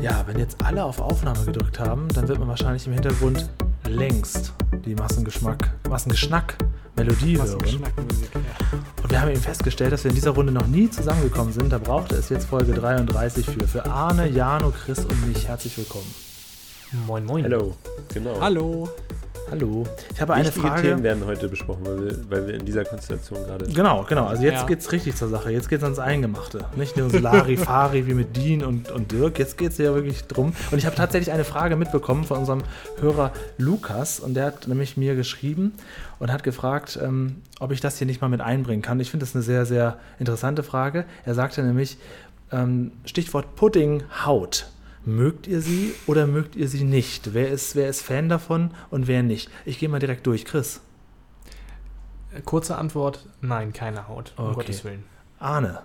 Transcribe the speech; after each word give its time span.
Ja, 0.00 0.24
wenn 0.26 0.38
jetzt 0.38 0.62
alle 0.64 0.84
auf 0.84 1.00
Aufnahme 1.00 1.44
gedrückt 1.44 1.78
haben, 1.78 2.08
dann 2.14 2.28
wird 2.28 2.38
man 2.38 2.48
wahrscheinlich 2.48 2.86
im 2.86 2.92
Hintergrund 2.92 3.48
längst 3.88 4.52
die 4.84 4.94
Massengeschmack, 4.94 5.72
Massengeschnack 5.88 6.56
Melodie 6.96 7.38
hören. 7.38 7.82
Und 9.02 9.10
wir 9.10 9.20
haben 9.20 9.30
eben 9.30 9.40
festgestellt, 9.40 9.92
dass 9.92 10.04
wir 10.04 10.10
in 10.10 10.14
dieser 10.14 10.30
Runde 10.30 10.52
noch 10.52 10.66
nie 10.66 10.88
zusammengekommen 10.90 11.52
sind. 11.52 11.72
Da 11.72 11.78
brauchte 11.78 12.14
es 12.14 12.28
jetzt 12.28 12.46
Folge 12.46 12.72
33 12.72 13.46
für. 13.46 13.66
Für 13.66 13.86
Arne, 13.86 14.28
Jano, 14.28 14.70
Chris 14.70 15.00
und 15.00 15.26
mich. 15.26 15.48
Herzlich 15.48 15.76
willkommen. 15.76 16.12
Moin, 17.06 17.24
moin. 17.24 17.44
Hallo. 17.44 17.74
Genau. 18.12 18.40
Hallo. 18.40 18.88
Hallo. 19.50 19.84
Ich 20.12 20.20
habe 20.20 20.32
eine 20.34 20.46
Wichtige 20.46 20.66
Frage. 20.66 20.82
Themen 20.88 21.02
werden 21.02 21.26
heute 21.26 21.48
besprochen, 21.48 21.84
weil 21.84 22.04
wir, 22.04 22.30
weil 22.30 22.46
wir 22.46 22.54
in 22.54 22.64
dieser 22.64 22.84
Konstellation 22.84 23.44
gerade. 23.44 23.66
Genau, 23.66 24.04
genau. 24.08 24.26
Also 24.26 24.42
jetzt 24.42 24.62
Ja. 24.62 24.66
geht's 24.66 24.90
richtig 24.90 25.16
zur 25.16 25.28
Sache. 25.28 25.50
Jetzt 25.50 25.68
geht's 25.68 25.84
ans 25.84 25.98
Eingemachte. 25.98 26.64
Nicht 26.76 26.96
nur 26.96 27.10
so 27.10 27.18
Larifari 27.18 28.06
wie 28.06 28.14
mit 28.14 28.36
Dean 28.36 28.64
und, 28.64 28.90
und 28.90 29.12
Dirk. 29.12 29.38
Jetzt 29.38 29.58
geht's 29.58 29.76
ja 29.78 29.94
wirklich 29.94 30.24
drum. 30.24 30.54
Und 30.70 30.78
ich 30.78 30.86
habe 30.86 30.96
tatsächlich 30.96 31.32
eine 31.32 31.44
Frage 31.44 31.76
mitbekommen 31.76 32.24
von 32.24 32.38
unserem 32.38 32.62
Hörer 33.00 33.32
Lukas. 33.58 34.18
Und 34.18 34.34
der 34.34 34.46
hat 34.46 34.66
nämlich 34.66 34.96
mir 34.96 35.14
geschrieben 35.14 35.72
und 36.18 36.32
hat 36.32 36.42
gefragt, 36.42 36.98
ähm, 37.02 37.36
ob 37.60 37.70
ich 37.70 37.80
das 37.80 37.98
hier 37.98 38.06
nicht 38.06 38.22
mal 38.22 38.28
mit 38.28 38.40
einbringen 38.40 38.82
kann. 38.82 38.98
Ich 38.98 39.10
finde 39.10 39.26
das 39.26 39.34
eine 39.34 39.42
sehr, 39.44 39.66
sehr 39.66 39.98
interessante 40.18 40.62
Frage. 40.62 41.04
Er 41.26 41.34
sagte 41.34 41.62
nämlich, 41.62 41.98
ähm, 42.50 42.92
Stichwort 43.04 43.56
Puddinghaut. 43.56 44.66
Mögt 45.06 45.46
ihr 45.46 45.60
sie 45.60 45.94
oder 46.06 46.26
mögt 46.26 46.56
ihr 46.56 46.68
sie 46.68 46.84
nicht? 46.84 47.34
Wer 47.34 47.50
ist, 47.50 47.76
wer 47.76 47.88
ist 47.88 48.02
Fan 48.02 48.28
davon 48.28 48.70
und 48.90 49.06
wer 49.06 49.22
nicht? 49.22 49.50
Ich 49.64 49.78
gehe 49.78 49.88
mal 49.88 49.98
direkt 49.98 50.26
durch. 50.26 50.44
Chris, 50.44 50.80
Kurze 52.44 52.76
Antwort: 52.76 53.26
Nein, 53.40 53.72
keine 53.72 54.08
Haut. 54.08 54.32
Um 54.36 54.46
Okay. 54.46 54.54
Gottes 54.54 54.84
Willen. 54.84 55.04
Arne. 55.38 55.80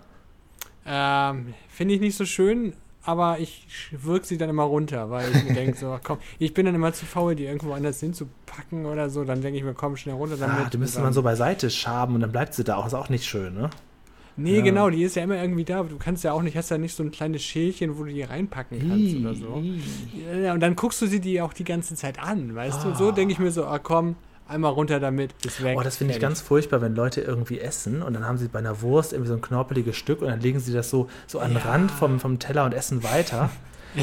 Ähm, 0.85 1.53
Finde 1.67 1.93
ich 1.93 2.01
nicht 2.01 2.15
so 2.17 2.25
schön, 2.25 2.73
aber 3.03 3.39
ich 3.39 3.67
wirke 3.91 4.25
sie 4.25 4.37
dann 4.37 4.49
immer 4.49 4.63
runter, 4.63 5.09
weil 5.11 5.29
ich 5.31 5.43
mir 5.43 5.53
denke, 5.53 5.77
so, 5.77 5.99
komm, 6.03 6.17
ich 6.39 6.53
bin 6.53 6.65
dann 6.65 6.73
immer 6.73 6.93
zu 6.93 7.05
faul, 7.05 7.35
die 7.35 7.45
irgendwo 7.45 7.73
anders 7.73 7.99
hinzupacken 7.99 8.85
oder 8.85 9.09
so. 9.09 9.23
Dann 9.23 9.41
denke 9.41 9.59
ich 9.59 9.63
mir, 9.63 9.73
komm, 9.73 9.95
schnell 9.97 10.15
runter 10.15 10.37
damit. 10.37 10.65
Ah, 10.65 10.69
die 10.69 10.77
müsste 10.77 11.01
man 11.01 11.13
so 11.13 11.21
beiseite 11.21 11.69
schaben 11.69 12.15
und 12.15 12.21
dann 12.21 12.31
bleibt 12.31 12.53
sie 12.55 12.63
da 12.63 12.77
auch. 12.77 12.87
Ist 12.87 12.93
auch 12.95 13.09
nicht 13.09 13.25
schön, 13.25 13.53
ne? 13.53 13.69
Nee, 14.39 14.57
Ja. 14.57 14.61
genau, 14.63 14.89
die 14.89 15.03
ist 15.03 15.15
ja 15.15 15.23
immer 15.23 15.41
irgendwie 15.41 15.65
da, 15.65 15.79
aber 15.79 15.89
du 15.89 15.97
kannst 15.97 16.23
ja 16.23 16.33
auch 16.33 16.41
nicht, 16.41 16.55
hast 16.57 16.71
ja 16.71 16.77
nicht 16.77 16.95
so 16.95 17.03
ein 17.03 17.11
kleines 17.11 17.43
Schälchen, 17.43 17.97
wo 17.97 18.03
du 18.03 18.11
die 18.11 18.23
reinpacken 18.23 18.79
kannst 18.87 19.15
oder 19.17 19.33
so. 19.35 19.63
Ja, 20.43 20.53
und 20.53 20.59
dann 20.61 20.75
guckst 20.75 21.01
du 21.01 21.07
sie 21.07 21.19
die 21.19 21.41
auch 21.41 21.53
die 21.53 21.63
ganze 21.63 21.95
Zeit 21.95 22.19
an, 22.19 22.55
weißt 22.55 22.83
du? 22.83 22.87
Und 22.89 22.97
so 22.97 23.11
denke 23.11 23.33
ich 23.33 23.39
mir 23.39 23.51
so, 23.51 23.65
ah 23.65 23.79
komm, 23.79 24.15
einmal 24.47 24.71
runter 24.71 24.99
damit, 24.99 25.33
ist 25.45 25.63
weg. 25.63 25.77
Oh, 25.79 25.83
das 25.83 25.97
finde 25.97 26.13
ich 26.15 26.19
ganz 26.19 26.41
furchtbar, 26.41 26.81
wenn 26.81 26.95
Leute 26.95 27.21
irgendwie 27.21 27.59
essen 27.59 28.01
und 28.01 28.13
dann 28.13 28.25
haben 28.25 28.37
sie 28.37 28.47
bei 28.47 28.59
einer 28.59 28.81
Wurst 28.81 29.13
irgendwie 29.13 29.29
so 29.29 29.35
ein 29.35 29.41
knorpeliges 29.41 29.95
Stück 29.95 30.21
und 30.21 30.27
dann 30.29 30.39
legen 30.39 30.59
sie 30.59 30.73
das 30.73 30.89
so, 30.89 31.07
so 31.27 31.39
an 31.39 31.49
den 31.53 31.57
Ja. 31.63 31.69
Rand 31.71 31.91
vom, 31.91 32.19
vom 32.19 32.39
Teller 32.39 32.65
und 32.65 32.73
essen 32.73 33.03
weiter. 33.03 33.49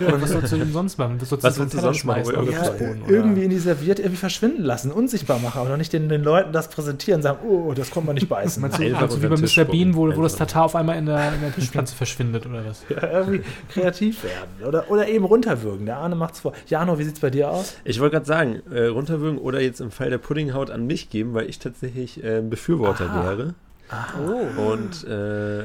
Oder 0.00 0.20
was 0.20 0.30
sollst 0.30 0.52
du 0.52 0.56
denn 0.56 0.72
sonst 0.72 0.98
machen? 0.98 1.20
Was 1.20 1.28
sollst 1.28 1.44
Was 1.44 1.56
du 1.56 1.66
Teller 1.66 1.82
sonst 1.82 2.04
machen, 2.04 2.24
schmeißen 2.24 2.50
Ja, 2.50 2.72
irgendwie 3.08 3.44
in 3.44 3.50
die 3.50 3.58
Serviette 3.58 4.02
irgendwie 4.02 4.18
verschwinden 4.18 4.62
lassen, 4.62 4.90
unsichtbar 4.90 5.38
machen, 5.38 5.60
aber 5.60 5.70
noch 5.70 5.76
nicht 5.76 5.92
den, 5.92 6.08
den 6.08 6.22
Leuten 6.22 6.52
das 6.52 6.68
präsentieren, 6.68 7.22
sagen, 7.22 7.38
oh, 7.48 7.72
das 7.74 7.90
kommt 7.90 8.06
man 8.06 8.14
nicht 8.14 8.28
beißen. 8.28 8.60
Meinst 8.60 8.78
du, 8.78 8.84
du 8.84 9.22
wie 9.22 9.26
bei 9.28 9.36
Mr. 9.36 9.64
Bean, 9.64 9.94
wo, 9.94 10.14
wo 10.14 10.22
das 10.22 10.36
Tatar 10.36 10.64
auf 10.64 10.74
einmal 10.74 10.98
in 10.98 11.06
der, 11.06 11.32
in 11.32 11.40
der 11.40 11.54
Tischpflanze 11.54 11.94
verschwindet 11.94 12.46
oder 12.46 12.64
was? 12.66 12.84
ja, 12.88 13.20
irgendwie 13.20 13.42
kreativ 13.72 14.24
werden 14.24 14.66
oder, 14.66 14.90
oder 14.90 15.08
eben 15.08 15.24
runterwürgen. 15.24 15.86
Der 15.86 15.98
Arne 15.98 16.16
macht's 16.16 16.40
vor. 16.40 16.52
Jano, 16.66 16.98
wie 16.98 17.04
sieht's 17.04 17.20
bei 17.20 17.30
dir 17.30 17.50
aus? 17.50 17.76
Ich 17.84 18.00
wollte 18.00 18.16
gerade 18.16 18.26
sagen, 18.26 18.62
äh, 18.70 18.86
runterwürgen 18.86 19.38
oder 19.38 19.60
jetzt 19.60 19.80
im 19.80 19.90
Fall 19.90 20.10
der 20.10 20.18
Puddinghaut 20.18 20.70
an 20.70 20.86
mich 20.86 21.10
geben, 21.10 21.34
weil 21.34 21.48
ich 21.48 21.58
tatsächlich 21.58 22.22
äh, 22.24 22.38
ein 22.38 22.50
Befürworter 22.50 23.10
Aha. 23.10 23.24
wäre. 23.24 23.54
Oh. 23.90 24.72
Und 24.72 25.06
äh, 25.08 25.12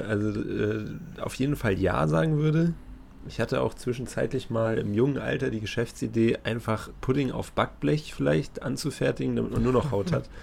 also 0.07 0.29
äh, 0.29 0.85
auf 1.21 1.35
jeden 1.35 1.55
Fall 1.55 1.77
ja 1.77 2.07
sagen 2.07 2.37
würde. 2.37 2.73
Ich 3.27 3.39
hatte 3.39 3.61
auch 3.61 3.73
zwischenzeitlich 3.73 4.49
mal 4.49 4.77
im 4.77 4.93
jungen 4.93 5.17
Alter 5.17 5.49
die 5.49 5.59
Geschäftsidee, 5.59 6.39
einfach 6.43 6.89
Pudding 7.01 7.31
auf 7.31 7.51
Backblech 7.51 8.13
vielleicht 8.13 8.61
anzufertigen, 8.61 9.35
damit 9.35 9.51
man 9.51 9.63
nur 9.63 9.73
noch 9.73 9.91
Haut 9.91 10.11
hat. 10.11 10.29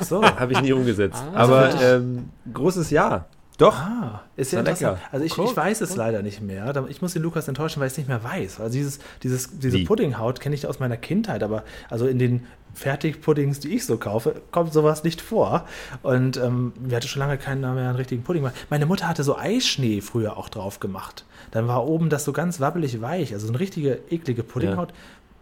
So. 0.00 0.22
Habe 0.22 0.52
ich 0.52 0.62
nie 0.62 0.72
umgesetzt. 0.72 1.22
Ah. 1.34 1.44
Aber 1.44 1.80
ähm, 1.82 2.30
großes 2.50 2.90
Ja. 2.90 3.26
Doch. 3.62 3.78
Ah, 3.78 4.22
ist 4.36 4.52
ja 4.52 4.60
lecker. 4.60 4.98
Also 5.12 5.24
ich, 5.24 5.38
Cool, 5.38 5.44
ich 5.44 5.56
weiß 5.56 5.80
es 5.82 5.92
cool. 5.92 5.98
leider 5.98 6.22
nicht 6.22 6.40
mehr. 6.40 6.84
Ich 6.88 7.00
muss 7.00 7.12
den 7.12 7.22
Lukas 7.22 7.46
enttäuschen, 7.46 7.78
weil 7.80 7.86
ich 7.86 7.92
es 7.92 7.98
nicht 7.98 8.08
mehr 8.08 8.24
weiß. 8.24 8.58
Also 8.60 8.72
dieses, 8.72 8.98
dieses, 9.22 9.58
diese 9.60 9.78
Wie? 9.78 9.84
Puddinghaut 9.84 10.40
kenne 10.40 10.56
ich 10.56 10.66
aus 10.66 10.80
meiner 10.80 10.96
Kindheit, 10.96 11.44
aber 11.44 11.62
also 11.88 12.06
in 12.08 12.18
den 12.18 12.46
Fertigpuddings, 12.74 13.60
die 13.60 13.74
ich 13.74 13.86
so 13.86 13.98
kaufe, 13.98 14.42
kommt 14.50 14.72
sowas 14.72 15.04
nicht 15.04 15.20
vor. 15.20 15.66
Und 16.02 16.38
ähm, 16.38 16.72
wir 16.76 16.96
hatten 16.96 17.06
schon 17.06 17.20
lange 17.20 17.38
keinen 17.38 17.60
mehr 17.60 17.70
einen 17.70 17.96
richtigen 17.96 18.24
Pudding. 18.24 18.42
mehr. 18.42 18.52
Meine 18.68 18.86
Mutter 18.86 19.06
hatte 19.06 19.22
so 19.22 19.36
Eischnee 19.38 20.00
früher 20.00 20.36
auch 20.36 20.48
drauf 20.48 20.80
gemacht. 20.80 21.24
Dann 21.52 21.68
war 21.68 21.86
oben 21.86 22.08
das 22.08 22.24
so 22.24 22.32
ganz 22.32 22.58
wabbelig 22.58 23.00
weich. 23.00 23.32
Also 23.32 23.46
so 23.46 23.52
eine 23.52 23.60
richtige 23.60 24.00
eklige 24.10 24.42
Puddinghaut. 24.42 24.92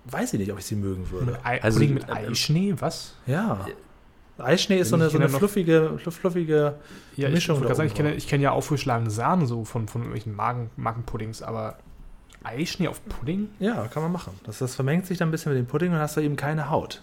Weiß 0.06 0.32
ich 0.34 0.40
nicht, 0.40 0.52
ob 0.52 0.58
ich 0.58 0.66
sie 0.66 0.76
mögen 0.76 1.10
würde. 1.10 1.38
Also, 1.42 1.78
Pudding 1.78 1.94
mit 1.94 2.04
ähm, 2.08 2.30
Eischnee? 2.30 2.74
Was? 2.78 3.14
Ja. 3.26 3.66
Eischnee 4.40 4.78
ist 4.78 4.88
so 4.90 4.96
eine, 4.96 5.06
ich 5.06 5.12
so 5.12 5.18
eine 5.18 5.26
Kinder 5.26 5.32
noch- 5.32 5.38
fluffige, 5.38 5.98
fluff- 5.98 6.16
fluffige 6.16 6.74
Ja, 7.16 7.28
ich, 7.28 7.34
Mischung 7.34 7.60
sagen, 7.62 7.72
oben 7.74 7.86
ich 7.86 7.94
kenne, 7.94 8.14
ich 8.14 8.28
kenne 8.28 8.42
ja 8.44 8.50
aufgeschlagene 8.52 9.10
Sahne 9.10 9.46
so 9.46 9.64
von, 9.64 9.88
von 9.88 10.02
irgendwelchen 10.02 10.34
Magen, 10.34 10.70
Magenpuddings, 10.76 11.42
aber 11.42 11.78
Eischnee 12.42 12.88
auf 12.88 13.00
Pudding? 13.08 13.48
Ja, 13.58 13.86
kann 13.88 14.02
man 14.02 14.12
machen. 14.12 14.32
Das, 14.44 14.58
das 14.58 14.74
vermengt 14.74 15.06
sich 15.06 15.18
dann 15.18 15.28
ein 15.28 15.30
bisschen 15.30 15.52
mit 15.52 15.58
dem 15.58 15.66
Pudding 15.66 15.88
und 15.88 15.94
dann 15.94 16.02
hast 16.02 16.16
du 16.16 16.20
eben 16.20 16.36
keine 16.36 16.70
Haut. 16.70 17.02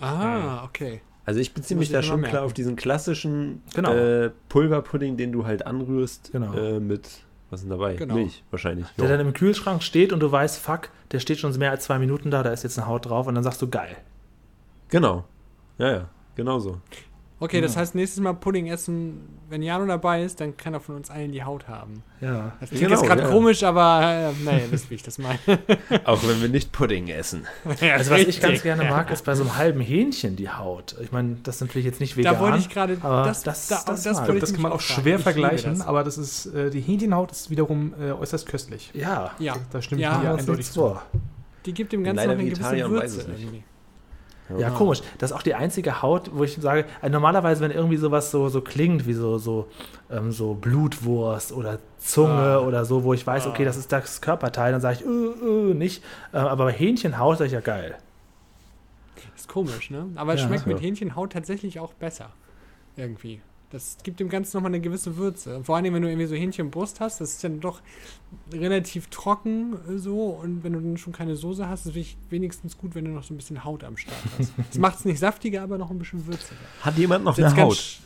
Ah, 0.00 0.64
okay. 0.64 1.00
Also 1.24 1.40
ich 1.40 1.52
beziehe 1.52 1.78
mich 1.78 1.88
ich 1.88 1.92
da 1.92 2.02
schon 2.02 2.20
mal 2.20 2.28
klar 2.28 2.40
merken. 2.40 2.46
auf 2.46 2.52
diesen 2.54 2.76
klassischen 2.76 3.62
Genau. 3.74 3.92
äh, 3.92 4.30
Pulverpudding, 4.48 5.16
den 5.16 5.32
du 5.32 5.44
halt 5.44 5.66
anrührst 5.66 6.30
Genau. 6.32 6.52
äh, 6.54 6.80
mit, 6.80 7.08
was 7.50 7.60
ist 7.60 7.68
denn 7.68 7.70
dabei? 7.78 7.94
Genau. 7.96 8.14
Milch 8.14 8.44
wahrscheinlich. 8.50 8.86
Der 8.96 9.08
Ja. 9.10 9.16
dann 9.16 9.26
im 9.26 9.32
Kühlschrank 9.34 9.82
steht 9.82 10.12
und 10.12 10.20
du 10.20 10.30
weißt, 10.32 10.58
fuck, 10.58 10.88
der 11.10 11.20
steht 11.20 11.38
schon 11.38 11.54
mehr 11.58 11.70
als 11.70 11.84
zwei 11.84 11.98
Minuten 11.98 12.30
da, 12.30 12.42
da 12.42 12.50
ist 12.50 12.62
jetzt 12.62 12.78
eine 12.78 12.86
Haut 12.86 13.06
drauf 13.06 13.26
und 13.26 13.34
dann 13.34 13.44
sagst 13.44 13.60
du 13.60 13.68
geil. 13.68 13.96
Genau. 14.88 15.24
Ja, 15.76 15.90
ja, 15.90 16.08
genau 16.38 16.58
so. 16.58 16.78
Okay, 17.40 17.60
das 17.60 17.74
Ja. 17.76 17.82
heißt, 17.82 17.94
nächstes 17.94 18.20
Mal 18.20 18.32
Pudding 18.34 18.66
essen, 18.66 19.20
wenn 19.48 19.62
Jano 19.62 19.86
dabei 19.86 20.24
ist, 20.24 20.40
dann 20.40 20.56
kann 20.56 20.74
er 20.74 20.80
von 20.80 20.96
uns 20.96 21.08
allen 21.08 21.30
die 21.30 21.44
Haut 21.44 21.68
haben. 21.68 22.02
Ja. 22.20 22.56
Das 22.58 22.70
klingt 22.70 22.82
Genau, 22.86 22.96
jetzt 23.00 23.06
gerade 23.06 23.22
ja. 23.22 23.28
komisch, 23.28 23.62
aber 23.62 24.00
äh, 24.02 24.44
naja, 24.44 24.58
ihr 24.64 24.72
wisst, 24.72 24.90
wie 24.90 24.96
ich 24.96 25.04
das 25.04 25.18
meine. 25.18 25.38
Auch 26.04 26.20
wenn 26.26 26.42
wir 26.42 26.48
nicht 26.48 26.72
Pudding 26.72 27.06
essen. 27.06 27.46
Also 27.80 28.10
was 28.10 28.22
ich 28.22 28.40
ganz 28.40 28.62
gerne 28.64 28.82
mag, 28.86 29.08
ist 29.12 29.24
bei 29.24 29.36
so 29.36 29.44
einem 29.44 29.56
halben 29.56 29.80
Hähnchen 29.80 30.34
die 30.34 30.50
Haut. 30.50 30.96
Ich 31.00 31.12
meine, 31.12 31.36
das 31.44 31.56
ist 31.56 31.60
natürlich 31.60 31.86
jetzt 31.86 32.00
nicht 32.00 32.16
vegan. 32.16 32.34
Da 32.34 32.40
wollte 32.40 32.58
ich 32.58 32.70
gerade, 32.70 32.98
aber 33.02 33.22
das, 33.28 33.44
das- 33.44 33.68
da, 33.68 33.76
das 33.86 34.02
das. 34.02 34.24
Das 34.26 34.42
ich 34.50 34.52
kann 34.54 34.62
man 34.62 34.72
auch 34.72 34.80
schwer 34.80 35.20
vergleichen, 35.20 35.78
das. 35.78 35.86
aber 35.86 36.02
das 36.02 36.18
ist, 36.18 36.46
äh, 36.46 36.70
die 36.70 36.80
Hähnchenhaut 36.80 37.30
ist 37.30 37.50
wiederum 37.50 37.94
äh, 38.00 38.10
äußerst 38.10 38.46
köstlich. 38.48 38.90
Ja, 38.94 39.30
Ja, 39.38 39.54
Da 39.70 39.80
stimmt 39.80 40.00
Ja, 40.00 40.32
uns 40.32 40.40
eindeutig 40.40 40.66
zu. 40.72 40.80
vor. 40.80 41.02
die 41.66 41.72
gibt 41.72 41.92
dem 41.92 42.02
Ganzen 42.02 42.16
Leider 42.16 42.32
noch 42.32 42.40
eine 42.40 42.50
gewisse 42.50 42.90
Würze 42.90 43.20
es 43.20 43.28
nicht. 43.28 43.40
irgendwie. 43.42 43.62
Ja, 44.56 44.70
komisch. 44.70 45.02
Das 45.18 45.30
ist 45.30 45.36
auch 45.36 45.42
die 45.42 45.54
einzige 45.54 46.00
Haut, 46.00 46.30
wo 46.32 46.42
ich 46.44 46.56
sage, 46.60 46.86
äh, 47.02 47.10
normalerweise, 47.10 47.60
wenn 47.60 47.70
irgendwie 47.70 47.96
sowas 47.98 48.30
so, 48.30 48.48
so 48.48 48.60
klingt, 48.62 49.06
wie 49.06 49.12
so, 49.12 49.36
so, 49.38 49.66
ähm, 50.10 50.32
so 50.32 50.54
Blutwurst 50.54 51.52
oder 51.52 51.78
Zunge 51.98 52.32
Ah. 52.32 52.58
oder 52.60 52.84
so, 52.86 53.04
wo 53.04 53.12
ich 53.12 53.26
weiß, 53.26 53.46
okay, 53.46 53.62
Ah. 53.62 53.66
das 53.66 53.76
ist 53.76 53.92
das 53.92 54.20
Körperteil, 54.22 54.72
dann 54.72 54.80
sage 54.80 54.98
ich, 55.00 55.04
äh, 55.06 55.10
äh, 55.10 55.74
nicht. 55.74 56.02
Äh, 56.32 56.38
aber 56.38 56.64
bei 56.66 56.72
Hähnchenhaut 56.72 57.36
sage 57.38 57.48
ich 57.48 57.52
ja 57.52 57.60
geil. 57.60 57.96
Ist 59.36 59.48
komisch, 59.48 59.90
ne? 59.90 60.06
Aber 60.14 60.34
es 60.34 60.40
Ja. 60.40 60.46
schmeckt 60.46 60.66
mit 60.66 60.78
Ja. 60.78 60.82
Hähnchenhaut 60.84 61.32
tatsächlich 61.32 61.78
auch 61.80 61.92
besser. 61.92 62.30
Irgendwie. 62.96 63.40
Das 63.70 63.98
gibt 64.02 64.18
dem 64.18 64.30
Ganzen 64.30 64.56
nochmal 64.56 64.70
eine 64.70 64.80
gewisse 64.80 65.18
Würze. 65.18 65.62
Vor 65.62 65.76
allem, 65.76 65.92
wenn 65.92 66.00
du 66.00 66.08
irgendwie 66.08 66.26
so 66.26 66.34
Hähnchenbrust 66.34 67.00
hast, 67.00 67.20
das 67.20 67.32
ist 67.32 67.44
dann 67.44 67.60
doch 67.60 67.82
relativ 68.50 69.08
trocken 69.08 69.76
äh, 69.88 69.98
so. 69.98 70.28
Und 70.28 70.64
wenn 70.64 70.72
du 70.72 70.80
dann 70.80 70.96
schon 70.96 71.12
keine 71.12 71.36
Soße 71.36 71.68
hast, 71.68 71.84
ist 71.86 71.96
es 71.96 72.16
wenigstens 72.30 72.78
gut, 72.78 72.94
wenn 72.94 73.04
du 73.04 73.10
noch 73.10 73.24
so 73.24 73.34
ein 73.34 73.36
bisschen 73.36 73.64
Haut 73.64 73.84
am 73.84 73.96
Start 73.96 74.16
hast. 74.38 74.52
Das 74.68 74.78
macht 74.78 74.98
es 74.98 75.04
nicht 75.04 75.18
saftiger, 75.18 75.62
aber 75.62 75.76
noch 75.76 75.90
ein 75.90 75.98
bisschen 75.98 76.26
würziger. 76.26 76.60
Hat 76.80 76.96
jemand 76.96 77.24
noch 77.24 77.36
eine 77.36 77.54
Haut? 77.56 78.00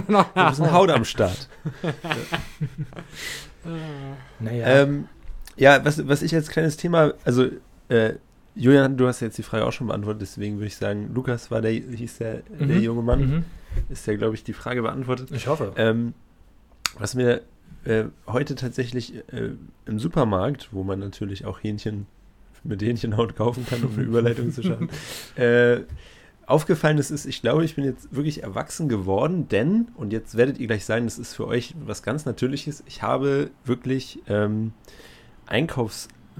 noch 0.08 0.34
eine 0.34 0.72
Haut 0.72 0.90
am 0.90 1.04
Start. 1.04 1.48
Naja. 4.38 4.66
Ähm, 4.66 5.06
ja, 5.56 5.84
was, 5.84 6.08
was 6.08 6.22
ich 6.22 6.34
als 6.34 6.48
kleines 6.48 6.78
Thema, 6.78 7.12
also 7.26 7.44
äh, 7.90 8.14
Julian, 8.54 8.96
du 8.96 9.06
hast 9.06 9.20
jetzt 9.20 9.38
die 9.38 9.42
Frage 9.42 9.64
auch 9.64 9.72
schon 9.72 9.86
beantwortet, 9.86 10.22
deswegen 10.22 10.56
würde 10.56 10.66
ich 10.66 10.76
sagen, 10.76 11.10
Lukas 11.14 11.50
war 11.50 11.60
der, 11.62 11.70
hieß 11.72 12.18
der, 12.18 12.42
der 12.58 12.66
Mhm. 12.78 12.82
junge 12.82 13.02
Mann, 13.02 13.20
Mhm. 13.20 13.44
ist 13.88 14.06
ja, 14.06 14.16
glaube 14.16 14.34
ich, 14.34 14.44
die 14.44 14.52
Frage 14.52 14.82
beantwortet. 14.82 15.30
Ich 15.32 15.46
hoffe. 15.46 15.72
Ähm, 15.76 16.14
was 16.98 17.14
mir 17.14 17.42
äh, 17.84 18.04
heute 18.26 18.56
tatsächlich 18.56 19.14
äh, 19.32 19.52
im 19.86 19.98
Supermarkt, 19.98 20.68
wo 20.72 20.82
man 20.82 20.98
natürlich 20.98 21.44
auch 21.46 21.62
Hähnchen 21.62 22.06
mit 22.64 22.82
Hähnchenhaut 22.82 23.36
kaufen 23.36 23.64
kann, 23.66 23.82
um 23.84 23.92
eine 23.94 24.02
Überleitung 24.02 24.52
zu 24.52 24.62
schaffen, 24.62 24.90
äh, 25.36 25.80
aufgefallen 26.44 26.98
ist, 26.98 27.10
ist, 27.12 27.24
ich 27.26 27.40
glaube, 27.40 27.64
ich 27.64 27.76
bin 27.76 27.84
jetzt 27.84 28.14
wirklich 28.14 28.42
erwachsen 28.42 28.88
geworden, 28.88 29.46
denn, 29.48 29.88
und 29.94 30.12
jetzt 30.12 30.36
werdet 30.36 30.58
ihr 30.58 30.66
gleich 30.66 30.84
sagen, 30.84 31.06
das 31.06 31.18
ist 31.18 31.34
für 31.34 31.46
euch 31.46 31.74
was 31.86 32.02
ganz 32.02 32.26
Natürliches, 32.26 32.82
ich 32.86 33.02
habe 33.02 33.50
wirklich 33.64 34.20
ähm, 34.26 34.72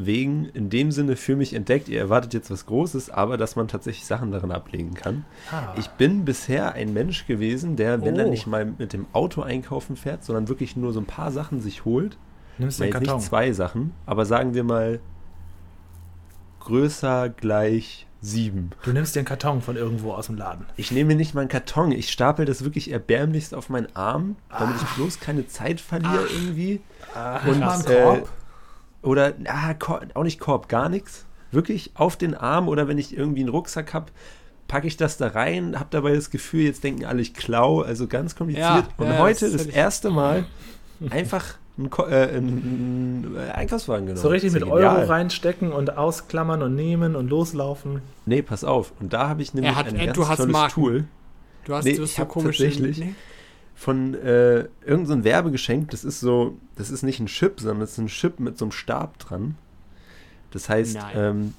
Einkaufswegen 0.00 0.47
in 0.50 0.70
dem 0.70 0.91
Sinne 0.93 1.17
für 1.17 1.37
mich 1.37 1.55
entdeckt. 1.55 1.88
Ihr 1.88 2.00
erwartet 2.00 2.35
jetzt 2.35 2.50
was 2.50 2.67
Großes, 2.67 3.11
aber 3.11 3.37
dass 3.37 3.56
man 3.56 3.69
tatsächlich 3.69 4.06
Sachen 4.06 4.32
darin 4.32 4.50
ablegen 4.50 4.94
kann. 4.94 5.25
Ah. 5.50 5.75
Ich 5.76 5.88
bin 5.91 6.25
bisher 6.25 6.73
ein 6.75 6.93
Mensch 6.93 7.26
gewesen, 7.26 7.76
der, 7.76 8.02
wenn 8.05 8.17
er 8.19 8.26
Oh. 8.26 8.31
nicht 8.31 8.47
mal 8.47 8.64
mit 8.79 8.93
dem 8.93 9.06
Auto 9.12 9.43
einkaufen 9.43 9.97
fährt, 9.97 10.25
sondern 10.25 10.49
wirklich 10.49 10.76
nur 10.76 10.93
so 10.93 11.00
ein 11.00 11.06
paar 11.06 11.31
Sachen 11.32 11.61
sich 11.61 11.85
holt 11.85 12.17
Nimmst 12.58 12.79
Na, 12.81 12.87
den 12.87 12.93
Karton. 12.93 13.17
nicht 13.17 13.26
zwei 13.26 13.52
Sachen, 13.52 13.93
aber 14.06 14.26
sagen 14.26 14.55
wir 14.55 14.64
mal 14.64 15.00
größer 16.61 17.31
gleich 17.31 18.06
sieben. 18.20 18.70
Du 18.82 18.93
nimmst 18.93 19.17
den 19.17 19.25
Karton 19.25 19.62
von 19.62 19.76
irgendwo 19.76 20.12
aus 20.12 20.26
dem 20.26 20.37
Laden. 20.37 20.67
Ich 20.76 20.91
nehme 20.93 21.14
nicht 21.14 21.35
mal 21.35 21.41
einen 21.43 21.49
Karton, 21.49 21.91
ich 21.91 22.11
stapel 22.12 22.44
das 22.44 22.64
wirklich 22.64 22.93
erbärmlichst 22.93 23.55
auf 23.55 23.70
meinen 23.70 23.88
Arm, 23.97 24.37
damit 24.50 24.76
Ah. 24.76 24.81
ich 24.82 24.88
bloß 24.97 25.20
keine 25.20 25.47
Zeit 25.47 25.81
verliere 25.81 26.26
irgendwie. 26.31 26.81
Und 27.47 27.55
Und, 27.56 27.62
einen 27.62 27.87
äh, 27.87 28.02
Korb. 28.02 28.29
Oder, 29.02 29.35
ah, 29.47 29.75
auch 30.14 30.23
nicht 30.25 30.41
Korb, 30.41 30.69
gar 30.69 30.88
nichts. 30.88 31.25
Wirklich 31.52 31.91
auf 31.94 32.17
den 32.17 32.35
Arm 32.35 32.69
oder 32.69 32.87
wenn 32.88 32.99
ich 32.99 33.17
irgendwie 33.17 33.41
einen 33.41 33.49
Rucksack 33.49 33.93
habe, 33.94 34.06
packe 34.69 34.87
ich 34.87 34.97
das 34.97 35.17
da 35.17 35.29
rein, 35.29 35.75
habe 35.81 35.88
dabei 35.91 36.14
das 36.14 36.31
Gefühl, 36.31 36.62
jetzt 36.64 36.85
denken 36.85 37.05
alle, 37.05 37.20
ich 37.23 37.35
klau, 37.35 37.81
also 37.81 38.06
ganz 38.06 38.37
kompliziert. 38.37 38.67
Ja, 38.67 38.88
Und 38.99 39.06
ja, 39.08 39.19
heute 39.19 39.50
das 39.50 39.67
das, 39.67 39.75
erste 39.75 40.11
Mal 40.11 40.44
einfach 41.11 41.44
einen, 41.76 41.91
äh, 42.08 42.14
einen 42.37 43.37
Einkaufswagen 43.52 44.06
genommen. 44.06 44.23
so 44.23 44.29
richtig 44.29 44.52
mit 44.52 44.62
Euro 44.64 45.02
reinstecken 45.06 45.73
und 45.73 45.97
ausklammern 45.97 46.62
und 46.62 46.75
nehmen 46.76 47.17
und 47.17 47.29
loslaufen. 47.31 48.00
Nee, 48.26 48.43
pass 48.43 48.62
auf. 48.62 48.93
Und 49.00 49.12
da 49.12 49.29
habe 49.29 49.43
ich 49.43 49.55
nämlich 49.55 49.73
Er 49.73 49.76
hat- 49.76 49.88
ein 49.88 49.97
äh, 49.97 50.05
ganz 50.06 50.17
du 50.17 50.29
hast 50.29 50.37
tolles 50.37 50.52
Marken. 50.52 50.75
Tool 50.75 51.05
Du 51.64 51.75
hast 51.75 51.85
Nee, 51.85 51.97
du 51.97 52.05
ich 52.05 52.14
so 52.14 52.23
hab 52.23 52.29
komische. 52.29 52.62
tatsächlich- 52.64 52.99
Nee? 52.99 53.14
Von 53.81 54.12
äh, 54.15 54.69
irgendeinem 54.85 55.21
so 55.21 55.25
Werbegeschenk. 55.25 55.91
Das 55.91 56.05
ist 56.05 56.21
so, 56.21 56.59
das 56.77 56.91
ist 56.91 57.03
nicht 57.03 57.19
ein 57.19 57.27
Chip, 57.27 57.61
sondern 57.61 57.81
das 57.81 57.93
ist 57.93 57.99
ein 57.99 58.09
Chip 58.09 58.38
mit 58.38 58.59
so 58.59 58.67
einem 58.67 58.73
Stab 58.73 59.19
dran. 59.19 59.55
Das 60.50 60.69
heißt, 60.69 60.97
Nein. 60.97 61.12
ähm, 61.15 61.55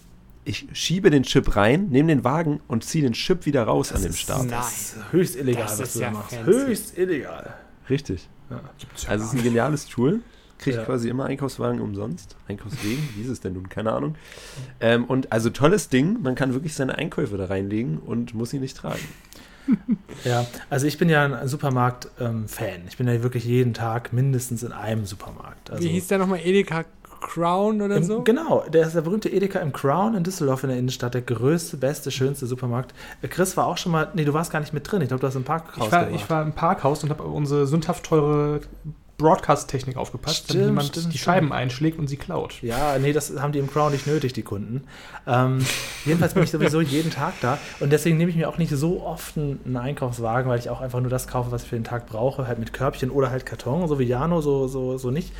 ich 0.45 0.68
schiebe 0.73 1.09
den 1.09 1.23
Chip 1.23 1.56
rein, 1.56 1.88
nehme 1.89 2.09
den 2.09 2.23
Wagen 2.23 2.59
und 2.68 2.83
ziehe 2.83 3.03
den 3.03 3.13
Chip 3.13 3.47
wieder 3.47 3.63
raus 3.63 3.91
an 3.91 4.03
dem 4.03 4.12
ist, 4.12 4.19
Stab. 4.19 4.47
Das 4.50 4.71
ist 4.71 4.95
höchst 5.12 5.35
illegal, 5.35 5.63
Das 5.63 5.79
was 5.79 5.88
ist 5.88 5.95
du 5.95 6.00
da 6.01 6.06
ja 6.06 6.12
machst. 6.12 6.35
fancy. 6.35 6.51
Höchst 6.51 6.97
illegal. 7.00 7.53
Richtig. 7.89 8.29
Ja. 8.51 8.62
Also 9.07 9.25
es 9.25 9.33
ist 9.33 9.39
ein 9.39 9.44
geniales 9.44 9.88
Tool. 9.88 10.19
Kriegt 10.59 10.77
Ja. 10.77 10.83
quasi 10.85 11.09
immer 11.09 11.25
Einkaufswagen 11.25 11.81
umsonst. 11.81 12.35
Einkaufswegen, 12.47 13.01
wie 13.15 13.24
ist 13.24 13.29
es 13.29 13.39
denn 13.39 13.53
nun? 13.53 13.67
Keine 13.67 13.94
Ahnung. 13.94 14.13
Ähm, 14.79 15.06
und 15.06 15.31
also 15.31 15.50
tolles 15.50 15.89
Ding, 15.89 16.21
man 16.21 16.35
kann 16.35 16.53
wirklich 16.53 16.75
seine 16.75 17.00
Einkäufe 17.00 17.35
da 17.38 17.45
reinlegen 17.45 17.97
und 17.97 18.35
muss 18.35 18.51
sie 18.51 18.59
nicht 18.59 18.77
tragen. 18.77 19.01
Ja, 20.24 20.46
also 20.69 20.86
ich 20.86 20.98
bin 20.98 21.10
ja 21.10 21.24
ein 21.24 21.48
Supermarkt-Fan. 21.48 22.81
ich 22.88 22.98
bin 22.98 23.08
ja 23.08 23.24
wirklich 23.24 23.46
jeden 23.46 23.74
Tag 23.74 24.13
mindestens 24.13 24.62
in 24.62 24.72
einem 24.72 25.06
Supermarkt. 25.06 25.72
Also 25.72 25.84
Wie 25.84 25.90
hieß 25.90 26.08
der 26.08 26.19
nochmal? 26.19 26.40
Edeka 26.44 26.86
Crown 27.22 27.81
oder 27.81 27.98
im, 27.98 28.04
so? 28.04 28.22
Genau, 28.24 28.66
der 28.68 28.88
ist 28.88 28.96
der 28.96 29.02
berühmte 29.02 29.30
Edeka 29.30 29.60
im 29.60 29.72
Crown 29.72 30.16
in 30.16 30.24
Düsseldorf 30.24 30.63
in 30.63 30.69
der 30.69 30.80
Innenstadt, 30.80 31.13
der 31.13 31.22
größte, 31.22 31.78
beste, 31.78 32.12
schönste 32.12 32.48
Supermarkt. 32.48 32.94
Äh, 33.22 33.28
Chris 33.30 33.56
war 33.56 33.68
auch 33.68 33.78
schon 33.78 33.92
mal, 33.92 34.10
nee, 34.16 34.25
du 34.25 34.34
warst 34.34 34.52
gar 34.52 34.60
nicht 34.60 34.74
mit 34.74 34.92
drin. 34.92 35.02
Ich 35.02 35.08
glaube, 35.08 35.22
du 35.22 35.28
hast 35.28 35.36
im 35.36 35.44
Parkhaus 35.44 35.86
Ich 35.86 35.92
war, 35.92 36.10
ich 36.12 36.30
war 36.30 36.44
im 36.44 36.52
Parkhaus 36.52 37.04
und 37.04 37.10
habe 37.10 37.24
unsere 37.24 37.68
sündhaft 37.68 38.06
teure 38.06 38.62
Broadcast-Technik 39.18 39.98
aufgepasst, 39.98 40.46
Stimmt, 40.46 40.50
damit 40.56 40.66
jemand 40.66 40.88
stimmt, 40.88 41.06
die 41.08 41.18
stimmt. 41.18 41.24
Scheiben 41.24 41.54
einschlägt 41.54 42.00
und 42.00 42.08
sie 42.08 42.18
klaut. 42.18 42.62
Ja, 42.62 42.98
nee, 42.98 43.13
das 43.13 43.31
haben 43.40 43.52
die 43.52 43.60
im 43.60 43.69
Crown 43.69 43.92
nicht 43.92 44.08
nötig, 44.08 44.34
die 44.34 44.42
Kunden. 44.42 44.84
Ähm, 45.28 45.60
jedenfalls 46.06 46.34
bin 46.34 46.44
ich 46.44 46.52
sowieso 46.52 46.81
jeden 46.81 47.12
Tag 47.12 47.34
da 47.42 47.60
und 47.80 47.92
deswegen 47.92 48.18
nehme 48.18 48.31
ich 48.31 48.36
mir 48.36 48.50
auch 48.50 48.58
nicht 48.58 48.72
so 48.72 49.04
oft 49.04 49.38
einen, 49.38 49.60
einen 49.66 49.78
Einkaufswagen, 49.78 50.50
weil 50.50 50.60
ich 50.60 50.69
auch 50.69 50.81
einfach 50.81 51.00
nur 51.00 51.10
das 51.10 51.28
kaufe, 51.28 51.52
was 51.52 51.63
ich 51.63 51.69
für 51.69 51.75
den 51.75 51.84
Tag 51.84 52.08
brauche, 52.08 52.48
halt 52.48 52.60
mit 52.60 52.74
Körbchen 52.74 53.12
oder 53.12 53.30
halt 53.30 53.46
Karton, 53.46 53.88
so 53.88 54.00
wie 54.00 54.06
Jano, 54.06 54.42
so, 54.42 54.68
so, 54.68 54.98
so 54.98 55.12
nicht. 55.12 55.31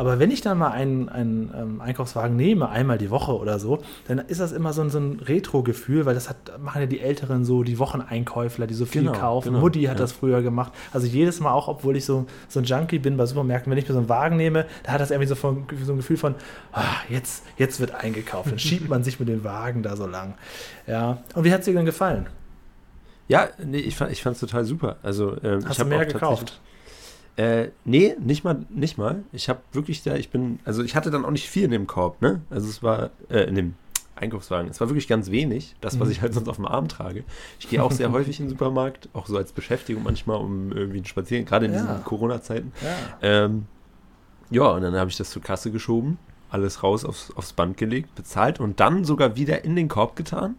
Aber 0.00 0.18
wenn 0.18 0.30
ich 0.30 0.40
dann 0.40 0.56
mal 0.56 0.70
einen, 0.70 1.10
einen 1.10 1.52
ähm, 1.54 1.80
Einkaufswagen 1.82 2.34
nehme, 2.34 2.70
einmal 2.70 2.96
die 2.96 3.10
Woche 3.10 3.36
oder 3.36 3.58
so, 3.58 3.80
dann 4.08 4.18
ist 4.18 4.40
das 4.40 4.50
immer 4.50 4.72
so 4.72 4.80
ein, 4.80 4.88
so 4.88 4.98
ein 4.98 5.20
Retro-Gefühl, 5.20 6.06
weil 6.06 6.14
das 6.14 6.30
hat, 6.30 6.58
machen 6.58 6.80
ja 6.80 6.86
die 6.86 7.00
Älteren 7.00 7.44
so, 7.44 7.64
die 7.64 7.78
Wocheneinkäufler, 7.78 8.66
die 8.66 8.72
so 8.72 8.86
viel 8.86 9.02
Genau, 9.02 9.12
kaufen. 9.12 9.48
genau, 9.48 9.60
Mutti 9.60 9.82
hat 9.82 9.98
ja. 9.98 10.00
das 10.00 10.12
früher 10.12 10.40
gemacht. 10.40 10.72
Also 10.94 11.06
jedes 11.06 11.40
Mal 11.40 11.52
auch, 11.52 11.68
obwohl 11.68 11.98
ich 11.98 12.06
so, 12.06 12.24
so 12.48 12.60
ein 12.60 12.64
Junkie 12.64 12.98
bin 12.98 13.18
bei 13.18 13.26
Supermärkten, 13.26 13.70
wenn 13.70 13.76
ich 13.76 13.86
mir 13.86 13.92
so 13.92 13.98
einen 13.98 14.08
Wagen 14.08 14.38
nehme, 14.38 14.64
da 14.84 14.92
hat 14.92 15.02
das 15.02 15.10
irgendwie 15.10 15.28
so, 15.28 15.34
von, 15.34 15.66
so 15.84 15.92
ein 15.92 15.98
Gefühl 15.98 16.16
von, 16.16 16.34
ah, 16.72 16.82
jetzt, 17.10 17.44
jetzt 17.58 17.78
wird 17.78 17.94
eingekauft. 17.94 18.50
Dann 18.50 18.58
schiebt 18.58 18.88
man 18.88 19.04
sich 19.04 19.20
mit 19.20 19.28
dem 19.28 19.44
Wagen 19.44 19.82
da 19.82 19.96
so 19.96 20.06
lang. 20.06 20.32
Ja. 20.86 21.18
Und 21.34 21.44
wie 21.44 21.52
hat 21.52 21.58
es 21.58 21.66
dir 21.66 21.74
denn 21.74 21.84
gefallen? 21.84 22.26
Ja, 23.28 23.50
nee, 23.62 23.76
ich 23.76 23.96
fand 23.96 24.10
es 24.12 24.40
total 24.40 24.64
super. 24.64 24.96
Also, 25.02 25.36
ähm, 25.44 25.60
Hast 25.62 25.72
ich 25.72 25.76
du 25.76 25.82
hab 25.82 25.88
mehr 25.88 26.06
gekauft? 26.06 26.58
Äh, 27.36 27.68
nee, 27.84 28.14
nicht 28.18 28.44
mal, 28.44 28.64
nicht 28.68 28.98
mal. 28.98 29.22
Ich 29.32 29.48
habe 29.48 29.60
wirklich 29.72 30.02
da, 30.02 30.14
ich 30.16 30.30
bin, 30.30 30.58
also 30.64 30.82
ich 30.82 30.94
hatte 30.96 31.10
dann 31.10 31.24
auch 31.24 31.30
nicht 31.30 31.48
viel 31.48 31.64
in 31.64 31.70
dem 31.70 31.86
Korb, 31.86 32.20
ne? 32.20 32.42
Also 32.50 32.68
es 32.68 32.82
war, 32.82 33.10
äh, 33.30 33.44
in 33.44 33.54
dem 33.54 33.74
Einkaufswagen, 34.16 34.70
es 34.70 34.80
war 34.80 34.88
wirklich 34.90 35.08
ganz 35.08 35.30
wenig, 35.30 35.74
das, 35.80 35.98
was 35.98 36.08
Mhm. 36.08 36.12
ich 36.12 36.20
halt 36.22 36.34
sonst 36.34 36.48
auf 36.48 36.56
dem 36.56 36.66
Arm 36.66 36.88
trage. 36.88 37.24
Ich 37.58 37.68
gehe 37.70 37.82
auch 37.82 37.92
sehr 37.92 38.12
häufig 38.12 38.38
in 38.40 38.46
den 38.46 38.50
Supermarkt, 38.50 39.08
auch 39.14 39.26
so 39.26 39.36
als 39.38 39.52
Beschäftigung 39.52 40.02
manchmal, 40.02 40.36
um 40.38 40.72
irgendwie 40.72 40.98
einen 40.98 41.06
Spazieren, 41.06 41.46
gerade 41.46 41.66
in 41.66 41.72
Ja. 41.72 41.80
diesen 41.80 42.04
Corona-Zeiten. 42.04 42.72
Ja. 42.82 43.44
Ähm, 43.44 43.66
ja, 44.50 44.64
und 44.64 44.82
dann 44.82 44.94
habe 44.96 45.08
ich 45.08 45.16
das 45.16 45.30
zur 45.30 45.40
Kasse 45.40 45.70
geschoben, 45.70 46.18
alles 46.50 46.82
raus 46.82 47.04
aufs, 47.06 47.30
aufs 47.36 47.52
Band 47.54 47.76
gelegt, 47.78 48.14
bezahlt 48.16 48.60
und 48.60 48.80
dann 48.80 49.04
sogar 49.04 49.36
wieder 49.36 49.64
in 49.64 49.76
den 49.76 49.88
Korb 49.88 50.16
getan. 50.16 50.56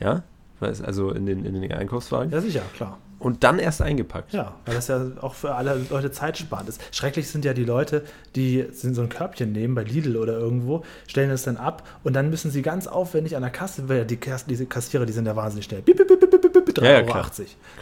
Ja, 0.00 0.22
also 0.60 1.10
in 1.12 1.26
den, 1.26 1.44
in 1.44 1.60
den 1.60 1.70
Einkaufswagen. 1.72 2.32
Ja, 2.32 2.40
sicher, 2.40 2.62
klar. 2.74 2.98
Und 3.18 3.44
dann 3.44 3.58
erst 3.58 3.80
eingepackt. 3.80 4.32
Ja, 4.34 4.54
weil 4.66 4.74
das 4.74 4.88
ja 4.88 5.00
auch 5.22 5.34
für 5.34 5.54
alle 5.54 5.80
Leute 5.90 6.10
zeitsparend 6.10 6.68
ist. 6.68 6.80
Schrecklich 6.94 7.28
sind 7.28 7.44
ja 7.44 7.54
die 7.54 7.64
Leute, 7.64 8.02
die 8.34 8.66
so 8.72 9.00
ein 9.00 9.08
Körbchen 9.08 9.52
nehmen 9.52 9.74
bei 9.74 9.84
Lidl 9.84 10.16
oder 10.16 10.34
irgendwo, 10.34 10.84
stellen 11.08 11.30
es 11.30 11.44
dann 11.44 11.56
ab 11.56 11.82
und 12.04 12.14
dann 12.14 12.28
müssen 12.28 12.50
sie 12.50 12.60
ganz 12.62 12.86
aufwendig 12.86 13.34
an 13.36 13.42
der 13.42 13.50
Kasse, 13.50 13.88
weil 13.88 14.04
die 14.04 14.18
Kass, 14.18 14.44
diese 14.44 14.66
Kassierer, 14.66 15.06
die 15.06 15.12
sind 15.12 15.26
ja 15.26 15.34
wahnsinnig 15.34 15.64
schnell. 15.64 15.80
Bip, 15.82 15.96
bip, 15.96 16.08
bip, 16.08 16.20
bip, 16.20 16.30
bip, 16.30 16.52
bip, 16.52 16.68
3,80 16.78 16.82
Ja, 16.84 16.90
ja, 16.90 16.96
Euro. 16.98 17.06
klar. 17.06 17.30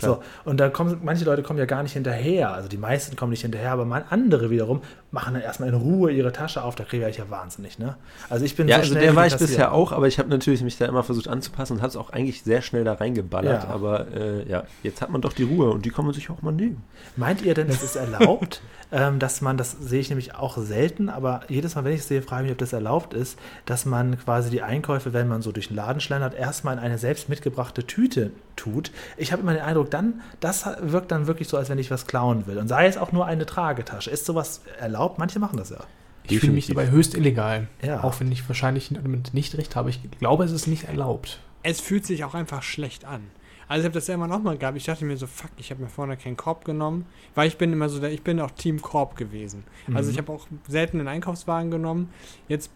So, 0.01 0.23
und 0.45 0.59
da 0.61 0.69
kommen, 0.69 1.01
manche 1.03 1.25
Leute 1.25 1.43
kommen 1.43 1.59
ja 1.59 1.65
gar 1.67 1.83
nicht 1.83 1.93
hinterher. 1.95 2.53
Also 2.55 2.69
die 2.69 2.77
meisten 2.79 3.17
kommen 3.17 3.31
nicht 3.31 3.43
hinterher, 3.43 3.73
aber 3.73 4.05
andere 4.11 4.51
wiederum 4.51 4.83
machen 5.15 5.35
dann 5.35 5.43
erstmal 5.43 5.71
in 5.71 5.75
Ruhe 5.75 6.11
ihre 6.13 6.33
Tasche 6.33 6.63
auf. 6.63 6.75
Da 6.75 6.85
kriege 6.85 7.09
ich 7.09 7.17
ja 7.17 7.31
wahnsinnig, 7.31 7.79
ne? 7.79 7.97
Also 8.29 8.45
ich 8.45 8.57
bin 8.57 8.69
Ja, 8.69 8.77
so 8.77 8.83
also 8.83 8.95
der 8.97 9.17
war 9.17 9.27
ich 9.27 9.37
bisher 9.37 9.73
auch, 9.73 9.93
aber 9.93 10.09
ich 10.09 10.19
habe 10.19 10.29
natürlich 10.29 10.63
mich 10.63 10.77
da 10.77 10.85
immer 10.85 11.03
versucht 11.03 11.29
anzupassen 11.29 11.75
und 11.75 11.79
habe 11.79 11.89
es 11.89 11.97
auch 11.97 12.11
eigentlich 12.11 12.43
sehr 12.43 12.61
schnell 12.61 12.85
da 12.85 12.95
reingeballert. 12.95 13.65
Ja. 13.65 13.71
Aber 13.71 14.09
äh, 14.13 14.47
ja, 14.49 14.65
jetzt 14.83 15.01
hat 15.01 15.11
man 15.11 15.23
doch 15.23 15.33
die 15.33 15.45
Ruhe 15.45 15.71
und 15.71 15.87
die 15.87 15.91
kann 15.91 16.05
man 16.05 16.13
sich 16.13 16.29
auch 16.29 16.43
mal 16.43 16.53
nehmen. 16.53 16.83
Meint 17.17 17.43
ihr 17.43 17.55
denn, 17.55 17.69
es 17.69 17.83
ist 17.83 17.97
erlaubt, 17.97 18.61
ähm, 18.93 19.19
dass 19.19 19.41
man, 19.41 19.57
das 19.57 19.73
sehe 19.73 20.01
ich 20.01 20.11
nämlich 20.11 20.35
auch 20.35 20.59
selten, 20.59 21.09
aber 21.09 21.43
jedes 21.49 21.77
Mal, 21.77 21.85
wenn 21.85 21.93
ich 21.93 22.01
es 22.01 22.09
sehe, 22.09 22.21
frage 22.21 22.43
ich 22.43 22.47
mich, 22.49 22.53
ob 22.53 22.59
das 22.59 22.73
erlaubt 22.73 23.15
ist, 23.15 23.39
dass 23.65 23.87
man 23.87 24.19
quasi 24.19 24.51
die 24.51 24.63
Einkäufe, 24.63 25.13
wenn 25.13 25.29
man 25.29 25.41
so 25.41 25.53
durch 25.53 25.69
den 25.69 25.77
Laden 25.77 26.01
schlendert, 26.01 26.35
erstmal 26.35 26.75
in 26.75 26.81
eine 26.81 26.99
selbst 26.99 27.29
mitgebrachte 27.29 27.87
Tüte 27.87 28.33
tut. 28.57 28.91
Ich 29.17 29.33
habe 29.33 29.43
immer 29.43 29.53
den 29.53 29.63
Eindruck, 29.63 29.91
dann, 29.91 30.23
das 30.41 30.67
wirkt 30.81 31.13
dann 31.13 31.27
wirklich 31.27 31.49
so, 31.49 31.57
als 31.57 31.69
wenn 31.69 31.79
ich 31.79 31.91
was 31.91 32.07
klauen 32.07 32.47
will. 32.47 32.59
Und 32.59 32.69
sei 32.69 32.87
es 32.87 32.97
auch 32.97 33.13
nur 33.13 33.27
eine 33.27 33.47
Tragetasche. 33.47 34.11
Ist 34.11 34.27
sowas 34.27 34.63
erlaubt? 34.79 35.04
Manche 35.19 35.39
machen 35.39 35.57
das 35.57 35.71
ja. 35.71 35.79
Ich 36.27 36.41
fühle 36.41 36.53
mich 36.53 36.67
dabei 36.69 36.91
höchst 36.91 37.15
illegal. 37.15 37.69
Ja. 37.83 38.03
Auch 38.03 38.19
wenn 38.21 38.33
ich 38.33 38.49
wahrscheinlich 38.49 38.89
damit 38.95 39.35
nicht 39.35 39.57
recht 39.59 39.77
habe. 39.77 39.91
Ich 39.91 40.01
glaube, 40.19 40.45
es 40.45 40.53
ist 40.53 40.67
nicht 40.67 40.85
erlaubt. 40.85 41.41
Es 41.63 41.81
fühlt 41.81 42.07
sich 42.07 42.25
auch 42.25 42.35
einfach 42.35 42.63
schlecht 42.63 43.05
an. 43.05 43.25
Also 43.69 43.81
ich 43.81 43.85
habe 43.87 43.95
das 43.95 44.07
ja 44.07 44.15
immer 44.15 44.27
nochmal 44.27 44.57
gehabt. 44.59 44.77
Ich 44.77 44.85
dachte 44.85 45.05
mir 45.05 45.17
so, 45.17 45.27
fuck, 45.27 45.51
ich 45.59 45.71
habe 45.71 45.83
mir 45.83 45.89
vorne 45.89 46.17
keinen 46.17 46.37
Korb 46.37 46.65
genommen. 46.65 47.07
Weil 47.35 47.49
ich 47.49 47.59
bin 47.59 47.73
immer 47.73 47.89
so, 47.91 47.99
der, 48.01 48.11
ich 48.13 48.23
bin 48.23 48.41
auch 48.41 48.51
Team 48.53 48.81
Korb 48.81 49.17
gewesen. 49.17 49.65
Also 49.93 50.09
Mhm. 50.09 50.13
ich 50.13 50.19
habe 50.19 50.33
auch 50.33 50.47
selten 50.69 50.99
einen 50.99 51.09
Einkaufswagen 51.09 51.71
genommen. 51.71 52.11
Jetzt, 52.49 52.71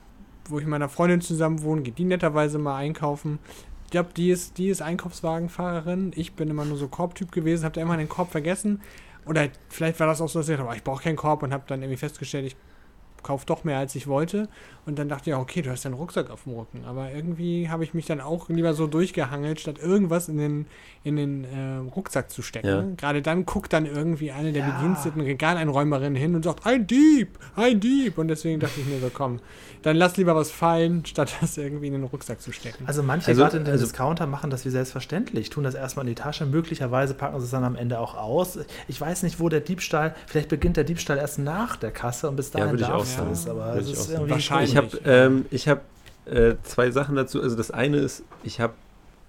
wo 0.48 0.58
ich 0.58 0.64
mit 0.64 0.70
meiner 0.70 0.88
Freundin 0.90 1.20
zusammen 1.22 1.62
wohne, 1.62 1.82
geht 1.82 1.98
die 1.98 2.04
netterweise 2.04 2.58
mal 2.58 2.76
einkaufen. 2.76 3.38
Ich 3.86 3.90
glaube, 3.92 4.10
die 4.14 4.30
ist, 4.30 4.58
die 4.58 4.68
ist 4.68 4.82
Einkaufswagenfahrerin. 4.82 6.12
Ich 6.16 6.34
bin 6.34 6.48
immer 6.50 6.64
nur 6.66 6.76
so 6.76 6.88
Korbtyp 6.88 7.32
gewesen, 7.32 7.64
habe 7.64 7.74
da 7.74 7.80
immer 7.80 7.96
den 7.96 8.08
Korb 8.08 8.30
vergessen. 8.30 8.80
Oder 9.28 9.48
vielleicht 9.68 10.00
war 10.00 10.06
das 10.06 10.20
auch 10.20 10.28
so, 10.28 10.38
dass 10.40 10.48
ich 10.48 10.58
oh, 10.58 10.72
ich 10.74 10.82
brauche 10.82 11.02
keinen 11.02 11.16
Korb 11.16 11.42
und 11.42 11.52
habe 11.52 11.64
dann 11.66 11.82
irgendwie 11.82 11.98
festgestellt, 11.98 12.46
ich 12.46 12.56
kaufe 13.22 13.46
doch 13.46 13.64
mehr, 13.64 13.78
als 13.78 13.94
ich 13.94 14.06
wollte. 14.06 14.48
Und 14.88 14.98
dann 14.98 15.08
dachte 15.10 15.28
ich, 15.28 15.36
okay, 15.36 15.60
du 15.60 15.70
hast 15.70 15.84
ja 15.84 15.90
einen 15.90 15.98
Rucksack 16.00 16.30
auf 16.30 16.44
dem 16.44 16.54
Rücken. 16.54 16.84
Aber 16.86 17.12
irgendwie 17.12 17.68
habe 17.68 17.84
ich 17.84 17.92
mich 17.92 18.06
dann 18.06 18.20
auch 18.22 18.48
lieber 18.48 18.72
so 18.72 18.86
durchgehangelt, 18.86 19.60
statt 19.60 19.76
irgendwas 19.82 20.28
in 20.30 20.38
den, 20.38 20.66
in 21.04 21.16
den 21.16 21.44
äh, 21.44 21.76
Rucksack 21.94 22.30
zu 22.30 22.40
stecken. 22.40 22.66
Ja. 22.66 22.84
Gerade 22.96 23.20
dann 23.20 23.44
guckt 23.44 23.72
dann 23.74 23.84
irgendwie 23.84 24.32
eine 24.32 24.52
der 24.52 24.66
Ja. 24.66 24.70
bediensteten 24.78 25.20
Regaleinräumerinnen 25.20 26.14
hin 26.16 26.34
und 26.34 26.42
sagt, 26.44 26.64
ein 26.66 26.86
Dieb, 26.86 27.38
ein 27.54 27.80
Dieb. 27.80 28.16
Und 28.16 28.28
deswegen 28.28 28.60
dachte 28.60 28.80
ich 28.80 28.86
mir 28.86 28.98
so, 28.98 29.10
komm, 29.12 29.40
dann 29.82 29.96
lass 29.96 30.16
lieber 30.16 30.34
was 30.34 30.50
fallen, 30.50 31.04
statt 31.06 31.32
das 31.40 31.58
irgendwie 31.58 31.88
in 31.88 31.92
den 31.92 32.04
Rucksack 32.04 32.40
zu 32.40 32.50
stecken. 32.52 32.84
Also 32.86 33.02
manche 33.02 33.28
Also- 33.28 33.42
gerade 33.42 33.58
in 33.58 33.64
den 33.64 33.72
also- 33.72 33.84
Discounter 33.84 34.26
machen 34.26 34.48
das 34.50 34.64
wie 34.64 34.70
selbstverständlich, 34.70 35.50
tun 35.50 35.64
das 35.64 35.74
erstmal 35.74 36.06
in 36.06 36.14
die 36.14 36.20
Tasche, 36.20 36.46
möglicherweise 36.46 37.12
packen 37.12 37.38
sie 37.40 37.44
es 37.44 37.50
dann 37.50 37.64
am 37.64 37.76
Ende 37.76 38.00
auch 38.00 38.16
aus. 38.16 38.58
Ich 38.88 38.98
weiß 38.98 39.22
nicht, 39.22 39.38
wo 39.38 39.50
der 39.50 39.60
Diebstahl, 39.60 40.14
vielleicht 40.26 40.48
beginnt 40.48 40.78
der 40.78 40.84
Diebstahl 40.84 41.18
erst 41.18 41.38
nach 41.38 41.76
der 41.76 41.90
Kasse 41.90 42.28
und 42.28 42.36
bis 42.36 42.50
dahin 42.50 42.76
du 42.76 42.78
sagen. 42.78 43.30
es, 43.32 43.46
aber 43.48 43.74
Würde 43.74 43.80
es 43.80 43.90
ist 43.98 44.10
irgendwie 44.10 44.30
Wahrscheinlich. 44.30 44.77
Ich 44.86 44.94
habe 44.94 45.10
ähm, 45.10 45.46
ich 45.50 45.68
hab, 45.68 45.82
äh, 46.26 46.54
zwei 46.62 46.90
Sachen 46.90 47.16
dazu. 47.16 47.42
Also 47.42 47.56
das 47.56 47.70
eine 47.70 47.98
ist, 47.98 48.22
ich 48.42 48.60
habe 48.60 48.74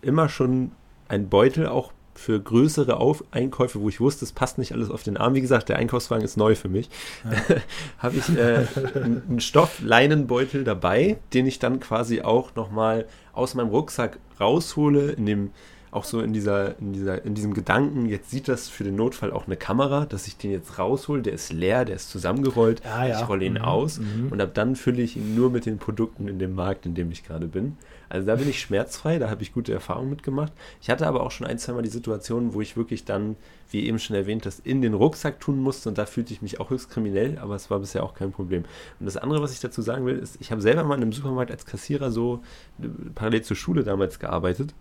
immer 0.01 0.29
schon 0.29 0.71
einen 1.07 1.29
Beutel 1.29 1.67
auch 1.67 1.91
für 2.13 2.39
größere 2.39 2.97
Auf 2.97 3.23
Einkäufe, 3.31 3.79
wo 3.79 3.87
ich 3.87 4.01
wusste, 4.01 4.25
es 4.25 4.33
passt 4.33 4.57
nicht 4.57 4.73
alles 4.73 4.91
auf 4.91 5.03
den 5.03 5.15
Arm. 5.15 5.35
Wie 5.35 5.41
gesagt, 5.41 5.69
der 5.69 5.77
Einkaufswagen 5.77 6.25
ist 6.25 6.35
neu 6.35 6.53
für 6.55 6.67
mich. 6.67 6.89
habe 7.97 8.17
ich 8.17 8.29
äh, 8.37 8.65
einen 8.95 9.23
einen 9.29 9.39
Stoffleinenbeutel 9.39 10.65
dabei, 10.65 11.17
den 11.33 11.47
ich 11.47 11.59
dann 11.59 11.79
quasi 11.79 12.21
auch 12.21 12.55
nochmal 12.55 13.05
aus 13.31 13.55
meinem 13.55 13.69
Rucksack 13.69 14.17
raushole, 14.39 15.11
in 15.11 15.25
dem 15.25 15.51
auch 15.91 16.03
so 16.03 16.21
in 16.21 16.33
dieser, 16.33 16.77
in 16.79 16.93
dieser, 16.93 17.23
in 17.25 17.33
diesem 17.33 17.53
Gedanken, 17.53 18.07
jetzt 18.07 18.29
sieht 18.29 18.47
das 18.47 18.69
für 18.69 18.83
den 18.83 18.95
Notfall 18.95 19.31
auch 19.31 19.47
eine 19.47 19.57
Kamera, 19.57 20.05
dass 20.05 20.27
ich 20.27 20.37
den 20.37 20.51
jetzt 20.51 20.77
raushol, 20.77 21.21
der 21.21 21.33
ist 21.33 21.51
leer, 21.51 21.85
der 21.85 21.95
ist 21.95 22.09
zusammengerollt, 22.11 22.81
Ja, 22.85 23.05
ja. 23.05 23.19
ich 23.21 23.27
rolle 23.27 23.45
ihn 23.45 23.53
Mhm, 23.53 23.61
aus 23.61 23.99
mhm. 23.99 24.27
und 24.31 24.41
ab 24.41 24.51
dann 24.53 24.75
fülle 24.75 25.01
ich 25.01 25.17
ihn 25.17 25.35
nur 25.35 25.49
mit 25.49 25.65
den 25.65 25.77
Produkten 25.77 26.27
in 26.27 26.39
dem 26.39 26.53
Markt, 26.55 26.85
in 26.85 26.93
dem 26.95 27.11
ich 27.11 27.23
gerade 27.23 27.47
bin. 27.47 27.77
Also 28.07 28.25
da 28.25 28.35
bin 28.35 28.49
ich 28.49 28.59
schmerzfrei, 28.59 29.19
da 29.19 29.29
habe 29.29 29.43
ich 29.43 29.53
gute 29.53 29.71
Erfahrungen 29.71 30.09
mitgemacht. 30.09 30.51
Ich 30.81 30.89
hatte 30.89 31.05
aber 31.05 31.21
auch 31.21 31.29
schon 31.29 31.45
ein, 31.45 31.59
zweimal 31.59 31.83
die 31.83 31.89
Situation, 31.89 32.55
wo 32.55 32.61
ich 32.61 32.75
wirklich 32.75 33.05
dann, 33.05 33.35
wie 33.69 33.85
eben 33.85 33.99
schon 33.99 34.15
erwähnt, 34.15 34.47
das 34.47 34.59
in 34.59 34.81
den 34.81 34.95
Rucksack 34.95 35.39
tun 35.39 35.59
musste 35.59 35.89
und 35.89 35.97
da 35.99 36.07
fühlte 36.07 36.33
ich 36.33 36.41
mich 36.41 36.59
auch 36.59 36.71
höchst 36.71 36.89
kriminell, 36.89 37.37
aber 37.37 37.55
es 37.55 37.69
war 37.69 37.77
bisher 37.79 38.03
auch 38.03 38.15
kein 38.15 38.31
Problem. 38.31 38.63
Und 38.99 39.05
das 39.05 39.15
andere, 39.17 39.43
was 39.43 39.53
ich 39.53 39.59
dazu 39.59 39.83
sagen 39.83 40.07
will, 40.07 40.17
ist, 40.17 40.37
ich 40.41 40.51
habe 40.51 40.61
selber 40.61 40.83
mal 40.83 40.95
in 40.95 41.03
einem 41.03 41.13
Supermarkt 41.13 41.51
als 41.51 41.65
Kassierer 41.67 42.09
so 42.11 42.41
äh, 42.81 42.87
parallel 43.13 43.43
zur 43.43 43.55
Schule 43.57 43.83
damals 43.83 44.17
gearbeitet. 44.17 44.73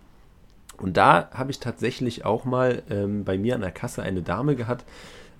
Und 0.80 0.96
da 0.96 1.28
habe 1.34 1.50
ich 1.50 1.58
tatsächlich 1.60 2.24
auch 2.24 2.44
mal 2.44 2.82
ähm, 2.90 3.24
bei 3.24 3.36
mir 3.38 3.54
an 3.54 3.60
der 3.62 3.70
Kasse 3.72 4.02
eine 4.02 4.22
Dame 4.22 4.54
gehabt, 4.56 4.84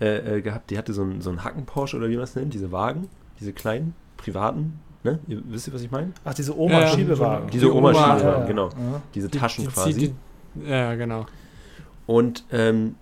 äh, 0.00 0.38
äh, 0.38 0.40
gehabt, 0.42 0.71
die 0.71 0.78
hatte 0.78 0.92
so 0.92 1.02
einen 1.02 1.21
so 1.21 1.30
einen 1.30 1.45
Hacken-Porsche 1.45 1.97
oder 1.97 2.09
wie 2.09 2.14
man 2.16 2.25
es 2.25 2.35
nennt, 2.35 2.54
diese 2.54 2.73
Wagen, 2.73 3.09
diese 3.40 3.52
kleinen, 3.52 3.95
privaten, 4.16 4.80
ne? 5.04 5.18
Ihr, 5.28 5.40
wisst 5.47 5.68
ihr, 5.68 5.75
was 5.75 5.83
ich 5.83 5.90
meine? 5.90 6.12
Ach, 6.25 6.35
diese 6.35 6.52
Ja, 6.52 6.59
Oma-Schiebewagen. 6.59 7.50
Diese 7.50 7.66
Die 7.66 7.71
Oma- 7.71 7.90
Oma-Schiebewagen, 7.90 8.40
ja, 8.40 8.47
genau. 8.47 8.68
Ja. 8.68 9.02
Diese 9.14 9.28
Die- 9.28 9.38
Taschen 9.38 9.64
die- 9.64 9.71
quasi. 9.73 9.92
die- 9.95 10.14
die- 10.57 10.68
Ja, 10.71 10.95
genau. 10.97 11.26
Und, 12.07 12.45
ähm, 12.52 12.95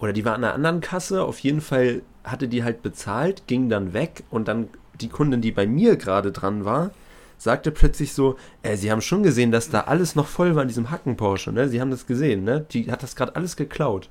oder 0.00 0.12
die 0.12 0.24
war 0.24 0.34
an 0.34 0.44
einer 0.44 0.54
anderen 0.54 0.80
Kasse, 0.80 1.22
auf 1.24 1.38
jeden 1.40 1.60
Fall 1.60 2.02
hatte 2.24 2.48
die 2.48 2.64
halt 2.64 2.82
bezahlt, 2.82 3.46
ging 3.46 3.68
dann 3.68 3.92
weg 3.92 4.24
und 4.30 4.48
dann 4.48 4.68
die 5.00 5.08
Kundin, 5.08 5.40
die 5.40 5.52
bei 5.52 5.66
mir 5.66 5.96
gerade 5.96 6.32
dran 6.32 6.64
war, 6.64 6.90
sagte 7.38 7.70
plötzlich 7.70 8.12
so, 8.12 8.36
äh, 8.62 8.76
sie 8.76 8.90
haben 8.90 9.00
schon 9.00 9.22
gesehen, 9.22 9.52
dass 9.52 9.70
da 9.70 9.82
alles 9.82 10.14
noch 10.14 10.26
voll 10.26 10.54
war 10.54 10.62
in 10.62 10.68
diesem 10.68 10.90
Hacken-Porsche, 10.90 11.52
ne? 11.52 11.68
Sie 11.68 11.80
haben 11.80 11.90
das 11.90 12.06
gesehen, 12.06 12.44
ne? 12.44 12.66
Die 12.70 12.90
hat 12.90 13.02
das 13.02 13.16
gerade 13.16 13.36
alles 13.36 13.56
geklaut. 13.56 14.08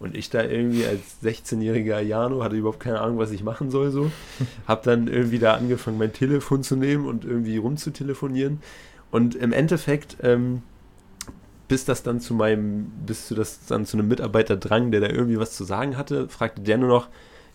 Und 0.00 0.16
ich 0.16 0.30
da 0.30 0.44
irgendwie 0.44 0.86
als 0.86 1.00
16-jähriger 1.24 1.98
Jano 2.00 2.44
hatte 2.44 2.54
überhaupt 2.54 2.78
keine 2.78 3.00
Ahnung, 3.00 3.18
was 3.18 3.32
ich 3.32 3.42
machen 3.42 3.70
soll 3.70 3.90
so. 3.90 4.12
Hab 4.68 4.84
dann 4.84 5.08
irgendwie 5.08 5.38
da 5.38 5.54
angefangen, 5.54 5.98
mein 5.98 6.12
Telefon 6.12 6.62
zu 6.62 6.76
nehmen 6.76 7.06
und 7.06 7.24
irgendwie 7.24 7.56
rumzutelefonieren. 7.56 8.60
Und 9.10 9.34
im 9.34 9.52
Endeffekt, 9.52 10.18
ähm, 10.22 10.62
bis 11.66 11.84
das 11.84 12.02
dann 12.02 12.20
zu 12.20 12.34
meinem, 12.34 12.92
bis 13.06 13.26
zu 13.26 13.34
das 13.34 13.66
dann 13.66 13.86
zu 13.86 13.96
einem 13.96 14.08
Mitarbeiter 14.08 14.56
drang, 14.56 14.90
der 14.90 15.00
da 15.00 15.08
irgendwie 15.08 15.38
was 15.38 15.52
zu 15.52 15.64
sagen 15.64 15.96
hatte, 15.96 16.28
fragte 16.28 16.62
der 16.62 16.78
nur 16.78 16.88
noch, 16.88 17.08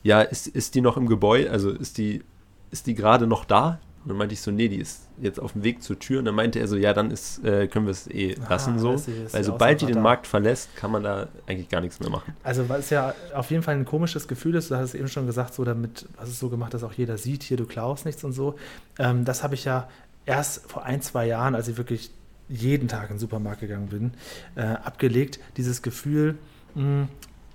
ja, 0.04 0.22
ist, 0.22 0.48
ist 0.48 0.76
die 0.76 0.82
noch 0.82 0.98
im 0.98 1.08
Gebäude, 1.08 1.50
also 1.50 1.70
ist 1.70 1.98
die, 1.98 2.24
ist 2.72 2.88
die 2.88 2.96
gerade 2.96 3.26
noch 3.26 3.46
da? 3.46 3.80
Und 4.04 4.10
dann 4.10 4.18
meinte 4.18 4.34
ich 4.34 4.42
so, 4.42 4.52
nee, 4.52 4.68
die 4.68 4.78
ist 4.80 5.08
jetzt 5.22 5.40
auf 5.40 5.54
dem 5.54 5.64
Weg 5.64 5.82
zur 5.82 5.98
Tür. 5.98 6.20
Und 6.20 6.26
dann 6.26 6.36
meinte 6.36 6.60
er 6.60 6.68
so, 6.68 6.76
ja, 6.76 6.94
dann 6.94 7.10
ist, 7.10 7.44
äh, 7.46 7.68
können 7.68 7.86
wir 7.86 7.92
es 7.92 8.08
eh 8.08 8.36
lassen 8.50 8.76
Ah, 8.76 8.80
so. 8.80 8.94
ist 8.94 9.34
Weil 9.34 9.44
sobald 9.46 9.80
die 9.80 9.86
den. 9.86 10.02
Markt 10.02 10.28
verlässt, 10.28 10.76
kann 10.76 10.92
man 10.92 11.04
da 11.04 11.30
eigentlich 11.48 11.70
gar 11.70 11.80
nichts 11.80 12.02
mehr 12.02 12.10
machen. 12.10 12.34
Also, 12.44 12.68
was 12.68 12.90
ja 12.90 13.14
auf 13.34 13.50
jeden 13.50 13.64
Fall 13.64 13.76
ein 13.76 13.86
komisches 13.86 14.28
Gefühl 14.28 14.56
ist, 14.56 14.70
du 14.72 14.76
hast 14.76 14.90
es 14.90 14.96
eben 14.96 15.08
schon 15.08 15.26
gesagt, 15.26 15.54
so 15.54 15.64
damit, 15.64 16.06
was 16.18 16.28
es 16.28 16.40
so 16.40 16.50
gemacht, 16.50 16.74
dass 16.74 16.84
auch 16.84 16.94
jeder 16.94 17.18
sieht, 17.18 17.44
hier, 17.44 17.56
du 17.56 17.66
klaust 17.66 18.06
nichts 18.06 18.24
und 18.26 18.34
so. 18.34 18.56
Ähm, 19.00 19.24
das 19.24 19.42
habe 19.44 19.56
ich 19.56 19.64
ja 19.64 19.88
erst 20.26 20.70
vor 20.70 20.84
ein, 20.84 21.02
zwei 21.02 21.26
Jahren, 21.26 21.56
als 21.56 21.70
ich 21.70 21.78
wirklich 21.78 22.12
jeden 22.50 22.90
Tag 22.90 23.04
in 23.10 23.16
den 23.16 23.20
Supermarkt 23.20 23.62
gegangen 23.62 23.88
bin, 23.88 24.12
äh, 24.56 24.62
abgelegt. 24.64 25.40
Dieses 25.56 25.82
Gefühl, 25.82 26.36
mh, 26.76 27.08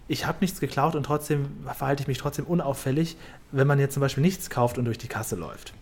ich 0.08 0.26
habe 0.26 0.38
nichts 0.40 0.58
geklaut 0.58 0.94
und 0.94 1.04
trotzdem 1.04 1.46
verhalte 1.64 2.02
ich 2.02 2.08
mich 2.08 2.18
trotzdem 2.18 2.46
unauffällig, 2.46 3.16
wenn 3.52 3.66
man 3.66 3.78
jetzt 3.78 3.94
zum 3.94 4.00
Beispiel 4.00 4.22
nichts 4.22 4.50
kauft 4.50 4.78
und 4.78 4.86
durch 4.86 4.98
die 4.98 5.08
Kasse 5.08 5.36
läuft. 5.36 5.74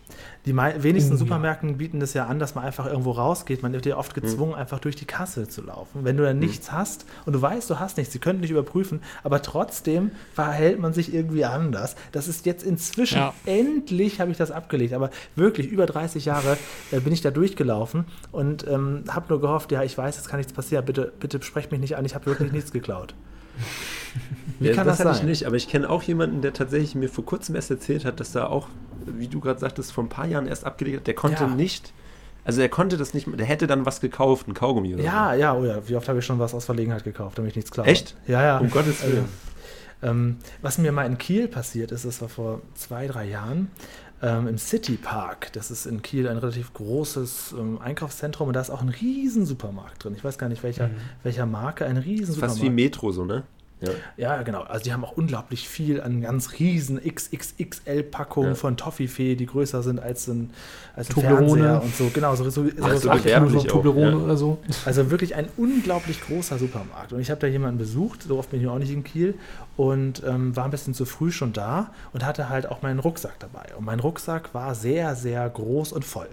Die 0.46 0.56
wenigsten 0.56 1.12
ja. 1.12 1.16
Supermärkten 1.16 1.78
bieten 1.78 2.00
das 2.00 2.14
ja 2.14 2.26
an, 2.26 2.38
dass 2.38 2.54
man 2.54 2.64
einfach 2.64 2.86
irgendwo 2.86 3.12
rausgeht. 3.12 3.62
Man 3.62 3.72
wird 3.72 3.86
ja 3.86 3.96
oft 3.96 4.14
gezwungen, 4.14 4.54
einfach 4.54 4.78
durch 4.78 4.94
die 4.96 5.04
Kasse 5.04 5.48
zu 5.48 5.62
laufen. 5.62 6.04
Wenn 6.04 6.16
du 6.16 6.22
dann 6.22 6.38
nichts 6.38 6.70
hast 6.70 7.06
und 7.24 7.32
du 7.32 7.42
weißt, 7.42 7.68
du 7.68 7.80
hast 7.80 7.96
nichts, 7.96 8.12
sie 8.12 8.18
können 8.18 8.40
nicht 8.40 8.50
überprüfen, 8.50 9.00
aber 9.24 9.42
trotzdem 9.42 10.10
verhält 10.34 10.78
man 10.78 10.92
sich 10.92 11.12
irgendwie 11.12 11.44
anders. 11.44 11.96
Das 12.12 12.28
ist 12.28 12.46
jetzt 12.46 12.62
inzwischen, 12.62 13.18
Ja. 13.18 13.34
endlich 13.46 14.20
habe 14.20 14.30
ich 14.30 14.36
das 14.36 14.50
abgelegt, 14.50 14.92
aber 14.92 15.10
wirklich 15.34 15.68
über 15.68 15.86
30 15.86 16.24
Jahre 16.24 16.56
äh, 16.92 17.00
bin 17.00 17.12
ich 17.12 17.20
da 17.20 17.30
durchgelaufen 17.30 18.04
und 18.32 18.66
ähm, 18.68 19.04
habe 19.08 19.26
nur 19.28 19.40
gehofft, 19.40 19.72
ja, 19.72 19.82
ich 19.82 19.96
weiß, 19.96 20.18
es 20.18 20.28
kann 20.28 20.38
nichts 20.38 20.52
passieren, 20.52 20.84
bitte, 20.84 21.12
bitte 21.18 21.42
sprecht 21.42 21.72
mich 21.72 21.80
nicht 21.80 21.96
an, 21.96 22.04
ich 22.04 22.14
habe 22.14 22.26
wirklich 22.26 22.52
nichts 22.52 22.72
geklaut. 22.72 23.14
Wie 24.60 24.70
kann 24.72 24.86
das 24.86 24.98
das, 24.98 25.06
hatte 25.06 25.16
sein? 25.18 25.24
ich 25.24 25.28
nicht, 25.40 25.44
aber 25.46 25.56
ich 25.56 25.68
kenne 25.68 25.88
auch 25.90 26.02
jemanden, 26.02 26.42
der 26.42 26.52
tatsächlich 26.52 26.94
mir 26.94 27.08
vor 27.08 27.24
kurzem 27.24 27.54
erst 27.56 27.70
erzählt 27.70 28.04
hat, 28.04 28.20
dass 28.20 28.34
er 28.34 28.50
auch, 28.50 28.68
wie 29.06 29.28
du 29.28 29.40
gerade 29.40 29.60
sagtest, 29.60 29.92
vor 29.92 30.04
ein 30.04 30.08
paar 30.08 30.26
Jahren 30.26 30.46
erst 30.46 30.64
abgelegt 30.64 30.98
hat. 30.98 31.06
Der 31.06 31.14
konnte 31.14 31.44
Ja. 31.44 31.48
nicht, 31.54 31.92
also 32.44 32.60
er 32.60 32.68
konnte 32.68 32.96
das 32.96 33.12
nicht, 33.14 33.26
der 33.38 33.46
hätte 33.46 33.66
dann 33.66 33.84
was 33.86 34.00
gekauft, 34.00 34.48
ein 34.48 34.54
Kaugummi 34.54 34.94
oder 34.94 35.02
Ja, 35.02 35.34
ja, 35.34 35.54
oh 35.54 35.64
ja, 35.64 35.86
wie 35.88 35.96
oft 35.96 36.08
habe 36.08 36.20
ich 36.20 36.24
schon 36.24 36.38
was 36.38 36.54
aus 36.54 36.64
Verlegenheit 36.64 37.04
gekauft, 37.04 37.38
damit 37.38 37.50
ich 37.50 37.56
nichts 37.56 37.70
klaue. 37.70 37.86
Echt? 37.86 38.16
Ja, 38.26 38.42
ja. 38.42 38.58
so. 38.58 38.64
Um 38.64 38.70
Gottes 38.70 39.02
Also, 39.02 39.12
Willen. 39.16 39.28
ähm, 40.02 40.36
was 40.62 40.78
mir 40.78 40.92
mal 40.92 41.04
in 41.06 41.18
Kiel 41.18 41.48
passiert 41.48 41.92
ist, 41.92 42.04
das 42.04 42.20
war 42.22 42.28
vor 42.28 42.62
zwei, 42.74 43.06
drei 43.06 43.24
Jahren, 43.26 43.70
ähm, 44.22 44.48
im 44.48 44.56
City 44.56 44.96
Park. 44.96 45.52
Das 45.52 45.70
ist 45.70 45.84
in 45.84 46.00
Kiel 46.00 46.26
ein 46.28 46.38
relativ 46.38 46.72
großes 46.72 47.54
ähm, 47.58 47.78
Einkaufszentrum 47.82 48.48
und 48.48 48.54
da 48.54 48.60
ist 48.62 48.70
auch 48.70 48.80
ein 48.80 48.88
riesen 48.88 49.44
Supermarkt 49.44 50.04
drin. 50.04 50.14
Ich 50.16 50.24
weiß 50.24 50.38
gar 50.38 50.48
nicht, 50.48 50.62
welcher, 50.62 50.88
welcher 51.22 51.44
Marke, 51.44 51.84
ein 51.84 51.98
riesen 51.98 52.34
Fast 52.34 52.54
Supermarkt. 52.56 52.62
wie 52.62 52.70
Metro 52.70 53.12
so, 53.12 53.24
ne? 53.26 53.42
Ja. 53.80 53.90
Ja, 54.16 54.42
genau. 54.42 54.62
Also 54.62 54.84
die 54.84 54.92
haben 54.92 55.04
auch 55.04 55.12
unglaublich 55.12 55.68
viel 55.68 56.00
an 56.00 56.22
ganz 56.22 56.58
riesen 56.58 56.98
XXXL-Packungen 56.98 58.50
Ja. 58.50 58.54
von 58.54 58.76
Toffifee, 58.76 59.34
die 59.34 59.46
größer 59.46 59.82
sind 59.82 60.00
als 60.00 60.26
ein, 60.28 60.50
als 60.94 61.10
ein 61.10 61.14
Toblerone. 61.14 61.46
Fernseher 61.46 61.82
und 61.82 61.94
so. 61.94 62.10
Genau, 62.12 62.34
so, 62.36 62.48
so, 62.48 62.64
Ach, 62.80 62.96
so 62.96 63.48
so 63.48 63.62
Toblerone 63.64 64.10
ja. 64.12 64.16
oder 64.16 64.36
so. 64.36 64.58
also 64.86 65.10
wirklich 65.10 65.34
ein 65.34 65.48
unglaublich 65.56 66.20
großer 66.22 66.58
Supermarkt. 66.58 67.12
Und 67.12 67.20
ich 67.20 67.30
habe 67.30 67.40
da 67.40 67.46
jemanden 67.46 67.78
besucht, 67.78 68.22
so 68.22 68.38
oft 68.38 68.50
bin 68.50 68.60
ich 68.60 68.66
auch 68.66 68.78
nicht 68.78 68.92
in 68.92 69.04
Kiel, 69.04 69.34
und 69.76 70.22
ähm, 70.26 70.56
war 70.56 70.64
ein 70.64 70.70
bisschen 70.70 70.94
zu 70.94 71.04
früh 71.04 71.30
schon 71.30 71.52
da 71.52 71.90
und 72.12 72.24
hatte 72.24 72.48
halt 72.48 72.66
auch 72.70 72.80
meinen 72.82 72.98
Rucksack 72.98 73.38
dabei. 73.38 73.66
Und 73.76 73.84
mein 73.84 74.00
Rucksack 74.00 74.54
war 74.54 74.74
sehr, 74.74 75.14
sehr 75.14 75.48
groß 75.48 75.92
und 75.92 76.04
voll. 76.04 76.28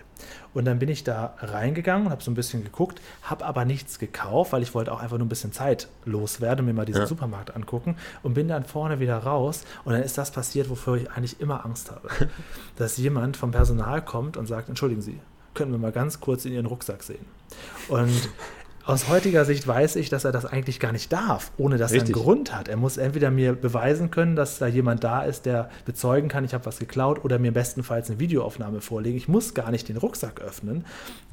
Und 0.53 0.65
dann 0.65 0.79
bin 0.79 0.89
ich 0.89 1.03
da 1.03 1.35
reingegangen 1.39 2.07
und 2.07 2.11
habe 2.11 2.23
so 2.23 2.31
ein 2.31 2.35
bisschen 2.35 2.63
geguckt, 2.63 3.01
habe 3.23 3.45
aber 3.45 3.65
nichts 3.65 3.99
gekauft, 3.99 4.53
weil 4.53 4.63
ich 4.63 4.73
wollte 4.73 4.91
auch 4.91 5.01
einfach 5.01 5.17
nur 5.17 5.25
ein 5.25 5.29
bisschen 5.29 5.51
Zeit 5.51 5.87
loswerden 6.05 6.61
und 6.61 6.65
mir 6.67 6.73
mal 6.73 6.85
diesen 6.85 7.01
Ja. 7.01 7.07
Supermarkt 7.07 7.55
angucken 7.55 7.95
und 8.21 8.33
bin 8.33 8.47
dann 8.47 8.63
vorne 8.63 8.99
wieder 8.99 9.17
raus 9.17 9.63
und 9.85 9.93
dann 9.93 10.03
ist 10.03 10.17
das 10.17 10.31
passiert, 10.31 10.69
wofür 10.69 10.95
ich 10.97 11.11
eigentlich 11.11 11.39
immer 11.39 11.65
Angst 11.65 11.91
habe. 11.91 12.09
dass 12.77 12.97
jemand 12.97 13.37
vom 13.37 13.51
Personal 13.51 14.03
kommt 14.03 14.37
und 14.37 14.47
sagt, 14.47 14.69
entschuldigen 14.69 15.01
Sie, 15.01 15.19
können 15.53 15.71
wir 15.71 15.79
mal 15.79 15.91
ganz 15.91 16.19
kurz 16.19 16.45
in 16.45 16.53
Ihren 16.53 16.65
Rucksack 16.65 17.03
sehen. 17.03 17.25
Und 17.87 18.29
aus 18.85 19.07
heutiger 19.07 19.45
Sicht 19.45 19.65
weiß 19.65 19.95
ich, 19.95 20.09
dass 20.09 20.25
er 20.25 20.31
das 20.31 20.45
eigentlich 20.45 20.79
gar 20.79 20.91
nicht 20.91 21.11
darf, 21.13 21.51
ohne 21.57 21.77
dass 21.77 21.91
er 21.91 22.01
Richtig. 22.01 22.15
einen 22.15 22.23
Grund 22.23 22.55
hat. 22.55 22.67
Er 22.67 22.77
muss 22.77 22.97
entweder 22.97 23.31
mir 23.31 23.53
beweisen 23.53 24.11
können, 24.11 24.35
dass 24.35 24.59
da 24.59 24.67
jemand 24.67 25.03
da 25.03 25.23
ist, 25.23 25.45
der 25.45 25.69
bezeugen 25.85 26.27
kann, 26.27 26.43
ich 26.43 26.53
habe 26.53 26.65
was 26.65 26.79
geklaut, 26.79 27.23
oder 27.23 27.39
mir 27.39 27.53
bestenfalls 27.53 28.09
eine 28.09 28.19
Videoaufnahme 28.19 28.81
vorlegen. 28.81 29.15
Ich 29.15 29.27
muss 29.29 29.53
gar 29.53 29.71
nicht 29.71 29.87
den 29.87 29.97
Rucksack 29.97 30.41
öffnen. 30.41 30.85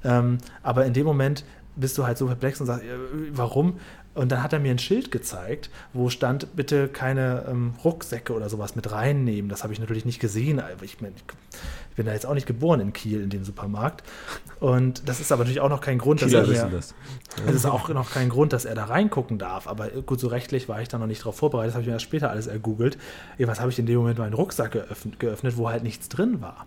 Ähm, 0.04 0.38
aber 0.62 0.86
in 0.86 0.92
dem 0.92 1.06
Moment 1.06 1.44
bist 1.76 1.98
du 1.98 2.06
halt 2.06 2.18
so 2.18 2.26
perplex 2.26 2.60
und 2.60 2.66
sagst, 2.66 2.84
äh, 2.84 2.88
warum? 3.32 3.78
Und 4.14 4.32
dann 4.32 4.42
hat 4.42 4.52
er 4.52 4.58
mir 4.58 4.72
ein 4.72 4.78
Schild 4.78 5.12
gezeigt, 5.12 5.70
wo 5.92 6.10
stand, 6.10 6.56
bitte 6.56 6.88
keine 6.88 7.46
ähm, 7.48 7.74
Rucksäcke 7.84 8.32
oder 8.32 8.48
sowas 8.48 8.74
mit 8.74 8.90
reinnehmen. 8.90 9.48
Das 9.48 9.62
habe 9.62 9.72
ich 9.72 9.78
natürlich 9.78 10.04
nicht 10.04 10.18
gesehen. 10.18 10.60
Ich, 10.82 11.00
mein, 11.00 11.14
ich 11.14 11.96
bin 11.96 12.06
da 12.06 12.12
jetzt 12.12 12.26
auch 12.26 12.34
nicht 12.34 12.46
geboren 12.46 12.80
in 12.80 12.92
Kiel 12.92 13.22
in 13.22 13.30
dem 13.30 13.44
Supermarkt. 13.44 14.02
Und 14.58 15.08
das 15.08 15.20
ist 15.20 15.30
aber 15.30 15.44
natürlich 15.44 15.60
auch 15.60 15.68
noch 15.68 15.80
kein 15.80 15.98
Grund, 15.98 16.22
dass 16.22 16.28
Kieler 16.28 16.40
er 16.40 16.46
mir, 16.46 16.52
wissen 16.52 16.70
das. 16.72 16.94
es 17.46 17.54
ist 17.54 17.66
auch 17.66 17.88
noch 17.90 18.10
kein 18.10 18.30
Grund, 18.30 18.52
dass 18.52 18.64
er 18.64 18.74
da 18.74 18.86
reingucken 18.86 19.38
darf. 19.38 19.68
Aber 19.68 19.88
gut, 19.88 20.18
so 20.18 20.26
rechtlich 20.26 20.68
war 20.68 20.82
ich 20.82 20.88
da 20.88 20.98
noch 20.98 21.06
nicht 21.06 21.24
drauf 21.24 21.36
vorbereitet. 21.36 21.68
Das 21.68 21.74
habe 21.74 21.82
ich 21.82 21.86
mir 21.86 21.94
erst 21.94 22.04
später 22.04 22.30
alles 22.30 22.48
ergoogelt. 22.48 22.98
Jedenfalls 23.38 23.60
habe 23.60 23.70
ich 23.70 23.78
in 23.78 23.86
dem 23.86 23.98
Moment 23.98 24.18
meinen 24.18 24.34
Rucksack 24.34 24.72
geöffnet, 24.72 25.20
geöffnet 25.20 25.56
wo 25.56 25.68
halt 25.68 25.84
nichts 25.84 26.08
drin 26.08 26.40
war. 26.40 26.66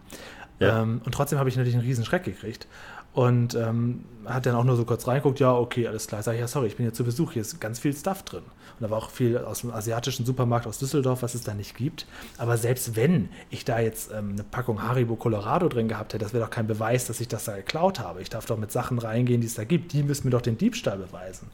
Ja. 0.59 0.81
Ähm, 0.81 1.01
und 1.03 1.13
trotzdem 1.13 1.39
habe 1.39 1.49
ich 1.49 1.55
natürlich 1.57 1.75
einen 1.75 1.85
riesen 1.85 2.05
Schreck 2.05 2.23
gekriegt. 2.23 2.67
Und 3.13 3.53
ähm, 3.55 4.05
hat 4.25 4.45
dann 4.45 4.55
auch 4.55 4.63
nur 4.63 4.75
so 4.75 4.85
kurz 4.85 5.07
reinguckt, 5.07 5.39
ja, 5.39 5.53
okay, 5.53 5.87
alles 5.87 6.07
klar. 6.07 6.23
Sag 6.23 6.33
ich, 6.33 6.39
ja, 6.39 6.47
sorry, 6.47 6.67
ich 6.67 6.77
bin 6.77 6.85
hier 6.85 6.93
zu 6.93 7.03
Besuch, 7.03 7.33
hier 7.33 7.41
ist 7.41 7.59
ganz 7.59 7.79
viel 7.79 7.95
Stuff 7.95 8.23
drin. 8.23 8.43
Und 8.79 8.83
da 8.83 8.89
war 8.89 8.97
auch 8.97 9.09
viel 9.09 9.37
aus 9.37 9.61
dem 9.61 9.71
asiatischen 9.71 10.25
Supermarkt 10.25 10.67
aus 10.67 10.79
Düsseldorf, 10.79 11.21
was 11.21 11.35
es 11.35 11.41
da 11.41 11.53
nicht 11.53 11.75
gibt. 11.75 12.05
Aber 12.37 12.57
selbst 12.57 12.95
wenn 12.95 13.29
ich 13.49 13.65
da 13.65 13.79
jetzt 13.79 14.11
ähm, 14.11 14.31
eine 14.33 14.43
Packung 14.43 14.83
Haribo 14.83 15.15
Colorado 15.15 15.69
drin 15.69 15.87
gehabt 15.87 16.13
hätte, 16.13 16.23
das 16.23 16.33
wäre 16.33 16.43
doch 16.43 16.51
kein 16.51 16.67
Beweis, 16.67 17.05
dass 17.05 17.19
ich 17.19 17.27
das 17.27 17.45
da 17.45 17.55
geklaut 17.55 17.99
habe. 17.99 18.21
Ich 18.21 18.29
darf 18.29 18.45
doch 18.45 18.57
mit 18.57 18.71
Sachen 18.71 18.99
reingehen, 18.99 19.41
die 19.41 19.47
es 19.47 19.55
da 19.55 19.63
gibt. 19.63 19.93
Die 19.93 20.03
müssen 20.03 20.27
mir 20.27 20.31
doch 20.31 20.41
den 20.41 20.57
Diebstahl 20.57 20.97
beweisen. 20.97 21.49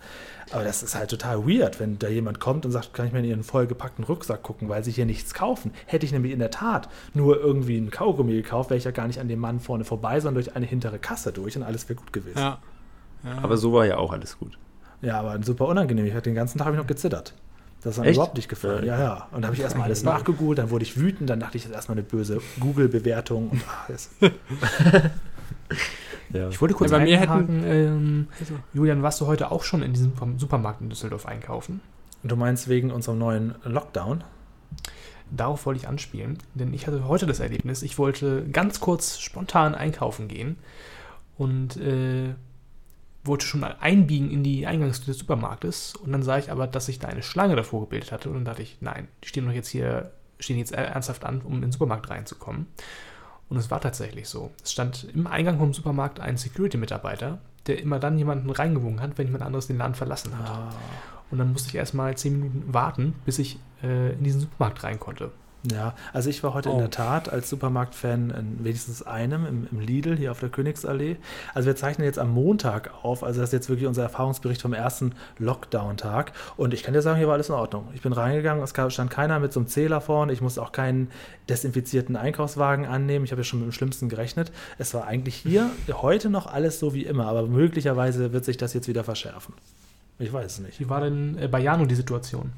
Aber 0.51 0.63
das 0.63 0.81
ist 0.81 0.95
halt 0.95 1.11
total 1.11 1.47
weird, 1.47 1.79
wenn 1.79 1.99
da 1.99 2.07
jemand 2.07 2.39
kommt 2.39 2.65
und 2.65 2.71
sagt, 2.71 2.93
kann 2.93 3.05
ich 3.05 3.13
mir 3.13 3.19
in 3.19 3.25
Ihren 3.25 3.43
vollgepackten 3.43 4.03
Rucksack 4.03 4.41
gucken, 4.41 4.67
weil 4.69 4.83
Sie 4.83 4.91
hier 4.91 5.05
nichts 5.05 5.33
kaufen. 5.33 5.71
Hätte 5.85 6.05
ich 6.05 6.11
nämlich 6.11 6.31
in 6.31 6.39
der 6.39 6.51
Tat 6.51 6.89
nur 7.13 7.39
irgendwie 7.39 7.77
einen 7.77 7.91
Kaugummi 7.91 8.33
gekauft, 8.33 8.69
wäre 8.69 8.77
ich 8.77 8.83
ja 8.83 8.91
gar 8.91 9.07
nicht 9.07 9.19
an 9.19 9.27
dem 9.27 9.39
Mann 9.39 9.59
vorne 9.59 9.83
vorbei, 9.83 10.19
sondern 10.19 10.43
durch 10.43 10.55
eine 10.55 10.65
hintere 10.65 10.97
Kasse 10.97 11.31
durch 11.31 11.55
und 11.55 11.63
alles 11.63 11.87
wäre 11.87 11.99
gut 11.99 12.13
gewesen. 12.13 12.39
Ja. 12.39 12.59
ja. 13.23 13.37
Aber 13.43 13.57
so 13.57 13.73
war 13.73 13.85
ja 13.85 13.97
auch 13.97 14.11
alles 14.11 14.37
gut. 14.39 14.57
Ja, 15.01 15.19
aber 15.19 15.41
super 15.43 15.67
unangenehm. 15.67 16.05
Ich 16.05 16.13
hatte 16.13 16.29
den 16.29 16.35
ganzen 16.35 16.57
Tag 16.57 16.67
hab 16.67 16.73
ich 16.73 16.79
noch 16.79 16.87
gezittert. 16.87 17.33
Das 17.81 17.97
ist 17.97 18.03
mir 18.03 18.11
überhaupt 18.11 18.35
nicht 18.35 18.49
gefallen. 18.49 18.85
Ja, 18.85 18.99
ja. 18.99 19.27
Und 19.31 19.41
da 19.41 19.47
habe 19.47 19.55
ich 19.55 19.61
erstmal 19.61 19.85
alles 19.85 20.03
nachgegoogelt, 20.03 20.59
dann 20.59 20.69
wurde 20.69 20.83
ich 20.83 20.99
wütend, 20.99 21.29
dann 21.29 21.39
dachte 21.39 21.55
ich, 21.57 21.63
das 21.63 21.69
ist 21.71 21.75
erstmal 21.75 21.97
eine 21.97 22.05
böse 22.05 22.41
Google-Bewertung. 22.59 23.49
Und, 23.49 23.61
das- 23.87 24.09
Ja. 26.31 26.49
Ich 26.49 26.61
wollte 26.61 26.75
kurz 26.75 26.91
Ja, 26.91 26.97
bei 26.99 27.03
mir 27.05 27.19
einhaken, 27.19 27.63
ähm, 27.65 28.27
Julian, 28.73 29.01
warst 29.01 29.19
du 29.19 29.25
heute 29.25 29.51
auch 29.51 29.63
schon 29.63 29.81
in 29.81 29.93
diesem 29.93 30.13
Supermarkt 30.37 30.79
in 30.81 30.89
Düsseldorf 30.89 31.25
einkaufen? 31.25 31.81
Du 32.23 32.35
meinst 32.35 32.67
wegen 32.67 32.91
unserem 32.91 33.17
neuen 33.17 33.55
Lockdown? 33.63 34.23
Darauf 35.31 35.65
wollte 35.65 35.79
ich 35.81 35.87
anspielen, 35.87 36.37
denn 36.53 36.73
ich 36.73 36.85
hatte 36.85 37.07
heute 37.07 37.25
das 37.25 37.39
Erlebnis, 37.39 37.81
ich 37.81 37.97
wollte 37.97 38.45
ganz 38.51 38.79
kurz 38.79 39.19
spontan 39.19 39.73
einkaufen 39.73 40.27
gehen 40.27 40.57
und 41.37 41.77
äh, 41.77 42.35
wollte 43.29 43.45
schon 43.45 43.61
mal 43.61 43.77
einbiegen 43.79 44.29
in 44.29 44.43
die 44.43 44.67
Eingangstür 44.67 45.13
des 45.13 45.19
Supermarktes 45.19 45.95
und 45.95 46.11
dann 46.11 46.23
sah 46.23 46.37
ich 46.37 46.51
aber, 46.51 46.67
dass 46.67 46.87
sich 46.87 46.99
da 46.99 47.07
eine 47.07 47.23
Schlange 47.23 47.55
davor 47.55 47.81
gebildet 47.81 48.11
hatte 48.11 48.29
und 48.29 48.35
dann 48.35 48.45
dachte 48.45 48.63
ich, 48.63 48.77
nein, 48.81 49.07
die 49.23 49.29
stehen 49.29 49.45
doch 49.45 49.53
jetzt 49.53 49.69
hier, 49.69 50.11
stehen 50.39 50.57
jetzt 50.57 50.73
ernsthaft 50.73 51.23
an, 51.23 51.41
um 51.41 51.55
in 51.55 51.61
den 51.61 51.71
Supermarkt 51.71 52.09
reinzukommen. 52.09 52.67
Und 53.47 53.57
es 53.57 53.71
war 53.71 53.81
tatsächlich 53.81 54.27
so. 54.27 54.51
Es 54.63 54.71
stand 54.71 55.07
im 55.13 55.25
Eingang 55.25 55.57
vom 55.57 55.73
Supermarkt 55.73 56.19
ein 56.19 56.37
Security-Mitarbeiter, 56.37 57.39
der 57.65 57.79
immer 57.79 57.99
dann 57.99 58.17
jemanden 58.17 58.49
reingewungen 58.49 59.01
hat, 59.01 59.17
wenn 59.17 59.27
jemand 59.27 59.43
anderes 59.43 59.67
den 59.67 59.77
Laden 59.77 59.95
verlassen 59.95 60.37
hat. 60.37 60.49
Ah. 60.49 60.69
Und 61.31 61.39
dann 61.39 61.51
musste 61.51 61.69
ich 61.69 61.75
erstmal 61.75 62.15
zehn 62.17 62.39
Minuten 62.39 62.73
warten, 62.73 63.15
bis 63.25 63.39
ich 63.39 63.59
äh, 63.83 64.13
in 64.13 64.23
diesen 64.23 64.41
Supermarkt 64.41 64.83
rein 64.83 64.99
konnte. 64.99 65.31
Ja, 65.69 65.93
also 66.13 66.29
ich 66.29 66.41
war 66.41 66.53
heute 66.53 66.69
in 66.69 66.75
Oh. 66.75 66.79
der 66.79 66.89
Tat 66.89 67.27
als 67.27 67.49
Supermarktfan 67.49 68.29
in 68.29 68.63
wenigstens 68.63 69.03
einem, 69.03 69.45
im, 69.45 69.67
im 69.69 69.79
Lidl 69.81 70.15
hier 70.15 70.31
auf 70.31 70.39
der 70.39 70.47
Königsallee. 70.47 71.17
Also 71.53 71.65
wir 71.67 71.75
zeichnen 71.75 72.05
jetzt 72.05 72.17
am 72.17 72.29
Montag 72.29 72.91
auf, 73.03 73.23
also 73.25 73.41
das 73.41 73.49
ist 73.49 73.53
jetzt 73.53 73.69
wirklich 73.69 73.85
unser 73.85 74.03
Erfahrungsbericht 74.03 74.61
vom 74.61 74.71
ersten 74.71 75.13
Lockdown-Tag. 75.37 76.31
Und 76.55 76.73
ich 76.73 76.83
kann 76.83 76.93
dir 76.93 77.01
sagen, 77.01 77.17
hier 77.17 77.27
war 77.27 77.33
alles 77.33 77.49
in 77.49 77.55
Ordnung. 77.55 77.89
Ich 77.93 78.01
bin 78.01 78.13
reingegangen, 78.13 78.63
es 78.63 78.69
stand 78.93 79.11
keiner 79.11 79.39
mit 79.39 79.51
so 79.51 79.59
einem 79.59 79.67
Zähler 79.67 79.99
vorne, 79.99 80.31
ich 80.31 80.39
musste 80.39 80.61
auch 80.61 80.71
keinen 80.71 81.11
desinfizierten 81.49 82.15
Einkaufswagen 82.15 82.85
annehmen. 82.85 83.25
Ich 83.25 83.31
habe 83.31 83.41
ja 83.41 83.45
schon 83.45 83.59
mit 83.59 83.67
dem 83.67 83.73
Schlimmsten 83.73 84.07
gerechnet. 84.07 84.53
Es 84.77 84.93
war 84.93 85.07
eigentlich 85.07 85.35
hier 85.35 85.69
heute 86.01 86.29
noch 86.29 86.47
alles 86.47 86.79
so 86.79 86.93
wie 86.93 87.03
immer, 87.05 87.25
aber 87.25 87.47
möglicherweise 87.47 88.31
wird 88.31 88.45
sich 88.45 88.55
das 88.55 88.73
jetzt 88.73 88.87
wieder 88.87 89.03
verschärfen. 89.03 89.53
Ich 90.19 90.31
weiß 90.31 90.53
es 90.53 90.59
nicht. 90.59 90.79
Wie 90.79 90.87
war 90.89 91.01
denn 91.01 91.37
äh, 91.37 91.49
bei 91.49 91.59
Jano 91.59 91.85
die 91.85 91.95
Situation? 91.95 92.53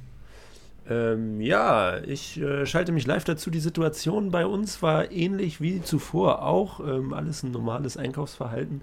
Ähm, 0.90 1.40
ja, 1.42 2.00
ich 2.00 2.40
äh, 2.42 2.66
schalte 2.66 2.92
mich 2.92 3.06
live 3.06 3.24
dazu. 3.24 3.50
Die 3.50 3.60
Situation 3.60 4.32
bei 4.32 4.46
uns 4.46 4.82
war 4.82 5.12
ähnlich 5.12 5.62
wie 5.62 5.82
zuvor 5.82 6.44
auch. 6.44 6.80
Ähm, 6.80 7.14
alles 7.14 7.44
ein 7.44 7.52
normales 7.52 7.98
Einkaufsverhalten. 7.98 8.82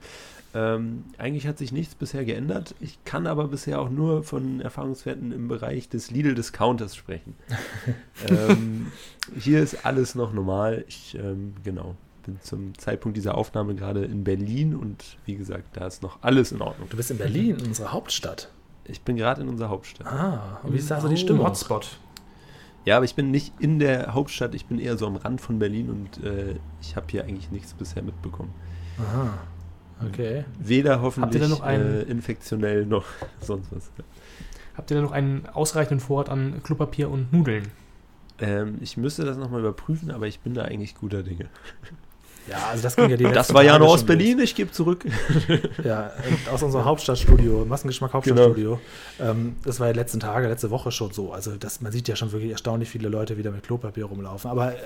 Ähm, 0.54 1.04
eigentlich 1.18 1.46
hat 1.46 1.58
sich 1.58 1.72
nichts 1.72 1.94
bisher 1.94 2.24
geändert. 2.24 2.74
Ich 2.80 3.04
kann 3.04 3.26
aber 3.26 3.48
bisher 3.48 3.80
auch 3.80 3.90
nur 3.90 4.22
von 4.22 4.60
Erfahrungswerten 4.60 5.32
im 5.32 5.48
Bereich 5.48 5.88
des 5.88 6.10
Lidl-Discounters 6.10 6.96
sprechen. 6.96 7.34
ähm, 8.28 8.90
hier 9.38 9.62
ist 9.62 9.84
alles 9.84 10.14
noch 10.14 10.32
normal. 10.32 10.84
Ich, 10.88 11.16
ähm, 11.20 11.54
genau, 11.64 11.96
bin 12.24 12.38
zum 12.42 12.78
Zeitpunkt 12.78 13.16
dieser 13.16 13.36
Aufnahme 13.36 13.74
gerade 13.74 14.04
in 14.04 14.24
Berlin 14.24 14.74
und 14.74 15.18
wie 15.26 15.34
gesagt, 15.34 15.76
da 15.76 15.86
ist 15.86 16.02
noch 16.02 16.22
alles 16.22 16.52
in 16.52 16.62
Ordnung. 16.62 16.88
Du 16.88 16.96
bist 16.96 17.10
in 17.10 17.18
Berlin, 17.18 17.56
in 17.56 17.66
unserer 17.66 17.92
Hauptstadt. 17.92 18.50
Ich 18.88 19.02
bin 19.02 19.16
gerade 19.16 19.42
in 19.42 19.48
unserer 19.48 19.68
Hauptstadt. 19.68 20.06
Ah, 20.06 20.58
und 20.62 20.72
wie 20.72 20.78
ist 20.78 20.90
da 20.90 21.00
so 21.00 21.08
die 21.08 21.14
Oh, 21.14 21.18
Stimmung? 21.18 21.46
Hotspot. 21.46 21.98
Ja, 22.84 22.96
aber 22.96 23.04
ich 23.04 23.14
bin 23.14 23.30
nicht 23.30 23.52
in 23.60 23.78
der 23.78 24.14
Hauptstadt, 24.14 24.54
ich 24.54 24.66
bin 24.66 24.78
eher 24.78 24.96
so 24.96 25.06
am 25.06 25.16
Rand 25.16 25.40
von 25.40 25.58
Berlin 25.58 25.90
und 25.90 26.24
äh, 26.24 26.54
ich 26.80 26.96
habe 26.96 27.06
hier 27.10 27.24
eigentlich 27.24 27.50
nichts 27.50 27.74
bisher 27.74 28.02
mitbekommen. 28.02 28.52
Aha. 28.98 29.34
Okay. 30.08 30.44
Weder 30.58 31.02
hoffentlich 31.02 31.46
noch 31.48 31.60
einen- 31.60 32.00
äh, 32.00 32.02
infektionell 32.02 32.86
noch 32.86 33.04
sonst 33.40 33.70
was. 33.72 33.90
Habt 34.76 34.90
ihr 34.90 34.94
denn 34.96 35.04
noch 35.04 35.12
einen 35.12 35.46
ausreichenden 35.46 36.00
Vorrat 36.00 36.30
an 36.30 36.62
Klopapier 36.62 37.10
und 37.10 37.32
Nudeln? 37.32 37.68
Ähm, 38.38 38.78
ich 38.80 38.96
müsste 38.96 39.24
das 39.24 39.36
nochmal 39.36 39.60
überprüfen, 39.60 40.10
aber 40.12 40.26
ich 40.28 40.40
bin 40.40 40.54
da 40.54 40.62
eigentlich 40.62 40.94
guter 40.94 41.22
Dinge. 41.22 41.46
Ja, 42.48 42.68
also 42.70 42.82
das 42.82 42.96
ging 42.96 43.10
ja 43.10 43.16
die 43.16 43.24
Das 43.24 43.52
war 43.52 43.62
ja 43.62 43.72
Tage 43.72 43.84
noch 43.84 43.92
aus 43.92 44.04
Berlin, 44.04 44.38
ich 44.40 44.54
gebe 44.54 44.70
zurück. 44.70 45.04
los. 45.04 45.58
Ja, 45.84 46.12
aus 46.52 46.62
unserem 46.62 46.84
Hauptstadtstudio, 46.84 47.64
Massengeschmack 47.64 48.12
Hauptstadtstudio. 48.12 48.80
Ähm, 49.20 49.56
das 49.64 49.80
war 49.80 49.88
ja 49.88 49.92
letzten 49.92 50.20
Tage, 50.20 50.48
letzte 50.48 50.70
Woche 50.70 50.90
schon 50.90 51.12
so. 51.12 51.32
Also 51.32 51.56
das, 51.56 51.80
man 51.80 51.92
sieht 51.92 52.08
ja 52.08 52.16
schon 52.16 52.32
wirklich 52.32 52.50
erstaunlich 52.50 52.88
viele 52.88 53.08
Leute 53.08 53.36
wieder 53.36 53.50
mit 53.50 53.64
Klopapier 53.64 54.06
rumlaufen. 54.06 54.50
Aber 54.50 54.72
äh, 54.72 54.76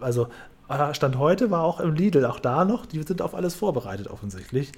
also 0.00 0.28
äh, 0.68 0.94
Stand 0.94 1.18
heute 1.18 1.50
war 1.50 1.62
auch 1.62 1.80
im 1.80 1.94
Lidl, 1.94 2.24
auch 2.24 2.40
da 2.40 2.64
noch, 2.64 2.86
die 2.86 3.02
sind 3.02 3.22
auf 3.22 3.34
alles 3.34 3.54
vorbereitet 3.54 4.08
offensichtlich. 4.08 4.72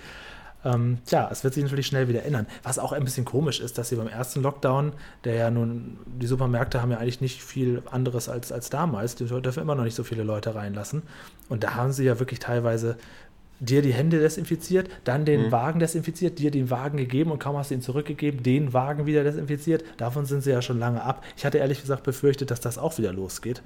Ähm, 0.65 0.99
tja, 1.07 1.29
es 1.31 1.45
wird 1.45 1.55
sich 1.55 1.63
natürlich 1.63 1.87
schnell 1.87 2.09
wieder 2.09 2.25
ändern. 2.25 2.47
Was 2.63 2.79
auch 2.79 2.93
ein 2.93 3.05
bisschen 3.05 3.25
komisch 3.25 3.61
ist, 3.61 3.77
dass 3.79 3.89
sie 3.91 3.97
beim 3.97 4.09
ersten 4.09 4.43
Lockdown, 4.43 4.93
der 5.25 5.35
ja 5.35 5.51
nun, 5.51 5.99
die 6.07 6.27
Supermärkte 6.27 6.81
haben 6.81 6.91
ja 6.91 6.99
eigentlich 6.99 7.21
nicht 7.21 7.43
viel 7.43 7.83
anderes 7.91 8.29
als, 8.29 8.51
als 8.53 8.71
damals, 8.71 9.15
die 9.15 9.27
dürfen 9.27 9.63
immer 9.63 9.75
noch 9.75 9.85
nicht 9.85 9.95
so 9.97 10.05
viele 10.05 10.23
Leute 10.23 10.55
reinlassen. 10.55 11.03
Und 11.49 11.65
da 11.65 11.75
haben 11.75 11.93
sie 11.93 12.05
ja 12.05 12.19
wirklich 12.19 12.39
teilweise 12.39 12.97
dir 13.61 13.83
die 13.83 13.93
Hände 13.93 14.19
desinfiziert, 14.19 14.91
dann 15.05 15.25
den 15.25 15.47
Mhm. 15.47 15.53
Wagen 15.53 15.79
desinfiziert, 15.79 16.39
dir 16.39 16.51
den 16.51 16.71
Wagen 16.71 16.99
gegeben 16.99 17.31
und 17.31 17.39
kaum 17.39 17.57
hast 17.57 17.71
du 17.71 17.75
ihn 17.75 17.83
zurückgegeben, 17.83 18.43
den 18.43 18.73
Wagen 18.73 19.07
wieder 19.07 19.23
desinfiziert. 19.23 19.85
Davon 19.97 20.27
sind 20.27 20.43
sie 20.43 20.51
ja 20.51 20.61
schon 20.61 20.79
lange 20.79 21.03
ab. 21.03 21.25
Ich 21.37 21.47
hatte 21.47 21.59
ehrlich 21.59 21.81
gesagt 21.81 22.03
befürchtet, 22.03 22.51
dass 22.51 22.61
das 22.61 22.79
auch 22.79 22.99
wieder 22.99 23.13
losgeht. 23.13 23.63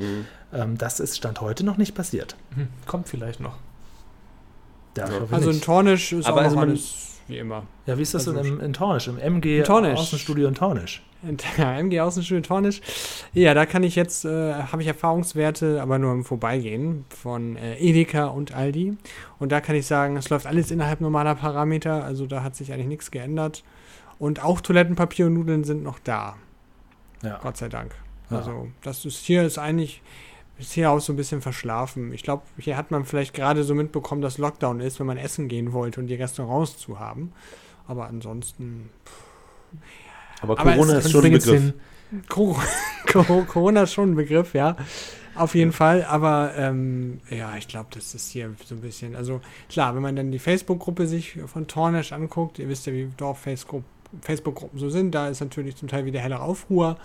Ähm, 0.52 0.76
das 0.78 1.00
ist 1.00 1.16
Stand 1.16 1.40
heute 1.40 1.64
noch 1.64 1.78
nicht 1.78 1.94
passiert. 1.94 2.36
Hm, 2.54 2.68
kommt 2.86 3.08
vielleicht 3.08 3.40
noch. 3.40 3.56
Ja. 4.96 5.04
hoffe 5.10 5.34
also 5.34 5.50
in. 5.50 5.60
Tornisch 5.60 6.12
ist 6.12 6.26
Aber 6.26 6.40
auch 6.40 6.44
also 6.44 6.56
man- 6.56 6.70
alles 6.70 7.20
wie 7.28 7.38
immer. 7.38 7.64
ja, 7.86 7.98
wie 7.98 8.02
ist 8.02 8.14
das 8.14 8.26
also 8.26 8.40
denn 8.42 8.54
im, 8.54 8.60
in 8.60 8.72
Tornisch, 8.72 9.06
im 9.08 9.18
MG 9.18 9.58
In 9.58 9.64
Tornisch. 9.64 9.98
Außenstudio 9.98 10.48
in 10.48 10.54
Tornisch? 10.54 11.02
Und, 11.22 11.44
Ja, 11.58 11.76
MG 11.78 12.00
Außenstudio 12.00 12.42
Tornisch. 12.42 12.80
Ja, 13.34 13.52
da 13.54 13.66
kann 13.66 13.82
ich 13.82 13.96
jetzt, 13.96 14.24
äh, 14.24 14.54
habe 14.54 14.82
ich 14.82 14.88
Erfahrungswerte, 14.88 15.82
aber 15.82 15.98
nur 15.98 16.12
im 16.12 16.24
Vorbeigehen 16.24 17.04
von 17.10 17.56
äh, 17.56 17.76
Edeka 17.78 18.26
und 18.26 18.54
Aldi. 18.54 18.96
Und 19.38 19.52
da 19.52 19.60
kann 19.60 19.74
ich 19.76 19.86
sagen, 19.86 20.16
es 20.16 20.30
läuft 20.30 20.46
alles 20.46 20.70
innerhalb 20.70 21.00
normaler 21.00 21.34
Parameter, 21.34 22.02
also 22.04 22.26
da 22.26 22.42
hat 22.42 22.56
sich 22.56 22.72
eigentlich 22.72 22.86
nichts 22.86 23.10
geändert. 23.10 23.62
Und 24.18 24.42
auch 24.42 24.60
Toilettenpapier 24.60 25.26
und 25.26 25.34
Nudeln 25.34 25.64
sind 25.64 25.82
noch 25.82 25.98
da, 25.98 26.36
Ja. 27.22 27.38
Gott 27.42 27.56
sei 27.56 27.68
Dank. 27.68 27.94
Ja. 28.30 28.38
Also 28.38 28.68
das 28.82 29.04
ist 29.04 29.24
hier 29.24 29.42
ist 29.42 29.58
eigentlich 29.58 30.02
ist 30.58 30.72
hier 30.72 30.90
auch 30.90 31.00
so 31.00 31.12
ein 31.12 31.16
bisschen 31.16 31.40
verschlafen. 31.40 32.12
Ich 32.12 32.22
glaube, 32.22 32.42
hier 32.58 32.76
hat 32.76 32.90
man 32.90 33.04
vielleicht 33.04 33.32
gerade 33.34 33.62
so 33.64 33.74
mitbekommen, 33.74 34.20
dass 34.22 34.38
Lockdown 34.38 34.80
ist, 34.80 34.98
wenn 34.98 35.06
man 35.06 35.16
essen 35.18 35.48
gehen 35.48 35.72
wollte 35.72 36.00
und 36.00 36.06
die 36.08 36.14
Restaurants 36.14 36.76
zu 36.78 36.98
haben. 36.98 37.32
Aber 37.86 38.06
ansonsten 38.08 38.90
Aber 40.40 40.58
Aber 40.58 40.72
Corona 40.72 40.94
es- 40.98 41.06
ist 41.06 41.12
schon 41.12 41.24
ein 41.24 41.32
Begriff. 41.32 41.72
Corona 43.48 43.82
ist 43.82 43.92
schon 43.92 44.12
ein 44.12 44.14
Begriff, 44.16 44.54
ja. 44.54 44.76
Auf 45.34 45.54
jeden 45.54 45.70
Fall, 45.72 46.04
aber 46.04 46.52
ähm, 46.56 47.20
ja, 47.30 47.56
ich 47.56 47.68
glaube, 47.68 47.88
das 47.94 48.12
ist 48.14 48.30
hier 48.30 48.52
so 48.64 48.74
ein 48.74 48.80
bisschen, 48.80 49.14
also 49.14 49.40
klar, 49.68 49.94
wenn 49.94 50.02
man 50.02 50.16
dann 50.16 50.32
die 50.32 50.40
Facebook-Gruppe 50.40 51.06
sich 51.06 51.38
von 51.46 51.68
Tornisch 51.68 52.12
anguckt, 52.12 52.58
ihr 52.58 52.68
wisst 52.68 52.86
ja, 52.86 52.92
wie 52.92 53.08
Dorf-Facebook-Gruppen 53.16 54.80
so 54.80 54.90
sind, 54.90 55.12
da 55.14 55.28
ist 55.28 55.38
natürlich 55.40 55.76
zum 55.76 55.86
Teil 55.86 56.06
wieder 56.06 56.18
heller 56.18 56.42
Aufruhr, 56.42 56.96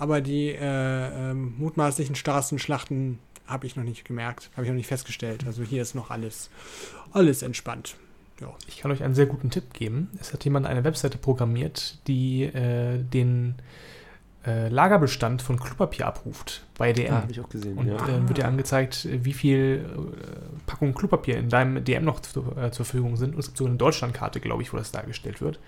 aber 0.00 0.22
die 0.22 0.48
äh, 0.48 1.30
ähm, 1.30 1.54
mutmaßlichen 1.58 2.14
Straßenschlachten 2.14 3.18
habe 3.46 3.66
ich 3.66 3.76
noch 3.76 3.84
nicht 3.84 4.06
gemerkt, 4.06 4.50
habe 4.54 4.64
ich 4.64 4.70
noch 4.70 4.76
nicht 4.76 4.86
festgestellt. 4.86 5.44
Also 5.46 5.62
hier 5.62 5.82
ist 5.82 5.94
noch 5.94 6.10
alles, 6.10 6.48
alles 7.12 7.42
entspannt. 7.42 7.96
Ja. 8.40 8.48
Ich 8.66 8.78
kann 8.78 8.90
euch 8.90 9.02
einen 9.02 9.14
sehr 9.14 9.26
guten 9.26 9.50
Tipp 9.50 9.74
geben. 9.74 10.08
Es 10.18 10.32
hat 10.32 10.42
jemand 10.44 10.66
eine 10.66 10.84
Webseite 10.84 11.18
programmiert, 11.18 11.98
die 12.06 12.44
äh, 12.44 13.02
den 13.02 13.56
äh, 14.46 14.68
Lagerbestand 14.68 15.42
von 15.42 15.60
Klopapier 15.60 16.06
abruft 16.06 16.64
bei 16.78 16.94
DM. 16.94 17.06
Ja, 17.06 17.20
habe 17.20 17.32
ich 17.32 17.40
auch 17.40 17.48
gesehen. 17.50 17.76
Und 17.76 17.88
ja. 17.88 17.96
äh, 18.08 18.26
wird 18.26 18.38
dir 18.38 18.46
angezeigt, 18.46 19.06
wie 19.10 19.34
viel 19.34 19.84
äh, 19.84 20.64
Packungen 20.66 20.94
Klopapier 20.94 21.36
in 21.36 21.50
deinem 21.50 21.84
DM 21.84 22.04
noch 22.04 22.20
zu, 22.20 22.40
äh, 22.56 22.70
zur 22.70 22.86
Verfügung 22.86 23.16
sind. 23.18 23.34
Und 23.34 23.40
es 23.40 23.48
gibt 23.48 23.58
so 23.58 23.66
eine 23.66 23.76
Deutschlandkarte, 23.76 24.40
glaube 24.40 24.62
ich, 24.62 24.72
wo 24.72 24.78
das 24.78 24.92
dargestellt 24.92 25.42
wird. 25.42 25.60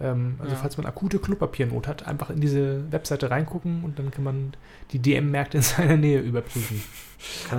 Ähm, 0.00 0.36
also 0.38 0.52
Ja. 0.54 0.58
falls 0.60 0.76
man 0.78 0.86
akute 0.86 1.18
Klopapiernot 1.18 1.86
hat, 1.86 2.06
einfach 2.06 2.30
in 2.30 2.40
diese 2.40 2.90
Webseite 2.90 3.30
reingucken 3.30 3.84
und 3.84 3.98
dann 3.98 4.10
kann 4.10 4.24
man 4.24 4.54
die 4.92 4.98
DM-Märkte 4.98 5.58
in 5.58 5.62
seiner 5.62 5.96
Nähe 5.96 6.20
überprüfen. 6.20 6.82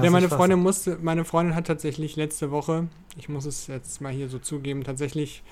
Ja, 0.01 0.09
meine 0.09 0.27
Freundin 0.27 0.59
musste, 0.59 0.97
meine 1.01 1.23
Freundin 1.23 1.55
hat 1.55 1.67
tatsächlich 1.67 2.15
letzte 2.15 2.49
Woche, 2.49 2.87
ich 3.17 3.29
muss 3.29 3.45
es 3.45 3.67
jetzt 3.67 4.01
mal 4.01 4.11
hier 4.11 4.27
so 4.27 4.39
zugeben, 4.39 4.83
tatsächlich 4.83 5.43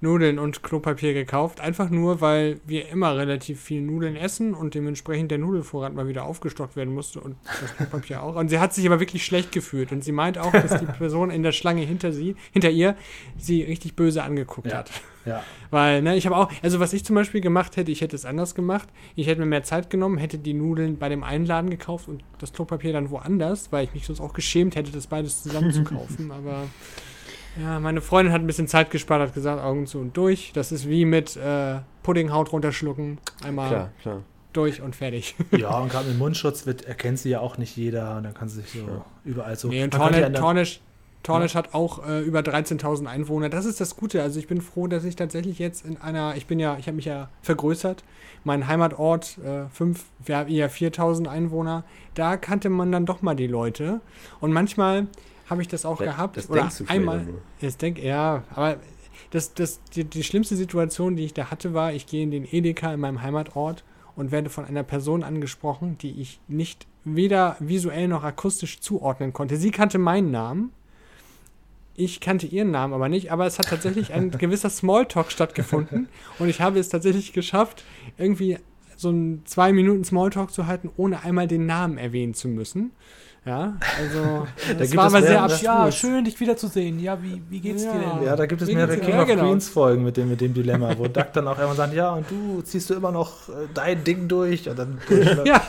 Nudeln 0.00 0.38
und 0.38 0.62
Klopapier 0.62 1.14
gekauft. 1.14 1.60
Einfach 1.60 1.88
nur, 1.88 2.20
weil 2.20 2.60
wir 2.66 2.88
immer 2.88 3.16
relativ 3.16 3.60
viel 3.60 3.80
Nudeln 3.80 4.16
essen 4.16 4.52
und 4.52 4.74
dementsprechend 4.74 5.30
der 5.30 5.38
Nudelvorrat 5.38 5.94
mal 5.94 6.08
wieder 6.08 6.24
aufgestockt 6.24 6.76
werden 6.76 6.92
musste 6.92 7.20
und 7.20 7.36
das 7.60 7.74
Klopapier 7.76 8.22
auch. 8.22 8.36
Und 8.36 8.48
sie 8.50 8.58
hat 8.58 8.74
sich 8.74 8.84
aber 8.86 9.00
wirklich 9.00 9.24
schlecht 9.24 9.50
gefühlt. 9.52 9.92
Und 9.92 10.04
sie 10.04 10.12
meint 10.12 10.36
auch, 10.36 10.52
dass 10.52 10.78
die 10.78 10.84
Person 10.98 11.30
in 11.30 11.42
der 11.42 11.52
Schlange 11.52 11.82
hinter 11.82 12.12
sie, 12.12 12.36
hinter 12.52 12.68
ihr, 12.70 12.96
sie 13.38 13.62
richtig 13.62 13.96
böse 13.96 14.22
angeguckt 14.22 14.66
Ja. 14.72 14.78
hat. 14.78 14.90
Ja. 15.26 15.42
Weil, 15.70 16.02
ne, 16.02 16.16
ich 16.16 16.26
habe 16.26 16.36
auch, 16.36 16.50
also 16.62 16.80
was 16.80 16.92
ich 16.92 17.04
zum 17.04 17.16
Beispiel 17.16 17.40
gemacht 17.40 17.76
hätte, 17.76 17.90
ich 17.90 18.00
hätte 18.00 18.14
es 18.16 18.24
anders 18.24 18.54
gemacht. 18.54 18.88
Ich 19.16 19.26
hätte 19.26 19.40
mir 19.40 19.46
mehr 19.46 19.62
Zeit 19.62 19.88
genommen, 19.90 20.18
hätte 20.18 20.38
die 20.38 20.54
Nudeln 20.54 20.98
bei 20.98 21.08
dem 21.08 21.22
einen 21.24 21.46
Laden 21.46 21.70
gekauft 21.70 22.08
und 22.08 22.22
das 22.38 22.52
Klopapier 22.52 22.92
dann 22.92 23.10
woanders, 23.10 23.72
weil 23.72 23.84
ich 23.84 23.94
mich 23.94 24.06
sonst 24.06 24.20
auch 24.20 24.32
geschämt 24.34 24.76
hätte, 24.76 24.92
das 24.92 25.06
beides 25.06 25.42
zusammen 25.42 25.72
zu 25.72 25.82
kaufen. 25.84 26.30
Aber 26.30 26.64
ja, 27.60 27.78
meine 27.80 28.00
Freundin 28.00 28.32
hat 28.32 28.40
ein 28.42 28.46
bisschen 28.46 28.68
Zeit 28.68 28.90
gespart, 28.90 29.20
hat 29.22 29.34
gesagt, 29.34 29.62
Augen 29.62 29.86
zu 29.86 29.98
und 29.98 30.16
durch. 30.16 30.50
Das 30.54 30.72
ist 30.72 30.88
wie 30.88 31.04
mit 31.04 31.36
äh, 31.36 31.76
Puddinghaut 32.02 32.52
runterschlucken. 32.52 33.18
Einmal 33.44 33.68
Klar, 33.68 33.90
klar. 34.02 34.22
durch 34.52 34.82
und 34.82 34.96
fertig. 34.96 35.36
Ja, 35.56 35.78
und 35.78 35.88
gerade 35.90 36.08
mit 36.08 36.18
Mundschutz 36.18 36.66
wird, 36.66 36.82
erkennt 36.84 37.18
sie 37.20 37.30
ja 37.30 37.40
auch 37.40 37.56
nicht 37.56 37.76
jeder 37.76 38.16
und 38.16 38.24
dann 38.24 38.34
kann 38.34 38.48
sie 38.48 38.60
sich 38.60 38.70
so 38.72 38.78
Ja. 38.80 39.04
überall 39.24 39.56
so. 39.56 39.68
nee, 39.68 39.82
und 39.84 39.92
Tornisch, 39.92 40.80
Tornisch 41.24 41.54
hat 41.54 41.74
auch 41.74 42.06
äh, 42.06 42.20
über 42.20 42.40
13.000 42.40 43.06
Einwohner. 43.06 43.48
Das 43.48 43.64
ist 43.64 43.80
das 43.80 43.96
Gute. 43.96 44.22
Also 44.22 44.38
ich 44.38 44.46
bin 44.46 44.60
froh, 44.60 44.86
dass 44.86 45.04
ich 45.04 45.16
tatsächlich 45.16 45.58
jetzt 45.58 45.84
in 45.84 45.96
einer, 45.96 46.36
ich 46.36 46.46
bin 46.46 46.60
ja, 46.60 46.76
ich 46.78 46.86
habe 46.86 46.96
mich 46.96 47.06
ja 47.06 47.30
vergrößert. 47.42 48.04
Mein 48.44 48.68
Heimatort, 48.68 49.38
äh, 49.38 49.66
fünf, 49.70 50.04
wir 50.24 50.36
haben 50.36 50.50
eher 50.50 50.70
4.000 50.70 51.26
Einwohner. 51.26 51.82
Da 52.14 52.36
kannte 52.36 52.68
man 52.68 52.92
dann 52.92 53.06
doch 53.06 53.22
mal 53.22 53.34
die 53.34 53.46
Leute. 53.46 54.00
Und 54.40 54.52
manchmal 54.52 55.06
habe 55.48 55.62
ich 55.62 55.68
das 55.68 55.84
auch 55.84 55.98
Ja, 56.00 56.12
gehabt. 56.12 56.36
das 56.36 56.48
oder 56.50 56.60
denkst 56.60 56.78
du 56.78 56.84
einmal. 56.88 57.26
Jetzt 57.60 57.80
denk, 57.82 57.98
ja, 57.98 58.44
aber 58.54 58.76
das, 59.30 59.54
das, 59.54 59.80
die, 59.94 60.04
die 60.04 60.22
schlimmste 60.24 60.56
Situation, 60.56 61.16
die 61.16 61.24
ich 61.24 61.34
da 61.34 61.50
hatte, 61.50 61.74
war, 61.74 61.92
ich 61.92 62.06
gehe 62.06 62.22
in 62.22 62.30
den 62.30 62.46
Edeka 62.50 62.92
in 62.92 63.00
meinem 63.00 63.22
Heimatort 63.22 63.82
und 64.14 64.30
werde 64.30 64.50
von 64.50 64.64
einer 64.64 64.82
Person 64.82 65.22
angesprochen, 65.24 65.96
die 65.98 66.20
ich 66.20 66.38
nicht 66.48 66.86
weder 67.04 67.56
visuell 67.60 68.08
noch 68.08 68.24
akustisch 68.24 68.80
zuordnen 68.80 69.32
konnte. 69.32 69.56
Sie 69.56 69.70
kannte 69.70 69.98
meinen 69.98 70.30
Namen. 70.30 70.70
Ich 71.96 72.20
kannte 72.20 72.46
ihren 72.46 72.70
Namen 72.70 72.92
aber 72.94 73.08
nicht, 73.08 73.30
aber 73.30 73.46
es 73.46 73.58
hat 73.58 73.68
tatsächlich 73.68 74.12
ein 74.12 74.30
gewisser 74.38 74.70
Smalltalk 74.70 75.30
stattgefunden 75.30 76.08
und 76.38 76.48
ich 76.48 76.60
habe 76.60 76.78
es 76.78 76.88
tatsächlich 76.88 77.32
geschafft, 77.32 77.84
irgendwie 78.18 78.58
so 78.96 79.08
einen 79.08 79.42
zwei 79.44 79.72
Minuten 79.72 80.04
Smalltalk 80.04 80.52
zu 80.52 80.66
halten, 80.66 80.90
ohne 80.96 81.22
einmal 81.24 81.46
den 81.48 81.66
Namen 81.66 81.98
erwähnen 81.98 82.34
zu 82.34 82.48
müssen. 82.48 82.92
Ja, 83.46 83.76
also 83.98 84.46
das 84.78 84.88
gibt 84.90 84.96
war 84.96 85.08
es 85.08 85.14
aber 85.14 85.22
sehr 85.22 85.32
mehrere- 85.42 85.62
Ja, 85.62 85.84
abstrus. 85.84 85.96
schön, 85.96 86.24
dich 86.24 86.40
wiederzusehen. 86.40 86.98
Ja, 86.98 87.22
wie, 87.22 87.42
wie 87.50 87.60
geht's 87.60 87.84
Ja. 87.84 87.92
dir 87.92 87.98
denn? 87.98 88.22
Ja, 88.26 88.36
da 88.36 88.46
gibt 88.46 88.62
es 88.62 88.68
Wie 88.68 88.74
mehrere 88.74 88.96
King 88.96 89.16
of 89.18 89.26
genau. 89.26 89.42
Queens 89.42 89.68
Folgen 89.68 90.02
mit 90.02 90.16
dem, 90.16 90.30
mit 90.30 90.40
dem 90.40 90.54
Dilemma, 90.54 90.96
wo 90.96 91.08
Duck 91.08 91.30
dann 91.34 91.46
auch 91.48 91.58
immer 91.58 91.74
sagt, 91.74 91.92
ja, 91.92 92.14
und 92.14 92.24
du 92.30 92.62
ziehst 92.62 92.88
du 92.88 92.94
immer 92.94 93.12
noch 93.12 93.50
äh, 93.50 93.52
dein 93.74 94.02
Ding 94.02 94.28
durch 94.28 94.66
und 94.68 94.78
dann 94.78 94.98
Ja, 95.44 95.62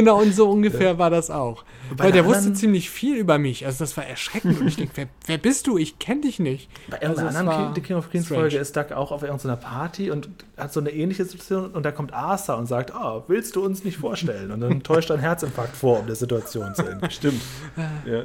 genau, 0.00 0.20
und 0.20 0.34
so 0.34 0.48
ungefähr 0.50 0.98
war 0.98 1.10
das 1.10 1.30
auch. 1.30 1.64
Bei 1.96 2.04
Weil 2.04 2.12
der 2.12 2.22
der 2.22 2.24
wusste 2.26 2.38
anderen- 2.38 2.56
ziemlich 2.56 2.90
viel 2.90 3.16
über 3.16 3.38
mich. 3.38 3.64
Also 3.66 3.80
das 3.80 3.96
war 3.96 4.04
erschreckend. 4.06 4.60
Und 4.60 4.68
ich 4.68 4.76
denke, 4.76 4.92
wer, 4.96 5.08
wer 5.26 5.38
bist 5.38 5.66
du? 5.66 5.78
Ich 5.78 5.98
kenne 5.98 6.22
dich 6.22 6.38
nicht. 6.38 6.68
Bei 6.88 6.96
irgendeiner 6.98 7.08
Also 7.08 7.22
es 7.28 7.36
anderen 7.36 7.46
war 7.66 7.74
King, 7.74 7.82
King 7.84 7.96
of 7.96 8.10
Queens 8.10 8.26
strange. 8.26 8.40
Folge 8.42 8.56
ist 8.58 8.76
Duck 8.76 8.92
auch 8.92 9.12
auf 9.12 9.22
irgendeiner 9.22 9.56
Party 9.56 10.10
und 10.10 10.28
hat 10.56 10.72
so 10.72 10.80
eine 10.80 10.90
ähnliche 10.90 11.24
Situation 11.24 11.70
und 11.70 11.84
da 11.84 11.92
kommt 11.92 12.12
Arthur 12.12 12.56
und 12.56 12.66
sagt, 12.66 12.94
ah, 12.94 13.22
willst 13.28 13.56
du 13.56 13.64
uns 13.64 13.84
nicht 13.84 13.98
vorstellen? 13.98 14.50
Und 14.50 14.60
dann 14.60 14.82
täuscht 14.82 15.10
er 15.10 15.14
einen 15.14 15.22
Herzinfarkt 15.22 15.76
vor, 15.76 16.00
um 16.00 16.06
der 16.06 16.16
Situation 16.16 16.74
zu 16.74 16.82
entgehen. 16.82 17.10
Stimmt. 17.10 17.42
Ja. 18.06 18.22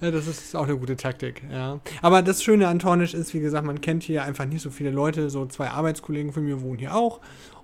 Ja, 0.00 0.12
das 0.12 0.28
ist 0.28 0.54
auch 0.54 0.62
eine 0.68 0.76
gute 0.76 0.96
Taktik, 0.96 1.42
ja. 1.52 1.80
Aber 2.02 2.22
das 2.22 2.44
Schöne 2.44 2.68
an 2.68 2.78
Tornisch 2.78 3.14
ist, 3.14 3.34
wie 3.34 3.40
gesagt, 3.40 3.66
man 3.66 3.80
kennt 3.80 4.04
hier 4.04 4.22
einfach 4.22 4.44
nicht 4.44 4.62
so 4.62 4.70
viele 4.70 4.90
Leute. 4.92 5.28
So 5.28 5.44
zwei 5.46 5.70
Arbeitskollegen 5.70 6.32
von 6.32 6.44
mir 6.44 6.62
wohnen 6.62 6.78
hier 6.78 6.94
auch. 6.94 7.18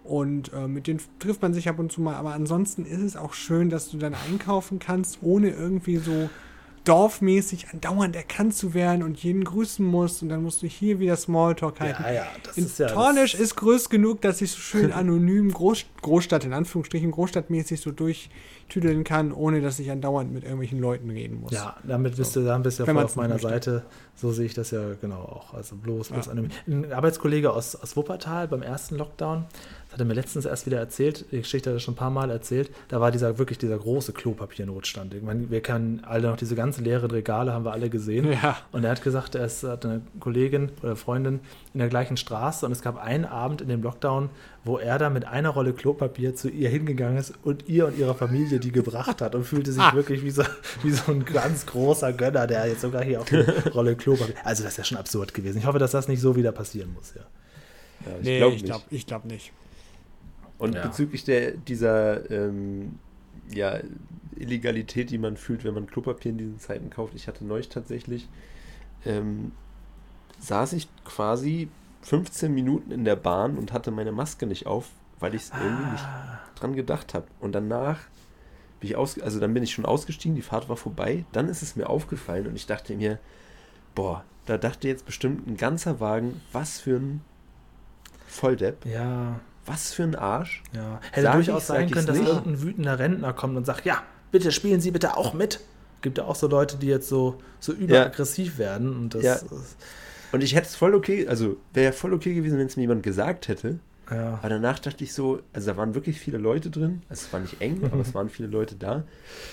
Und 0.04 0.52
äh, 0.52 0.68
mit 0.68 0.86
denen 0.86 1.00
trifft 1.18 1.40
man 1.42 1.54
sich 1.54 1.68
ab 1.68 1.78
und 1.78 1.90
zu 1.90 2.00
mal. 2.02 2.14
Aber 2.14 2.34
ansonsten 2.34 2.84
ist 2.84 3.00
es 3.00 3.16
auch 3.16 3.32
schön, 3.32 3.70
dass 3.70 3.88
du 3.90 3.96
dann 3.98 4.14
einkaufen 4.28 4.78
kannst, 4.78 5.18
ohne 5.22 5.48
irgendwie 5.50 5.96
so 5.96 6.28
dorfmäßig 6.84 7.68
andauernd 7.72 8.14
erkannt 8.14 8.54
zu 8.54 8.74
werden 8.74 9.02
und 9.02 9.18
jeden 9.22 9.42
grüßen 9.44 9.84
musst. 9.84 10.22
Und 10.22 10.28
dann 10.28 10.42
musst 10.42 10.62
du 10.62 10.66
hier 10.66 11.00
wieder 11.00 11.16
Smalltalk 11.16 11.80
halten. 11.80 12.02
Ja, 12.02 12.12
ja, 12.12 12.26
das 12.42 12.58
In 12.58 12.66
ist 12.66 12.78
ja. 12.78 12.88
Tornisch 12.88 13.34
ist 13.34 13.56
groß 13.56 13.88
genug, 13.88 14.20
dass 14.20 14.42
ich 14.42 14.50
so 14.52 14.58
schön 14.58 14.92
anonym 14.92 15.50
Groß, 15.50 15.86
Großstadt, 16.02 16.44
in 16.44 16.52
Anführungsstrichen, 16.52 17.10
Großstadtmäßig 17.10 17.80
so 17.80 17.90
durchtüdeln 17.90 19.02
kann, 19.02 19.32
ohne 19.32 19.62
dass 19.62 19.78
ich 19.78 19.90
andauernd 19.90 20.32
mit 20.34 20.42
irgendwelchen 20.42 20.78
Leuten 20.78 21.08
reden 21.08 21.40
muss. 21.40 21.52
Ja, 21.52 21.74
damit 21.84 22.16
bist 22.16 22.36
du, 22.36 22.44
dann 22.44 22.62
bist 22.62 22.78
du 22.78 22.84
ja 22.84 22.92
voll 22.92 23.02
auf 23.02 23.16
meiner 23.16 23.34
möchte. 23.36 23.48
Seite. 23.48 23.82
So 24.16 24.32
sehe 24.32 24.44
ich 24.44 24.54
das 24.54 24.70
ja 24.70 24.80
genau 25.00 25.20
auch. 25.22 25.54
Also 25.54 25.76
bloß, 25.76 26.10
bloß 26.10 26.26
Ja. 26.26 26.32
anonym. 26.32 26.50
Ein 26.66 26.92
Arbeitskollege 26.92 27.50
aus, 27.50 27.76
aus 27.76 27.96
Wuppertal 27.96 28.46
beim 28.46 28.60
ersten 28.62 28.96
Lockdown, 28.96 29.46
hat 29.94 30.00
er 30.00 30.04
mir 30.06 30.12
letztens 30.14 30.44
erst 30.44 30.66
wieder 30.66 30.78
erzählt, 30.78 31.24
die 31.32 31.38
Geschichte 31.38 31.70
hat 31.70 31.76
er 31.76 31.80
schon 31.80 31.94
ein 31.94 31.96
paar 31.96 32.10
Mal 32.10 32.30
erzählt, 32.30 32.70
da 32.88 33.00
war 33.00 33.10
dieser 33.10 33.38
wirklich 33.38 33.56
dieser 33.58 33.78
große 33.78 34.12
Klopapiernotstand. 34.12 35.14
Ich 35.14 35.22
meine, 35.22 35.50
wir 35.50 35.60
kennen 35.62 36.02
alle 36.04 36.28
noch 36.28 36.36
diese 36.36 36.54
ganzen 36.54 36.84
leeren 36.84 37.10
Regale, 37.10 37.52
haben 37.52 37.64
wir 37.64 37.72
alle 37.72 37.88
gesehen. 37.88 38.30
Ja. 38.42 38.58
Und 38.72 38.84
er 38.84 38.90
hat 38.90 39.02
gesagt, 39.02 39.34
er 39.36 39.46
ist, 39.46 39.62
hat 39.62 39.84
eine 39.86 40.02
Kollegin 40.20 40.70
oder 40.82 40.96
Freundin 40.96 41.40
in 41.72 41.78
der 41.78 41.88
gleichen 41.88 42.16
Straße 42.16 42.66
und 42.66 42.72
es 42.72 42.82
gab 42.82 43.02
einen 43.02 43.24
Abend 43.24 43.60
in 43.62 43.68
dem 43.68 43.82
Lockdown, 43.82 44.28
wo 44.64 44.78
er 44.78 44.98
da 44.98 45.10
mit 45.10 45.24
einer 45.26 45.50
Rolle 45.50 45.72
Klopapier 45.72 46.34
zu 46.34 46.48
ihr 46.50 46.68
hingegangen 46.68 47.16
ist 47.18 47.32
und 47.42 47.68
ihr 47.68 47.86
und 47.86 47.96
ihrer 47.98 48.14
Familie 48.14 48.58
die 48.58 48.72
gebracht 48.72 49.22
hat 49.22 49.34
und 49.34 49.44
fühlte 49.44 49.70
sich 49.72 49.82
Ah. 49.82 49.94
wirklich 49.94 50.22
wie 50.24 50.30
so, 50.30 50.42
wie 50.82 50.90
so 50.90 51.12
ein 51.12 51.24
ganz 51.24 51.66
großer 51.66 52.12
Gönner, 52.12 52.46
der 52.46 52.66
jetzt 52.66 52.80
sogar 52.80 53.04
hier 53.04 53.20
auf 53.20 53.32
eine 53.32 53.44
Rolle 53.72 53.94
Klopapier. 53.96 54.34
Also 54.44 54.62
das 54.64 54.72
ist 54.72 54.78
ja 54.78 54.84
schon 54.84 54.98
absurd 54.98 55.34
gewesen. 55.34 55.58
Ich 55.58 55.66
hoffe, 55.66 55.78
dass 55.78 55.92
das 55.92 56.08
nicht 56.08 56.20
so 56.20 56.34
wieder 56.36 56.52
passieren 56.52 56.92
muss. 56.94 57.12
Ja. 57.14 57.20
Ja, 58.10 58.18
ich 58.18 58.24
Nee, 58.24 58.38
glaube 58.38 58.54
ich 58.56 58.62
nicht. 58.62 58.70
glaube 58.72 58.84
ich 58.90 59.06
glaub 59.06 59.24
nicht. 59.24 59.52
Und 60.64 60.74
Ja. 60.76 60.82
bezüglich 60.86 61.24
der, 61.24 61.52
dieser 61.52 62.30
ähm, 62.30 62.98
ja, 63.52 63.80
Illegalität, 64.34 65.10
die 65.10 65.18
man 65.18 65.36
fühlt, 65.36 65.62
wenn 65.62 65.74
man 65.74 65.86
Klopapier 65.86 66.32
in 66.32 66.38
diesen 66.38 66.58
Zeiten 66.58 66.88
kauft, 66.88 67.14
ich 67.14 67.28
hatte 67.28 67.44
neulich 67.44 67.68
tatsächlich, 67.68 68.28
ähm, 69.04 69.52
saß 70.38 70.72
ich 70.72 70.88
quasi 71.04 71.68
15 72.00 72.52
Minuten 72.52 72.90
in 72.90 73.04
der 73.04 73.16
Bahn 73.16 73.58
und 73.58 73.72
hatte 73.74 73.90
meine 73.90 74.10
Maske 74.10 74.46
nicht 74.46 74.66
auf, 74.66 74.88
weil 75.20 75.34
ich 75.34 75.42
es 75.42 75.52
irgendwie 75.60 75.90
nicht 75.90 76.06
dran 76.54 76.74
gedacht 76.74 77.12
habe. 77.12 77.26
Und 77.40 77.52
danach 77.52 77.98
bin 78.80 78.88
ich 78.88 78.96
aus, 78.96 79.20
also 79.20 79.40
dann 79.40 79.52
bin 79.52 79.62
ich 79.62 79.72
schon 79.72 79.84
ausgestiegen, 79.84 80.34
die 80.34 80.42
Fahrt 80.42 80.70
war 80.70 80.76
vorbei, 80.78 81.26
dann 81.32 81.48
ist 81.48 81.62
es 81.62 81.76
mir 81.76 81.90
aufgefallen 81.90 82.46
und 82.46 82.56
ich 82.56 82.66
dachte 82.66 82.94
mir, 82.96 83.18
boah, 83.94 84.24
da 84.46 84.56
dachte 84.56 84.88
jetzt 84.88 85.04
bestimmt 85.04 85.46
ein 85.46 85.58
ganzer 85.58 86.00
Wagen, 86.00 86.40
was 86.52 86.80
für 86.80 86.96
ein 86.96 87.20
Volldepp, 88.26 88.84
Ja, 88.86 89.40
was 89.66 89.92
für 89.92 90.02
ein 90.02 90.14
Arsch. 90.14 90.62
ja. 90.74 91.00
Hätte 91.10 91.22
Sag 91.26 91.34
durchaus 91.34 91.62
ich, 91.62 91.68
sein 91.68 91.90
können, 91.90 92.06
dass 92.06 92.18
nicht? 92.18 92.28
irgendein 92.28 92.62
wütender 92.62 92.98
Rentner 92.98 93.32
kommt 93.32 93.56
und 93.56 93.64
sagt, 93.64 93.84
ja, 93.84 94.02
bitte 94.32 94.52
spielen 94.52 94.80
Sie 94.80 94.90
bitte 94.90 95.16
auch 95.16 95.34
mit. 95.34 95.60
Gibt 96.02 96.18
ja 96.18 96.24
auch 96.24 96.36
so 96.36 96.48
Leute, 96.48 96.76
die 96.76 96.86
jetzt 96.88 97.08
so, 97.08 97.40
so 97.60 97.72
überaggressiv 97.72 98.58
werden 98.58 98.94
und 98.94 99.14
das 99.14 99.22
Ja. 99.22 99.38
Und 100.32 100.42
ich 100.42 100.54
hätte 100.54 100.66
es 100.66 100.74
voll 100.76 100.94
okay, 100.94 101.28
also 101.28 101.56
wäre 101.72 101.92
voll 101.92 102.12
okay 102.12 102.34
gewesen, 102.34 102.58
wenn 102.58 102.66
es 102.66 102.76
mir 102.76 102.82
jemand 102.82 103.02
gesagt 103.02 103.48
hätte. 103.48 103.78
ja. 104.10 104.34
Aber 104.40 104.48
danach 104.48 104.78
dachte 104.80 105.04
ich 105.04 105.14
so, 105.14 105.40
also 105.52 105.70
da 105.70 105.76
waren 105.76 105.94
wirklich 105.94 106.18
viele 106.18 106.38
Leute 106.38 106.70
drin. 106.70 107.02
Also 107.08 107.26
es 107.26 107.32
war 107.32 107.40
nicht 107.40 107.60
eng, 107.60 107.82
aber 107.84 108.00
es 108.00 108.14
waren 108.14 108.28
viele 108.28 108.48
Leute 108.48 108.74
da. 108.74 109.04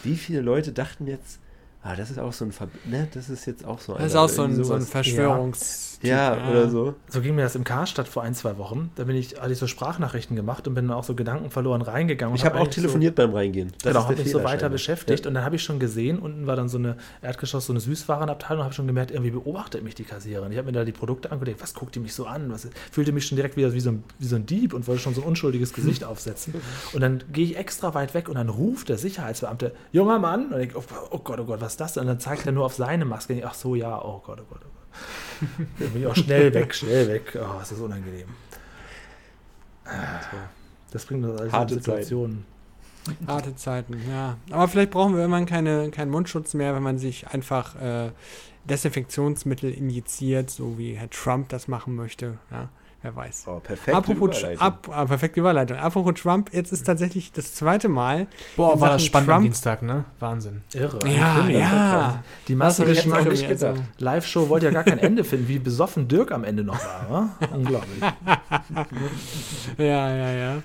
Wie 0.04 0.15
viele 0.15 0.41
Leute 0.41 0.71
dachten 0.71 1.08
jetzt, 1.08 1.39
ah, 1.84 1.96
das 1.96 2.12
ist 2.12 2.20
auch 2.20 2.34
so 2.34 2.46
ein, 2.46 2.52
Ver 2.52 2.67
ne, 2.86 3.08
das 3.13 3.30
ist 3.30 3.46
jetzt 3.46 3.65
auch 3.65 3.80
so 3.80 3.94
Das 3.94 4.06
ist 4.08 4.15
auch 4.15 4.30
so 4.30 4.44
ein, 4.44 4.63
so 4.63 4.74
ein. 4.74 4.82
Verschwörungs... 4.82 5.91
Ja, 6.04 6.50
oder 6.50 6.70
so. 6.70 6.96
So 7.10 7.22
ging 7.22 7.36
mir 7.36 7.44
das 7.44 7.56
im 7.56 7.63
Karstadt 7.63 8.08
vor 8.08 8.24
ein, 8.24 8.34
zwei 8.34 8.58
Wochen. 8.58 8.91
Da 8.96 9.04
bin 9.04 9.15
ich, 9.15 9.39
hatte 9.39 9.54
ich 9.54 9.60
so 9.60 9.67
Sprachnachrichten 9.67 10.36
gemacht 10.36 10.67
und 10.67 10.74
bin 10.74 10.88
dann 10.88 10.98
auch 10.98 11.04
so 11.04 11.13
gedankenverloren 11.13 11.82
reingegangen. 11.84 12.32
und 12.34 12.39
Ich 12.39 12.46
habe 12.46 12.56
auch 12.56 12.62
eigentlich 12.62 12.76
telefoniert 12.76 13.15
beim 13.15 13.34
Reingehen. 13.34 13.72
Das 13.84 13.94
genau, 13.94 14.06
habe 14.06 14.15
mich 14.15 14.32
so 14.32 14.44
weiter 14.44 14.70
beschäftigt 14.70 15.26
Ja. 15.26 15.30
und 15.30 15.36
dann 15.36 15.46
habe 15.46 15.58
ich 15.58 15.63
schon 15.63 15.80
gesehen, 15.80 16.20
unten 16.20 16.48
war 16.48 16.56
dann 16.56 16.70
so 16.70 16.78
eine 16.78 16.98
Erdgeschoss, 17.22 17.67
so 17.67 17.74
eine 17.74 17.80
Süßwarenabteilung, 17.82 18.63
habe 18.63 18.74
schon 18.74 18.88
gemerkt, 18.88 19.12
irgendwie 19.12 19.32
beobachtet 19.32 19.84
mich 19.84 19.94
die 19.96 20.04
Kassiererin. 20.04 20.52
Ich 20.52 20.58
habe 20.58 20.65
mir 20.65 20.72
da 20.72 20.86
die 20.86 20.91
Produkte 20.91 21.32
angeguckt, 21.32 21.62
was 21.62 21.74
guckt 21.74 21.94
die 21.96 22.00
mich 22.00 22.15
so 22.15 22.26
an? 22.26 22.52
Was, 22.52 22.67
fühlte 22.91 23.12
mich 23.12 23.28
schon 23.28 23.36
direkt 23.36 23.56
wieder 23.56 23.74
wie 23.74 23.80
so, 23.80 23.91
ein, 23.91 24.04
wie 24.17 24.26
so 24.26 24.36
ein 24.38 24.46
Dieb 24.46 24.74
und 24.74 24.88
wollte 24.88 25.02
schon 25.04 25.13
so 25.13 25.22
ein 25.22 25.28
unschuldiges 25.28 25.74
Gesicht 25.74 26.04
aufsetzen. 26.12 26.56
Und 26.94 27.02
dann 27.02 27.24
gehe 27.32 27.46
ich 27.46 27.58
extra 27.58 27.94
weit 27.94 28.15
weg 28.15 28.28
und 28.28 28.36
dann 28.36 28.50
ruft 28.50 28.89
der 28.89 28.98
Sicherheitsbeamte, 28.98 29.72
junger 29.91 30.17
Mann, 30.17 30.52
und 30.52 30.62
ich, 30.62 30.76
oh, 30.76 30.84
oh 31.12 31.20
Gott, 31.20 31.39
oh 31.39 31.46
Gott, 31.46 31.62
was 31.62 31.70
ist 31.71 31.81
das? 31.81 31.97
Und 31.97 32.07
dann 32.07 32.19
zeigt 32.19 32.45
er 32.45 32.51
nur 32.51 32.65
auf 32.65 32.75
seine 32.75 33.05
Maske. 33.05 33.34
Ich, 33.34 33.45
Ach 33.45 33.53
so, 33.53 33.75
ja, 33.75 33.99
oh 34.01 34.21
Gott, 34.25 34.39
oh 34.41 34.45
Gott, 34.49 34.62
oh 34.63 34.69
Gott. 34.69 35.67
Dann 35.79 35.89
bin 35.89 36.01
ich 36.01 36.07
auch 36.07 36.15
schnell 36.15 36.53
weg, 36.53 36.73
schnell 36.73 37.07
weg. 37.07 37.36
Oh, 37.36 37.62
ist 37.62 37.71
das 37.71 37.79
unangenehm. 37.79 38.27
Das 40.91 41.05
bringt 41.05 41.25
uns 41.25 41.39
alles 41.39 41.53
Harte 41.53 41.73
in 41.73 41.79
Situationen. 41.79 42.45
Harte 43.27 43.55
Zeiten, 43.55 43.99
ja. 44.10 44.38
Aber 44.51 44.67
vielleicht 44.67 44.91
brauchen 44.91 45.13
wir 45.13 45.21
irgendwann 45.21 45.47
keine, 45.47 45.89
keinen 45.89 46.12
Mundschutz 46.12 46.53
mehr, 46.53 46.75
wenn 46.75 46.84
man 46.84 46.99
sich 46.99 47.27
einfach 47.27 47.75
äh, 47.81 48.12
Desinfektionsmittel 48.65 49.71
injiziert, 49.71 50.49
so 50.51 50.77
wie 50.77 50.93
Herr 50.93 51.10
Trump 51.10 51.49
das 51.49 51.67
machen 51.67 51.95
möchte. 51.95 52.38
Ja, 52.51 52.69
wer 53.02 53.16
weiß. 53.16 53.46
Oh, 53.48 53.60
perfekt. 53.60 53.96
Apropos, 53.96 54.44
ab, 54.60 54.88
ah, 54.92 55.06
perfekte 55.06 55.40
Überleitung. 55.40 55.78
Apropos 55.78 56.14
Trump, 56.22 56.54
jetzt 56.54 56.72
ist 56.72 56.86
tatsächlich 56.86 57.32
das 57.32 57.54
zweite 57.56 57.90
Mal. 57.90 58.28
Boah, 58.56 58.80
war 58.80 58.90
das 58.92 59.06
spannend 59.06 59.30
am 59.30 59.36
Trump- 59.36 59.46
Dienstag, 59.46 59.82
ne? 59.82 60.06
Wahnsinn. 60.20 60.62
Irre. 60.74 61.00
Ja, 61.08 61.48
ja. 61.48 62.24
Die 62.48 62.56
Das 62.58 62.80
hab 62.80 62.88
ich 62.88 62.96
jetzt 62.98 63.08
Massengeschmack. 63.08 63.22
auch 63.22 63.32
nicht 63.32 63.48
gedacht. 63.48 63.82
Live-Show 63.98 64.50
wollte 64.50 64.68
ja 64.68 64.72
gar 64.72 64.84
kein 64.84 65.00
Ende 65.00 65.24
finden, 65.24 65.48
wie 65.48 65.60
besoffen 65.60 66.08
Dirk 66.08 66.32
am 66.32 66.44
Ende 66.44 66.64
noch 66.64 66.80
war. 66.84 67.06
wa? 67.40 67.48
Unglaublich. 67.56 68.02
Ja, 69.78 70.16
ja, 70.16 70.32
ja. 70.32 70.64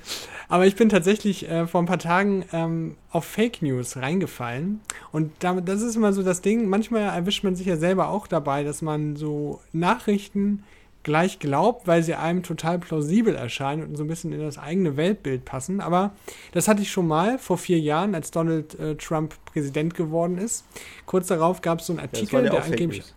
Aber 0.49 0.64
ich 0.66 0.77
bin 0.77 0.88
tatsächlich 0.88 1.49
äh, 1.51 1.66
vor 1.66 1.83
ein 1.83 1.87
paar 1.87 1.99
Tagen 1.99 2.44
ähm, 2.53 2.96
auf 3.11 3.25
Fake 3.25 3.62
News 3.62 3.96
reingefallen. 3.96 4.81
Und 5.11 5.33
damit, 5.40 5.68
das 5.68 5.83
ist 5.83 5.96
immer 5.96 6.12
so 6.12 6.22
das 6.22 6.40
Ding. 6.40 6.68
Manchmal 6.68 7.03
erwischt 7.03 7.42
man 7.42 7.57
sich 7.57 7.66
ja 7.66 7.77
selber 7.77 8.09
auch 8.11 8.29
dabei, 8.29 8.62
dass 8.62 8.81
man 8.81 9.16
so 9.16 9.61
Nachrichten 9.72 10.62
gleich 11.06 11.38
glaubt, 11.38 11.86
weil 11.86 12.02
sie 12.02 12.16
einem 12.16 12.42
total 12.42 12.80
plausibel 12.80 13.36
erscheinen 13.36 13.84
und 13.84 13.94
so 13.94 14.02
ein 14.02 14.08
bisschen 14.08 14.32
in 14.32 14.40
das 14.40 14.58
eigene 14.58 14.96
Weltbild 14.96 15.44
passen. 15.44 15.80
Aber 15.80 16.16
das 16.50 16.66
hatte 16.66 16.82
ich 16.82 16.90
schon 16.90 17.06
mal 17.06 17.38
vor 17.38 17.58
vier 17.58 17.78
Jahren, 17.78 18.12
als 18.16 18.32
Donald 18.32 18.76
äh, 18.80 18.96
Trump 18.96 19.36
Präsident 19.44 19.94
geworden 19.94 20.36
ist. 20.36 20.64
Kurz 21.06 21.28
darauf 21.28 21.60
gab 21.60 21.78
es 21.78 21.86
so 21.86 21.92
einen 21.92 22.00
Artikel, 22.00 22.44
ja 22.44 22.50
der 22.50 22.62
Fake 22.62 22.72
angeblich. 22.72 23.14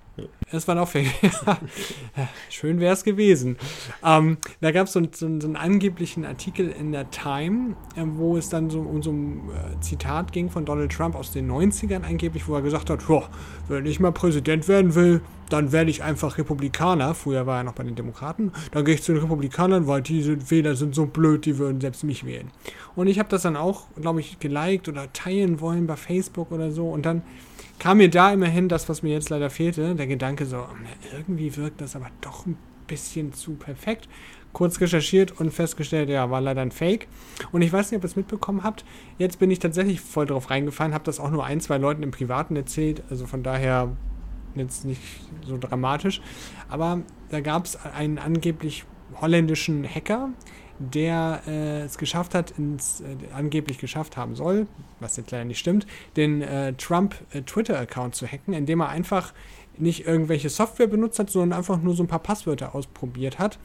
Es 0.51 0.67
war 0.67 0.81
auch 0.81 0.87
Fake. 0.87 1.07
Schön 2.49 2.79
wäre 2.79 2.93
es 2.93 3.03
gewesen. 3.03 3.57
Ähm, 4.03 4.37
da 4.61 4.71
gab 4.71 4.87
so 4.87 4.99
es 4.99 5.19
so, 5.19 5.25
einen 5.25 5.55
angeblichen 5.55 6.25
Artikel 6.25 6.69
in 6.69 6.91
der 6.91 7.09
Time, 7.11 7.75
äh, 7.95 8.03
wo 8.05 8.37
es 8.37 8.49
dann 8.49 8.69
so 8.69 8.79
um 8.81 9.03
so 9.03 9.11
ein 9.11 9.49
äh, 9.49 9.79
Zitat 9.81 10.31
ging 10.31 10.49
von 10.49 10.65
Donald 10.65 10.91
Trump 10.91 11.15
aus 11.15 11.31
den 11.31 11.49
90ern 11.49 12.03
angeblich, 12.03 12.47
wo 12.47 12.55
er 12.55 12.61
gesagt 12.61 12.89
hat, 12.89 13.03
"Joa, 13.07 13.29
wenn 13.67 13.85
ich 13.85 13.99
mal 13.99 14.11
Präsident 14.11 14.67
werden 14.67 14.95
will, 14.95 15.21
dann 15.49 15.71
werde 15.71 15.89
ich 15.89 16.03
einfach 16.03 16.37
Republikaner. 16.37 17.13
Früher 17.15 17.45
war 17.45 17.57
er 17.57 17.63
noch 17.63 17.73
bei 17.73 17.83
den 17.83 17.95
Demokraten. 17.95 18.51
Dann 18.71 18.85
gehe 18.85 18.95
ich 18.95 19.03
zu 19.03 19.13
den 19.13 19.21
Republikanern, 19.21 19.87
weil 19.87 20.01
diese 20.01 20.49
Wähler 20.51 20.75
sind 20.75 20.95
so 20.95 21.05
blöd, 21.05 21.45
die 21.45 21.57
würden 21.57 21.81
selbst 21.81 22.03
mich 22.03 22.25
wählen. 22.25 22.51
Und 22.95 23.07
ich 23.07 23.19
habe 23.19 23.29
das 23.29 23.41
dann 23.41 23.55
auch, 23.55 23.87
glaube 23.99 24.19
ich, 24.19 24.39
geliked 24.39 24.87
oder 24.87 25.11
teilen 25.11 25.59
wollen 25.59 25.87
bei 25.87 25.95
Facebook 25.95 26.51
oder 26.51 26.71
so. 26.71 26.89
Und 26.89 27.05
dann 27.05 27.23
kam 27.79 27.97
mir 27.97 28.09
da 28.09 28.31
immerhin 28.31 28.69
das, 28.69 28.89
was 28.89 29.01
mir 29.03 29.13
jetzt 29.13 29.29
leider 29.29 29.49
fehlte, 29.49 29.95
der 29.95 30.07
Gedanke 30.07 30.45
so, 30.45 30.57
na, 30.57 31.17
irgendwie 31.17 31.55
wirkt 31.55 31.81
das 31.81 31.95
aber 31.95 32.07
doch 32.21 32.45
ein 32.45 32.57
bisschen 32.87 33.33
zu 33.33 33.53
perfekt. 33.53 34.07
Kurz 34.51 34.81
recherchiert 34.81 35.39
und 35.39 35.51
festgestellt, 35.51 36.09
ja, 36.09 36.31
war 36.31 36.41
leider 36.41 36.61
ein 36.61 36.71
Fake. 36.71 37.07
Und 37.51 37.61
ich 37.61 37.71
weiß 37.71 37.91
nicht, 37.91 37.99
ob 37.99 38.03
ihr 38.03 38.07
es 38.07 38.15
mitbekommen 38.15 38.63
habt. 38.63 38.83
Jetzt 39.19 39.37
bin 39.37 39.51
ich 39.51 39.59
tatsächlich 39.59 40.01
voll 40.01 40.25
drauf 40.25 40.49
reingefallen, 40.49 40.93
habe 40.93 41.03
das 41.03 41.19
auch 41.19 41.29
nur 41.29 41.45
ein, 41.45 41.61
zwei 41.61 41.77
Leuten 41.77 42.01
im 42.01 42.11
Privaten 42.11 42.55
erzählt. 42.55 43.03
Also 43.09 43.27
von 43.27 43.43
daher 43.43 43.95
jetzt 44.55 44.85
nicht 44.85 45.01
so 45.45 45.57
dramatisch. 45.57 46.21
Aber 46.67 47.01
da 47.29 47.41
gab 47.41 47.65
es 47.65 47.77
einen 47.85 48.17
angeblich 48.17 48.85
holländischen 49.21 49.87
Hacker, 49.87 50.29
der 50.79 51.41
äh, 51.47 51.81
es 51.81 51.97
geschafft 51.97 52.33
hat, 52.33 52.51
ins, 52.57 53.01
äh, 53.01 53.05
angeblich 53.33 53.77
geschafft 53.77 54.17
haben 54.17 54.35
soll, 54.35 54.67
was 54.99 55.17
jetzt 55.17 55.31
leider 55.31 55.45
nicht 55.45 55.59
stimmt, 55.59 55.85
den 56.15 56.41
äh, 56.41 56.73
Trump-Twitter-Account 56.73 58.15
zu 58.15 58.25
hacken, 58.25 58.53
indem 58.53 58.81
er 58.81 58.89
einfach 58.89 59.33
nicht 59.77 60.05
irgendwelche 60.05 60.49
Software 60.49 60.87
benutzt 60.87 61.19
hat, 61.19 61.29
sondern 61.29 61.57
einfach 61.57 61.81
nur 61.81 61.95
so 61.95 62.03
ein 62.03 62.07
paar 62.07 62.19
Passwörter 62.19 62.75
ausprobiert 62.75 63.39
hat 63.39 63.59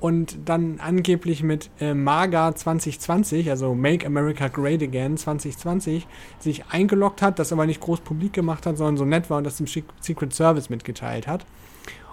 und 0.00 0.38
dann 0.46 0.80
angeblich 0.80 1.42
mit 1.42 1.70
äh, 1.78 1.92
MAGA 1.92 2.54
2020, 2.54 3.50
also 3.50 3.74
Make 3.74 4.06
America 4.06 4.48
Great 4.48 4.82
Again 4.82 5.16
2020, 5.16 6.06
sich 6.38 6.64
eingeloggt 6.70 7.20
hat, 7.20 7.38
das 7.38 7.52
aber 7.52 7.66
nicht 7.66 7.80
groß 7.80 8.00
publik 8.00 8.32
gemacht 8.32 8.66
hat, 8.66 8.78
sondern 8.78 8.96
so 8.96 9.04
nett 9.04 9.28
war 9.28 9.38
und 9.38 9.44
das 9.44 9.58
dem 9.58 9.66
Secret 9.66 10.32
Service 10.32 10.70
mitgeteilt 10.70 11.26
hat. 11.26 11.44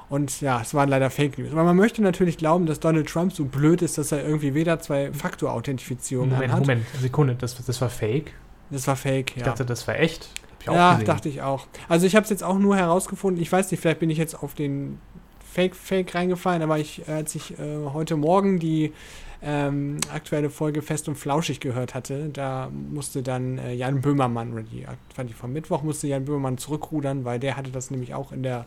Und 0.10 0.40
ja, 0.40 0.62
es 0.62 0.74
waren 0.74 0.88
leider 0.88 1.10
Fake 1.10 1.38
News. 1.38 1.52
Aber 1.52 1.64
man 1.64 1.76
möchte 1.76 2.02
natürlich 2.02 2.38
glauben, 2.38 2.66
dass 2.66 2.80
Donald 2.80 3.10
Trump 3.10 3.34
so 3.34 3.46
blöd 3.46 3.82
ist, 3.82 3.98
dass 3.98 4.12
er 4.12 4.26
irgendwie 4.26 4.54
weder 4.54 4.80
zwei 4.80 5.12
Faktor-Authentifizierungen 5.12 6.34
Moment, 6.34 6.54
hat. 6.54 6.60
Moment, 6.62 6.86
Sekunde, 7.00 7.36
das, 7.36 7.64
das 7.66 7.82
war 7.82 7.90
fake. 7.90 8.34
Das 8.70 8.88
war 8.88 8.96
Fake, 8.96 9.32
Ich 9.32 9.38
ja. 9.38 9.46
dachte, 9.46 9.66
das 9.66 9.88
war 9.88 9.98
echt. 10.00 10.30
Ich 10.60 10.66
ja, 10.66 10.94
gesehen. 10.94 11.06
dachte 11.06 11.30
ich 11.30 11.42
auch. 11.42 11.68
Also 11.88 12.06
ich 12.06 12.16
habe 12.16 12.24
es 12.24 12.30
jetzt 12.30 12.44
auch 12.44 12.58
nur 12.58 12.76
herausgefunden. 12.76 13.42
Ich 13.42 13.52
weiß 13.52 13.72
nicht, 13.72 13.80
vielleicht 13.80 14.00
bin 14.00 14.10
ich 14.10 14.18
jetzt 14.18 14.36
auf 14.42 14.54
den 14.54 15.00
Fake 15.40 15.76
Fake 15.76 16.14
reingefallen, 16.14 16.62
aber 16.62 16.78
ich, 16.78 17.08
als 17.08 17.36
ich 17.36 17.58
äh, 17.58 17.86
heute 17.94 18.18
Morgen 18.18 18.60
die 18.60 18.94
ähm, 19.42 19.98
aktuelle 20.14 20.50
Folge 20.50 20.82
Fest 20.82 21.08
und 21.08 21.16
Flauschig 21.16 21.60
gehört 21.60 21.96
hatte, 21.96 22.30
da 22.30 22.70
musste 22.72 23.24
dann 23.24 23.58
äh, 23.60 23.74
Jan 23.74 24.02
Böhmermann, 24.02 24.52
oder 24.52 24.64
die, 24.64 24.86
fand 25.14 25.30
ich 25.30 25.36
vom 25.36 25.54
Mittwoch, 25.54 25.84
musste 25.84 26.08
Jan 26.08 26.26
Böhmermann 26.26 26.58
zurückrudern, 26.58 27.24
weil 27.24 27.40
der 27.40 27.56
hatte 27.56 27.72
das 27.72 27.92
nämlich 27.92 28.14
auch 28.14 28.32
in 28.32 28.44
der 28.44 28.66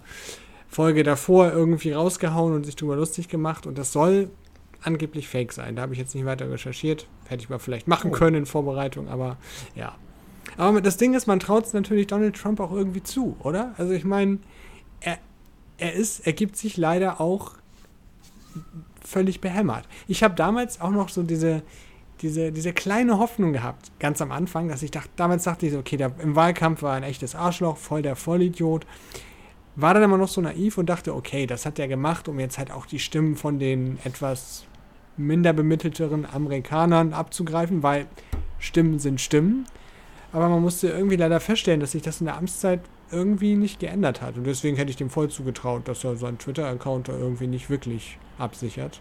Folge 0.71 1.03
davor 1.03 1.53
irgendwie 1.53 1.93
rausgehauen 1.93 2.55
und 2.55 2.65
sich 2.65 2.77
drüber 2.77 2.97
lustig 2.97 3.29
gemacht 3.29 3.67
und 3.67 3.77
das 3.77 3.93
soll 3.93 4.31
angeblich 4.83 5.29
fake 5.29 5.53
sein. 5.53 5.77
Da 5.77 5.83
habe 5.83 5.93
ich 5.93 5.99
jetzt 5.99 6.15
nicht 6.15 6.25
weiter 6.25 6.51
recherchiert. 6.51 7.07
Hätte 7.29 7.43
ich 7.43 7.51
mal 7.51 7.59
vielleicht 7.59 7.89
machen 7.89 8.11
Oh. 8.11 8.15
können 8.15 8.37
in 8.37 8.47
Vorbereitung, 8.47 9.09
aber 9.09 9.37
ja. 9.75 9.95
Aber 10.57 10.81
das 10.81 10.97
Ding 10.97 11.15
ist, 11.15 11.27
man 11.27 11.41
traut 11.41 11.67
es 11.67 11.73
natürlich 11.73 12.07
Donald 12.07 12.37
Trump 12.37 12.61
auch 12.61 12.73
irgendwie 12.73 13.03
zu, 13.03 13.37
oder? 13.41 13.75
Also 13.79 13.93
ich 13.93 14.05
meine, 14.05 14.39
er, 15.01 15.19
er 15.79 15.93
ist, 15.93 16.27
er 16.27 16.33
gibt 16.33 16.57
sich 16.57 16.77
leider 16.77 17.21
auch 17.21 17.53
völlig 19.05 19.41
behämmert. 19.41 19.87
Ich 20.09 20.23
habe 20.23 20.35
damals 20.35 20.81
auch 20.81 20.91
noch 20.91 21.09
so 21.09 21.23
diese, 21.23 21.63
diese, 22.23 22.53
diese 22.53 22.73
kleine 22.73 23.19
Hoffnung 23.19 23.53
gehabt, 23.53 23.91
ganz 23.99 24.21
am 24.23 24.33
Anfang, 24.33 24.69
dass 24.69 24.83
ich 24.83 24.91
dachte, 24.91 25.11
damals 25.17 25.45
dachte 25.45 25.67
ich 25.67 25.73
so, 25.73 25.79
okay, 25.79 25.97
der, 25.97 26.13
im 26.23 26.37
Wahlkampf 26.37 26.83
war 26.83 26.95
ein 26.95 27.03
echtes 27.03 27.35
Arschloch, 27.35 27.77
voll 27.77 28.03
der 28.03 28.17
Vollidiot. 28.17 28.87
War 29.81 29.95
dann 29.95 30.03
immer 30.03 30.19
noch 30.19 30.29
so 30.29 30.41
naiv 30.41 30.79
und 30.79 30.87
dachte, 30.87 31.15
okay, 31.15 31.47
das 31.47 31.65
hat 31.65 31.79
er 31.79 31.89
gemacht, 31.89 32.29
um 32.29 32.39
jetzt 32.39 32.59
halt 32.59 32.71
auch 32.71 32.87
die 32.87 32.99
Stimmen 32.99 33.37
von 33.37 33.59
den 33.59 33.99
etwas 34.05 34.65
minder 35.17 35.53
bemittelteren 35.53 36.27
Amerikanern 36.27 37.13
abzugreifen, 37.13 37.83
weil 37.83 38.07
Stimmen 38.59 38.99
sind 38.99 39.21
Stimmen. 39.21 39.67
Aber 40.33 40.49
man 40.49 40.63
musste 40.63 40.89
irgendwie 40.89 41.17
leider 41.17 41.41
feststellen, 41.41 41.81
dass 41.81 41.93
sich 41.93 42.03
das 42.03 42.21
in 42.21 42.27
der 42.27 42.37
Amtszeit 42.37 42.81
irgendwie 43.11 43.57
nicht 43.57 43.81
geändert 43.81 44.23
hat. 44.23 44.37
Und 44.37 44.45
deswegen 44.45 44.77
hätte 44.77 44.91
ich 44.91 44.97
dem 44.97 45.11
voll 45.11 45.29
zugetraut, 45.29 45.89
dass 45.89 46.05
er 46.05 46.17
seinen 46.17 46.39
Twitter-Account 46.39 47.09
da 47.09 47.13
irgendwie 47.13 47.47
nicht 47.47 47.71
wirklich 47.71 48.19
absichert. 48.39 49.01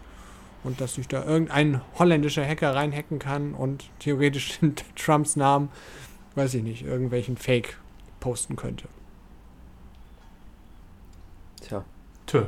Und 0.64 0.80
dass 0.80 0.94
sich 0.94 1.08
da 1.08 1.24
irgendein 1.24 1.80
holländischer 1.98 2.46
Hacker 2.46 2.74
reinhacken 2.74 3.18
kann 3.18 3.54
und 3.54 3.88
theoretisch 3.98 4.58
in 4.60 4.74
Trumps 4.96 5.36
Namen, 5.36 5.70
weiß 6.34 6.54
ich 6.54 6.62
nicht, 6.62 6.84
irgendwelchen 6.84 7.36
Fake 7.36 7.78
posten 8.18 8.56
könnte. 8.56 8.88
Tja. 11.62 11.84
Tö. 12.30 12.42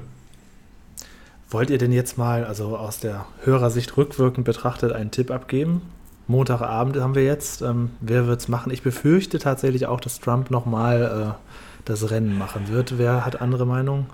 Wollt 1.51 1.71
ihr 1.71 1.79
denn 1.79 1.93
jetzt 1.93 2.17
mal, 2.17 2.45
also 2.45 2.77
aus 2.77 3.01
der 3.01 3.27
Hörersicht 3.45 3.97
rückwirkend 3.97 4.45
betrachtet, 4.45 4.93
einen 4.93 5.11
Tipp 5.11 5.31
abgeben? 5.31 5.83
Montagabend 6.29 6.97
haben 6.97 7.15
wir 7.15 7.25
jetzt. 7.25 7.63
Ähm, 7.63 7.91
wer 8.01 8.27
wird's 8.27 8.49
machen? 8.49 8.73
Ich 8.73 8.83
befürchte 8.83 9.39
tatsächlich 9.39 9.87
auch, 9.87 10.01
dass 10.01 10.21
Trump 10.21 10.51
nochmal 10.51 11.35
äh, 11.37 11.43
das 11.85 12.11
Rennen 12.11 12.39
machen 12.39 12.69
wird. 12.69 12.97
Wer 12.97 13.27
hat 13.27 13.41
andere 13.43 13.67
Meinung? 13.67 14.07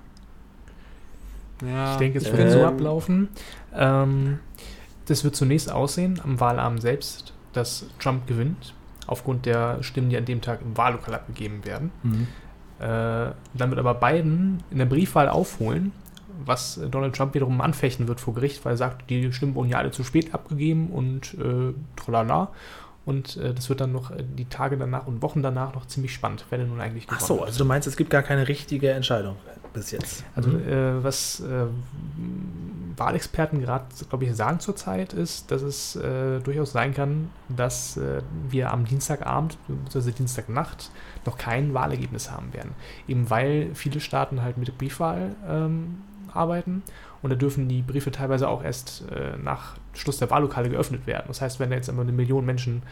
Ja, 1.64 1.92
Ich 1.92 1.98
denke, 1.98 2.18
es 2.18 2.26
Ähm. 2.28 2.38
wird 2.38 2.50
so 2.52 2.64
ablaufen. 2.64 3.28
Ähm, 3.74 4.38
das 5.06 5.22
wird 5.22 5.36
zunächst 5.36 5.70
aussehen, 5.70 6.20
am 6.24 6.40
Wahlabend 6.40 6.80
selbst, 6.82 7.32
dass 7.52 7.84
Trump 8.00 8.26
gewinnt, 8.26 8.74
aufgrund 9.06 9.46
der 9.46 9.82
Stimmen, 9.82 10.08
die 10.10 10.16
an 10.16 10.24
dem 10.24 10.40
Tag 10.40 10.60
im 10.62 10.76
Wahllokal 10.76 11.14
abgegeben 11.14 11.64
werden. 11.64 11.92
Äh, 12.80 12.84
dann 13.54 13.70
wird 13.70 13.78
aber 13.78 13.94
Biden 13.94 14.62
in 14.70 14.78
der 14.78 14.86
Briefwahl 14.86 15.28
aufholen, 15.28 15.92
was 16.44 16.80
Donald 16.90 17.16
Trump 17.16 17.34
wiederum 17.34 17.60
anfechten 17.60 18.06
wird 18.08 18.20
vor 18.20 18.34
Gericht, 18.34 18.64
weil 18.64 18.74
er 18.74 18.76
sagt, 18.76 19.10
die 19.10 19.32
Stimmen 19.32 19.54
wurden 19.54 19.68
ja 19.70 19.78
alle 19.78 19.90
zu 19.90 20.04
spät 20.04 20.32
abgegeben 20.34 20.88
und 20.90 21.34
äh, 21.34 21.74
tralala. 21.96 22.48
Und 23.04 23.36
äh, 23.38 23.54
das 23.54 23.68
wird 23.70 23.80
dann 23.80 23.90
noch 23.92 24.10
äh, 24.10 24.22
die 24.22 24.44
Tage 24.44 24.76
danach 24.76 25.06
und 25.06 25.22
Wochen 25.22 25.42
danach 25.42 25.74
noch 25.74 25.86
ziemlich 25.86 26.12
spannend, 26.12 26.44
wer 26.50 26.58
denn 26.58 26.68
nun 26.68 26.80
eigentlich 26.80 27.06
Ach 27.08 27.18
gewonnen 27.18 27.26
so, 27.26 27.40
hat. 27.40 27.46
also 27.48 27.58
du 27.58 27.64
meinst, 27.64 27.88
es 27.88 27.96
gibt 27.96 28.10
gar 28.10 28.22
keine 28.22 28.46
richtige 28.48 28.90
Entscheidung 28.90 29.36
bis 29.72 29.90
jetzt. 29.90 30.24
Also 30.36 30.50
Mhm. 30.50 30.68
äh, 30.68 31.02
was 31.04 31.40
äh, 31.40 31.64
Wahlexperten 32.96 33.60
gerade, 33.60 33.86
glaube 34.08 34.24
ich, 34.24 34.34
sagen 34.34 34.60
zurzeit 34.60 35.12
ist, 35.12 35.50
dass 35.50 35.62
es 35.62 35.96
äh, 35.96 36.40
durchaus 36.40 36.72
sein 36.72 36.94
kann, 36.94 37.30
dass 37.48 37.96
äh, 37.96 38.22
wir 38.48 38.72
am 38.72 38.84
Dienstagabend 38.84 39.58
bzw. 39.68 40.12
Dienstagnacht 40.12 40.90
noch 41.26 41.38
kein 41.38 41.74
Wahlergebnis 41.74 42.30
haben 42.30 42.52
werden. 42.52 42.72
Eben 43.06 43.30
weil 43.30 43.70
viele 43.74 44.00
Staaten 44.00 44.42
halt 44.42 44.58
mit 44.58 44.76
Briefwahl 44.78 45.34
ähm, 45.48 46.02
arbeiten 46.32 46.82
und 47.22 47.30
da 47.30 47.36
dürfen 47.36 47.68
die 47.68 47.82
Briefe 47.82 48.10
teilweise 48.10 48.48
auch 48.48 48.62
erst 48.62 49.04
äh, 49.10 49.36
nach 49.42 49.76
Schluss 49.92 50.18
der 50.18 50.30
Wahllokale 50.30 50.70
geöffnet 50.70 51.06
werden. 51.06 51.24
Das 51.28 51.40
heißt, 51.40 51.58
wenn 51.58 51.70
da 51.70 51.76
jetzt 51.76 51.88
immer 51.88 52.02
eine 52.02 52.12
Million 52.12 52.44
Menschen 52.44 52.82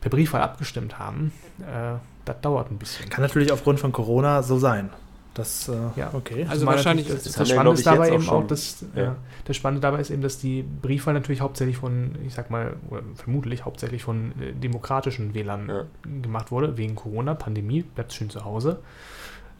per 0.00 0.10
Briefwahl 0.10 0.42
abgestimmt 0.42 0.98
haben, 0.98 1.32
äh, 1.60 1.98
das 2.24 2.40
dauert 2.40 2.70
ein 2.70 2.78
bisschen. 2.78 3.08
Kann 3.08 3.22
natürlich 3.22 3.52
aufgrund 3.52 3.78
von 3.78 3.92
Corona 3.92 4.42
so 4.42 4.58
sein. 4.58 4.90
Das, 5.36 5.68
äh, 5.68 5.74
Ja. 5.96 6.10
okay. 6.14 6.46
Also 6.48 6.60
Zumal 6.60 6.76
wahrscheinlich 6.76 7.08
das, 7.08 7.24
das 7.24 7.34
das 7.34 7.48
Spannende 7.50 7.82
dabei 7.82 8.06
jetzt 8.06 8.14
eben 8.14 8.22
auch 8.24 8.32
auch, 8.32 8.38
schon. 8.40 8.48
dass 8.48 8.84
Ja. 8.94 9.02
ja. 9.02 9.16
das 9.44 9.54
Spannende 9.56 9.82
dabei 9.82 10.00
ist 10.00 10.08
eben, 10.10 10.22
dass 10.22 10.38
die 10.38 10.62
Briefwahl 10.62 11.12
natürlich 11.12 11.42
hauptsächlich 11.42 11.76
von, 11.76 12.16
ich 12.26 12.32
sag 12.32 12.48
mal, 12.50 12.76
oder 12.88 13.02
vermutlich 13.14 13.66
hauptsächlich 13.66 14.02
von 14.02 14.32
äh, 14.40 14.52
demokratischen 14.54 15.34
Wählern 15.34 15.68
Ja. 15.68 15.84
gemacht 16.22 16.50
wurde, 16.50 16.78
wegen 16.78 16.94
Corona, 16.94 17.34
Pandemie, 17.34 17.82
bleibt 17.82 18.14
schön 18.14 18.30
zu 18.30 18.44
Hause. 18.46 18.80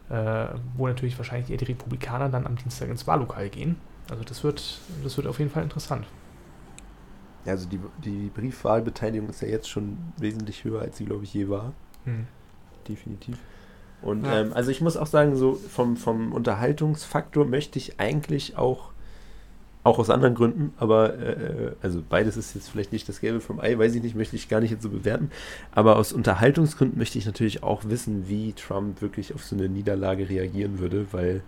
Äh, 0.09 0.47
wo 0.77 0.87
natürlich 0.87 1.19
wahrscheinlich 1.19 1.51
eher 1.51 1.59
die 1.59 1.65
Republikaner 1.67 2.29
dann 2.31 2.47
am 2.47 2.57
Dienstag 2.57 2.89
ins 2.89 3.07
Wahllokal 3.07 3.49
gehen. 3.51 3.77
Also 4.11 4.25
das 4.25 4.45
wird, 4.45 4.79
das 5.05 5.17
wird 5.19 5.27
auf 5.27 5.39
jeden 5.41 5.51
Fall 5.51 5.62
interessant. 5.65 6.07
Ja, 7.45 7.53
Also 7.53 7.69
die, 7.69 7.81
die 8.05 8.31
Briefwahlbeteiligung 8.35 9.29
ist 9.29 9.43
ja 9.43 9.49
jetzt 9.49 9.69
schon 9.69 9.99
wesentlich 10.17 10.65
höher, 10.65 10.81
als 10.81 10.97
sie, 10.97 11.05
glaube 11.05 11.25
ich, 11.25 11.35
je 11.35 11.49
war. 11.49 11.73
Hm. 12.05 12.27
Definitiv. 12.89 13.37
Und 14.07 14.25
Ja. 14.25 14.40
ähm, 14.40 14.53
also 14.55 14.71
ich 14.71 14.81
muss 14.81 14.97
auch 14.97 15.07
sagen, 15.07 15.37
so 15.37 15.55
vom, 15.55 15.97
vom 15.97 16.33
Unterhaltungsfaktor 16.33 17.45
möchte 17.45 17.79
ich 17.79 17.99
eigentlich 17.99 18.57
auch, 18.57 18.92
auch 19.83 19.99
aus 19.99 20.11
anderen 20.11 20.35
Gründen, 20.35 20.73
aber 20.79 21.19
äh, 21.19 21.73
also 21.83 22.03
beides 22.09 22.37
ist 22.37 22.55
jetzt 22.55 22.71
vielleicht 22.71 22.92
nicht 22.92 23.09
das 23.09 23.21
Gelbe 23.21 23.40
vom 23.40 23.59
Ei, 23.61 23.77
weiß 23.77 23.95
ich 23.97 24.03
nicht, 24.03 24.14
möchte 24.14 24.37
ich 24.37 24.49
gar 24.49 24.61
nicht 24.61 24.71
jetzt 24.71 24.83
so 24.83 24.90
bewerten. 24.90 25.31
Aber 25.73 25.97
aus 25.97 26.12
Unterhaltungsgründen 26.12 26.97
möchte 26.99 27.19
ich 27.19 27.27
natürlich 27.27 27.62
auch 27.62 27.83
wissen, 27.85 28.29
wie 28.29 28.53
Trump 28.53 29.03
wirklich 29.03 29.35
auf 29.35 29.45
so 29.45 29.57
eine 29.57 29.69
Niederlage 29.69 30.29
reagieren 30.29 30.79
würde, 30.79 31.07
weil 31.12 31.42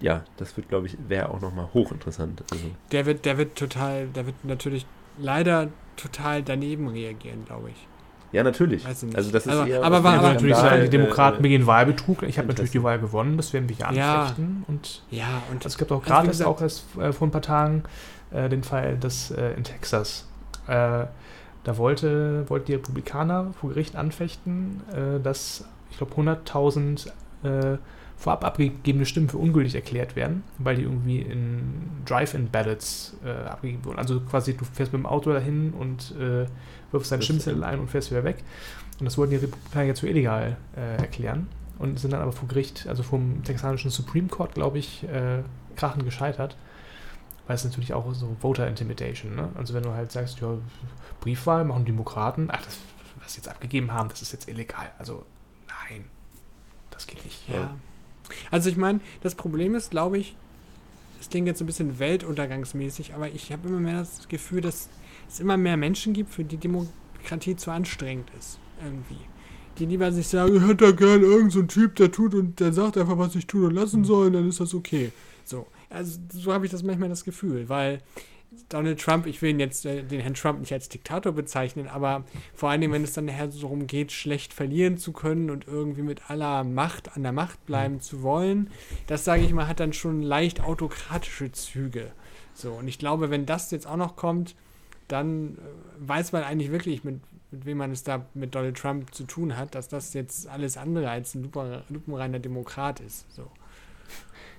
ja, 0.00 0.22
das 0.36 0.56
wird, 0.56 0.68
glaube 0.68 0.86
ich, 0.86 0.96
wäre 1.08 1.30
auch 1.30 1.40
nochmal 1.40 1.68
hochinteressant. 1.72 2.44
Also, 2.52 2.66
Der 2.92 3.06
wird, 3.06 3.24
der 3.24 3.38
wird 3.38 3.56
total, 3.56 4.06
der 4.08 4.26
wird 4.26 4.44
natürlich 4.44 4.86
leider 5.18 5.68
total 5.96 6.42
daneben 6.42 6.88
reagieren, 6.88 7.44
glaube 7.46 7.70
ich. 7.70 7.88
Ja, 8.32 8.42
natürlich. 8.42 8.84
Also 8.86 9.06
das 9.30 9.46
ist 9.46 9.48
Aber- 9.52 9.66
eher 9.66 9.82
aber 9.82 10.02
war- 10.04 10.14
aber 10.18 10.32
natürlich 10.34 10.54
Skandal, 10.56 10.78
sagen, 10.78 10.84
die 10.90 10.90
Demokraten 10.96 11.38
äh, 11.38 11.42
begehen 11.42 11.66
Wahlbetrug. 11.66 12.22
Ich 12.24 12.38
habe 12.38 12.48
natürlich 12.48 12.72
die 12.72 12.82
Wahl 12.82 12.98
gewonnen, 12.98 13.36
das 13.36 13.52
werden 13.52 13.68
wir 13.68 13.76
hier 13.76 13.90
Ja. 13.92 14.20
anfechten. 14.22 14.64
Und 14.68 15.02
Ja, 15.10 15.42
und 15.50 15.64
es 15.64 15.78
gibt 15.78 15.92
auch 15.92 16.00
Also, 16.02 16.08
gerade 16.12 16.28
gesagt- 16.28 16.48
auch 16.50 16.60
erst 16.60 16.84
äh, 17.00 17.12
vor 17.12 17.28
ein 17.28 17.30
paar 17.30 17.42
Tagen 17.42 17.84
äh, 18.32 18.48
den 18.48 18.62
Fall, 18.64 18.96
dass 18.98 19.30
äh, 19.30 19.52
in 19.52 19.62
Texas, 19.64 20.26
äh, 20.66 21.04
da 21.64 21.76
wollte, 21.78 22.44
wollten 22.50 22.66
die 22.66 22.74
Republikaner 22.74 23.52
vor 23.60 23.70
Gericht 23.70 23.94
anfechten, 23.96 24.82
äh, 24.92 25.20
dass, 25.22 25.64
ich 25.90 25.96
glaube, 25.98 26.14
100.000 26.16 27.06
äh, 27.44 27.78
vorab 28.16 28.44
abgegebene 28.44 29.04
Stimmen 29.04 29.28
für 29.28 29.38
ungültig 29.38 29.74
erklärt 29.74 30.16
werden, 30.16 30.42
weil 30.58 30.76
die 30.76 30.82
irgendwie 30.82 31.20
in 31.20 32.02
Drive-In-Ballots 32.06 33.16
äh, 33.24 33.30
abgegeben 33.30 33.84
wurden. 33.84 33.98
Also 33.98 34.20
quasi, 34.20 34.56
du 34.56 34.64
fährst 34.64 34.92
mit 34.92 35.02
dem 35.02 35.06
Auto 35.06 35.32
dahin 35.32 35.72
und 35.72 36.14
äh, 36.18 36.46
wirfst 36.92 37.12
deinen 37.12 37.22
Stimmzettel 37.22 37.62
ein 37.62 37.78
und 37.78 37.88
fährst 37.88 38.10
wieder 38.10 38.24
weg. 38.24 38.42
Und 38.98 39.04
das 39.04 39.18
wollten 39.18 39.32
die 39.32 39.36
Republikaner 39.36 39.84
jetzt 39.84 40.00
für 40.00 40.08
illegal 40.08 40.56
äh, 40.74 40.96
erklären 40.96 41.48
und 41.78 41.98
sind 41.98 42.12
dann 42.12 42.22
aber 42.22 42.32
vor 42.32 42.48
Gericht, 42.48 42.86
also 42.88 43.02
vom 43.02 43.44
texanischen 43.44 43.90
Supreme 43.90 44.28
Court, 44.28 44.54
glaube 44.54 44.78
ich, 44.78 45.04
äh, 45.04 45.42
krachend 45.76 46.04
gescheitert. 46.04 46.56
Weil 47.46 47.54
es 47.54 47.64
natürlich 47.64 47.94
auch 47.94 48.12
so 48.12 48.34
Voter 48.40 48.66
Intimidation, 48.66 49.36
ne? 49.36 49.50
Also 49.54 49.72
wenn 49.74 49.84
du 49.84 49.92
halt 49.92 50.10
sagst, 50.10 50.40
ja, 50.40 50.58
Briefwahl 51.20 51.64
machen 51.64 51.84
Demokraten, 51.84 52.48
ach, 52.50 52.64
das, 52.64 52.78
was 53.22 53.34
sie 53.34 53.38
jetzt 53.38 53.48
abgegeben 53.48 53.92
haben, 53.92 54.08
das 54.08 54.20
ist 54.20 54.32
jetzt 54.32 54.48
illegal. 54.48 54.90
Also 54.98 55.24
nein, 55.68 56.06
das 56.90 57.06
geht 57.06 57.24
nicht. 57.24 57.48
Ja. 57.48 57.76
Also 58.50 58.70
ich 58.70 58.76
meine, 58.76 59.00
das 59.22 59.34
Problem 59.34 59.74
ist, 59.74 59.90
glaube 59.90 60.18
ich, 60.18 60.36
es 61.20 61.30
klingt 61.30 61.46
jetzt 61.46 61.58
so 61.58 61.64
ein 61.64 61.66
bisschen 61.66 61.98
weltuntergangsmäßig, 61.98 63.14
aber 63.14 63.28
ich 63.28 63.52
habe 63.52 63.68
immer 63.68 63.80
mehr 63.80 63.98
das 63.98 64.28
Gefühl, 64.28 64.60
dass 64.60 64.88
es 65.28 65.40
immer 65.40 65.56
mehr 65.56 65.76
Menschen 65.76 66.12
gibt, 66.12 66.30
für 66.30 66.44
die 66.44 66.56
Demokratie 66.56 67.56
zu 67.56 67.70
anstrengend 67.70 68.30
ist. 68.38 68.58
Irgendwie. 68.82 69.18
Die 69.78 69.86
lieber 69.86 70.10
sich 70.12 70.28
sagen, 70.28 70.56
ich 70.56 70.62
hätte 70.62 70.86
da 70.86 70.90
gern 70.92 71.22
irgendeinen 71.22 71.50
so 71.50 71.58
einen 71.60 71.68
Typ, 71.68 71.96
der 71.96 72.12
tut 72.12 72.34
und 72.34 72.60
der 72.60 72.72
sagt 72.72 72.96
einfach, 72.96 73.18
was 73.18 73.34
ich 73.34 73.46
tun 73.46 73.64
und 73.64 73.74
lassen 73.74 74.04
soll, 74.04 74.30
dann 74.30 74.48
ist 74.48 74.60
das 74.60 74.74
okay. 74.74 75.12
So. 75.44 75.66
Also 75.90 76.18
so 76.32 76.52
habe 76.52 76.66
ich 76.66 76.72
das 76.72 76.82
manchmal 76.82 77.08
das 77.08 77.24
Gefühl, 77.24 77.68
weil 77.68 78.00
Donald 78.68 79.00
Trump, 79.00 79.26
ich 79.26 79.42
will 79.42 79.50
ihn 79.50 79.60
jetzt, 79.60 79.84
äh, 79.86 80.02
den 80.02 80.20
Herrn 80.20 80.34
Trump 80.34 80.60
nicht 80.60 80.72
als 80.72 80.88
Diktator 80.88 81.32
bezeichnen, 81.32 81.88
aber 81.88 82.24
vor 82.54 82.70
allen 82.70 82.80
Dingen, 82.80 82.92
wenn 82.92 83.04
es 83.04 83.12
dann 83.12 83.26
nachher 83.26 83.50
so 83.50 83.60
darum 83.60 83.86
geht, 83.86 84.12
schlecht 84.12 84.52
verlieren 84.52 84.98
zu 84.98 85.12
können 85.12 85.50
und 85.50 85.66
irgendwie 85.66 86.02
mit 86.02 86.30
aller 86.30 86.64
Macht 86.64 87.16
an 87.16 87.22
der 87.22 87.32
Macht 87.32 87.64
bleiben 87.66 88.00
zu 88.00 88.22
wollen, 88.22 88.70
das 89.06 89.24
sage 89.24 89.42
ich 89.42 89.52
mal, 89.52 89.68
hat 89.68 89.80
dann 89.80 89.92
schon 89.92 90.22
leicht 90.22 90.62
autokratische 90.62 91.52
Züge. 91.52 92.12
So, 92.54 92.72
und 92.72 92.88
ich 92.88 92.98
glaube, 92.98 93.30
wenn 93.30 93.46
das 93.46 93.70
jetzt 93.70 93.86
auch 93.86 93.96
noch 93.96 94.16
kommt, 94.16 94.54
dann 95.08 95.54
äh, 95.54 95.60
weiß 96.08 96.32
man 96.32 96.42
eigentlich 96.42 96.70
wirklich, 96.70 97.04
mit, 97.04 97.20
mit 97.50 97.66
wem 97.66 97.78
man 97.78 97.92
es 97.92 98.02
da 98.02 98.26
mit 98.34 98.54
Donald 98.54 98.76
Trump 98.76 99.14
zu 99.14 99.24
tun 99.24 99.56
hat, 99.56 99.74
dass 99.74 99.88
das 99.88 100.14
jetzt 100.14 100.48
alles 100.48 100.76
andere 100.76 101.10
als 101.10 101.34
ein 101.34 101.42
lupen- 101.42 101.82
lupenreiner 101.88 102.38
Demokrat 102.38 103.00
ist. 103.00 103.30
So. 103.32 103.50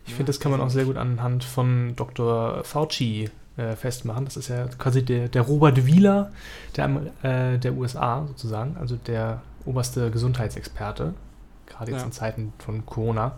Ich 0.06 0.14
finde, 0.14 0.30
das 0.30 0.40
kann 0.40 0.52
man 0.52 0.62
auch 0.62 0.70
sehr 0.70 0.86
gut 0.86 0.96
anhand 0.96 1.44
von 1.44 1.96
Dr. 1.98 2.64
Fauci 2.64 3.30
äh, 3.58 3.76
festmachen. 3.76 4.26
Das 4.26 4.38
ist 4.38 4.48
ja 4.48 4.68
quasi 4.78 5.04
der, 5.04 5.28
der 5.30 5.42
Robert 5.42 5.86
Wieler 5.86 6.32
der, 6.76 6.90
äh, 7.24 7.58
der 7.58 7.74
USA 7.74 8.26
sozusagen, 8.28 8.78
also 8.78 8.96
der 8.96 9.42
oberste 9.66 10.12
Gesundheitsexperte, 10.12 11.14
gerade 11.68 11.92
jetzt 11.92 12.02
Ja. 12.02 12.06
in 12.06 12.12
Zeiten 12.12 12.54
von 12.60 12.86
Corona. 12.86 13.34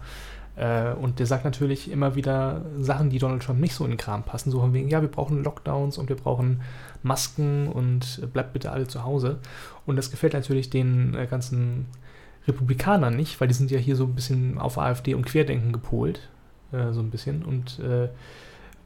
Äh, 0.55 0.91
und 0.93 1.19
der 1.19 1.25
sagt 1.25 1.45
natürlich 1.45 1.89
immer 1.89 2.15
wieder 2.15 2.61
Sachen, 2.79 3.09
die 3.09 3.17
Donald 3.17 3.41
Trump 3.43 3.59
nicht 3.61 3.73
so 3.73 3.85
in 3.85 3.91
den 3.91 3.97
Kram 3.97 4.23
passen, 4.23 4.51
so 4.51 4.59
von 4.59 4.73
wegen, 4.73 4.89
ja, 4.89 5.01
wir 5.01 5.07
brauchen 5.09 5.43
Lockdowns 5.43 5.97
und 5.97 6.09
wir 6.09 6.17
brauchen 6.17 6.61
Masken 7.01 7.67
und 7.69 8.21
bleibt 8.33 8.51
bitte 8.53 8.71
alle 8.71 8.85
zu 8.87 9.03
Hause. 9.05 9.39
Und 9.85 9.95
das 9.95 10.11
gefällt 10.11 10.33
natürlich 10.33 10.69
den 10.69 11.15
äh, 11.15 11.27
ganzen 11.27 11.85
Republikanern 12.47 13.15
nicht, 13.15 13.39
weil 13.39 13.47
die 13.47 13.53
sind 13.53 13.71
ja 13.71 13.77
hier 13.79 13.95
so 13.95 14.03
ein 14.05 14.15
bisschen 14.15 14.57
auf 14.57 14.77
AfD 14.77 15.13
und 15.13 15.25
Querdenken 15.25 15.71
gepolt 15.71 16.27
äh, 16.73 16.91
so 16.91 16.99
ein 16.99 17.09
bisschen. 17.09 17.43
Und 17.45 17.79
äh, 17.79 18.09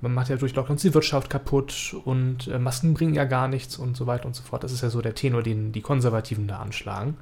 man 0.04 0.14
macht 0.14 0.30
ja 0.30 0.36
durch 0.36 0.54
Lockdowns 0.54 0.82
die 0.82 0.94
Wirtschaft 0.94 1.30
kaputt 1.30 1.96
und 2.04 2.48
äh, 2.50 2.60
Masken 2.60 2.94
bringen 2.94 3.14
ja 3.16 3.24
gar 3.24 3.48
nichts 3.48 3.78
und 3.78 3.96
so 3.96 4.06
weiter 4.06 4.26
und 4.26 4.36
so 4.36 4.44
fort. 4.44 4.64
Das 4.64 4.72
ist 4.74 4.82
ja 4.82 4.90
so 4.90 5.02
der 5.02 5.16
Tenor, 5.16 5.42
den 5.42 5.72
die 5.72 5.82
Konservativen 5.82 6.46
da 6.46 6.60
anschlagen. 6.60 7.16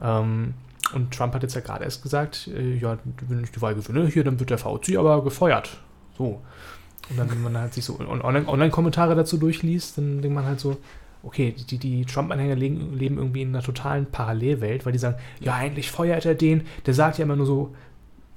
Ähm, 0.00 0.54
und 0.94 1.12
Trump 1.12 1.34
hat 1.34 1.42
jetzt 1.42 1.54
ja 1.54 1.60
gerade 1.60 1.84
erst 1.84 2.02
gesagt, 2.02 2.48
äh, 2.48 2.76
ja, 2.76 2.98
wenn 3.28 3.42
ich 3.42 3.50
die 3.50 3.60
Wahl 3.60 3.74
gewinne, 3.74 4.06
hier, 4.06 4.24
dann 4.24 4.38
wird 4.38 4.50
der 4.50 4.58
VC 4.58 4.96
aber 4.96 5.22
gefeuert. 5.24 5.78
So. 6.16 6.40
Und 7.10 7.18
dann, 7.18 7.28
wenn 7.30 7.42
man 7.42 7.58
halt 7.58 7.74
sich 7.74 7.84
so 7.84 7.98
on- 7.98 8.22
Online- 8.22 8.46
Online-Kommentare 8.48 9.16
dazu 9.16 9.36
durchliest, 9.36 9.98
dann 9.98 10.22
denkt 10.22 10.34
man 10.34 10.44
halt 10.44 10.60
so, 10.60 10.76
okay, 11.24 11.54
die, 11.70 11.78
die 11.78 12.04
Trump-Anhänger 12.04 12.54
leben, 12.54 13.18
irgendwie 13.18 13.42
in 13.42 13.48
einer 13.48 13.64
totalen 13.64 14.06
Parallelwelt, 14.06 14.86
weil 14.86 14.92
die 14.92 14.98
sagen, 14.98 15.18
ja, 15.40 15.60
endlich 15.60 15.90
feuert 15.90 16.24
er 16.24 16.34
den, 16.34 16.62
der 16.86 16.94
sagt 16.94 17.18
ja 17.18 17.24
immer 17.24 17.36
nur 17.36 17.46
so, 17.46 17.74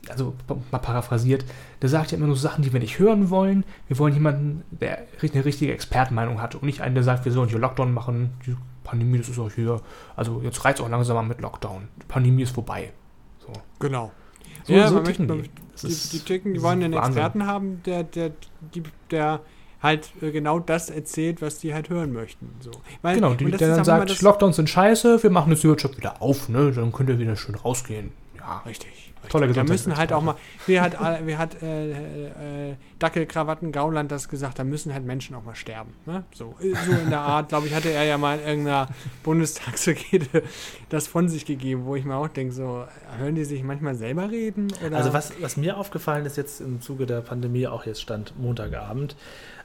also 0.09 0.33
mal 0.71 0.79
paraphrasiert, 0.79 1.45
der 1.81 1.89
sagt 1.89 2.11
ja 2.11 2.17
immer 2.17 2.27
nur 2.27 2.35
so 2.35 2.41
Sachen, 2.41 2.63
die 2.63 2.73
wir 2.73 2.79
nicht 2.79 2.99
hören 2.99 3.29
wollen. 3.29 3.63
Wir 3.87 3.97
wollen 3.99 4.13
jemanden, 4.13 4.63
der 4.71 5.03
eine 5.21 5.45
richtige 5.45 5.73
Expertenmeinung 5.73 6.41
hat 6.41 6.55
und 6.55 6.63
nicht 6.63 6.81
einen, 6.81 6.95
der 6.95 7.03
sagt, 7.03 7.25
wir 7.25 7.31
sollen 7.31 7.49
hier 7.49 7.59
Lockdown 7.59 7.93
machen, 7.93 8.31
die 8.45 8.55
Pandemie, 8.83 9.17
das 9.17 9.29
ist 9.29 9.39
auch 9.39 9.51
hier, 9.51 9.79
also 10.15 10.41
jetzt 10.43 10.63
reizt 10.65 10.81
auch 10.81 10.89
langsam 10.89 11.15
mal 11.15 11.23
mit 11.23 11.39
Lockdown. 11.41 11.87
Die 12.01 12.05
Pandemie 12.07 12.43
ist 12.43 12.53
vorbei. 12.53 12.91
So, 13.39 13.53
Genau. 13.79 14.11
so, 14.65 14.73
Ja, 14.73 14.87
so 14.89 14.95
man 14.95 15.05
ticken 15.05 15.27
möchte- 15.27 15.43
die. 15.49 15.87
Die, 15.87 16.09
die 16.11 16.19
ticken, 16.19 16.53
die 16.53 16.61
wollen 16.61 16.83
einen 16.83 16.93
Wahnsinn. 16.93 17.13
Experten 17.13 17.47
haben, 17.47 17.81
der, 17.85 18.03
der, 18.03 18.31
die, 18.75 18.83
der 19.09 19.39
halt 19.81 20.11
äh, 20.21 20.31
genau 20.31 20.59
das 20.59 20.89
erzählt, 20.89 21.41
was 21.41 21.57
die 21.59 21.73
halt 21.73 21.89
hören 21.89 22.13
möchten. 22.13 22.49
So. 22.59 22.71
Weil, 23.01 23.15
Genau, 23.15 23.31
und 23.31 23.41
die, 23.41 23.49
der 23.51 23.75
dann 23.75 23.83
sagt, 23.85 24.21
Lockdowns 24.21 24.57
sind 24.57 24.69
scheiße, 24.69 25.23
wir 25.23 25.29
machen 25.29 25.51
jetzt 25.51 25.63
die 25.63 25.67
Wirtschaft 25.67 25.97
wieder 25.97 26.21
auf, 26.21 26.47
ne? 26.49 26.71
Dann 26.71 26.91
könnt 26.91 27.09
ihr 27.09 27.17
wieder 27.19 27.35
schön 27.35 27.55
rausgehen. 27.55 28.11
Ja, 28.37 28.61
Richtig. 28.65 29.12
Toller 29.29 29.47
Da 29.47 29.63
müssen 29.63 29.95
halt 29.95 30.13
auch 30.13 30.21
mal, 30.21 30.35
wie 30.67 30.79
hat, 30.79 30.95
äh, 30.95 31.25
wie 31.25 31.37
hat 31.37 31.61
äh, 31.61 32.71
äh, 32.71 32.75
Dackelkrawatten 32.99 33.71
Gauland 33.71 34.11
das 34.11 34.29
gesagt, 34.29 34.59
da 34.59 34.63
müssen 34.63 34.93
halt 34.93 35.05
Menschen 35.05 35.35
auch 35.35 35.43
mal 35.43 35.55
sterben. 35.55 35.93
Ne? 36.05 36.23
So, 36.33 36.55
äh, 36.61 36.73
so 36.85 36.91
in 36.91 37.09
der 37.09 37.21
Art, 37.21 37.49
glaube 37.49 37.67
ich, 37.67 37.73
hatte 37.73 37.89
er 37.89 38.03
ja 38.03 38.17
mal 38.17 38.39
in 38.39 38.47
irgendeiner 38.47 38.87
Bundestagsrede 39.23 40.43
das 40.89 41.07
von 41.07 41.29
sich 41.29 41.45
gegeben, 41.45 41.85
wo 41.85 41.95
ich 41.95 42.05
mir 42.05 42.15
auch 42.15 42.27
denke, 42.27 42.53
so, 42.53 42.85
hören 43.17 43.35
die 43.35 43.45
sich 43.45 43.63
manchmal 43.63 43.95
selber 43.95 44.29
reden? 44.29 44.71
Oder? 44.85 44.97
Also 44.97 45.13
was, 45.13 45.33
was 45.41 45.57
mir 45.57 45.77
aufgefallen 45.77 46.25
ist 46.25 46.37
jetzt 46.37 46.61
im 46.61 46.81
Zuge 46.81 47.05
der 47.05 47.21
Pandemie, 47.21 47.67
auch 47.67 47.85
jetzt 47.85 48.01
stand 48.01 48.39
Montagabend, 48.39 49.15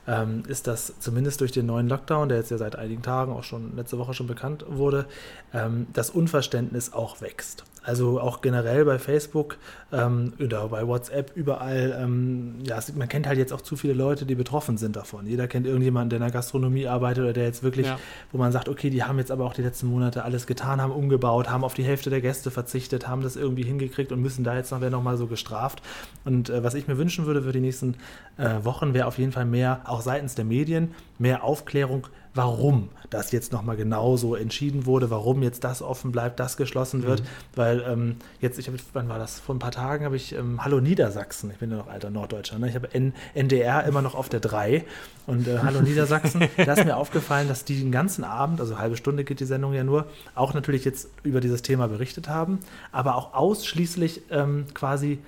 ähm, 0.09 0.43
ist, 0.49 0.67
dass 0.67 0.95
zumindest 0.99 1.41
durch 1.43 1.53
den 1.53 1.67
neuen 1.67 1.87
Lockdown, 1.87 2.31
der 2.31 2.39
jetzt 2.39 2.51
ja 2.51 2.57
seit 2.57 2.77
einigen 2.77 3.03
Tagen 3.03 3.33
auch 3.33 3.45
schon 3.45 3.77
letzte 3.77 3.99
Woche 3.99 4.15
schon 4.15 4.27
bekannt 4.27 4.65
wurde, 4.67 5.07
ähm, 5.53 5.87
das 5.93 6.11
Unverständnis 6.11 6.93
auch 6.93 7.21
wächst. 7.21 7.65
Also 7.85 8.21
auch 8.21 8.41
generell 8.43 8.85
bei 8.85 8.99
Facebook 8.99 9.57
ähm, 9.93 10.33
oder 10.39 10.69
bei 10.69 10.87
WhatsApp 10.87 11.33
überall, 11.35 11.99
ähm, 12.01 12.57
ja, 12.65 12.79
man 12.97 13.09
kennt 13.09 13.27
halt 13.27 13.39
jetzt 13.39 13.53
auch 13.53 13.61
zu 13.63 13.77
viele 13.77 13.95
Leute, 13.95 14.27
die 14.27 14.35
betroffen 14.35 14.77
sind 14.77 14.97
davon. 14.97 15.27
Jeder 15.27 15.49
kennt 15.49 15.67
irgendjemanden, 15.67 16.11
der 16.11 16.17
in 16.19 16.23
der 16.23 16.31
Gastronomie 16.33 16.87
arbeitet 16.87 17.25
oder 17.25 17.33
der 17.33 17.45
jetzt 17.45 17.63
wirklich 17.63 17.87
Ja. 17.87 17.99
wo 18.33 18.39
man 18.39 18.53
sagt, 18.53 18.69
okay, 18.69 18.91
die 18.91 19.05
haben 19.05 19.19
jetzt 19.19 19.31
aber 19.31 19.45
auch 19.45 19.55
die 19.55 19.63
letzten 19.63 19.87
Monate 19.87 20.25
alles 20.25 20.47
getan, 20.47 20.83
haben 20.83 20.93
umgebaut, 20.93 21.49
haben 21.49 21.65
auf 21.65 21.75
die 21.75 21.85
Hälfte 21.85 22.11
der 22.11 22.21
Gäste 22.21 22.51
verzichtet, 22.51 23.09
haben 23.09 23.23
das 23.23 23.37
irgendwie 23.37 23.63
hingekriegt 23.63 24.13
und 24.13 24.21
müssen 24.21 24.45
da 24.45 24.55
jetzt 24.55 24.71
noch, 24.71 24.81
werden 24.81 24.93
noch 24.93 25.03
mal 25.03 25.17
so 25.17 25.27
gestraft. 25.27 25.81
Und 26.25 26.51
äh, 26.51 26.63
was 26.63 26.75
ich 26.75 26.89
mir 26.89 26.99
wünschen 26.99 27.25
würde 27.27 27.43
für 27.43 27.53
die 27.53 27.61
nächsten 27.61 27.95
äh, 28.37 28.65
Wochen, 28.65 28.93
wäre 28.93 29.07
auf 29.07 29.19
jeden 29.19 29.33
Fall 29.33 29.47
mehr, 29.47 29.81
auch 29.85 30.03
seitens 30.03 30.35
der 30.35 30.45
Medien, 30.45 30.95
mehr 31.19 31.45
Aufklärung, 31.45 32.07
warum 32.35 32.91
das 33.11 33.33
jetzt 33.33 33.53
nochmal 33.53 33.77
genauso 33.77 34.35
entschieden 34.35 34.87
wurde, 34.87 35.11
warum 35.11 35.43
jetzt 35.43 35.65
das 35.65 35.83
offen 35.83 36.13
bleibt, 36.13 36.41
das 36.41 36.57
geschlossen 36.57 37.03
wird. 37.03 37.23
Weil 37.55 37.85
ähm, 37.89 38.17
jetzt, 38.41 38.59
ich 38.59 38.69
habe, 38.69 38.79
wann 38.93 39.09
war 39.09 39.19
das? 39.19 39.41
Vor 39.41 39.55
ein 39.55 39.59
paar 39.59 39.71
Tagen 39.71 40.05
habe 40.05 40.17
ich 40.17 40.35
ähm, 40.35 40.65
Hallo 40.65 40.81
Niedersachsen, 40.81 41.51
ich 41.51 41.59
bin 41.59 41.71
ja 41.71 41.77
noch 41.79 41.89
alter 41.89 42.11
Norddeutscher, 42.11 42.59
ne? 42.59 42.69
ich 42.69 42.75
habe 42.75 42.89
NDR 43.35 43.85
immer 43.85 44.03
noch 44.03 44.15
auf 44.15 44.29
der 44.29 44.41
3 44.41 44.85
und 45.27 45.47
äh, 45.47 45.59
Hallo 45.63 45.81
Niedersachsen, 45.81 46.43
da 46.57 46.73
ist 46.73 46.85
mir 46.85 46.97
aufgefallen, 46.97 47.49
dass 47.49 47.65
die 47.65 47.81
den 47.81 47.93
ganzen 47.93 48.25
Abend, 48.25 48.61
also 48.61 48.79
halbe 48.79 48.97
Stunde 48.97 49.25
geht 49.25 49.41
die 49.41 49.45
Sendung 49.45 49.73
ja 49.75 49.85
nur, 49.85 50.07
auch 50.35 50.55
natürlich 50.55 50.85
jetzt 50.85 51.09
über 51.23 51.41
dieses 51.41 51.63
Thema 51.63 51.89
berichtet 51.89 52.29
haben, 52.29 52.61
aber 52.93 53.17
auch 53.17 53.35
ausschließlich 53.35 54.23
ähm, 54.31 54.67
quasi 54.75 55.19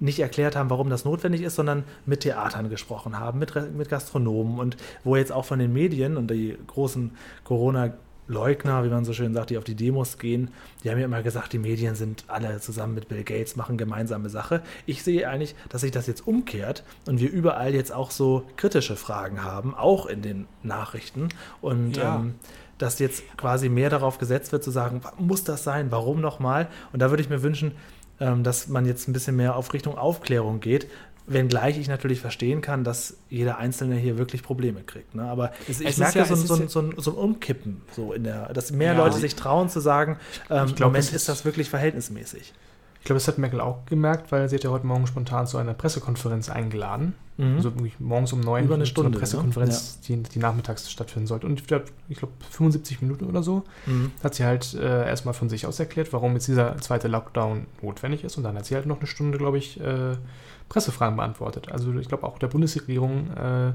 nicht 0.00 0.20
erklärt 0.20 0.54
haben, 0.56 0.70
warum 0.70 0.90
das 0.90 1.04
notwendig 1.04 1.42
ist, 1.42 1.56
sondern 1.56 1.84
mit 2.06 2.20
Theatern 2.20 2.68
gesprochen 2.70 3.18
haben, 3.18 3.38
mit, 3.38 3.52
mit 3.76 3.88
Gastronomen 3.88 4.58
und 4.58 4.76
wo 5.04 5.16
jetzt 5.16 5.32
auch 5.32 5.44
von 5.44 5.58
den 5.58 5.72
Medien 5.72 6.16
und 6.16 6.30
die 6.30 6.56
großen 6.68 7.12
Corona-Leugner, 7.44 8.84
wie 8.84 8.88
man 8.88 9.04
so 9.04 9.12
schön 9.12 9.34
sagt, 9.34 9.50
die 9.50 9.58
auf 9.58 9.64
die 9.64 9.74
Demos 9.74 10.18
gehen, 10.18 10.50
die 10.84 10.90
haben 10.90 10.98
ja 10.98 11.04
immer 11.04 11.22
gesagt, 11.22 11.52
die 11.52 11.58
Medien 11.58 11.94
sind 11.94 12.24
alle 12.28 12.60
zusammen 12.60 12.94
mit 12.94 13.08
Bill 13.08 13.24
Gates, 13.24 13.56
machen 13.56 13.76
gemeinsame 13.76 14.28
Sache. 14.28 14.62
Ich 14.86 15.02
sehe 15.02 15.28
eigentlich, 15.28 15.54
dass 15.68 15.80
sich 15.80 15.90
das 15.90 16.06
jetzt 16.06 16.26
umkehrt 16.26 16.84
und 17.06 17.20
wir 17.20 17.30
überall 17.30 17.74
jetzt 17.74 17.92
auch 17.92 18.10
so 18.10 18.44
kritische 18.56 18.96
Fragen 18.96 19.42
haben, 19.44 19.74
auch 19.74 20.06
in 20.06 20.22
den 20.22 20.46
Nachrichten 20.62 21.28
und 21.60 21.96
Ja. 21.96 22.16
ähm, 22.16 22.34
dass 22.78 23.00
jetzt 23.00 23.24
quasi 23.36 23.68
mehr 23.68 23.90
darauf 23.90 24.18
gesetzt 24.18 24.52
wird, 24.52 24.62
zu 24.62 24.70
sagen, 24.70 25.00
muss 25.18 25.42
das 25.42 25.64
sein, 25.64 25.90
warum 25.90 26.20
nochmal? 26.20 26.68
Und 26.92 27.00
da 27.02 27.10
würde 27.10 27.20
ich 27.24 27.28
mir 27.28 27.42
wünschen, 27.42 27.72
dass 28.18 28.68
man 28.68 28.86
jetzt 28.86 29.08
ein 29.08 29.12
bisschen 29.12 29.36
mehr 29.36 29.56
auf 29.56 29.72
Richtung 29.72 29.96
Aufklärung 29.98 30.60
geht. 30.60 30.86
Wenngleich 31.30 31.78
ich 31.78 31.88
natürlich 31.88 32.20
verstehen 32.20 32.62
kann, 32.62 32.84
dass 32.84 33.18
jeder 33.28 33.58
Einzelne 33.58 33.96
hier 33.96 34.16
wirklich 34.16 34.42
Probleme 34.42 34.80
kriegt. 34.82 35.14
Ne? 35.14 35.24
Aber 35.24 35.52
es, 35.68 35.80
ich 35.80 35.88
Es 35.88 35.98
merke 35.98 36.20
ja- 36.20 36.24
so, 36.24 36.34
so, 36.36 36.66
so, 36.66 36.80
ein- 36.80 36.94
so 36.96 37.10
ein 37.10 37.16
Umkippen 37.18 37.82
so 37.94 38.14
in 38.14 38.24
der, 38.24 38.50
dass 38.54 38.70
mehr 38.72 38.92
Ja. 38.94 38.98
Leute 38.98 39.18
sich 39.18 39.34
trauen 39.36 39.68
zu 39.68 39.80
sagen, 39.80 40.16
ähm, 40.48 40.66
ich 40.68 40.74
glaub, 40.74 40.88
Moment, 40.92 41.12
ist- 41.12 41.28
das 41.28 41.44
wirklich 41.44 41.68
verhältnismäßig. 41.68 42.54
Ich 43.08 43.10
glaube, 43.10 43.20
das 43.20 43.28
hat 43.28 43.38
Merkel 43.38 43.62
auch 43.62 43.86
gemerkt, 43.86 44.30
weil 44.32 44.50
sie 44.50 44.56
hat 44.56 44.64
ja 44.64 44.68
heute 44.70 44.86
Morgen 44.86 45.06
spontan 45.06 45.46
zu 45.46 45.56
einer 45.56 45.72
Pressekonferenz 45.72 46.50
eingeladen. 46.50 47.14
Also 47.38 47.74
wirklich 47.74 47.98
morgens 48.00 48.34
um 48.34 48.40
neun 48.40 48.64
Über 48.66 48.74
eine 48.74 48.84
zu 48.84 48.90
Stunde, 48.90 49.12
ne? 49.12 49.16
Pressekonferenz, 49.18 50.00
die, 50.00 50.16
die 50.22 50.38
nachmittags 50.38 50.90
stattfinden 50.90 51.26
sollte. 51.26 51.46
Und 51.46 51.58
ich 51.58 51.66
glaube, 51.66 51.86
ich 52.10 52.18
glaub, 52.18 52.32
75 52.50 53.00
Minuten 53.00 53.24
oder 53.24 53.42
so 53.42 53.62
Mhm. 53.86 54.10
hat 54.22 54.34
sie 54.34 54.44
halt 54.44 54.74
äh, 54.74 55.06
erstmal 55.08 55.32
von 55.32 55.48
sich 55.48 55.64
aus 55.64 55.80
erklärt, 55.80 56.12
warum 56.12 56.34
jetzt 56.34 56.48
dieser 56.48 56.76
zweite 56.82 57.08
Lockdown 57.08 57.64
notwendig 57.80 58.24
ist. 58.24 58.36
Und 58.36 58.42
dann 58.42 58.56
hat 58.58 58.66
sie 58.66 58.74
halt 58.74 58.84
noch 58.84 58.98
eine 58.98 59.06
Stunde, 59.06 59.38
glaube 59.38 59.56
ich, 59.56 59.80
äh, 59.80 60.16
Pressefragen 60.68 61.16
beantwortet. 61.16 61.72
Also 61.72 61.94
ich 61.94 62.08
glaube, 62.08 62.24
auch 62.26 62.38
der 62.38 62.48
Bundesregierung 62.48 63.30
äh, 63.38 63.72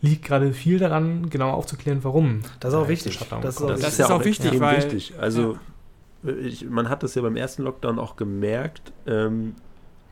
liegt 0.00 0.24
gerade 0.24 0.52
viel 0.52 0.80
daran, 0.80 1.30
genau 1.30 1.50
aufzuklären, 1.52 2.02
warum. 2.02 2.40
Das 2.58 2.72
ist 2.72 2.78
auch 2.80 2.88
wichtig. 2.88 3.18
Das 3.40 3.54
ist 3.54 3.62
auch 3.62 3.68
Das 3.76 3.98
ja 3.98 4.06
ist 4.06 4.10
auch 4.10 4.24
wichtig, 4.24 4.58
weil- 4.58 4.78
wichtig. 4.78 5.12
Also 5.20 5.58
ich, 6.24 6.64
man 6.68 6.88
hat 6.88 7.02
das 7.02 7.14
ja 7.14 7.22
beim 7.22 7.36
ersten 7.36 7.62
Lockdown 7.62 7.98
auch 7.98 8.16
gemerkt, 8.16 8.92
ähm, 9.06 9.54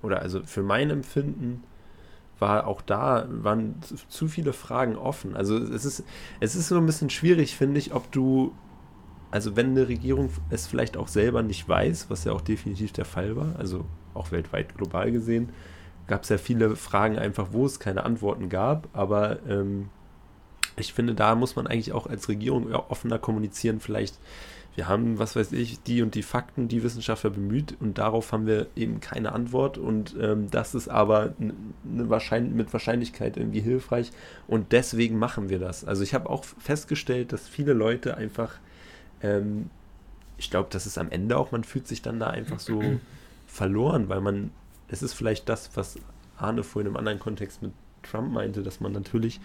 oder 0.03 0.21
also 0.21 0.43
für 0.45 0.63
mein 0.63 0.91
Empfinden 0.91 1.63
war 2.39 2.67
auch 2.67 2.83
da, 2.83 3.27
waren 3.31 3.77
zu, 4.09 4.29
viele 4.29 4.53
Fragen 4.53 4.97
offen. 4.97 5.37
Also 5.37 5.57
es 5.57 5.85
ist, 5.85 6.05
es 6.41 6.55
ist 6.55 6.69
so 6.69 6.77
ein 6.77 6.87
bisschen 6.87 7.11
schwierig, 7.11 7.57
finde 7.57 7.79
ich, 7.79 7.95
ob 7.95 8.13
du, 8.13 8.55
also 9.31 9.57
wenn 9.57 9.71
eine 9.71 9.89
Regierung 9.89 10.31
es 10.51 10.67
vielleicht 10.67 10.97
auch 10.97 11.09
selber 11.09 11.43
nicht 11.43 11.67
weiß, 11.69 12.11
was 12.11 12.25
ja 12.25 12.33
auch 12.33 12.43
definitiv 12.43 12.93
der 12.93 13.07
Fall 13.07 13.37
war, 13.37 13.57
also 13.59 13.87
auch 14.13 14.33
weltweit 14.33 14.77
global 14.77 15.11
gesehen, 15.13 15.49
gab 16.07 16.23
es 16.23 16.29
ja 16.29 16.39
viele 16.39 16.77
Fragen 16.77 17.19
einfach, 17.19 17.49
wo 17.53 17.65
es 17.65 17.81
keine 17.81 18.05
Antworten 18.05 18.49
gab, 18.49 18.89
aber 18.93 19.39
ähm, 19.49 19.89
ich 20.77 20.93
finde, 20.93 21.15
da 21.15 21.35
muss 21.35 21.57
man 21.57 21.67
eigentlich 21.67 21.93
auch 21.93 22.07
als 22.07 22.29
Regierung 22.29 22.73
offener 22.75 23.19
kommunizieren. 23.19 23.81
Vielleicht, 23.81 24.19
wir 24.77 24.89
haben, 24.89 25.19
was 25.19 25.35
weiß 25.35 25.53
ich, 25.53 25.83
die 25.83 26.03
und 26.03 26.15
die 26.15 26.23
Fakten, 26.23 26.69
die 26.69 26.83
Wissenschaftler 26.83 27.31
bemüht 27.31 27.75
und 27.81 27.97
darauf 27.97 28.31
haben 28.33 28.47
wir 28.47 28.67
eben 28.77 29.01
keine 29.01 29.33
Antwort 29.33 29.79
und 29.79 30.15
ähm, 30.21 30.51
das 30.51 30.75
ist 30.75 30.89
aber 30.89 31.35
wahrscheinlich, 31.83 32.55
mit 32.55 32.73
Wahrscheinlichkeit 32.75 33.39
irgendwie 33.39 33.61
hilfreich 33.61 34.13
und 34.47 34.73
deswegen 34.73 35.19
machen 35.19 35.49
wir 35.49 35.59
das. 35.59 35.85
Also 35.85 36.03
ich 36.03 36.13
habe 36.13 36.29
auch 36.29 36.45
festgestellt, 36.45 37.33
dass 37.33 37.49
viele 37.49 37.73
Leute 37.73 38.19
einfach, 38.19 38.53
ähm, 39.23 39.71
ich 40.37 40.51
glaube, 40.51 40.69
das 40.71 40.85
ist 40.85 40.99
am 40.99 41.11
Ende 41.11 41.39
auch, 41.39 41.53
man 41.53 41.65
fühlt 41.65 41.89
sich 41.89 42.03
dann 42.03 42.21
da 42.21 42.27
einfach 42.27 42.61
so 42.61 42.83
verloren, 43.47 44.11
weil 44.11 44.21
man, 44.21 44.51
es 44.89 45.03
ist 45.03 45.15
vielleicht 45.15 45.49
das, 45.49 45.71
was 45.75 45.97
Arne 46.37 46.63
vorhin 46.63 46.91
im 46.91 46.99
anderen 46.99 47.19
Kontext 47.19 47.63
mit 47.63 47.73
Trump 48.11 48.33
meinte, 48.33 48.63
dass 48.63 48.81
man 48.81 48.93
natürlich 48.93 49.41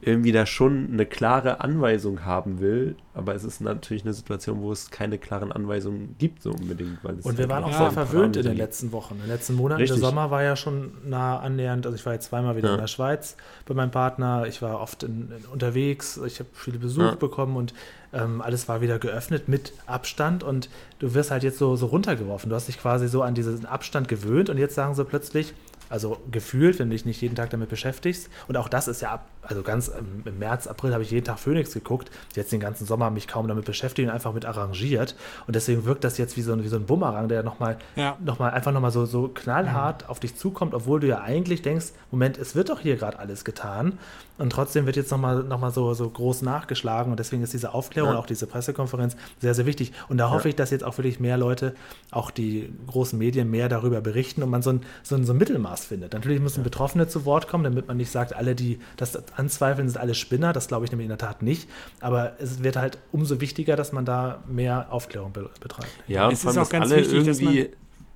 irgendwie 0.00 0.32
da 0.32 0.44
schon 0.44 0.90
eine 0.92 1.06
klare 1.06 1.60
Anweisung 1.62 2.24
haben 2.26 2.60
will, 2.60 2.94
aber 3.14 3.34
es 3.34 3.42
ist 3.42 3.60
natürlich 3.62 4.04
eine 4.04 4.12
Situation, 4.12 4.60
wo 4.60 4.70
es 4.70 4.90
keine 4.90 5.16
klaren 5.18 5.50
Anweisungen 5.50 6.14
gibt, 6.18 6.42
so 6.42 6.50
unbedingt. 6.50 7.02
Und 7.04 7.38
wir 7.38 7.48
waren 7.48 7.64
auch 7.64 7.72
sehr 7.72 7.90
verwöhnt 7.90 8.36
in 8.36 8.42
den 8.42 8.56
letzten 8.56 8.92
Wochen. 8.92 9.14
In 9.14 9.20
den 9.22 9.30
letzten 9.30 9.54
Monaten. 9.54 9.80
Richtig. 9.80 10.00
Der 10.00 10.08
Sommer 10.08 10.30
war 10.30 10.42
ja 10.42 10.56
schon 10.56 10.92
nah 11.06 11.38
annähernd. 11.38 11.86
Also 11.86 11.96
ich 11.96 12.04
war 12.04 12.12
jetzt 12.12 12.26
zweimal 12.28 12.54
wieder 12.56 12.68
Ja. 12.68 12.74
in 12.74 12.80
der 12.80 12.86
Schweiz 12.86 13.36
bei 13.64 13.72
meinem 13.74 13.90
Partner. 13.92 14.44
Ich 14.46 14.60
war 14.60 14.80
oft 14.80 15.04
in, 15.04 15.30
in, 15.38 15.44
unterwegs. 15.50 16.20
Ich 16.26 16.38
habe 16.38 16.50
viele 16.52 16.78
Besuch 16.78 17.02
Ja. 17.02 17.14
bekommen 17.14 17.56
und 17.56 17.72
ähm, 18.12 18.42
alles 18.42 18.68
war 18.68 18.80
wieder 18.82 18.98
geöffnet 18.98 19.48
mit 19.48 19.72
Abstand. 19.86 20.42
Und 20.42 20.68
du 20.98 21.14
wirst 21.14 21.30
halt 21.30 21.44
jetzt 21.44 21.58
so, 21.58 21.76
so 21.76 21.86
runtergeworfen. 21.86 22.50
Du 22.50 22.56
hast 22.56 22.68
dich 22.68 22.78
quasi 22.78 23.08
so 23.08 23.22
an 23.22 23.34
diesen 23.34 23.64
Abstand 23.64 24.08
gewöhnt 24.08 24.50
und 24.50 24.58
jetzt 24.58 24.74
sagen 24.74 24.94
sie 24.94 25.04
plötzlich, 25.04 25.54
also 25.88 26.20
gefühlt, 26.30 26.78
wenn 26.78 26.88
du 26.88 26.94
dich 26.94 27.04
nicht 27.04 27.20
jeden 27.20 27.36
Tag 27.36 27.50
damit 27.50 27.68
beschäftigst. 27.68 28.28
Und 28.48 28.56
auch 28.56 28.68
das 28.68 28.88
ist 28.88 29.02
ja, 29.02 29.12
ab, 29.12 29.28
also 29.46 29.62
ganz 29.62 29.88
ähm, 29.88 30.22
im 30.24 30.38
März, 30.38 30.66
April 30.66 30.92
habe 30.92 31.02
ich 31.02 31.10
jeden 31.10 31.24
Tag 31.24 31.38
Phoenix 31.38 31.72
geguckt. 31.74 32.10
Jetzt 32.34 32.52
den 32.52 32.60
ganzen 32.60 32.86
Sommer 32.86 33.10
mich 33.10 33.28
kaum 33.28 33.48
damit 33.48 33.64
beschäftigt 33.64 34.08
und 34.08 34.14
einfach 34.14 34.32
mit 34.32 34.44
arrangiert. 34.44 35.14
Und 35.46 35.56
deswegen 35.56 35.84
wirkt 35.84 36.04
das 36.04 36.18
jetzt 36.18 36.36
wie 36.36 36.42
so 36.42 36.52
ein, 36.52 36.64
wie 36.64 36.68
so 36.68 36.76
ein 36.76 36.86
Bumerang, 36.86 37.28
der 37.28 37.42
nochmal 37.42 37.78
Ja. 37.96 38.16
noch 38.24 38.38
mal, 38.38 38.50
einfach 38.50 38.72
nochmal 38.72 38.90
so, 38.90 39.04
so 39.06 39.28
knallhart 39.28 40.08
auf 40.08 40.20
dich 40.20 40.36
zukommt, 40.36 40.74
obwohl 40.74 41.00
du 41.00 41.06
ja 41.06 41.20
eigentlich 41.20 41.62
denkst, 41.62 41.86
Moment, 42.10 42.38
es 42.38 42.54
wird 42.54 42.68
doch 42.70 42.80
hier 42.80 42.96
gerade 42.96 43.18
alles 43.18 43.44
getan. 43.44 43.98
Und 44.36 44.50
trotzdem 44.50 44.84
wird 44.86 44.96
jetzt 44.96 45.12
nochmal 45.12 45.44
noch 45.44 45.60
mal 45.60 45.70
so, 45.70 45.94
so 45.94 46.10
groß 46.10 46.42
nachgeschlagen. 46.42 47.12
Und 47.12 47.20
deswegen 47.20 47.42
ist 47.42 47.52
diese 47.52 47.72
Aufklärung, 47.72 48.12
Ja. 48.12 48.18
auch 48.18 48.26
diese 48.26 48.46
Pressekonferenz 48.48 49.16
sehr, 49.40 49.54
sehr 49.54 49.64
wichtig. 49.66 49.92
Und 50.08 50.18
da 50.18 50.30
hoffe 50.30 50.48
ich, 50.48 50.56
dass 50.56 50.70
jetzt 50.70 50.82
auch 50.84 50.98
wirklich 50.98 51.20
mehr 51.20 51.36
Leute, 51.36 51.74
auch 52.10 52.30
die 52.32 52.72
großen 52.88 53.16
Medien, 53.18 53.50
mehr 53.50 53.68
darüber 53.68 54.00
berichten 54.00 54.42
und 54.42 54.50
man 54.50 54.62
so 54.62 54.70
ein, 54.70 54.80
so 55.04 55.14
ein, 55.14 55.24
so 55.24 55.32
ein 55.32 55.36
Mittelmaß 55.38 55.84
findet. 55.84 56.14
Natürlich 56.14 56.40
müssen 56.40 56.64
Betroffene 56.64 57.06
zu 57.06 57.24
Wort 57.24 57.46
kommen, 57.46 57.62
damit 57.64 57.86
man 57.86 57.96
nicht 57.96 58.10
sagt, 58.10 58.34
alle, 58.34 58.54
die 58.56 58.80
das 58.96 59.16
anzweifeln, 59.36 59.88
sind 59.88 60.00
alle 60.00 60.14
Spinner. 60.14 60.52
Das 60.52 60.68
glaube 60.68 60.84
ich 60.84 60.90
nämlich 60.90 61.06
in 61.06 61.10
der 61.10 61.18
Tat 61.18 61.42
nicht. 61.42 61.68
Aber 62.00 62.34
es 62.38 62.62
wird 62.62 62.76
halt 62.76 62.98
umso 63.12 63.40
wichtiger, 63.40 63.76
dass 63.76 63.92
man 63.92 64.04
da 64.04 64.42
mehr 64.48 64.88
Aufklärung 64.92 65.32
be 65.32 65.50
betreibt. 65.60 65.88
Ja, 66.06 66.26
und 66.26 66.32
Es 66.32 66.42
vor 66.42 66.50
ist 66.52 66.56
allem, 66.58 66.66
auch 66.66 66.70
dass 66.70 66.80
ganz 66.80 66.92
alle 66.92 67.00
wichtig, 67.02 67.24
dass 67.26 67.40
irgendwie 67.40 67.70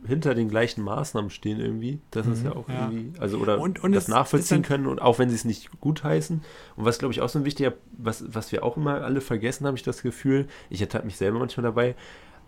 hinter 0.07 0.35
den 0.37 0.49
gleichen 0.49 0.83
Maßnahmen 0.85 1.29
stehen 1.29 1.59
irgendwie. 1.59 1.99
Das 2.13 2.25
ist 2.27 2.41
Mhm. 2.41 2.45
ja 2.47 2.53
auch 2.57 2.69
Ja. 2.69 2.89
irgendwie, 2.89 3.19
also 3.21 3.39
oder 3.39 3.59
Und- 3.61 3.83
und 3.83 3.93
das 3.93 4.05
es 4.05 4.09
nachvollziehen 4.09 4.61
ist 4.63 4.69
können 4.69 4.87
und 4.87 5.03
auch 5.03 5.19
wenn 5.19 5.29
sie 5.29 5.35
es 5.35 5.45
nicht 5.45 5.69
gutheißen. 5.81 6.41
Und 6.77 6.85
was 6.85 6.99
glaube 7.01 7.13
ich 7.13 7.21
auch 7.21 7.29
so 7.29 7.41
ein 7.41 7.45
wichtiger, 7.45 7.73
was, 7.97 8.23
was 8.33 8.53
wir 8.53 8.63
auch 8.63 8.77
immer 8.77 9.03
alle 9.03 9.21
vergessen, 9.21 9.67
habe 9.67 9.77
ich 9.77 9.83
das 9.83 10.03
Gefühl, 10.03 10.47
ich 10.71 10.81
ertappe 10.81 11.05
mich 11.05 11.17
selber 11.17 11.41
manchmal 11.41 11.65
dabei, 11.65 11.97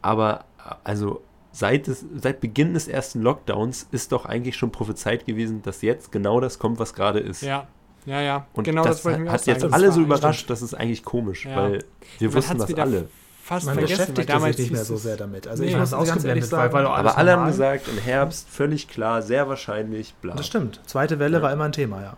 aber 0.00 0.44
also 0.84 1.22
seit, 1.50 1.88
des, 1.88 2.04
seit 2.14 2.40
Beginn 2.40 2.74
des 2.74 2.86
ersten 2.86 3.20
Lockdowns 3.20 3.88
ist 3.90 4.12
doch 4.12 4.26
eigentlich 4.26 4.56
schon 4.56 4.70
prophezeit 4.70 5.26
gewesen, 5.26 5.62
dass 5.62 5.82
jetzt 5.82 6.12
genau 6.12 6.38
das 6.38 6.60
kommt, 6.60 6.78
was 6.78 6.94
gerade 6.94 7.18
ist. 7.18 7.42
Ja, 7.42 7.66
ja, 8.06 8.20
ja. 8.20 8.46
Und 8.54 8.64
genau 8.64 8.82
das, 8.84 8.96
das 8.98 9.04
wollte 9.04 9.18
ich 9.18 9.24
mir 9.24 9.32
hat 9.32 9.40
auch 9.42 9.46
jetzt 9.46 9.60
sagen. 9.62 9.74
alle 9.74 9.92
so 9.92 10.00
überrascht, 10.00 10.48
das 10.50 10.62
ist 10.62 10.74
eigentlich 10.74 11.02
komisch, 11.04 11.44
Ja. 11.46 11.56
weil 11.56 11.84
wir 12.18 12.28
Man 12.28 12.36
wussten 12.36 12.58
das 12.58 12.74
alle. 12.74 13.08
fast 13.42 13.66
Man 13.66 13.74
vergessen, 13.74 13.98
beschäftigt 13.98 14.28
damals 14.30 14.56
sich 14.56 14.66
nicht 14.66 14.72
mehr 14.72 14.84
so 14.84 14.94
es- 14.94 15.02
sehr 15.02 15.16
damit. 15.16 15.46
Also 15.48 15.62
Nee, 15.62 15.70
ich 15.70 15.76
muss 15.76 15.92
ausgeblendet, 15.92 16.44
sagen, 16.48 16.72
weil- 16.72 16.84
weil 16.84 16.90
alles 16.92 17.10
Aber 17.12 17.18
alle 17.18 17.32
haben 17.36 17.46
gesagt, 17.46 17.88
im 17.88 17.98
Herbst 17.98 18.48
völlig 18.48 18.88
klar, 18.88 19.22
sehr 19.22 19.48
wahrscheinlich, 19.48 20.14
bla. 20.14 20.34
das 20.34 20.46
stimmt. 20.46 20.80
Zweite 20.86 21.18
Welle 21.18 21.38
Ja. 21.38 21.42
war 21.42 21.52
immer 21.52 21.64
ein 21.64 21.72
Thema, 21.72 22.02
ja. 22.02 22.16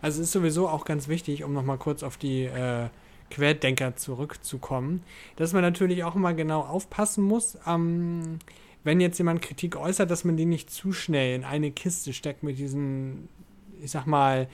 Also 0.00 0.20
es 0.20 0.28
ist 0.28 0.32
sowieso 0.32 0.68
auch 0.68 0.84
ganz 0.84 1.08
wichtig, 1.08 1.42
um 1.44 1.52
nochmal 1.52 1.76
kurz 1.78 2.02
auf 2.04 2.16
die 2.16 2.44
äh, 2.44 2.88
Querdenker 3.30 3.96
zurückzukommen, 3.96 5.02
dass 5.36 5.52
man 5.52 5.62
natürlich 5.62 6.04
auch 6.04 6.14
immer 6.14 6.34
genau 6.34 6.60
aufpassen 6.60 7.24
muss, 7.24 7.56
ähm, 7.66 8.38
wenn 8.84 9.00
jetzt 9.00 9.18
jemand 9.18 9.42
Kritik 9.42 9.76
äußert, 9.76 10.10
dass 10.10 10.24
man 10.24 10.36
die 10.36 10.44
nicht 10.44 10.70
zu 10.70 10.92
schnell 10.92 11.34
in 11.36 11.44
eine 11.44 11.70
Kiste 11.72 12.12
steckt 12.12 12.42
mit 12.42 12.58
diesen, 12.58 13.28
ich 13.82 13.90
sag 13.90 14.06
mal, 14.06 14.48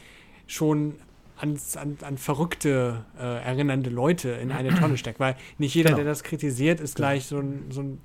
schon 0.46 0.94
ans, 1.36 1.76
an, 1.76 1.98
an 2.02 2.18
verrückte, 2.18 3.04
äh, 3.18 3.22
erinnernde 3.44 3.90
Leute 3.90 4.30
in 4.30 4.50
eine 4.50 4.74
Tonne 4.74 4.96
steckt. 4.98 5.20
Weil 5.20 5.36
nicht 5.58 5.74
jeder, 5.74 5.90
Genau. 5.90 5.98
der 6.02 6.06
das 6.06 6.22
kritisiert, 6.24 6.80
ist 6.80 6.96
Genau. 6.96 7.08
gleich 7.08 7.26
so 7.26 7.38
ein, 7.38 7.66
so 7.70 7.82
ein 7.82 8.00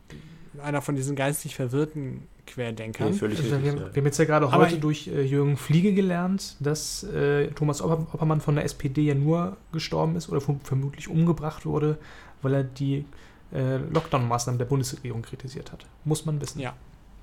einer 0.63 0.81
von 0.83 0.95
diesen 0.95 1.15
geistig 1.15 1.55
verwirrten 1.55 2.27
Querdenkern. 2.45 3.09
Nee, 3.11 3.17
völlig 3.17 3.39
Also 3.39 3.49
wir, 3.63 3.71
haben, 3.71 3.79
wir 3.79 3.85
haben 3.95 4.05
jetzt 4.05 4.19
ja 4.19 4.25
gerade 4.25 4.45
Aber 4.47 4.65
heute 4.65 4.77
durch 4.77 5.07
äh, 5.07 5.23
Jürgen 5.23 5.57
Fliege 5.57 5.93
gelernt, 5.93 6.57
dass 6.59 7.03
äh, 7.05 7.47
Thomas 7.47 7.81
Opper, 7.81 8.05
Oppermann 8.13 8.39
von 8.39 8.53
der 8.55 8.63
SPD 8.65 9.01
ja 9.01 9.15
nur 9.15 9.57
gestorben 9.71 10.15
ist 10.15 10.29
oder 10.29 10.39
verm- 10.41 10.59
vermutlich 10.63 11.07
umgebracht 11.07 11.65
wurde, 11.65 11.97
weil 12.43 12.53
er 12.53 12.63
die 12.63 13.05
äh, 13.51 13.77
Lockdown-Maßnahmen 13.77 14.59
der 14.59 14.65
Bundesregierung 14.65 15.23
kritisiert 15.23 15.71
hat. 15.71 15.87
Muss 16.05 16.25
man 16.25 16.39
wissen. 16.39 16.59
Ja, 16.59 16.73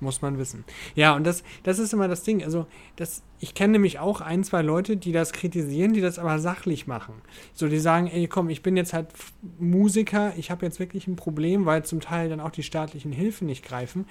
muss 0.01 0.21
man 0.21 0.37
wissen. 0.37 0.65
Ja, 0.95 1.15
und 1.15 1.25
das, 1.25 1.43
das 1.63 1.79
ist 1.79 1.93
immer 1.93 2.07
das 2.07 2.23
Ding. 2.23 2.43
Also, 2.43 2.65
das, 2.95 3.23
ich 3.39 3.53
kenne 3.53 3.73
nämlich 3.73 3.99
auch 3.99 4.21
ein, 4.21 4.43
zwei 4.43 4.61
Leute, 4.61 4.97
die 4.97 5.11
das 5.11 5.31
kritisieren, 5.33 5.93
die 5.93 6.01
das 6.01 6.19
aber 6.19 6.39
sachlich 6.39 6.87
machen. 6.87 7.15
So, 7.53 7.67
die 7.67 7.79
sagen, 7.79 8.07
ey, 8.07 8.27
komm, 8.27 8.49
ich 8.49 8.63
bin 8.63 8.75
jetzt 8.75 8.93
halt 8.93 9.07
Musiker, 9.59 10.33
ich 10.37 10.51
habe 10.51 10.65
jetzt 10.65 10.79
wirklich 10.79 11.07
ein 11.07 11.15
Problem, 11.15 11.65
weil 11.65 11.85
zum 11.85 12.01
Teil 12.01 12.29
dann 12.29 12.39
auch 12.39 12.51
die 12.51 12.63
staatlichen 12.63 13.11
Hilfen 13.11 13.47
nicht 13.47 13.63
greifen. 13.63 14.05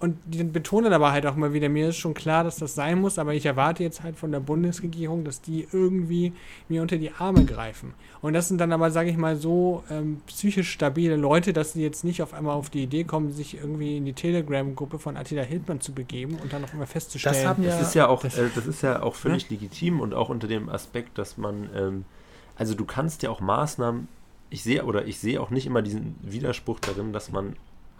Und 0.00 0.16
die 0.26 0.44
betonen 0.44 0.92
aber 0.92 1.10
halt 1.10 1.26
auch 1.26 1.34
mal 1.34 1.52
wieder, 1.52 1.68
mir 1.68 1.88
ist 1.88 1.96
schon 1.96 2.14
klar, 2.14 2.44
dass 2.44 2.56
das 2.56 2.74
sein 2.76 3.00
muss, 3.00 3.18
aber 3.18 3.34
ich 3.34 3.44
erwarte 3.46 3.82
jetzt 3.82 4.02
halt 4.04 4.16
von 4.16 4.30
der 4.30 4.38
Bundesregierung, 4.38 5.24
dass 5.24 5.40
die 5.40 5.66
irgendwie 5.72 6.32
mir 6.68 6.82
unter 6.82 6.98
die 6.98 7.10
Arme 7.12 7.44
greifen. 7.44 7.94
Und 8.22 8.32
das 8.34 8.46
sind 8.46 8.58
dann 8.60 8.72
aber, 8.72 8.92
sage 8.92 9.10
ich 9.10 9.16
mal, 9.16 9.34
so 9.36 9.82
ähm, 9.90 10.20
psychisch 10.28 10.70
stabile 10.70 11.16
Leute, 11.16 11.52
dass 11.52 11.72
sie 11.72 11.82
jetzt 11.82 12.04
nicht 12.04 12.22
auf 12.22 12.32
einmal 12.32 12.54
auf 12.54 12.70
die 12.70 12.82
Idee 12.84 13.02
kommen, 13.04 13.32
sich 13.32 13.56
irgendwie 13.56 13.96
in 13.96 14.04
die 14.04 14.12
Telegram-Gruppe 14.12 14.98
von 15.00 15.16
Attila 15.16 15.42
Hildmann 15.42 15.80
zu 15.80 15.92
begeben 15.92 16.36
und 16.42 16.52
dann 16.52 16.62
noch 16.62 16.72
immer 16.74 16.86
festzustellen. 16.86 17.34
Das 17.34 17.44
haben 17.46 17.62
ja, 17.64 17.70
Das 17.70 17.88
ist 17.88 17.94
ja 17.94 18.06
auch, 18.08 18.22
das- 18.22 18.38
äh, 18.38 18.48
das 18.54 18.66
ist 18.66 18.82
ja 18.82 19.02
auch 19.02 19.16
völlig 19.16 19.50
legitim 19.50 20.00
und 20.00 20.14
auch 20.14 20.28
unter 20.28 20.46
dem 20.46 20.68
Aspekt, 20.68 21.18
dass 21.18 21.36
man, 21.38 21.68
ähm, 21.74 22.04
also 22.56 22.74
du 22.74 22.84
kannst 22.84 23.22
ja 23.24 23.30
auch 23.30 23.40
Maßnahmen, 23.40 24.06
ich 24.50 24.62
sehe 24.62 24.84
oder 24.84 25.06
ich 25.06 25.18
sehe 25.18 25.40
auch 25.40 25.50
nicht 25.50 25.66
immer 25.66 25.82
diesen 25.82 26.14
Widerspruch 26.22 26.78
darin, 26.80 27.12
dass 27.12 27.32
man 27.32 27.56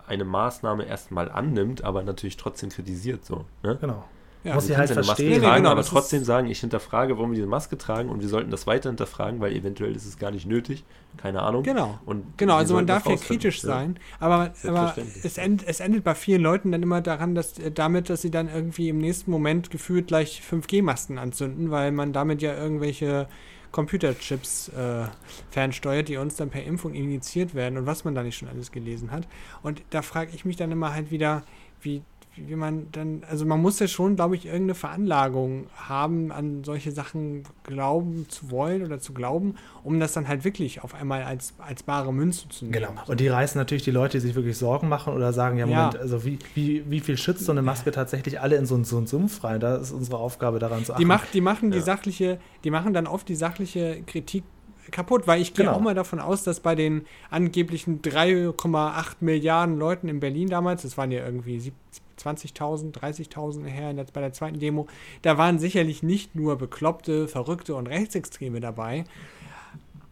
eine 0.09 0.25
Maßnahme 0.25 0.85
erstmal 0.85 1.31
annimmt, 1.31 1.85
aber 1.85 2.03
natürlich 2.03 2.37
trotzdem 2.37 2.71
kritisiert 2.71 3.25
so. 3.25 3.45
Ne? 3.63 3.77
genau. 3.81 4.05
Ja, 4.45 4.55
muss 4.55 4.67
sie 4.67 4.77
halt 4.77 4.91
eine 4.91 5.01
Maske 5.01 5.07
verstehen. 5.07 5.31
Nee, 5.31 5.39
nee, 5.39 5.45
tragen, 5.45 5.57
genau, 5.57 5.71
aber 5.71 5.83
trotzdem 5.83 6.23
sagen, 6.23 6.49
ich 6.49 6.61
hinterfrage, 6.61 7.17
warum 7.17 7.31
wir 7.33 7.37
diese 7.37 7.49
Maske 7.49 7.77
tragen 7.77 8.09
und 8.09 8.21
wir 8.21 8.29
sollten 8.29 8.51
das 8.51 8.67
weiter 8.69 8.89
hinterfragen, 8.89 9.41
weil 9.41 9.53
eventuell 9.53 9.95
ist 9.97 10.07
es 10.07 10.17
gar 10.17 10.31
nicht 10.31 10.47
nötig. 10.47 10.85
Keine 11.17 11.43
Ahnung. 11.43 11.65
Genau. 11.65 11.99
Und 12.07 12.39
Genau, 12.39 12.55
also 12.55 12.75
man 12.75 12.87
darf 12.87 13.07
ja 13.07 13.17
kritisch 13.17 13.63
Ja. 13.63 13.69
sein, 13.71 13.99
aber, 14.21 14.53
aber 14.65 14.95
es, 15.25 15.39
end, 15.39 15.67
es 15.67 15.81
endet 15.81 16.05
bei 16.05 16.15
vielen 16.15 16.43
Leuten 16.43 16.71
dann 16.71 16.83
immer 16.83 17.01
daran, 17.01 17.35
dass 17.35 17.59
äh, 17.59 17.73
damit, 17.73 18.11
dass 18.11 18.23
sie 18.23 18.31
dann 18.31 18.49
irgendwie 18.49 18.89
im 18.91 18.99
nächsten 18.99 19.31
Moment 19.31 19.71
gefühlt 19.71 20.07
gleich 20.07 20.41
5G-Masten 20.49 21.19
anzünden, 21.19 21.71
weil 21.73 21.91
man 21.91 22.13
damit 22.13 22.41
ja 22.41 22.55
irgendwelche 22.55 23.27
Computerchips 23.73 24.69
äh, 24.69 25.05
fernsteuert, 25.51 26.09
die 26.09 26.17
uns 26.17 26.37
dann 26.37 26.51
per 26.51 26.65
Impfung 26.65 26.95
injiziert 26.95 27.55
werden 27.55 27.79
und 27.79 27.87
was 27.87 28.05
man 28.05 28.15
da 28.15 28.23
nicht 28.23 28.37
schon 28.37 28.49
alles 28.49 28.73
gelesen 28.73 29.11
hat. 29.11 29.27
Und 29.63 29.83
da 29.91 30.03
frage 30.03 30.33
ich 30.35 30.45
mich 30.45 30.57
dann 30.57 30.73
immer 30.73 30.95
halt 30.95 31.11
wieder, 31.11 31.43
wie, 31.81 32.03
wie 32.47 32.55
man 32.57 32.87
dann, 32.93 33.23
also 33.29 33.45
man 33.47 33.61
muss 33.61 33.79
ja 33.79 33.89
schon, 33.89 34.17
glaube 34.17 34.37
ich, 34.37 34.47
irgendeine 34.47 34.75
Veranlagung 34.75 35.67
haben, 35.77 36.31
an 36.33 36.63
solche 36.65 36.93
Sachen 36.93 37.43
glauben 37.65 38.27
zu 38.29 38.51
wollen 38.51 38.85
oder 38.85 38.99
zu 39.01 39.13
glauben, 39.13 39.55
um 39.85 39.99
das 40.01 40.13
dann 40.13 40.29
halt 40.29 40.45
wirklich 40.45 40.83
auf 40.83 40.95
einmal 40.95 41.23
als, 41.25 41.55
als 41.59 41.83
bare 41.83 42.13
Münze 42.13 42.49
zu 42.49 42.65
nehmen. 42.67 42.73
Genau. 42.73 42.91
Und 43.07 43.21
die 43.21 43.29
reißen 43.29 43.59
natürlich 43.59 43.83
die 43.85 43.91
Leute, 43.91 44.19
die 44.19 44.27
sich 44.27 44.35
wirklich 44.35 44.57
Sorgen 44.59 44.89
machen 44.89 45.13
oder 45.15 45.33
sagen, 45.33 45.59
ja, 45.59 45.67
Ja. 45.67 45.77
Moment, 45.87 45.99
also 45.99 46.25
wie, 46.25 46.39
wie, 46.55 46.85
wie 46.91 47.01
viel 47.01 47.17
schützt 47.17 47.45
so 47.45 47.53
eine 47.53 47.63
Maske 47.63 47.91
tatsächlich 47.91 48.41
alle 48.41 48.57
in 48.57 48.67
so, 48.67 48.75
einen- 48.75 48.85
so 48.85 48.97
einen 48.99 49.07
Sumpf 49.07 49.43
rein? 49.45 49.61
Da 49.61 49.77
ist 49.77 49.93
unsere 49.93 50.19
Aufgabe 50.19 50.59
daran 50.59 50.85
zu 50.85 50.93
achten. 50.93 51.01
Die, 51.01 51.07
macht, 51.07 51.35
die 51.35 51.41
machen 51.41 51.71
die 51.71 51.79
Ja. 51.79 51.85
sachliche, 51.85 52.39
die 52.65 52.71
machen 52.71 52.93
dann 52.93 53.07
oft 53.07 53.29
die 53.29 53.35
sachliche 53.37 54.03
Kritik 54.07 54.45
kaputt, 54.91 55.27
weil 55.27 55.43
ich 55.43 55.53
gehe 55.53 55.67
Genau. 55.67 55.77
auch 55.77 55.81
mal 55.83 55.95
davon 55.95 56.19
aus, 56.19 56.45
dass 56.45 56.61
bei 56.61 56.75
den 56.75 57.03
angeblichen 57.31 58.01
3,8 58.01 59.17
Milliarden 59.21 59.79
Leuten 59.79 60.09
in 60.09 60.19
Berlin 60.19 60.49
damals, 60.49 60.81
das 60.81 60.97
waren 60.97 61.11
ja 61.11 61.25
irgendwie 61.25 61.61
sieb- 61.61 61.75
20.000, 62.19 62.93
30.000 62.93 63.65
her 63.67 63.95
bei 64.13 64.21
der 64.21 64.33
zweiten 64.33 64.59
Demo, 64.59 64.87
da 65.23 65.39
waren 65.39 65.59
sicherlich 65.59 66.03
nicht 66.03 66.35
nur 66.35 66.57
Bekloppte, 66.57 67.29
Verrückte 67.29 67.75
und 67.75 67.87
Rechtsextreme 67.87 68.61
dabei, 68.61 69.05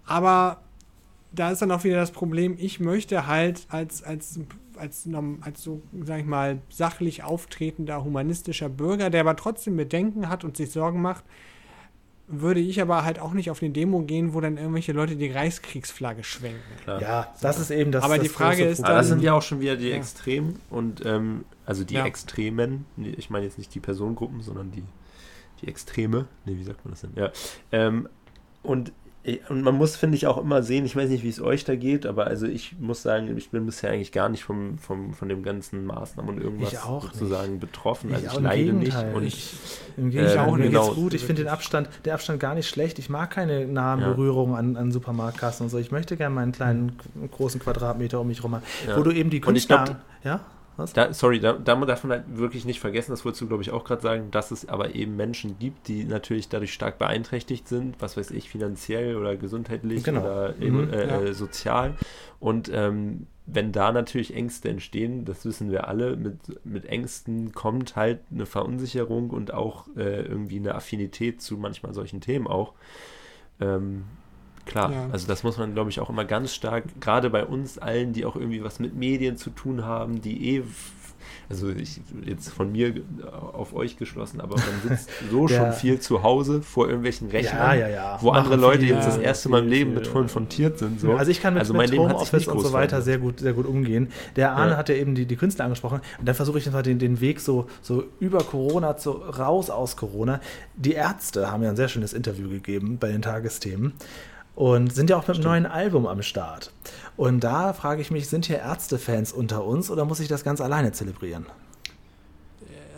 aber 0.07 0.63
da 1.33 1.51
ist 1.51 1.63
dann 1.63 1.71
auch 1.71 1.85
wieder 1.85 1.97
das 1.97 2.13
Problem, 2.13 2.57
ich 2.59 2.81
möchte 2.81 3.27
halt 3.27 3.67
als, 3.69 4.03
als, 4.03 4.41
als, 4.77 5.09
als 5.43 5.63
so, 5.63 5.83
sag 6.03 6.21
ich 6.21 6.27
mal, 6.27 6.61
sachlich 6.71 7.25
auftretender, 7.25 8.05
humanistischer 8.05 8.69
Bürger, 8.69 9.11
der 9.11 9.21
aber 9.21 9.37
trotzdem 9.37 9.77
Bedenken 9.77 10.29
hat 10.29 10.45
und 10.45 10.57
sich 10.57 10.71
Sorgen 10.71 11.03
macht, 11.03 11.25
würde 12.29 12.61
ich 12.61 12.81
aber 12.81 13.05
halt 13.05 13.21
auch 13.21 13.33
nicht 13.33 13.51
auf 13.51 13.63
eine 13.63 13.71
Demo 13.71 14.03
gehen, 14.03 14.35
wo 14.35 14.41
dann 14.41 14.57
irgendwelche 14.57 14.93
Leute 14.93 15.15
die 15.17 15.31
Reichskriegsflagge 15.31 16.25
schwenken. 16.25 16.61
Klar. 16.83 17.01
Ja, 17.01 17.35
das 17.41 17.59
ist 17.61 17.71
eben 17.71 17.93
das. 17.93 18.03
Aber 18.03 18.17
das 18.17 18.25
die 18.25 18.29
Frage 18.29 18.57
große 18.59 18.69
ist 18.71 18.85
Aber 18.85 18.95
das 18.95 19.09
dann- 19.09 19.19
sind 19.19 19.25
ja 19.25 19.33
auch 19.35 19.43
schon 19.43 19.61
wieder 19.61 19.77
die 19.77 19.89
Ja. 19.91 19.97
Extremen 19.97 20.59
und 20.71 21.05
ähm, 21.07 21.45
also 21.65 21.85
die 21.85 21.95
Ja. 21.95 22.05
Extremen. 22.07 22.85
Ich 22.97 23.31
meine 23.31 23.45
jetzt 23.45 23.59
nicht 23.59 23.75
die 23.75 23.81
Personengruppen, 23.81 24.43
sondern 24.43 24.73
die, 24.73 24.83
die 25.63 25.69
Extreme. 25.69 26.27
Nee, 26.45 26.57
wie 26.59 26.65
sagt 26.65 26.85
man 26.85 26.93
das 26.93 27.03
denn? 27.03 27.13
Ja. 27.15 27.31
Ähm, 27.71 28.09
und, 28.63 28.93
und 29.49 29.63
man 29.63 29.75
muss, 29.75 29.97
finde 29.97 30.17
ich, 30.17 30.27
auch 30.27 30.39
immer 30.39 30.63
sehen, 30.63 30.85
ich 30.87 30.95
weiß 30.95 31.09
nicht, 31.11 31.25
wie 31.25 31.29
es 31.29 31.41
euch 31.41 31.65
da 31.65 31.75
geht, 31.75 32.07
aber 32.07 32.27
also 32.27 32.47
ich 32.47 32.77
muss 32.79 33.03
sagen, 33.03 33.37
ich 33.37 33.51
bin 33.51 33.67
bisher 33.67 33.91
eigentlich 33.91 34.13
gar 34.13 34.29
nicht 34.29 34.45
vom, 34.45 34.79
vom, 34.79 35.15
von 35.15 35.29
dem 35.29 35.43
ganzen 35.43 35.85
Maßnahmen 35.85 36.37
und 36.37 36.41
irgendwas 36.43 36.73
Ich 36.73 36.79
auch 36.79 37.13
sozusagen 37.13 37.59
betroffen. 37.59 38.13
Also 38.15 38.27
Ich 38.27 38.27
ich, 38.27 38.33
auch, 38.35 38.39
im 38.39 38.45
leide 38.45 38.73
nicht. 38.73 38.93
Gegenteil. 38.93 39.15
Und 39.15 39.25
Ich- 39.25 39.55
Im 39.97 40.11
Gegenteil, 40.11 40.49
Äh, 40.49 40.53
mir 40.53 40.59
genau. 40.69 40.85
geht's 40.85 40.95
gut. 40.95 41.15
Ich 41.15 41.25
finde 41.25 41.43
den 41.43 41.51
Abstand, 41.51 41.89
der 42.05 42.15
Abstand 42.15 42.39
gar 42.41 42.55
nicht 42.55 42.69
schlecht. 42.69 42.99
Ich 42.99 43.09
mag 43.09 43.31
keine 43.31 43.67
nahen 43.67 44.01
Ja. 44.01 44.09
Berührungen 44.11 44.55
an, 44.55 44.77
an 44.77 44.93
Supermarktkassen 44.93 45.65
und 45.65 45.71
so. 45.71 45.79
Ich 45.79 45.91
möchte 45.91 46.17
gerne 46.17 46.35
meinen 46.35 46.53
kleinen 46.53 46.93
großen 47.33 47.61
Quadratmeter 47.61 48.21
um 48.21 48.29
mich 48.29 48.45
rum 48.45 48.55
haben, 48.55 48.63
Ja. 48.87 48.97
wo 48.97 49.03
du 49.03 49.11
eben 49.11 49.31
die 49.31 49.39
ich 49.39 49.43
Künstler, 49.43 49.97
ja, 50.25 50.41
was? 50.77 50.93
Da, 50.93 51.13
sorry, 51.13 51.41
da, 51.41 51.53
da 51.55 51.75
darf 51.85 52.05
man 52.05 52.19
halt 52.19 52.37
wirklich 52.37 52.65
nicht 52.65 52.81
vergessen, 52.81 53.11
das 53.13 53.25
wolltest 53.25 53.41
du, 53.43 53.47
glaube 53.49 53.63
ich, 53.63 53.71
auch 53.71 53.85
gerade 53.85 54.03
sagen, 54.03 54.31
dass 54.31 54.51
es 54.51 54.69
aber 54.69 54.95
eben 54.95 55.17
Menschen 55.17 55.59
gibt, 55.59 55.89
die 55.89 56.05
natürlich 56.05 56.49
dadurch 56.49 56.73
stark 56.73 56.99
beeinträchtigt 56.99 57.69
sind, 57.69 57.97
was 58.01 58.17
weiß 58.17 58.31
ich, 58.33 58.49
finanziell 58.51 59.17
oder 59.17 59.37
gesundheitlich 59.37 60.05
Genau. 60.05 60.21
oder 60.23 60.55
Mhm. 60.59 60.91
äh, 60.93 61.07
Ja. 61.09 61.21
äh, 61.23 61.35
sozial. 61.35 61.95
Und 62.41 62.71
ähm, 62.73 63.27
wenn 63.47 63.71
da 63.73 63.93
natürlich 63.93 64.35
Ängste 64.35 64.69
entstehen, 64.69 65.25
das 65.25 65.45
wissen 65.45 65.71
wir 65.71 65.87
alle, 65.89 66.17
mit, 66.17 66.65
mit 66.65 66.87
Ängsten 66.87 67.53
kommt 67.53 67.95
halt 67.97 68.19
eine 68.33 68.45
Verunsicherung 68.45 69.31
und 69.31 69.55
auch 69.55 69.87
äh, 69.97 70.23
irgendwie 70.23 70.57
eine 70.59 70.75
Affinität 70.75 71.41
zu 71.41 71.57
manchmal 71.57 71.95
solchen 71.95 72.21
Themen 72.21 72.47
auch. 72.49 72.73
Ähm, 73.61 74.05
klar, 74.67 74.93
Ja. 74.93 75.09
also 75.13 75.27
das 75.27 75.43
muss 75.43 75.57
man, 75.59 75.73
glaube 75.75 75.91
ich, 75.91 76.01
auch 76.01 76.11
immer 76.11 76.25
ganz 76.25 76.53
stark, 76.55 76.85
gerade 77.01 77.31
bei 77.31 77.45
uns 77.47 77.79
allen, 77.79 78.13
die 78.13 78.25
auch 78.27 78.37
irgendwie 78.37 78.63
was 78.63 78.79
mit 78.81 78.95
Medien 78.95 79.37
zu 79.37 79.51
tun 79.51 79.85
haben, 79.85 80.21
die 80.21 80.57
eh, 80.57 80.63
also 81.49 81.69
ich 81.71 82.01
jetzt 82.25 82.49
von 82.49 82.73
mir 82.73 82.93
auf 83.53 83.73
euch 83.75 83.97
geschlossen, 83.97 84.41
aber 84.41 84.57
man 84.57 84.89
sitzt 84.97 85.11
so 85.31 85.47
Der- 85.47 85.57
schon 85.59 85.73
viel 85.73 86.01
zu 86.01 86.23
Hause 86.25 86.61
vor 86.63 86.87
irgendwelchen 86.87 87.29
Rechnern, 87.31 87.79
ja, 87.79 87.87
ja, 87.87 87.89
ja. 87.89 88.19
wo 88.21 88.31
andere 88.31 88.57
Machen 88.57 88.61
Leute 88.63 88.79
viel, 88.81 88.95
jetzt 88.95 89.07
das 89.07 89.19
erste 89.19 89.49
Mal 89.49 89.63
im 89.63 89.69
Leben 89.69 89.95
mit 89.95 90.11
konfrontiert 90.13 90.79
sind. 90.79 91.01
So. 91.01 91.13
Also 91.15 91.31
ich 91.31 91.41
kann 91.41 91.55
mit, 91.55 91.61
Also 91.61 91.75
mit 91.75 91.97
Homeoffice 91.97 92.49
und 92.49 92.61
so 92.61 92.73
weiter 92.73 93.01
sehr 93.03 93.19
gut, 93.19 93.39
sehr 93.41 93.53
gut 93.53 93.67
umgehen. 93.67 94.09
Der 94.35 94.53
Arne 94.53 94.73
Ja. 94.73 94.77
hat 94.77 94.89
ja 94.89 94.97
eben 94.97 95.15
die, 95.15 95.27
die 95.27 95.37
Künstler 95.37 95.65
angesprochen 95.67 96.01
und 96.19 96.27
dann 96.27 96.35
versuche 96.35 96.59
ich 96.59 96.67
einfach 96.67 96.83
den, 96.83 96.99
den 96.99 97.21
Weg 97.21 97.39
so, 97.41 97.67
so 97.81 98.05
über 98.19 98.39
Corona 98.39 98.97
zu, 98.97 99.13
raus 99.13 99.71
aus 99.71 99.97
Corona. 99.97 100.41
Die 100.77 100.93
Ärzte 100.93 101.51
haben 101.51 101.63
ja 101.63 101.71
ein 101.71 101.77
sehr 101.77 101.89
schönes 101.89 102.13
Interview 102.13 102.49
gegeben 102.49 102.99
bei 102.99 103.09
den 103.13 103.23
Tagesthemen 103.23 103.93
und 104.57 104.93
sind 104.93 105.09
ja 105.11 105.17
auch 105.17 105.29
mit 105.29 105.37
einem 105.37 105.45
neuen 105.45 105.67
Album 105.67 106.07
am 106.09 106.23
Start. 106.23 106.73
Und 107.17 107.45
da 107.45 107.73
frage 107.73 108.01
ich 108.03 108.11
mich, 108.11 108.29
sind 108.29 108.47
hier 108.47 108.59
Ärztefans 108.59 109.33
unter 109.33 109.65
uns 109.65 109.91
oder 109.91 110.05
muss 110.05 110.19
ich 110.19 110.27
das 110.29 110.43
ganz 110.43 110.61
alleine 110.61 110.91
zelebrieren? 110.93 111.47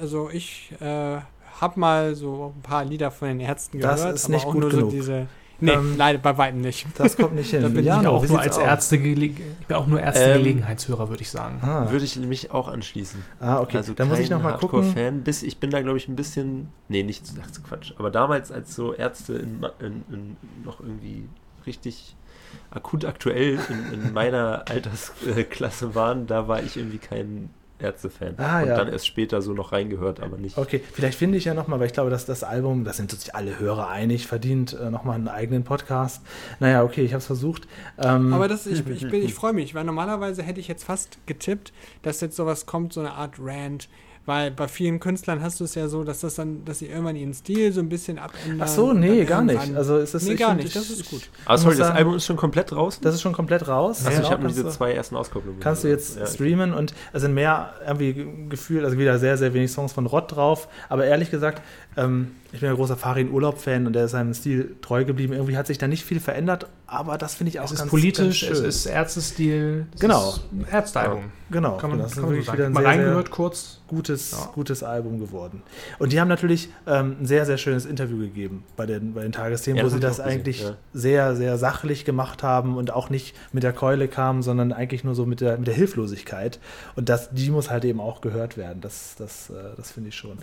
Also 0.01 0.31
ich 0.31 0.73
äh, 0.81 1.19
habe 1.61 1.81
mal 1.81 2.15
so 2.15 2.55
ein 2.57 2.63
paar 2.63 2.85
Lieder 2.85 3.11
von 3.11 3.29
den 3.29 3.41
Ärzten 3.41 3.81
Das 3.81 4.01
gehört, 4.01 4.15
ist 4.15 4.25
aber 4.27 4.35
nicht 4.35 4.47
auch 4.47 4.53
gut 4.53 4.61
nur 4.63 4.71
genug. 4.71 4.91
so 4.91 4.97
diese. 4.97 5.27
Nee, 5.61 5.73
Ähm, 5.73 5.97
leider 5.97 6.19
bei 6.21 6.39
weitem 6.39 6.61
nicht. 6.61 6.87
Das 6.97 7.17
kommt 7.17 7.35
nicht 7.35 7.51
hin. 7.51 7.63
Da 7.63 7.69
bin 7.69 7.81
ich 7.81 7.87
Jano, 7.87 8.11
auch 8.13 8.27
nur 8.29 8.39
als? 8.39 8.57
Ärzte 8.59 8.95
ich 8.97 9.35
bin 9.67 9.77
auch 9.77 9.89
nur 9.89 9.99
Ähm, 9.99 10.05
Ärzte-Gelegenheitshörer, 10.07 11.09
würde 11.09 11.23
ich 11.23 11.31
sagen. 11.31 11.59
Ah, 11.63 11.91
Würde 11.91 12.05
ich 12.05 12.15
mich 12.17 12.53
auch 12.53 12.69
anschließen. 12.69 13.21
ah 13.41 13.59
okay. 13.61 13.79
Also 13.79 13.93
dann 13.93 14.09
muss 14.09 14.21
ich 14.21 14.29
kein 14.29 14.39
noch 14.39 14.45
mal 14.45 14.57
gucken. 14.57 14.83
Hardcore-Fan. 14.85 15.23
Bis 15.25 15.43
ich 15.43 15.59
bin 15.59 15.71
da, 15.71 15.83
glaube 15.83 15.99
ich, 15.99 16.07
ein 16.07 16.15
bisschen. 16.15 16.69
Nee, 16.87 17.03
nicht 17.03 17.25
ach, 17.43 17.49
so 17.53 17.61
Quatsch. 17.63 17.93
Aber 17.99 18.13
damals, 18.13 18.53
als 18.53 18.77
so 18.77 18.95
Ärzte 18.95 19.35
in, 19.35 19.67
in, 19.81 20.05
in 20.13 20.37
noch 20.65 20.79
irgendwie 20.79 21.29
richtig 21.69 22.17
akut 22.71 23.05
aktuell 23.05 23.59
in, 23.93 23.93
in 24.07 24.13
meiner 24.13 24.65
Altersklasse 24.69 25.95
waren, 25.95 26.27
da 26.27 26.49
war 26.49 26.63
ich 26.63 26.77
irgendwie 26.77 26.99
kein 26.99 27.51
Ärzte-Fan. 27.81 28.35
Ah, 28.39 28.63
Und 28.63 28.69
ja. 28.69 28.77
dann 28.77 28.89
erst 28.89 29.07
später 29.07 29.41
so 29.41 29.53
noch 29.53 29.71
reingehört, 29.71 30.19
aber 30.21 30.37
nicht. 30.37 30.59
Okay, 30.59 30.83
vielleicht 30.93 31.17
finde 31.17 31.39
ich 31.39 31.45
ja 31.45 31.55
nochmal, 31.55 31.79
weil 31.79 31.87
ich 31.87 31.93
glaube, 31.93 32.11
dass 32.11 32.27
das 32.27 32.43
Album, 32.43 32.83
da 32.85 32.93
sind 32.93 33.13
sich 33.13 33.35
alle 33.37 33.59
Hörer 33.61 33.89
einig, 33.89 34.27
verdient 34.27 34.73
äh, 34.73 34.91
nochmal 34.91 35.15
einen 35.15 35.29
eigenen 35.29 35.63
Podcast. 35.63 36.23
Naja, 36.59 36.83
okay, 36.83 37.03
ich 37.05 37.13
habe 37.13 37.19
es 37.21 37.27
versucht. 37.27 37.69
Ähm, 37.99 38.33
Aber 38.33 38.49
das, 38.49 38.67
ich, 38.67 38.85
ich, 38.89 39.09
bin- 39.09 39.23
ich 39.23 39.35
freue 39.41 39.53
mich, 39.53 39.75
weil 39.77 39.85
normalerweise 39.85 40.43
hätte 40.43 40.59
ich 40.59 40.67
jetzt 40.67 40.83
fast 40.83 41.19
getippt, 41.27 41.73
dass 42.03 42.21
jetzt 42.21 42.35
sowas 42.35 42.67
kommt, 42.67 42.93
so 42.93 43.01
eine 43.01 43.13
Art 43.13 43.35
Rant. 43.39 43.89
Weil 44.29 44.51
bei 44.51 44.69
vielen 44.69 45.01
Künstlern 45.01 45.41
hast 45.41 45.59
du 45.59 45.65
es 45.65 45.75
ja 45.75 45.89
so, 45.89 46.05
dass 46.05 46.21
das 46.21 46.35
dann, 46.35 46.63
dass 46.67 46.81
sie 46.81 46.87
irgendwann 46.89 47.17
ihren 47.17 47.33
Stil 47.33 47.73
so 47.73 47.81
ein 47.81 47.89
bisschen 47.89 48.19
abändern. 48.19 48.61
ach 48.61 48.69
so, 48.69 48.93
nee, 48.93 49.25
gar 49.25 49.41
nicht. 49.43 49.75
Also 49.75 49.97
es 49.97 50.13
ist, 50.15 50.25
nee, 50.25 50.35
ich 50.35 50.39
gar 50.39 50.51
find, 50.51 50.65
nicht, 50.65 50.77
das 50.77 50.91
ich- 50.91 51.01
ist 51.01 51.11
gut. 51.11 51.23
Aber 51.47 51.55
Ich 51.55 51.63
sorry, 51.63 51.77
das 51.79 51.89
Album 51.91 52.15
ist 52.17 52.27
schon 52.27 52.37
komplett 52.37 52.71
draußen. 52.71 53.03
Das 53.03 53.15
ist 53.15 53.23
schon 53.23 53.33
komplett 53.33 53.67
raus. 53.69 54.01
Achso, 54.01 54.11
ich 54.11 54.17
Genau, 54.19 54.31
habe 54.31 54.43
nur 54.43 54.51
diese 54.51 54.65
du- 54.65 54.71
zwei 54.71 54.93
ersten 54.93 55.17
Auskopplungen. 55.17 55.61
Kannst 55.61 55.83
du 55.83 55.89
jetzt 55.89 56.17
Ja, 56.17 56.23
okay. 56.25 56.31
streamen 56.35 56.75
und 56.75 56.93
es 57.15 57.23
sind 57.23 57.33
mehr 57.33 57.73
irgendwie 57.87 58.27
gefühlt, 58.51 58.85
also 58.85 58.99
wieder 58.99 59.19
sehr, 59.19 59.39
sehr 59.39 59.55
wenig 59.55 59.73
Songs 59.73 59.95
von 59.95 60.05
Rott 60.05 60.37
drauf. 60.37 60.69
Aber 60.91 61.07
ehrlich 61.07 61.31
gesagt, 61.31 61.63
ähm, 61.97 62.33
ich 62.53 62.61
bin 62.61 62.69
ja 62.69 62.75
großer 62.75 62.97
Farin 62.97 63.31
Urlaub-Fan 63.31 63.87
und 63.87 63.93
der 63.93 64.07
ist 64.07 64.13
seinem 64.13 64.33
Stil 64.35 64.77
treu 64.81 65.05
geblieben. 65.05 65.33
Irgendwie 65.35 65.57
hat 65.57 65.67
sich 65.67 65.79
da 65.79 65.87
nicht 65.87 66.05
viel 66.05 66.21
verändert, 66.21 66.67
aber 66.87 67.19
das 67.19 67.35
finde 67.35 67.51
ich 67.51 67.61
auch 67.61 67.65
Es 67.67 67.73
ist 67.73 67.79
ganz 67.81 67.91
politisch, 67.91 68.41
ganz 68.47 68.53
es 68.53 68.59
schön. 68.59 68.69
ist 68.69 68.87
Ärztestil. 68.87 69.87
es 69.95 70.01
Genau. 70.01 70.29
ist 70.31 70.41
ein 70.53 70.67
Ärztealbum. 70.71 71.25
Genau, 71.51 71.79
Kann 71.79 71.91
man, 71.91 71.99
das 72.01 72.13
kann 72.13 72.25
ist 72.25 72.29
so 72.29 72.31
wirklich 72.35 72.53
wieder 72.53 72.67
ein 72.67 72.73
Mal 72.73 72.83
sehr, 72.83 72.93
sehr 72.93 73.01
reingehört 73.05 73.31
kurz. 73.31 73.81
gutes, 73.87 74.33
Ja. 74.33 74.51
gutes 74.55 74.83
Album 74.83 75.19
geworden. 75.19 75.63
Und 75.99 76.13
die 76.13 76.21
haben 76.21 76.29
natürlich 76.29 76.69
ähm, 76.87 77.17
ein 77.21 77.27
sehr, 77.27 77.47
sehr 77.47 77.57
schönes 77.57 77.87
Interview 77.87 78.19
gegeben 78.19 78.65
bei 78.77 78.85
den, 78.85 79.15
bei 79.15 79.23
den 79.23 79.33
Tagesthemen, 79.33 79.79
Ja, 79.79 79.85
wo 79.85 79.89
sie 79.89 79.99
das 79.99 80.19
gesehen, 80.19 80.31
eigentlich 80.31 80.63
ja. 80.63 80.77
sehr, 80.93 81.37
sehr 81.37 81.57
sachlich 81.57 82.05
gemacht 82.05 82.43
haben 82.43 82.77
und 82.77 82.93
auch 82.93 83.09
nicht 83.09 83.35
mit 83.53 83.63
der 83.63 83.73
Keule 83.73 84.09
kamen, 84.09 84.43
sondern 84.43 84.73
eigentlich 84.75 85.05
nur 85.05 85.15
so 85.15 85.25
mit 85.25 85.41
der, 85.41 85.57
mit 85.57 85.67
der 85.69 85.75
Hilflosigkeit. 85.75 86.59
Und 86.97 87.09
das, 87.09 87.31
die 87.31 87.49
muss 87.51 87.71
halt 87.71 87.85
eben 87.87 88.01
auch 88.01 88.21
gehört 88.21 88.59
werden. 88.59 88.83
Das, 88.83 89.15
das, 89.19 89.49
äh, 89.49 89.55
das 89.77 89.91
finde 89.93 90.11
ich 90.11 90.17
schon. 90.17 90.37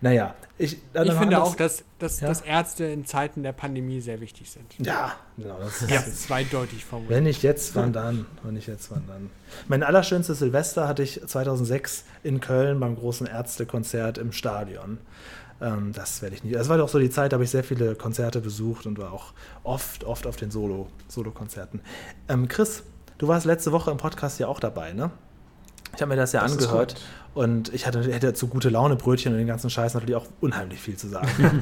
Naja, 0.00 0.34
ich, 0.56 0.78
dann 0.94 1.08
Ich 1.08 1.12
finde 1.12 1.37
anders- 1.38 1.52
auch, 1.52 1.56
dass, 1.56 1.84
dass, 1.98 2.20
Ja. 2.20 2.28
dass 2.28 2.40
Ärzte 2.42 2.84
in 2.84 3.04
Zeiten 3.06 3.42
der 3.42 3.52
Pandemie 3.52 4.00
sehr 4.00 4.20
wichtig 4.20 4.50
sind. 4.50 4.74
Ja, 4.86 5.12
genau. 5.36 5.58
Das 5.58 5.82
ist, 5.82 5.90
Das 5.90 6.06
ist 6.08 6.22
zweideutig 6.24 6.84
formuliert. 6.84 7.16
Wenn 7.16 7.24
nicht 7.24 7.42
jetzt, 7.42 7.74
wann 7.74 7.92
dann? 7.92 8.26
Wenn 8.42 8.54
nicht 8.54 8.68
jetzt, 8.68 8.90
wann 8.90 9.04
dann? 9.06 9.30
Mein 9.68 9.82
allerschönstes 9.82 10.38
Silvester 10.38 10.86
hatte 10.88 11.02
ich 11.02 11.20
2006 11.26 12.04
in 12.22 12.40
Köln 12.40 12.78
beim 12.80 12.96
großen 12.96 13.26
Ärztekonzert 13.26 14.18
im 14.18 14.32
Stadion. 14.32 14.98
Ähm, 15.60 15.92
das 15.92 16.22
werde 16.22 16.36
ich 16.36 16.44
nicht. 16.44 16.54
Das 16.54 16.68
war 16.68 16.78
doch 16.78 16.88
so 16.88 16.98
die 17.00 17.10
Zeit, 17.10 17.32
da 17.32 17.34
habe 17.34 17.44
ich 17.44 17.50
sehr 17.50 17.64
viele 17.64 17.96
Konzerte 17.96 18.40
besucht 18.40 18.86
und 18.86 18.98
war 18.98 19.12
auch 19.12 19.32
oft, 19.64 20.04
oft 20.04 20.26
auf 20.26 20.36
den 20.36 20.50
Solo, 20.52 20.86
Solo-Konzerten. 21.08 21.80
Ähm, 22.28 22.46
Chris, 22.46 22.84
du 23.18 23.26
warst 23.26 23.44
letzte 23.44 23.72
Woche 23.72 23.90
im 23.90 23.96
Podcast 23.96 24.38
ja 24.38 24.46
auch 24.46 24.60
dabei, 24.60 24.92
ne? 24.92 25.10
Ich 25.96 26.00
habe 26.02 26.10
mir 26.10 26.16
das 26.16 26.32
ja 26.32 26.42
Das 26.42 26.52
ist 26.52 26.58
angehört 26.64 26.94
gut. 26.94 27.02
Und 27.34 27.72
ich 27.72 27.86
hatte, 27.86 28.02
hätte 28.12 28.34
zu 28.34 28.48
gute 28.48 28.68
Laune 28.68 28.96
Brötchen 28.96 29.32
und 29.32 29.38
den 29.38 29.46
ganzen 29.46 29.70
Scheiß 29.70 29.94
natürlich 29.94 30.16
auch 30.16 30.26
unheimlich 30.40 30.80
viel 30.80 30.96
zu 30.96 31.08
sagen. 31.08 31.28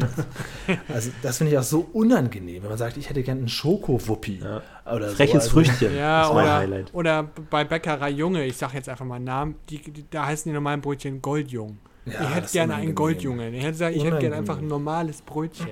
also 0.89 1.11
das 1.23 1.39
finde 1.39 1.53
ich 1.53 1.59
auch 1.59 1.63
so 1.63 1.89
unangenehm, 1.93 2.63
wenn 2.63 2.71
man 2.71 2.79
sagt, 2.79 2.97
ich 2.97 3.11
hätte 3.11 3.23
gerne 3.23 3.41
einen 3.41 3.49
Schokowuppi. 3.49 4.41
Ja. 4.43 4.63
Oder 4.91 5.09
Freches 5.09 5.33
so. 5.33 5.39
Also, 5.39 5.51
Früchtchen. 5.51 5.97
Ja, 5.97 6.21
das 6.21 6.29
ist 6.29 6.35
mein 6.35 6.45
oder, 6.45 6.57
Highlight. 6.57 6.95
oder 6.95 7.23
bei 7.51 7.65
Bäckerei 7.65 8.11
Junge, 8.11 8.45
ich 8.45 8.57
sag 8.57 8.75
jetzt 8.75 8.89
einfach 8.89 9.05
mal 9.05 9.17
einen 9.17 9.25
Namen, 9.25 9.55
die, 9.69 9.79
die, 9.79 10.05
da 10.09 10.27
heißen 10.27 10.49
die 10.51 10.55
normalen 10.55 10.81
Brötchen 10.81 11.21
Goldjung. 11.21 11.79
Ja, 12.07 12.23
ich 12.23 12.35
hätte 12.37 12.53
gerne 12.53 12.75
einen 12.77 12.95
Goldjungen. 12.95 13.53
Ich 13.53 13.63
hätte 13.63 13.73
gesagt, 13.73 13.97
ich 13.97 14.05
hätte 14.05 14.19
gerne 14.19 14.37
einfach 14.37 14.59
ein 14.59 14.69
normales 14.69 15.23
Brötchen. 15.23 15.67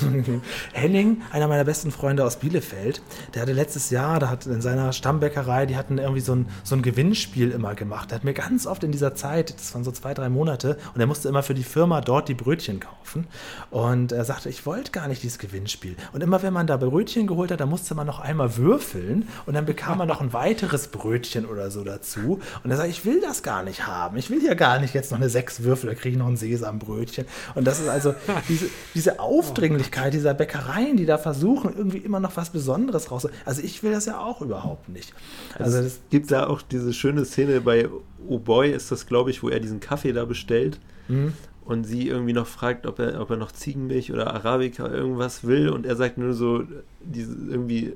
ne? 0.00 0.40
Henning, 0.72 1.22
einer 1.32 1.48
meiner 1.48 1.64
besten 1.64 1.90
Freunde 1.90 2.24
aus 2.24 2.36
Bielefeld, 2.36 3.02
der 3.34 3.42
hatte 3.42 3.52
letztes 3.52 3.90
Jahr, 3.90 4.20
da 4.20 4.30
hat 4.30 4.46
in 4.46 4.60
seiner 4.60 4.92
Stammbäckerei, 4.92 5.66
die 5.66 5.76
hatten 5.76 5.98
irgendwie 5.98 6.20
so 6.20 6.36
ein, 6.36 6.46
so 6.62 6.76
ein 6.76 6.82
Gewinnspiel 6.82 7.50
immer 7.50 7.74
gemacht. 7.74 8.12
Der 8.12 8.18
hat 8.18 8.24
mir 8.24 8.34
ganz 8.34 8.68
oft 8.68 8.84
in 8.84 8.92
dieser 8.92 9.16
Zeit, 9.16 9.52
das 9.58 9.74
waren 9.74 9.82
so 9.82 9.90
zwei, 9.90 10.14
drei 10.14 10.28
Monate, 10.28 10.78
und 10.94 11.00
er 11.00 11.08
musste 11.08 11.28
immer 11.28 11.42
für 11.42 11.54
die 11.54 11.64
Firma 11.64 12.00
dort 12.00 12.28
die 12.28 12.34
Brötchen 12.34 12.78
kaufen. 12.78 13.26
Und 13.70 14.12
er 14.12 14.24
sagte, 14.24 14.50
ich 14.50 14.66
wollte 14.66 14.92
gar 14.92 15.08
nicht 15.08 15.24
dieses 15.24 15.40
Gewinnspiel. 15.40 15.96
Und 16.12 16.22
immer 16.22 16.40
wenn 16.44 16.52
man 16.52 16.68
da 16.68 16.76
Brötchen 16.76 17.26
geholt 17.26 17.50
hat, 17.50 17.58
dann 17.58 17.68
musste 17.68 17.96
man 17.96 18.06
noch 18.06 18.20
einmal 18.20 18.56
würfeln 18.56 19.26
und 19.46 19.54
dann 19.54 19.66
bekam 19.66 19.98
man 19.98 20.06
noch 20.06 20.20
ein 20.20 20.32
weiteres 20.32 20.86
Brötchen 20.86 21.46
oder 21.46 21.72
so 21.72 21.82
dazu. 21.82 22.40
Und 22.62 22.70
er 22.70 22.76
sagt, 22.76 22.90
ich 22.90 23.04
will 23.04 23.20
das 23.20 23.42
gar 23.42 23.64
nicht 23.64 23.88
haben. 23.88 24.16
Ich 24.16 24.30
will 24.30 24.40
hier 24.40 24.54
gar 24.54 24.78
nicht 24.78 24.94
jetzt 24.94 25.10
noch 25.10 25.18
eine 25.18 25.28
sechs 25.28 25.63
Würfel, 25.64 25.90
da 25.90 25.94
kriege 25.94 26.10
ich 26.10 26.18
noch 26.18 26.28
ein 26.28 26.36
Sesambrötchen. 26.36 27.26
Und 27.54 27.66
das 27.66 27.80
ist 27.80 27.88
also 27.88 28.14
diese, 28.48 28.66
diese 28.94 29.20
Aufdringlichkeit 29.20 30.14
dieser 30.14 30.34
Bäckereien, 30.34 30.96
die 30.96 31.06
da 31.06 31.18
versuchen, 31.18 31.74
irgendwie 31.76 31.98
immer 31.98 32.20
noch 32.20 32.36
was 32.36 32.50
Besonderes 32.50 33.10
raus. 33.10 33.26
Also 33.44 33.62
ich 33.62 33.82
will 33.82 33.92
das 33.92 34.06
ja 34.06 34.18
auch 34.18 34.40
überhaupt 34.40 34.88
nicht. 34.88 35.12
Also 35.58 35.76
Also 35.76 35.88
es 35.88 36.00
gibt 36.10 36.30
da 36.30 36.46
auch 36.46 36.62
diese 36.62 36.92
schöne 36.92 37.24
Szene 37.24 37.60
bei 37.60 37.88
Oh 38.26 38.38
Boy, 38.38 38.70
ist 38.70 38.90
das, 38.90 39.06
glaube 39.06 39.30
ich, 39.30 39.42
wo 39.42 39.48
er 39.48 39.60
diesen 39.60 39.80
Kaffee 39.80 40.12
da 40.12 40.24
bestellt 40.24 40.78
hm? 41.08 41.34
und 41.64 41.84
sie 41.84 42.08
irgendwie 42.08 42.32
noch 42.32 42.46
fragt, 42.46 42.86
ob 42.86 42.98
er, 42.98 43.20
ob 43.20 43.30
er 43.30 43.36
noch 43.36 43.52
Ziegenmilch 43.52 44.12
oder 44.12 44.32
Arabica 44.32 44.88
irgendwas 44.88 45.44
will 45.44 45.68
und 45.68 45.84
er 45.84 45.96
sagt 45.96 46.16
nur 46.16 46.32
so, 46.32 46.64
diese, 47.00 47.32
irgendwie, 47.32 47.94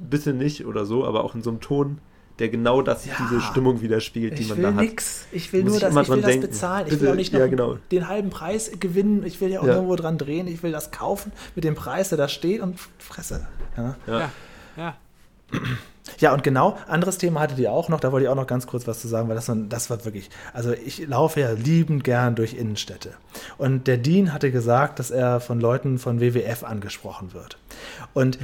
bitte 0.00 0.32
nicht 0.32 0.64
oder 0.66 0.84
so, 0.84 1.04
aber 1.04 1.24
auch 1.24 1.34
in 1.34 1.42
so 1.42 1.50
einem 1.50 1.60
Ton, 1.60 1.98
der 2.38 2.48
genau 2.48 2.82
das, 2.82 3.04
Ja. 3.06 3.14
diese 3.20 3.40
Stimmung 3.40 3.80
widerspiegelt, 3.80 4.38
die 4.38 4.44
man 4.44 4.62
da 4.62 4.68
hat. 4.68 4.76
nix. 4.76 5.26
Ich 5.32 5.52
will 5.52 5.62
Muss 5.64 5.72
nur, 5.72 5.76
ich 5.88 5.94
dass 5.94 6.02
ich 6.06 6.08
will 6.12 6.20
das 6.22 6.30
denken. 6.30 6.46
bezahlen. 6.46 6.86
Ich 6.86 6.90
Bitte, 6.92 7.02
will 7.02 7.10
auch 7.10 7.14
nicht 7.16 7.32
noch 7.32 7.40
ja, 7.40 7.46
genau. 7.48 7.78
den 7.90 8.08
halben 8.08 8.30
Preis 8.30 8.70
gewinnen. 8.78 9.24
Ich 9.24 9.40
will 9.40 9.50
ja 9.50 9.60
auch 9.60 9.66
Ja. 9.66 9.74
irgendwo 9.74 9.96
dran 9.96 10.18
drehen. 10.18 10.46
Ich 10.48 10.62
will 10.62 10.72
das 10.72 10.90
kaufen 10.90 11.32
mit 11.54 11.64
dem 11.64 11.74
Preis, 11.74 12.08
der 12.10 12.18
da 12.18 12.28
steht 12.28 12.60
und 12.60 12.78
fresse. 12.98 13.46
Ja. 13.76 13.96
Ja. 14.06 14.30
Ja, 14.76 14.94
ja. 16.20 16.32
Und 16.32 16.42
genau, 16.42 16.78
anderes 16.86 17.18
Thema 17.18 17.40
hattet 17.40 17.58
ihr 17.58 17.72
auch 17.72 17.88
noch, 17.88 18.00
da 18.00 18.12
wollte 18.12 18.24
ich 18.24 18.30
auch 18.30 18.34
noch 18.36 18.46
ganz 18.46 18.66
kurz 18.66 18.86
was 18.86 19.00
zu 19.00 19.08
sagen, 19.08 19.28
weil 19.28 19.34
das, 19.34 19.48
war- 19.48 19.56
das 19.56 19.90
war 19.90 20.04
wirklich, 20.04 20.30
also 20.52 20.72
ich 20.72 21.06
laufe 21.06 21.40
ja 21.40 21.50
liebend 21.52 22.04
gern 22.04 22.34
durch 22.34 22.54
Innenstädte. 22.54 23.14
Und 23.56 23.86
der 23.86 23.96
Dean 23.98 24.32
hatte 24.32 24.50
gesagt, 24.50 24.98
dass 24.98 25.10
er 25.10 25.40
von 25.40 25.60
Leuten 25.60 25.98
von 25.98 26.20
WWF 26.20 26.64
angesprochen 26.64 27.32
wird. 27.34 27.58
Und 28.14 28.38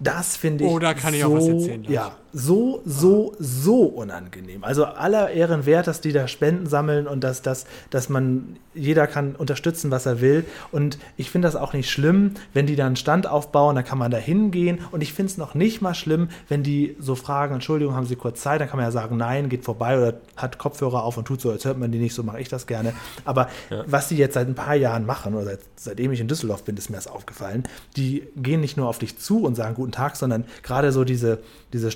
das 0.00 0.36
finde 0.36 0.64
ich 0.64 0.70
Oh, 0.70 0.78
da 0.78 0.94
kann 0.94 1.14
ich 1.14 1.20
so, 1.22 1.28
auch 1.28 1.36
was 1.36 1.46
erzählen 1.46 1.82
gleich. 1.82 1.94
Ja, 1.94 2.16
so, 2.32 2.80
so, 2.84 3.34
so 3.38 3.82
unangenehm. 3.82 4.62
Also 4.64 4.84
aller 4.84 5.30
Ehren 5.30 5.66
wert, 5.66 5.86
dass 5.88 6.00
die 6.00 6.12
da 6.12 6.26
Spenden 6.28 6.66
sammeln 6.66 7.06
und 7.06 7.22
dass, 7.24 7.42
dass, 7.42 7.66
dass 7.90 8.08
man, 8.08 8.56
jeder 8.72 9.06
kann 9.08 9.34
unterstützen, 9.34 9.90
was 9.90 10.06
er 10.06 10.20
will. 10.20 10.44
Und 10.70 10.98
ich 11.16 11.30
finde 11.30 11.48
das 11.48 11.56
auch 11.56 11.72
nicht 11.72 11.90
schlimm, 11.90 12.34
wenn 12.54 12.66
die 12.66 12.76
da 12.76 12.86
einen 12.86 12.94
Stand 12.96 13.26
aufbauen, 13.26 13.74
dann 13.74 13.84
kann 13.84 13.98
man 13.98 14.10
da 14.12 14.16
hingehen. 14.16 14.78
Und 14.92 15.02
ich 15.02 15.12
finde 15.12 15.32
es 15.32 15.38
noch 15.38 15.54
nicht 15.54 15.82
mal 15.82 15.92
schlimm, 15.94 16.28
wenn 16.48 16.62
die 16.62 16.96
so 17.00 17.14
fragen, 17.16 17.54
Entschuldigung, 17.54 17.94
haben 17.96 18.06
Sie 18.06 18.16
kurz 18.16 18.40
Zeit? 18.40 18.60
Dann 18.60 18.68
kann 18.68 18.76
man 18.78 18.86
ja 18.86 18.92
sagen, 18.92 19.16
nein, 19.16 19.48
geht 19.48 19.64
vorbei 19.64 19.98
oder 19.98 20.20
hat 20.36 20.56
Kopfhörer 20.56 21.02
auf 21.02 21.16
und 21.18 21.24
tut 21.26 21.40
so, 21.40 21.50
als 21.50 21.64
hört 21.64 21.78
man 21.78 21.90
die 21.90 21.98
nicht, 21.98 22.14
so 22.14 22.22
mache 22.22 22.40
ich 22.40 22.48
das 22.48 22.66
gerne. 22.66 22.92
Aber 23.24 23.48
Ja. 23.70 23.82
was 23.86 24.08
die 24.08 24.16
jetzt 24.16 24.34
seit 24.34 24.46
ein 24.46 24.54
paar 24.54 24.76
Jahren 24.76 25.04
machen, 25.04 25.34
oder 25.34 25.44
seit, 25.44 25.60
seitdem 25.76 26.12
ich 26.12 26.20
in 26.20 26.28
Düsseldorf 26.28 26.62
bin, 26.64 26.76
ist 26.76 26.90
mir 26.90 26.96
das 26.96 27.08
aufgefallen, 27.08 27.64
die 27.96 28.22
gehen 28.36 28.60
nicht 28.60 28.76
nur 28.76 28.88
auf 28.88 28.98
dich 29.00 29.18
zu 29.18 29.42
und 29.44 29.56
sagen 29.56 29.74
guten 29.74 29.89
Tag, 29.92 30.16
sondern 30.16 30.44
gerade 30.62 30.92
so 30.92 31.04
diese, 31.04 31.38
diese 31.72 31.90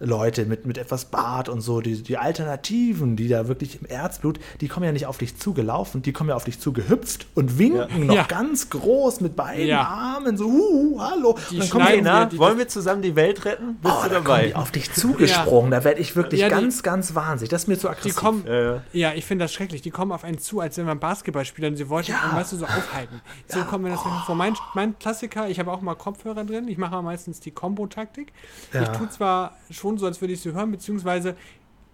Studentenleute 0.00 0.44
mit, 0.44 0.66
mit 0.66 0.78
etwas 0.78 1.06
Bart 1.06 1.48
und 1.48 1.60
so, 1.60 1.80
die, 1.80 2.02
die 2.02 2.18
Alternativen, 2.18 3.16
die 3.16 3.28
da 3.28 3.48
wirklich 3.48 3.80
im 3.80 3.86
Erzblut, 3.86 4.38
die 4.60 4.68
kommen 4.68 4.84
ja 4.86 4.92
nicht 4.92 5.06
auf 5.06 5.18
dich 5.18 5.38
zugelaufen, 5.38 6.02
die 6.02 6.12
kommen 6.12 6.30
ja 6.30 6.36
auf 6.36 6.44
dich 6.44 6.60
zugehüpft 6.60 7.26
und 7.34 7.58
winken 7.58 8.00
Ja. 8.00 8.04
noch 8.04 8.14
Ja. 8.14 8.22
ganz 8.24 8.68
groß 8.70 9.20
mit 9.20 9.36
beiden 9.36 9.66
Ja. 9.66 9.82
Armen, 9.86 10.36
so, 10.36 10.46
uh, 10.46 11.00
hallo. 11.00 11.38
Die 11.50 11.54
und 11.54 11.62
dann 11.62 11.70
kommen 11.70 11.86
die, 11.94 12.02
Na, 12.02 12.24
die- 12.26 12.38
wollen 12.38 12.58
wir 12.58 12.68
zusammen 12.68 13.02
die 13.02 13.16
Welt 13.16 13.44
retten? 13.44 13.76
Bist 13.80 13.94
oh, 13.98 14.04
du 14.04 14.10
dabei? 14.14 14.48
die 14.48 14.54
auf 14.54 14.70
dich 14.70 14.92
zugesprungen, 14.92 15.70
da 15.70 15.84
werde 15.84 16.00
ich 16.00 16.14
wirklich 16.16 16.40
Ja, 16.40 16.48
die- 16.48 16.54
ganz, 16.54 16.82
ganz 16.82 17.14
wahnsinnig. 17.14 17.50
Das 17.50 17.62
ist 17.62 17.68
mir 17.68 17.78
zu 17.78 17.86
Die 17.88 17.92
aggressiv. 17.92 18.16
kommen, 18.16 18.44
Ja, 18.92 19.12
ich 19.14 19.24
finde 19.24 19.44
das 19.44 19.52
schrecklich. 19.52 19.82
Die 19.82 19.90
kommen 19.90 20.12
auf 20.12 20.24
einen 20.24 20.38
zu, 20.38 20.60
als 20.60 20.76
wenn 20.76 20.86
man 20.86 20.98
Basketball 20.98 21.44
spielt 21.44 21.68
und 21.70 21.76
sie 21.76 21.88
wollten, 21.88 22.12
Ja. 22.12 22.22
einen, 22.22 22.36
weißt 22.36 22.52
du, 22.52 22.56
so 22.56 22.64
aufhalten. 22.66 23.20
So 23.48 23.60
kommen 23.64 23.84
wir 23.84 23.92
das 23.92 24.04
manchmal 24.04 24.24
vor. 24.24 24.34
Mein, 24.34 24.54
mein 24.74 24.98
Klassiker, 24.98 25.48
ich 25.48 25.58
habe 25.58 25.72
auch 25.72 25.80
mal 25.80 25.94
Kopfhörer 25.94 26.44
drin. 26.44 26.68
Ich 26.68 26.78
mache 26.78 27.00
meistens 27.02 27.40
die 27.40 27.50
Kombo-Taktik. 27.50 28.32
Ja. 28.72 28.82
Ich 28.82 28.88
tue 28.90 29.08
zwar 29.10 29.56
schon 29.70 29.85
so, 29.98 30.06
als 30.06 30.20
würde 30.20 30.32
ich 30.34 30.40
sie 30.40 30.52
hören, 30.52 30.70
beziehungsweise 30.72 31.36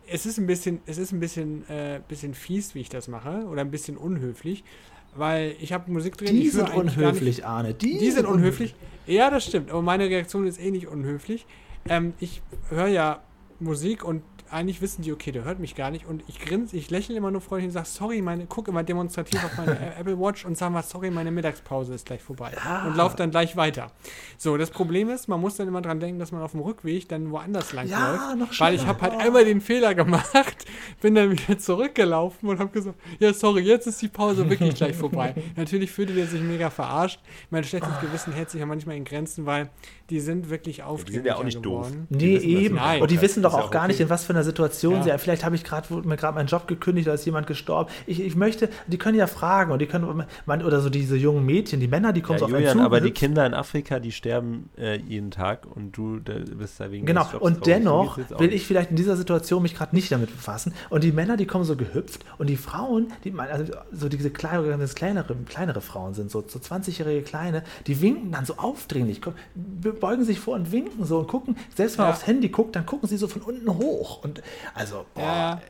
es 0.08 0.26
ist 0.26 0.38
ein 0.38 0.46
bisschen, 0.46 0.80
es 0.86 0.98
ist 0.98 1.12
ein 1.12 1.20
bisschen, 1.20 1.68
äh, 1.68 2.00
bisschen 2.08 2.34
fies, 2.34 2.74
wie 2.74 2.80
ich 2.80 2.88
das 2.88 3.08
mache, 3.08 3.44
oder 3.46 3.60
ein 3.60 3.70
bisschen 3.70 3.96
unhöflich, 3.96 4.64
weil 5.14 5.54
ich 5.60 5.72
habe 5.72 5.90
Musik 5.92 6.16
drin. 6.16 6.28
die 6.34 6.48
sind 6.48 6.66
gar 6.66 6.82
nicht- 6.82 6.96
unhöflich, 6.96 7.44
Arne. 7.44 7.74
Die, 7.74 7.98
Die 7.98 8.10
sind 8.10 8.26
unhöflich. 8.26 8.74
Ja, 9.06 9.30
das 9.30 9.44
stimmt. 9.44 9.70
Aber 9.70 9.82
meine 9.82 10.04
Reaktion 10.08 10.46
ist 10.46 10.58
eh 10.60 10.70
nicht 10.70 10.86
unhöflich. 10.88 11.46
Ähm, 11.88 12.14
ich 12.20 12.40
höre 12.70 12.86
ja 12.88 13.22
Musik 13.60 14.04
und 14.04 14.22
eigentlich 14.52 14.80
wissen 14.82 15.02
die, 15.02 15.12
okay, 15.12 15.32
der 15.32 15.44
hört 15.44 15.58
mich 15.58 15.74
gar 15.74 15.90
nicht. 15.90 16.06
Und 16.06 16.22
ich 16.28 16.38
grinse, 16.40 16.76
ich 16.76 16.90
lächle 16.90 17.16
immer 17.16 17.30
nur 17.30 17.40
freundlich 17.40 17.68
und 17.68 17.72
sage, 17.72 17.86
sorry, 17.86 18.22
meine, 18.22 18.46
guck 18.46 18.68
immer 18.68 18.82
demonstrativ 18.82 19.42
auf 19.44 19.56
meine 19.56 19.96
Apple 19.98 20.18
Watch 20.18 20.44
und 20.44 20.56
sage 20.56 20.72
mal, 20.72 20.82
sorry, 20.82 21.10
meine 21.10 21.30
Mittagspause 21.30 21.94
ist 21.94 22.06
gleich 22.06 22.22
vorbei. 22.22 22.52
Ja. 22.64 22.86
Und 22.86 22.96
laufe 22.96 23.16
dann 23.16 23.30
gleich 23.30 23.56
weiter. 23.56 23.90
So, 24.38 24.56
das 24.56 24.70
Problem 24.70 25.08
ist, 25.10 25.28
man 25.28 25.40
muss 25.40 25.56
dann 25.56 25.68
immer 25.68 25.80
dran 25.82 26.00
denken, 26.00 26.18
dass 26.18 26.32
man 26.32 26.42
auf 26.42 26.52
dem 26.52 26.60
Rückweg 26.60 27.08
dann 27.08 27.30
woanders 27.30 27.72
lang 27.72 27.88
Ja, 27.88 28.34
läuft. 28.38 28.60
Weil 28.60 28.74
ich 28.74 28.86
habe 28.86 29.00
halt 29.00 29.12
Oh. 29.14 29.18
einmal 29.18 29.44
den 29.44 29.60
Fehler 29.60 29.94
gemacht, 29.94 30.64
bin 31.00 31.14
dann 31.14 31.30
wieder 31.32 31.58
zurückgelaufen 31.58 32.48
und 32.48 32.58
habe 32.58 32.70
gesagt, 32.70 32.96
ja, 33.18 33.32
sorry, 33.32 33.62
jetzt 33.62 33.86
ist 33.86 34.00
die 34.02 34.08
Pause 34.08 34.48
wirklich 34.48 34.74
gleich 34.74 34.96
vorbei. 34.96 35.34
Natürlich 35.56 35.90
fühlte 35.90 36.12
der 36.14 36.26
sich 36.26 36.40
mega 36.40 36.70
verarscht. 36.70 37.20
Mein 37.50 37.64
schlechtes 37.64 37.98
Gewissen 38.00 38.32
hält 38.32 38.50
sich 38.50 38.60
ja 38.60 38.66
manchmal 38.66 38.96
in 38.96 39.04
Grenzen, 39.04 39.46
weil 39.46 39.70
die 40.10 40.20
sind 40.20 40.50
wirklich 40.50 40.82
aufdringlicher 40.82 41.22
sind 41.22 41.26
ja 41.26 41.36
auch 41.36 41.44
nicht 41.44 41.56
doof. 41.64 41.86
geworden. 41.88 42.06
Nee, 42.10 42.18
Die 42.18 42.34
wissen, 42.34 42.48
eben. 42.64 42.74
machen. 42.76 43.00
Und 43.02 43.10
die 43.10 43.20
wissen 43.20 43.42
doch 43.42 43.54
ja 43.56 43.60
auch 43.64 43.70
gar 43.70 43.82
okay. 43.84 43.92
nicht, 43.92 44.00
in 44.00 44.10
was 44.10 44.24
für 44.24 44.32
einer 44.32 44.41
Situation 44.44 44.94
Ja. 44.96 45.02
sie. 45.02 45.18
Vielleicht 45.18 45.44
habe 45.44 45.54
ich 45.56 45.64
gerade 45.64 45.86
gerade 46.16 46.34
meinen 46.34 46.46
Job 46.46 46.66
gekündigt, 46.68 47.06
da 47.08 47.14
ist 47.14 47.24
jemand 47.24 47.46
gestorben. 47.46 47.90
Ich, 48.06 48.20
ich 48.20 48.34
möchte, 48.36 48.68
die 48.86 48.98
können 48.98 49.16
ja 49.18 49.26
fragen 49.26 49.72
und 49.72 49.78
die 49.80 49.86
können 49.86 50.24
man, 50.46 50.62
oder 50.62 50.80
so 50.80 50.90
diese 50.90 51.16
jungen 51.16 51.44
Mädchen, 51.46 51.80
die 51.80 51.88
Männer, 51.88 52.12
die 52.12 52.20
kommen 52.22 52.36
Ja, 52.36 52.38
so 52.40 52.44
auf 52.46 52.52
einen 52.52 52.60
Julian, 52.62 52.78
zu. 52.78 52.84
aber 52.84 53.00
die. 53.00 53.10
Kinder 53.12 53.46
in 53.46 53.54
Afrika, 53.54 53.98
die 54.00 54.12
sterben 54.12 54.68
äh, 54.76 54.96
jeden 54.98 55.30
Tag 55.30 55.66
und 55.66 55.96
du 55.96 56.18
bist 56.20 56.80
da 56.80 56.90
wegen 56.90 57.06
Genau, 57.06 57.26
und 57.40 57.66
dennoch 57.66 58.18
will 58.38 58.52
ich 58.52 58.66
vielleicht 58.66 58.90
in 58.90 58.96
dieser 58.96 59.16
Situation 59.16 59.62
mich 59.62 59.74
gerade 59.76 59.94
nicht 59.94 60.10
damit 60.10 60.30
befassen. 60.34 60.74
Und 60.90 61.04
die 61.04 61.12
Männer, 61.12 61.36
die 61.36 61.46
kommen 61.46 61.64
so 61.64 61.76
gehüpft 61.76 62.24
und 62.38 62.48
die 62.50 62.56
Frauen, 62.56 63.08
die 63.24 63.32
also 63.38 63.72
so 63.92 64.08
diese 64.08 64.30
kleinere, 64.30 64.76
kleinere, 64.88 65.34
kleinere 65.48 65.80
Frauen 65.80 66.14
sind, 66.14 66.30
so, 66.30 66.42
so 66.46 66.58
20-jährige 66.58 67.22
Kleine, 67.22 67.62
die 67.86 68.00
winken 68.00 68.32
dann 68.32 68.44
so 68.44 68.54
aufdringlich, 68.56 69.20
beugen 70.00 70.24
sich 70.24 70.40
vor 70.40 70.54
und 70.54 70.72
winken 70.72 71.04
so 71.04 71.18
und 71.18 71.28
gucken, 71.28 71.56
selbst 71.74 71.98
wenn 71.98 72.04
man 72.04 72.10
Ja. 72.12 72.16
aufs 72.16 72.26
Handy 72.26 72.48
guckt, 72.48 72.74
dann 72.76 72.86
gucken 72.86 73.08
sie 73.08 73.16
so 73.16 73.28
von 73.28 73.42
unten 73.42 73.68
hoch. 73.78 74.22
Und 74.32 74.42
also, 74.74 75.04
boah, 75.14 75.22
Ja, 75.22 75.50
ja. 75.50 75.60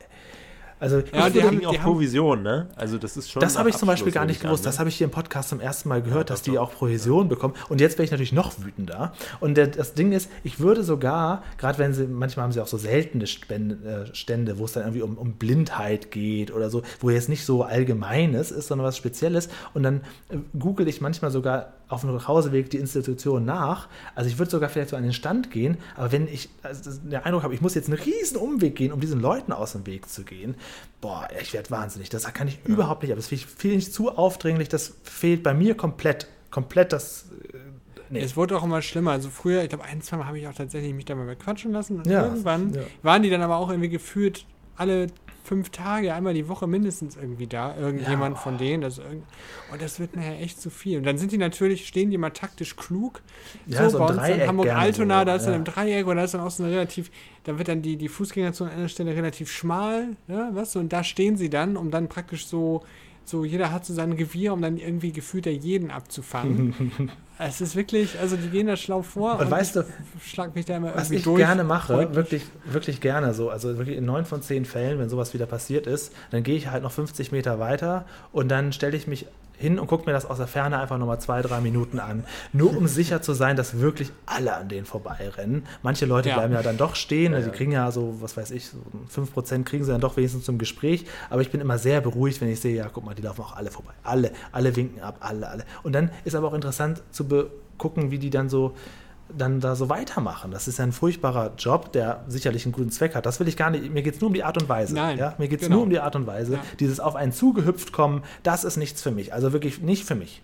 also 0.79 0.97
Ja, 1.13 1.29
die 1.29 1.33
Die 1.39 1.43
haben- 1.43 1.65
auch 1.65 1.73
haben- 1.73 1.83
Provision, 1.83 2.43
ne? 2.43 2.67
Also 2.75 2.97
das 2.97 3.15
ist 3.17 3.29
schon. 3.31 3.41
das 3.41 3.57
habe 3.57 3.69
ich 3.69 3.75
zum 3.77 3.87
Beispiel 3.87 4.11
gar 4.11 4.25
nicht 4.25 4.41
gewusst. 4.41 4.63
ne? 4.63 4.69
Das 4.69 4.79
habe 4.79 4.89
ich 4.89 4.95
hier 4.95 5.05
im 5.05 5.11
Podcast 5.11 5.49
zum 5.49 5.59
ersten 5.61 5.87
Mal 5.89 6.01
gehört, 6.01 6.29
dass 6.29 6.41
doch, 6.41 6.51
die 6.51 6.57
auch 6.59 6.71
Provision 6.73 7.27
bekommen. 7.29 7.53
Und 7.69 7.79
jetzt 7.81 7.97
wäre 7.97 8.03
ich 8.05 8.11
natürlich 8.11 8.31
noch 8.33 8.53
wütender. 8.63 9.13
Und 9.41 9.55
der, 9.55 9.67
das 9.67 9.93
Ding 9.93 10.11
ist, 10.13 10.29
ich 10.43 10.59
würde 10.59 10.83
sogar, 10.83 11.43
gerade 11.57 11.77
wenn 11.77 11.93
sie, 11.93 12.05
manchmal 12.07 12.43
haben 12.45 12.51
sie 12.51 12.61
auch 12.61 12.67
so 12.67 12.77
seltene 12.77 13.23
äh, 13.25 13.27
Stände, 14.15 14.57
wo 14.59 14.65
es 14.65 14.73
dann 14.73 14.83
irgendwie 14.83 15.01
um, 15.03 15.17
um 15.17 15.33
Blindheit 15.33 16.11
geht 16.11 16.51
oder 16.53 16.69
so, 16.69 16.83
wo 16.99 17.09
jetzt 17.09 17.29
nicht 17.29 17.45
so 17.45 17.63
Allgemeines 17.63 18.51
ist, 18.51 18.67
sondern 18.67 18.85
was 18.87 18.97
Spezielles. 18.97 19.47
Und 19.73 19.83
dann 19.83 20.01
äh, 20.29 20.37
google 20.57 20.87
ich 20.87 20.99
manchmal 21.01 21.31
sogar 21.31 21.73
auf 21.87 22.01
dem 22.01 22.13
Nachhauseweg 22.13 22.69
die 22.69 22.77
Institution 22.77 23.45
nach. 23.45 23.87
Also 24.15 24.29
ich 24.29 24.37
würde 24.39 24.51
sogar 24.51 24.69
vielleicht 24.69 24.89
so 24.89 24.95
an 24.95 25.03
den 25.03 25.13
Stand 25.13 25.51
gehen, 25.51 25.77
aber 25.95 26.11
wenn 26.11 26.27
ich 26.27 26.49
also 26.63 26.91
den 26.91 27.15
Eindruck 27.15 27.43
habe, 27.43 27.53
ich 27.53 27.61
muss 27.61 27.75
jetzt 27.75 27.89
einen 27.89 27.99
riesen 27.99 28.37
Umweg 28.37 28.75
gehen, 28.75 28.91
um 28.91 28.99
diesen 28.99 29.19
Leuten 29.19 29.51
aus 29.51 29.73
dem 29.73 29.85
Weg 29.85 30.09
zu 30.09 30.23
gehen, 30.23 30.55
boah, 31.01 31.27
ich 31.41 31.53
werde 31.53 31.69
wahnsinnig. 31.69 32.09
Das 32.09 32.31
kann 32.33 32.47
ich 32.47 32.59
überhaupt 32.65 33.03
nicht. 33.03 33.11
Aber 33.11 33.21
das 33.21 33.27
finde 33.27 33.77
ich 33.77 33.91
zu 33.91 34.09
aufdringlich. 34.11 34.69
Das 34.69 34.93
fehlt 35.03 35.43
bei 35.43 35.53
mir 35.53 35.75
komplett. 35.75 36.27
Komplett 36.51 36.93
das. 36.93 37.25
äh, 37.53 37.57
Nee. 38.09 38.19
Es 38.19 38.35
wurde 38.37 38.55
auch 38.55 38.63
immer 38.63 38.83
schlimmer. 38.83 39.09
Also 39.11 39.29
früher, 39.31 39.63
ich 39.63 39.69
glaube, 39.69 39.85
ein, 39.85 40.01
zwei 40.03 40.17
Mal 40.17 40.27
habe 40.27 40.37
ich 40.37 40.47
auch 40.47 40.53
tatsächlich 40.53 40.93
mich 40.93 41.05
da 41.05 41.15
mal 41.15 41.25
bequatschen 41.25 41.71
lassen. 41.71 41.97
Und 41.97 42.05
Ja, 42.05 42.25
irgendwann 42.25 42.71
ja. 42.75 42.81
waren 43.01 43.23
die 43.23 43.31
dann 43.31 43.41
aber 43.41 43.55
auch 43.57 43.69
irgendwie 43.69 43.89
gefühlt 43.89 44.45
alle 44.75 45.07
fünf 45.43 45.69
Tage, 45.69 46.13
einmal 46.13 46.33
die 46.33 46.47
Woche 46.47 46.67
mindestens 46.67 47.15
irgendwie 47.15 47.47
da, 47.47 47.75
irgendjemand 47.75 48.37
Ja. 48.37 48.41
von 48.41 48.57
denen. 48.57 48.81
Das, 48.81 48.97
irgend- 48.97 49.25
und 49.71 49.81
das 49.81 49.99
wird 49.99 50.15
nachher 50.15 50.39
echt 50.39 50.61
zu 50.61 50.69
viel. 50.69 50.97
Und 50.97 51.05
dann 51.05 51.17
sind 51.17 51.31
die 51.31 51.37
natürlich, 51.37 51.87
stehen 51.87 52.09
die 52.09 52.17
mal 52.17 52.29
taktisch 52.29 52.75
klug. 52.75 53.21
Ja, 53.65 53.89
so 53.89 53.99
ein 53.99 54.07
bei 54.07 54.13
uns 54.23 54.29
in 54.29 54.47
Hamburg-Altona, 54.47 55.19
so, 55.19 55.25
da 55.25 55.35
ist 55.35 55.43
dann 55.43 55.53
ja. 55.53 55.57
im 55.57 55.63
Dreieck 55.65 56.07
und 56.07 56.15
da 56.15 56.23
ist 56.23 56.33
dann 56.33 56.41
auch 56.41 56.51
so 56.51 56.63
eine 56.63 56.71
relativ, 56.71 57.11
da 57.43 57.57
wird 57.57 57.67
dann 57.67 57.81
die, 57.81 57.97
die 57.97 58.07
Fußgängerzone 58.07 58.71
an 58.71 58.77
einer 58.77 58.89
Stelle 58.89 59.15
relativ 59.15 59.51
schmal, 59.51 60.15
ja, 60.27 60.55
weißt 60.55 60.75
du, 60.75 60.79
und 60.79 60.93
da 60.93 61.03
stehen 61.03 61.35
sie 61.35 61.49
dann, 61.49 61.75
um 61.77 61.91
dann 61.91 62.07
praktisch 62.07 62.47
so, 62.47 62.83
so 63.25 63.43
jeder 63.45 63.71
hat 63.71 63.85
so 63.85 63.93
sein 63.93 64.13
Revier, 64.13 64.53
um 64.53 64.61
dann 64.61 64.77
irgendwie 64.77 65.11
gefühlt 65.11 65.45
der 65.45 65.53
jeden 65.53 65.91
abzufangen. 65.91 66.91
es 67.39 67.61
ist 67.61 67.75
wirklich, 67.75 68.19
also 68.19 68.35
die 68.35 68.49
gehen 68.49 68.67
da 68.67 68.75
schlau 68.75 69.01
vor 69.01 69.39
Und 69.39 69.49
weißt 69.49 69.75
du, 69.75 69.85
schlag 70.23 70.55
mich 70.55 70.65
da 70.65 70.77
immer 70.77 70.95
Was 70.95 71.11
ich 71.11 71.23
durch. 71.23 71.37
gerne 71.39 71.63
mache, 71.63 72.13
wirklich, 72.15 72.43
wirklich 72.65 73.01
gerne 73.01 73.33
so, 73.33 73.49
also 73.49 73.77
wirklich 73.77 73.97
in 73.97 74.05
neun 74.05 74.25
von 74.25 74.41
zehn 74.41 74.65
Fällen, 74.65 74.99
wenn 74.99 75.09
sowas 75.09 75.33
wieder 75.33 75.45
passiert 75.45 75.87
ist, 75.87 76.13
dann 76.31 76.43
gehe 76.43 76.55
ich 76.55 76.67
halt 76.69 76.83
noch 76.83 76.91
50 76.91 77.31
Meter 77.31 77.59
weiter 77.59 78.05
und 78.31 78.49
dann 78.49 78.71
stelle 78.71 78.95
ich 78.95 79.07
mich 79.07 79.25
hin 79.57 79.79
und 79.79 79.87
gucke 79.87 80.05
mir 80.05 80.13
das 80.13 80.25
aus 80.25 80.37
der 80.37 80.47
Ferne 80.47 80.79
einfach 80.79 80.97
nochmal 80.97 81.19
zwei, 81.21 81.41
drei 81.41 81.61
Minuten 81.61 81.99
an. 81.99 82.23
Nur 82.51 82.75
um 82.75 82.87
sicher 82.99 83.21
zu 83.21 83.33
sein, 83.33 83.55
dass 83.55 83.79
wirklich 83.79 84.11
alle 84.25 84.55
an 84.55 84.67
denen 84.69 84.85
vorbeirennen. 84.85 85.65
Manche 85.83 86.05
Leute 86.05 86.29
Ja. 86.29 86.35
bleiben 86.35 86.53
ja 86.53 86.61
dann 86.61 86.77
doch 86.77 86.95
stehen, 86.95 87.33
also 87.33 87.49
die 87.49 87.55
kriegen 87.55 87.71
ja 87.71 87.91
so, 87.91 88.17
was 88.19 88.35
weiß 88.35 88.51
ich, 88.51 88.67
so 88.69 88.77
5% 89.21 89.63
kriegen 89.63 89.83
sie 89.83 89.91
dann 89.91 90.01
doch 90.01 90.17
wenigstens 90.17 90.43
zum 90.45 90.57
Gespräch. 90.57 91.05
Aber 91.29 91.41
ich 91.41 91.51
bin 91.51 91.61
immer 91.61 91.77
sehr 91.77 92.01
beruhigt, 92.01 92.41
wenn 92.41 92.49
ich 92.49 92.59
sehe, 92.59 92.75
ja, 92.75 92.89
guck 92.91 93.05
mal, 93.05 93.15
die 93.15 93.21
laufen 93.21 93.41
auch 93.41 93.55
alle 93.55 93.71
vorbei. 93.71 93.93
Alle, 94.03 94.31
alle 94.51 94.75
winken 94.75 95.01
ab, 95.01 95.17
alle, 95.19 95.47
alle. 95.49 95.65
Und 95.83 95.93
dann 95.93 96.09
ist 96.25 96.35
aber 96.35 96.47
auch 96.47 96.53
interessant 96.53 97.01
zu 97.11 97.25
gucken, 97.77 98.11
wie 98.11 98.19
die 98.19 98.29
dann 98.29 98.49
so 98.49 98.73
dann 99.37 99.59
da 99.59 99.75
so 99.75 99.89
weitermachen. 99.89 100.51
Das 100.51 100.67
ist 100.67 100.77
ja 100.79 100.83
ein 100.83 100.91
furchtbarer 100.91 101.53
Job, 101.57 101.91
der 101.91 102.23
sicherlich 102.27 102.65
einen 102.65 102.73
guten 102.73 102.91
Zweck 102.91 103.15
hat. 103.15 103.25
Das 103.25 103.39
will 103.39 103.47
ich 103.47 103.57
gar 103.57 103.69
nicht. 103.69 103.91
Mir 103.91 104.03
geht 104.03 104.15
es 104.15 104.21
nur 104.21 104.29
um 104.29 104.33
die 104.33 104.43
Art 104.43 104.61
und 104.61 104.69
Weise. 104.69 104.93
Nein, 104.93 105.17
ja? 105.17 105.35
Mir 105.37 105.47
geht 105.47 105.61
es 105.61 105.67
genau. 105.67 105.77
nur 105.77 105.83
um 105.85 105.89
die 105.89 105.99
Art 105.99 106.15
und 106.15 106.27
Weise. 106.27 106.53
Ja. 106.55 106.59
Dieses 106.79 106.99
auf 106.99 107.15
einen 107.15 107.31
zugehüpft 107.31 107.91
kommen, 107.91 108.23
das 108.43 108.63
ist 108.63 108.77
nichts 108.77 109.01
für 109.01 109.11
mich. 109.11 109.33
Also 109.33 109.53
wirklich 109.53 109.81
nicht 109.81 110.05
für 110.05 110.15
mich. 110.15 110.41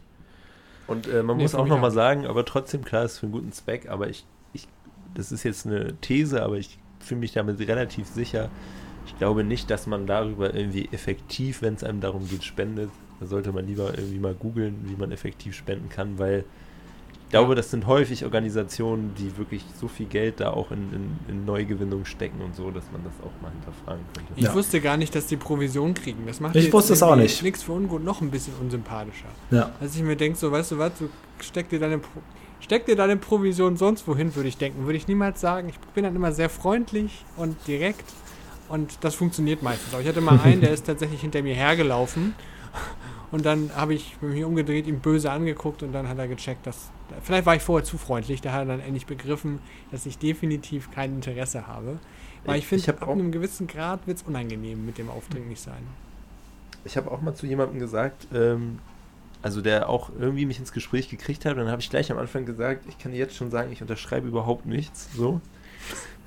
Und 0.87 1.07
äh, 1.07 1.21
man 1.21 1.37
Nee, 1.37 1.43
muss 1.43 1.55
auch 1.55 1.67
nochmal 1.67 1.91
sagen, 1.91 2.25
aber 2.25 2.45
trotzdem, 2.45 2.83
klar, 2.83 3.05
ist 3.05 3.19
für 3.19 3.27
einen 3.27 3.33
guten 3.33 3.51
Zweck, 3.51 3.87
aber 3.89 4.09
ich, 4.09 4.25
ich, 4.53 4.67
das 5.13 5.31
ist 5.31 5.43
jetzt 5.43 5.67
eine 5.67 5.95
These, 6.01 6.41
aber 6.41 6.57
ich 6.57 6.79
fühle 6.99 7.19
mich 7.19 7.33
damit 7.33 7.59
relativ 7.59 8.07
sicher. 8.07 8.49
Ich 9.05 9.17
glaube 9.17 9.43
nicht, 9.43 9.69
dass 9.69 9.87
man 9.87 10.07
darüber 10.07 10.53
irgendwie 10.53 10.89
effektiv, 10.91 11.61
wenn 11.61 11.75
es 11.75 11.83
einem 11.83 12.01
darum 12.01 12.27
geht, 12.27 12.43
spendet. 12.43 12.89
Da 13.19 13.27
sollte 13.27 13.51
man 13.51 13.67
lieber 13.67 13.97
irgendwie 13.97 14.19
mal 14.19 14.33
googeln, 14.33 14.79
wie 14.85 14.95
man 14.95 15.11
effektiv 15.11 15.55
spenden 15.55 15.89
kann, 15.89 16.17
weil 16.17 16.43
glaube, 17.29 17.55
das 17.55 17.69
sind 17.71 17.85
häufig 17.87 18.25
Organisationen, 18.25 19.13
die 19.15 19.37
wirklich 19.37 19.63
so 19.79 19.87
viel 19.87 20.07
Geld 20.07 20.39
da 20.39 20.51
auch 20.51 20.71
in, 20.71 20.91
in, 20.93 21.19
in 21.27 21.45
Neugewinnung 21.45 22.05
stecken 22.05 22.41
und 22.41 22.55
so, 22.55 22.71
dass 22.71 22.83
man 22.91 23.03
das 23.03 23.13
auch 23.21 23.41
mal 23.41 23.51
hinterfragen 23.51 24.03
könnte. 24.15 24.33
Ich 24.35 24.45
Ja. 24.45 24.53
wusste 24.53 24.81
gar 24.81 24.97
nicht, 24.97 25.13
dass 25.15 25.27
die 25.27 25.37
Provision 25.37 25.93
kriegen. 25.93 26.25
Das 26.25 26.39
macht 26.39 26.55
Ich 26.55 26.71
wusste 26.73 26.93
es 26.93 27.03
auch 27.03 27.15
nicht. 27.15 27.41
Nichts 27.43 27.63
für 27.63 27.73
ungut, 27.73 28.03
noch 28.03 28.21
ein 28.21 28.31
bisschen 28.31 28.53
unsympathischer. 28.59 29.27
Ja. 29.51 29.71
Als 29.79 29.95
ich 29.95 30.01
mir 30.03 30.15
denke, 30.15 30.37
so, 30.37 30.51
weißt 30.51 30.71
du 30.71 30.77
was, 30.79 30.91
du 30.97 31.09
steck 31.39 31.69
dir 31.69 31.79
deine, 31.79 31.99
Pro 31.99 32.19
steck 32.61 32.85
dir 32.85 32.95
deine 32.95 33.15
Provision 33.17 33.77
sonst 33.77 34.07
wohin, 34.07 34.35
würde 34.35 34.49
ich 34.49 34.57
denken. 34.57 34.85
Würde 34.85 34.97
ich 34.97 35.07
niemals 35.07 35.39
sagen. 35.41 35.69
Ich 35.69 35.79
bin 35.93 36.03
dann 36.03 36.15
immer 36.15 36.31
sehr 36.31 36.49
freundlich 36.49 37.25
und 37.37 37.55
direkt. 37.67 38.03
Und 38.69 38.97
das 39.01 39.15
funktioniert 39.15 39.63
meistens. 39.63 39.93
Aber 39.93 40.01
ich 40.01 40.07
hatte 40.07 40.21
mal 40.21 40.39
einen, 40.43 40.61
der 40.61 40.71
ist 40.71 40.85
tatsächlich 40.85 41.21
hinter 41.21 41.41
mir 41.41 41.55
hergelaufen. 41.55 42.33
Und 43.31 43.45
dann 43.45 43.71
habe 43.75 43.93
ich 43.93 44.17
mich 44.21 44.43
umgedreht, 44.43 44.87
ihm 44.87 44.99
böse 44.99 45.31
angeguckt 45.31 45.83
und 45.83 45.91
dann 45.91 46.07
hat 46.07 46.17
er 46.17 46.27
gecheckt, 46.27 46.65
dass. 46.65 46.89
Vielleicht 47.23 47.45
war 47.45 47.55
ich 47.55 47.61
vorher 47.61 47.85
zu 47.85 47.97
freundlich, 47.97 48.41
da 48.41 48.51
hat 48.51 48.61
er 48.61 48.65
dann 48.65 48.79
endlich 48.79 49.05
begriffen, 49.05 49.59
dass 49.91 50.05
ich 50.05 50.17
definitiv 50.17 50.91
kein 50.91 51.15
Interesse 51.15 51.67
habe. 51.67 51.99
Weil 52.45 52.59
ich 52.59 52.67
finde, 52.67 52.89
ab 52.89 53.07
einem 53.07 53.31
gewissen 53.31 53.67
Grad 53.67 54.07
wird 54.07 54.17
es 54.17 54.23
unangenehm 54.23 54.85
mit 54.85 54.97
dem 54.97 55.09
aufdringlich 55.09 55.59
sein. 55.59 55.83
Ich 56.85 56.95
habe 56.97 57.11
auch 57.11 57.21
mal 57.21 57.35
zu 57.35 57.45
jemandem 57.45 57.79
gesagt, 57.79 58.27
ähm, 58.33 58.79
also 59.41 59.61
der 59.61 59.89
auch 59.89 60.09
irgendwie 60.17 60.45
mich 60.45 60.59
ins 60.59 60.71
Gespräch 60.71 61.09
gekriegt 61.09 61.45
hat, 61.45 61.53
und 61.53 61.59
dann 61.59 61.69
habe 61.69 61.81
ich 61.81 61.89
gleich 61.89 62.11
am 62.11 62.17
Anfang 62.17 62.45
gesagt, 62.45 62.85
ich 62.87 62.97
kann 62.97 63.13
jetzt 63.13 63.35
schon 63.35 63.51
sagen, 63.51 63.71
ich 63.71 63.81
unterschreibe 63.81 64.27
überhaupt 64.27 64.65
nichts, 64.65 65.09
so. 65.15 65.41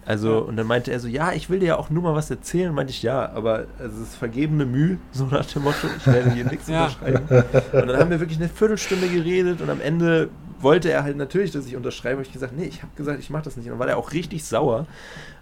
Also, 0.04 0.32
Ja. 0.32 0.38
und 0.38 0.56
dann 0.56 0.66
meinte 0.66 0.90
er 0.90 0.98
so, 0.98 1.06
ja, 1.08 1.32
ich 1.32 1.48
will 1.48 1.60
dir 1.60 1.66
ja 1.66 1.76
auch 1.78 1.88
nur 1.90 2.02
mal 2.02 2.14
was 2.14 2.28
erzählen. 2.30 2.70
Und 2.70 2.74
meinte 2.74 2.90
ich, 2.92 3.02
ja, 3.02 3.30
aber 3.32 3.66
es 3.78 3.96
ist 3.96 4.16
vergebene 4.16 4.64
Mühe, 4.66 4.98
so 5.12 5.26
nach 5.26 5.46
dem 5.46 5.62
Motto, 5.62 5.86
ich 5.96 6.06
werde 6.06 6.30
hier 6.32 6.44
nichts 6.44 6.68
Ja. 6.68 6.86
unterschreiben. 6.86 7.24
Und 7.72 7.86
dann 7.88 7.96
haben 7.98 8.10
wir 8.10 8.18
wirklich 8.20 8.38
eine 8.38 8.48
Viertelstunde 8.48 9.08
geredet 9.08 9.60
und 9.60 9.70
am 9.70 9.80
Ende 9.80 10.28
wollte 10.60 10.90
er 10.92 11.02
halt 11.02 11.16
natürlich, 11.16 11.50
dass 11.50 11.66
ich 11.66 11.74
unterschreibe. 11.76 12.16
Habe 12.18 12.26
ich 12.26 12.32
gesagt, 12.32 12.52
nee, 12.56 12.64
ich 12.66 12.82
habe 12.82 12.92
gesagt, 12.96 13.18
ich 13.20 13.30
mache 13.30 13.42
das 13.44 13.56
nicht. 13.56 13.66
Und 13.66 13.72
dann 13.72 13.78
war 13.80 13.88
er 13.88 13.96
auch 13.96 14.12
richtig 14.12 14.44
sauer. 14.44 14.86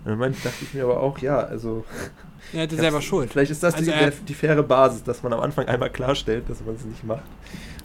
Und 0.05 0.11
dann 0.11 0.19
meinte, 0.19 0.39
dachte 0.43 0.57
ich 0.63 0.73
mir 0.75 0.85
aber 0.85 1.01
auch, 1.01 1.19
ja, 1.19 1.39
also 1.41 1.85
Er 2.55 2.61
hätte 2.61 2.77
selber 2.77 3.03
schuld. 3.03 3.31
Vielleicht 3.31 3.51
ist 3.53 3.63
das 3.63 3.75
Also 3.75 3.85
die, 3.85 3.91
er- 3.97 4.11
der, 4.11 4.13
die 4.27 4.35
faire 4.35 4.63
Basis, 4.63 5.03
dass 5.05 5.23
man 5.23 5.33
am 5.35 5.41
Anfang 5.41 5.69
einmal 5.69 5.91
klarstellt, 5.91 6.49
dass 6.49 6.65
man 6.65 6.75
es 6.75 6.85
nicht 6.87 7.05
macht. 7.05 7.23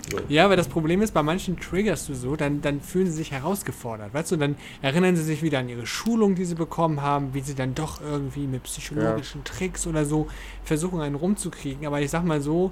So. 0.09 0.17
Ja, 0.29 0.45
aber 0.45 0.55
das 0.55 0.67
Problem 0.67 1.01
ist, 1.01 1.13
bei 1.13 1.23
manchen 1.23 1.59
triggerst 1.59 2.09
du 2.09 2.13
so, 2.13 2.35
dann, 2.35 2.61
dann 2.61 2.81
fühlen 2.81 3.07
sie 3.07 3.13
sich 3.13 3.31
herausgefordert. 3.31 4.13
Weißt 4.13 4.31
du, 4.31 4.35
dann 4.35 4.55
erinnern 4.81 5.15
sie 5.15 5.23
sich 5.23 5.41
wieder 5.41 5.59
an 5.59 5.69
ihre 5.69 5.87
Schulung, 5.87 6.35
die 6.35 6.45
sie 6.45 6.55
bekommen 6.55 7.01
haben, 7.01 7.33
wie 7.33 7.41
sie 7.41 7.55
dann 7.55 7.73
doch 7.73 8.01
irgendwie 8.01 8.45
mit 8.45 8.63
psychologischen 8.63 9.43
Tricks 9.43 9.87
oder 9.87 10.05
so 10.05 10.27
versuchen, 10.63 11.01
einen 11.01 11.15
rumzukriegen. 11.15 11.87
Aber 11.87 12.01
ich 12.01 12.11
sag 12.11 12.23
mal 12.23 12.41
so, 12.41 12.71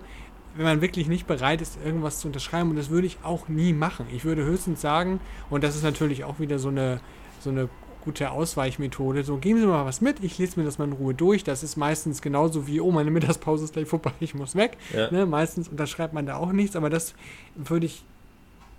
wenn 0.55 0.65
man 0.65 0.81
wirklich 0.81 1.07
nicht 1.07 1.25
bereit 1.25 1.61
ist, 1.61 1.79
irgendwas 1.83 2.19
zu 2.19 2.27
unterschreiben, 2.27 2.69
und 2.69 2.75
das 2.75 2.89
würde 2.89 3.07
ich 3.07 3.17
auch 3.23 3.47
nie 3.47 3.73
machen. 3.73 4.05
Ich 4.13 4.25
würde 4.25 4.43
höchstens 4.43 4.81
sagen, 4.81 5.19
und 5.49 5.63
das 5.63 5.75
ist 5.75 5.83
natürlich 5.83 6.23
auch 6.23 6.39
wieder 6.39 6.59
so 6.59 6.69
eine, 6.69 6.99
so 7.39 7.49
eine 7.49 7.69
gute 8.03 8.31
Ausweichmethode, 8.31 9.23
so 9.23 9.37
geben 9.37 9.59
Sie 9.59 9.65
mal 9.65 9.85
was 9.85 10.01
mit, 10.01 10.23
ich 10.23 10.37
lese 10.37 10.59
mir 10.59 10.65
das 10.65 10.77
mal 10.77 10.85
in 10.85 10.93
Ruhe 10.93 11.13
durch. 11.13 11.43
Das 11.43 11.63
ist 11.63 11.77
meistens 11.77 12.21
genauso 12.21 12.67
wie, 12.67 12.81
oh, 12.81 12.91
meine 12.91 13.11
Mittagspause 13.11 13.63
ist 13.63 13.73
gleich 13.73 13.87
vorbei, 13.87 14.11
ich 14.19 14.35
muss 14.35 14.55
weg. 14.55 14.77
Ja. 14.93 15.09
Ne, 15.11 15.25
meistens 15.25 15.67
unterschreibt 15.67 16.13
man 16.13 16.25
da 16.25 16.35
auch 16.35 16.51
nichts, 16.51 16.75
aber 16.75 16.89
das 16.89 17.13
würde 17.55 17.85
ich 17.85 18.03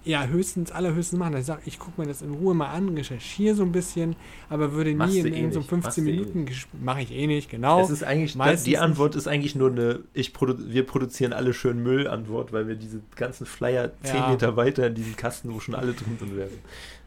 ja 0.05 0.27
höchstens, 0.27 0.70
allerhöchstens 0.70 1.18
machen. 1.18 1.37
Ich 1.39 1.47
sage, 1.47 1.62
ich 1.64 1.79
gucke 1.79 2.01
mir 2.01 2.07
das 2.07 2.20
in 2.20 2.35
Ruhe 2.35 2.55
mal 2.55 2.68
an, 2.68 2.91
recherchiere 2.91 3.55
so 3.55 3.62
ein 3.62 3.72
bisschen, 3.72 4.16
aber 4.51 4.72
würde 4.72 4.95
Machst 4.95 5.14
nie 5.14 5.22
du 5.22 5.29
in 5.29 5.35
eh 5.35 5.43
nicht, 5.47 5.55
15 5.55 5.81
machst 5.81 5.99
eh 5.99 6.01
Minuten 6.03 6.47
mache 6.83 7.03
ich 7.03 7.12
eh 7.12 7.27
nicht, 7.27 7.51
genau. 7.51 7.83
Es 7.83 7.91
ist 7.91 8.05
eigentlich, 8.05 8.37
meistens 8.37 8.64
die 8.64 8.79
Antwort 8.79 9.14
ist 9.14 9.27
eigentlich 9.27 9.55
nur 9.55 9.70
eine, 9.70 10.01
ich 10.12 10.33
produ 10.35 10.55
wir 10.59 10.85
produzieren 10.85 11.33
alle 11.33 11.55
schön 11.55 11.83
Müll-Antwort, 11.83 12.53
weil 12.53 12.68
wir 12.68 12.75
diese 12.75 13.01
ganzen 13.16 13.47
Flyer 13.47 13.93
10 14.03 14.16
Ja. 14.16 14.29
Meter 14.31 14.57
weiter 14.57 14.87
in 14.89 14.95
diesem 14.95 15.16
Kasten, 15.16 15.55
wo 15.55 15.61
schon 15.61 15.75
alle 15.75 15.95
drin 15.95 16.18
sind, 16.18 16.37
werden. 16.37 16.59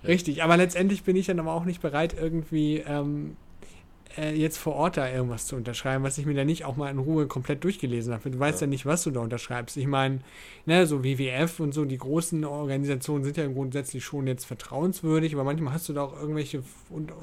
Richtig, 0.05 0.43
aber 0.43 0.57
letztendlich 0.57 1.03
bin 1.03 1.15
ich 1.15 1.27
dann 1.27 1.39
aber 1.39 1.53
auch 1.53 1.65
nicht 1.65 1.81
bereit, 1.81 2.15
irgendwie 2.19 2.83
ähm, 2.85 3.35
äh, 4.17 4.33
jetzt 4.33 4.57
vor 4.57 4.73
Ort 4.75 4.97
da 4.97 5.09
irgendwas 5.09 5.45
zu 5.47 5.55
unterschreiben, 5.55 6.03
was 6.03 6.17
ich 6.17 6.25
mir 6.25 6.33
dann 6.33 6.47
nicht 6.47 6.65
auch 6.65 6.75
mal 6.75 6.89
in 6.89 6.97
Ruhe 6.97 7.27
komplett 7.27 7.63
durchgelesen 7.63 8.13
habe. 8.13 8.29
Du 8.31 8.39
weißt 8.39 8.61
ja, 8.61 8.65
Ja. 8.65 8.69
nicht, 8.69 8.85
was 8.85 9.03
du 9.03 9.11
da 9.11 9.19
unterschreibst. 9.21 9.77
Ich 9.77 9.87
meine, 9.87 10.19
ne, 10.65 10.85
so 10.87 11.03
WWF 11.03 11.59
und 11.59 11.73
so, 11.73 11.85
die 11.85 11.97
großen 11.97 12.43
Organisationen 12.45 13.23
sind 13.23 13.37
ja 13.37 13.47
grundsätzlich 13.47 14.03
schon 14.03 14.27
jetzt 14.27 14.45
vertrauenswürdig, 14.45 15.33
aber 15.33 15.43
manchmal 15.43 15.73
hast 15.73 15.87
du 15.89 15.93
da 15.93 16.01
auch 16.03 16.19
irgendwelche 16.19 16.63
und, 16.89 17.11
äh, 17.11 17.13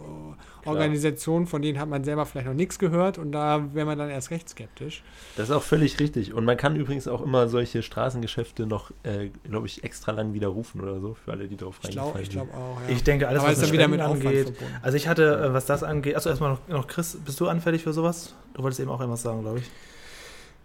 Organisationen, 0.69 1.47
von 1.47 1.61
denen 1.63 1.79
hat 1.79 1.89
man 1.89 2.05
selber 2.05 2.25
vielleicht 2.27 2.47
noch 2.47 2.55
nichts 2.55 2.79
gehört 2.79 3.19
und 3.19 3.33
da 3.33 3.69
wäre 3.75 3.87
man 3.87 3.99
dann 3.99 4.11
erst 4.11 4.31
recht 4.31 4.49
skeptisch. 4.49 5.03
Das 5.37 5.49
ist 5.51 5.55
auch 5.55 5.63
völlig 5.63 6.01
richtig. 6.01 6.33
Und 6.33 6.45
man 6.45 6.57
kann 6.57 6.77
übrigens 6.77 7.07
auch 7.09 7.21
immer 7.23 7.49
solche 7.49 7.83
Straßengeschäfte 7.83 8.67
noch, 8.67 8.91
äh, 9.03 9.31
glaube 9.49 9.67
ich, 9.67 9.85
extra 9.85 10.13
lang 10.13 10.33
widerrufen 10.33 10.81
oder 10.81 11.01
so, 11.01 11.15
für 11.15 11.33
alle, 11.33 11.49
die 11.49 11.57
drauf 11.57 11.79
Ich 11.83 11.91
glaube 11.91 12.15
reingefallen 12.15 12.23
ich 12.27 12.33
sind. 12.33 12.51
glaub 12.51 12.55
auch, 12.79 12.81
ja. 12.89 12.95
Ich 12.95 13.05
denke, 13.05 13.29
alles, 13.29 13.41
aber 13.41 13.51
was 13.51 13.59
ist 13.59 13.67
dann 13.67 13.73
wieder 13.73 13.89
mit 13.89 14.01
Aufwand 14.01 14.25
angeht. 14.27 14.45
verbunden. 14.49 14.77
Also 14.83 14.97
ich 14.97 15.09
hatte, 15.09 15.37
äh, 15.45 15.53
was 15.53 15.67
das 15.67 15.83
angeht, 15.83 16.17
achso, 16.17 16.31
erstmal 16.31 16.51
noch, 16.53 16.69
noch 16.69 16.84
Chris, 16.89 17.17
bist 17.25 17.41
du 17.41 17.49
anfällig 17.49 17.83
für 17.83 17.93
sowas? 17.93 18.35
Du 18.55 18.63
wolltest 18.63 18.81
eben 18.81 18.91
auch 18.91 19.01
irgendwas 19.01 19.23
sagen, 19.23 19.43
glaube 19.43 19.59
ich. 19.61 19.71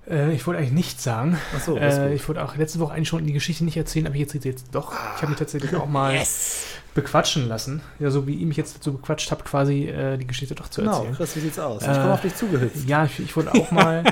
Äh, 0.09 0.33
ich 0.33 0.45
wollte 0.47 0.59
eigentlich 0.59 0.73
nichts 0.73 1.03
sagen. 1.03 1.37
Achso, 1.55 1.77
äh, 1.77 2.13
ich 2.13 2.27
wollte 2.27 2.43
auch 2.43 2.55
letzte 2.55 2.79
Woche 2.79 2.93
eigentlich 2.93 3.09
schon 3.09 3.25
die 3.25 3.33
Geschichte 3.33 3.63
nicht 3.63 3.77
erzählen, 3.77 4.07
aber 4.07 4.15
jetzt 4.15 4.33
jetzt 4.33 4.67
doch. 4.73 4.93
Ich 4.93 5.21
habe 5.21 5.27
mich 5.27 5.37
tatsächlich 5.39 5.75
auch 5.75 5.87
mal 5.87 6.13
Yes! 6.15 6.65
bequatschen 6.95 7.47
lassen. 7.47 7.81
Ja, 7.99 8.09
so 8.09 8.25
wie 8.27 8.33
ihr 8.35 8.47
mich 8.47 8.57
jetzt 8.57 8.75
dazu 8.75 8.93
bequatscht 8.93 9.29
habt, 9.31 9.45
quasi 9.45 9.87
äh, 9.87 10.17
die 10.17 10.25
Geschichte 10.27 10.55
doch 10.55 10.67
zu 10.69 10.81
Genau, 10.81 10.97
erzählen. 10.97 11.15
Chris, 11.15 11.35
wie 11.35 11.39
sieht's 11.41 11.59
aus? 11.59 11.83
Äh, 11.83 11.91
ich 11.91 11.97
komme 11.97 12.13
auf 12.13 12.21
dich 12.21 12.35
zugehüpft. 12.35 12.87
Ja, 12.87 13.05
ich, 13.05 13.19
ich 13.19 13.35
wurde 13.35 13.53
auch 13.53 13.71
mal, 13.71 14.03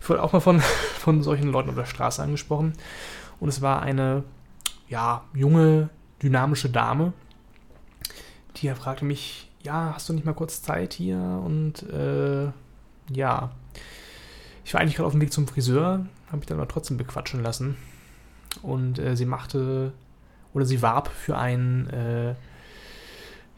ich 0.00 0.08
wurde 0.08 0.22
auch 0.22 0.32
mal 0.32 0.40
von, 0.40 0.60
von 0.98 1.22
solchen 1.22 1.50
Leuten 1.50 1.70
auf 1.70 1.74
der 1.76 1.86
Straße 1.86 2.22
angesprochen. 2.22 2.74
Und 3.40 3.48
es 3.48 3.62
war 3.62 3.82
eine, 3.82 4.24
ja, 4.88 5.24
junge, 5.34 5.88
dynamische 6.22 6.68
Dame, 6.68 7.12
die 8.56 8.68
fragte 8.70 9.04
mich, 9.04 9.47
ja, 9.62 9.92
hast 9.94 10.08
du 10.08 10.12
nicht 10.12 10.24
mal 10.24 10.34
kurz 10.34 10.62
Zeit 10.62 10.94
hier? 10.94 11.18
Und 11.18 11.82
äh, 11.90 12.50
ja, 13.12 13.50
ich 14.64 14.74
war 14.74 14.80
eigentlich 14.80 14.96
gerade 14.96 15.06
auf 15.06 15.12
dem 15.12 15.20
Weg 15.20 15.32
zum 15.32 15.48
Friseur, 15.48 16.06
habe 16.26 16.36
mich 16.36 16.46
dann 16.46 16.58
aber 16.58 16.68
trotzdem 16.68 16.96
bequatschen 16.96 17.42
lassen. 17.42 17.76
Und 18.62 18.98
äh, 18.98 19.16
sie 19.16 19.24
machte, 19.24 19.92
oder 20.52 20.64
sie 20.64 20.82
warb 20.82 21.08
für 21.08 21.38
ein, 21.38 21.88
äh, 21.90 22.34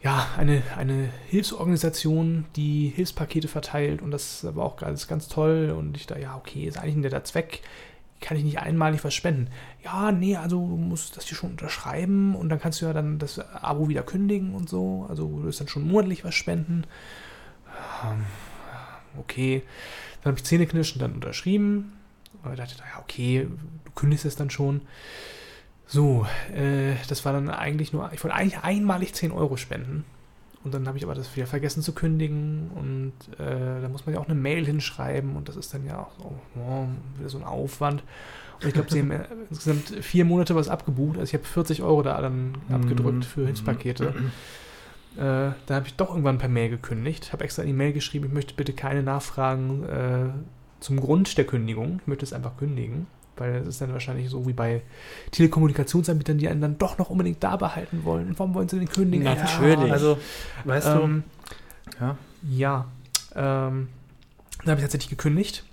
ja, 0.01 0.27
eine, 0.37 0.63
eine 0.77 1.09
Hilfsorganisation, 1.27 2.45
die 2.55 2.91
Hilfspakete 2.95 3.47
verteilt 3.47 4.01
und 4.01 4.11
das 4.11 4.43
war 4.55 4.65
auch 4.65 4.81
alles 4.81 5.07
ganz 5.07 5.27
toll 5.27 5.73
und 5.77 5.95
ich 5.95 6.07
da, 6.07 6.17
ja, 6.17 6.35
okay, 6.35 6.65
ist 6.65 6.77
eigentlich 6.77 6.95
ein 6.95 7.01
netter 7.01 7.23
Zweck, 7.23 7.61
kann 8.21 8.37
ich 8.37 8.43
nicht 8.43 8.59
einmalig 8.59 9.03
was 9.03 9.13
spenden? 9.13 9.49
Ja, 9.83 10.11
nee, 10.11 10.35
also 10.37 10.57
du 10.57 10.77
musst 10.77 11.17
das 11.17 11.25
hier 11.25 11.35
schon 11.35 11.51
unterschreiben 11.51 12.35
und 12.35 12.49
dann 12.49 12.59
kannst 12.59 12.81
du 12.81 12.85
ja 12.85 12.93
dann 12.93 13.19
das 13.19 13.39
Abo 13.39 13.89
wieder 13.89 14.03
kündigen 14.03 14.55
und 14.55 14.69
so, 14.69 15.05
also 15.09 15.27
du 15.27 15.43
wirst 15.43 15.59
dann 15.59 15.67
schon 15.67 15.87
monatlich 15.87 16.23
was 16.23 16.35
spenden. 16.35 16.85
Ähm, 18.03 18.25
Okay, 19.17 19.63
Dann 20.21 20.31
habe 20.31 20.37
ich 20.39 20.45
zähneknirschend 20.45 21.01
dann 21.01 21.13
unterschrieben. 21.13 21.93
Und 22.43 22.57
dachte, 22.57 22.75
ja, 22.77 22.99
okay, 22.99 23.47
du 23.85 23.91
kündigst 23.91 24.25
es 24.25 24.35
dann 24.35 24.49
schon. 24.49 24.81
So, 25.85 26.25
äh, 26.55 26.95
das 27.07 27.25
war 27.25 27.33
dann 27.33 27.49
eigentlich 27.49 27.93
nur, 27.93 28.11
ich 28.13 28.23
wollte 28.23 28.35
eigentlich 28.35 28.63
einmalig 28.63 29.13
10 29.13 29.31
Euro 29.31 29.57
spenden. 29.57 30.05
Und 30.63 30.73
dann 30.73 30.87
habe 30.87 30.97
ich 30.97 31.03
aber 31.03 31.15
das 31.15 31.35
wieder 31.35 31.47
vergessen 31.47 31.81
zu 31.81 31.93
kündigen. 31.93 32.69
Und 32.75 33.13
äh, 33.39 33.81
da 33.81 33.89
muss 33.89 34.05
man 34.05 34.15
ja 34.15 34.21
auch 34.21 34.25
eine 34.25 34.35
Mail 34.35 34.65
hinschreiben. 34.65 35.35
Und 35.35 35.49
das 35.49 35.55
ist 35.55 35.73
dann 35.73 35.85
ja 35.85 35.99
auch 35.99 36.11
so, 36.17 36.35
oh, 36.59 36.85
wieder 37.17 37.29
so 37.29 37.37
ein 37.37 37.43
Aufwand. 37.43 38.03
Und 38.61 38.67
ich 38.67 38.73
glaube, 38.73 38.91
sie 38.91 38.99
haben 38.99 39.11
äh, 39.11 39.25
insgesamt 39.49 39.89
vier 40.03 40.25
Monate 40.25 40.55
was 40.55 40.69
abgebucht. 40.69 41.17
Also 41.17 41.29
ich 41.29 41.33
habe 41.33 41.45
40 41.45 41.81
Euro 41.81 42.03
da 42.03 42.21
dann 42.21 42.55
abgedrückt 42.69 43.25
für 43.25 43.45
Hilfspakete. 43.45 44.13
Äh, 45.17 45.19
da 45.65 45.75
habe 45.75 45.87
ich 45.87 45.95
doch 45.95 46.09
irgendwann 46.09 46.37
per 46.37 46.49
Mail 46.49 46.69
gekündigt. 46.69 47.33
Habe 47.33 47.43
extra 47.43 47.63
in 47.63 47.67
die 47.67 47.73
Mail 47.73 47.93
geschrieben, 47.93 48.27
ich 48.27 48.31
möchte 48.33 48.53
bitte 48.53 48.73
keine 48.73 49.03
Nachfragen 49.03 49.83
äh, 49.83 50.29
zum 50.79 50.99
Grund 50.99 51.37
der 51.37 51.45
Kündigung. 51.45 51.99
Ich 52.01 52.07
möchte 52.07 52.25
es 52.25 52.33
einfach 52.33 52.55
kündigen. 52.57 53.07
Weil 53.37 53.55
es 53.55 53.67
ist 53.67 53.81
dann 53.81 53.93
wahrscheinlich 53.93 54.29
so 54.29 54.45
wie 54.47 54.53
bei 54.53 54.81
Telekommunikationsanbietern, 55.31 56.37
die 56.37 56.49
einen 56.49 56.61
dann 56.61 56.77
doch 56.77 56.97
noch 56.97 57.09
unbedingt 57.09 57.43
da 57.43 57.55
behalten 57.55 58.03
wollen. 58.03 58.27
Und 58.27 58.39
warum 58.39 58.53
wollen 58.53 58.69
sie 58.69 58.77
den 58.79 58.89
kündigen? 58.89 59.23
Natürlich. 59.23 59.91
Also, 59.91 60.17
weißt 60.65 60.87
Ähm, 60.87 61.23
du, 61.99 62.05
ja. 62.05 62.17
ja. 62.49 62.85
Ähm, 63.35 63.87
dann 64.59 64.71
habe 64.71 64.79
ich 64.79 64.83
tatsächlich 64.83 65.09
gekündigt. 65.09 65.63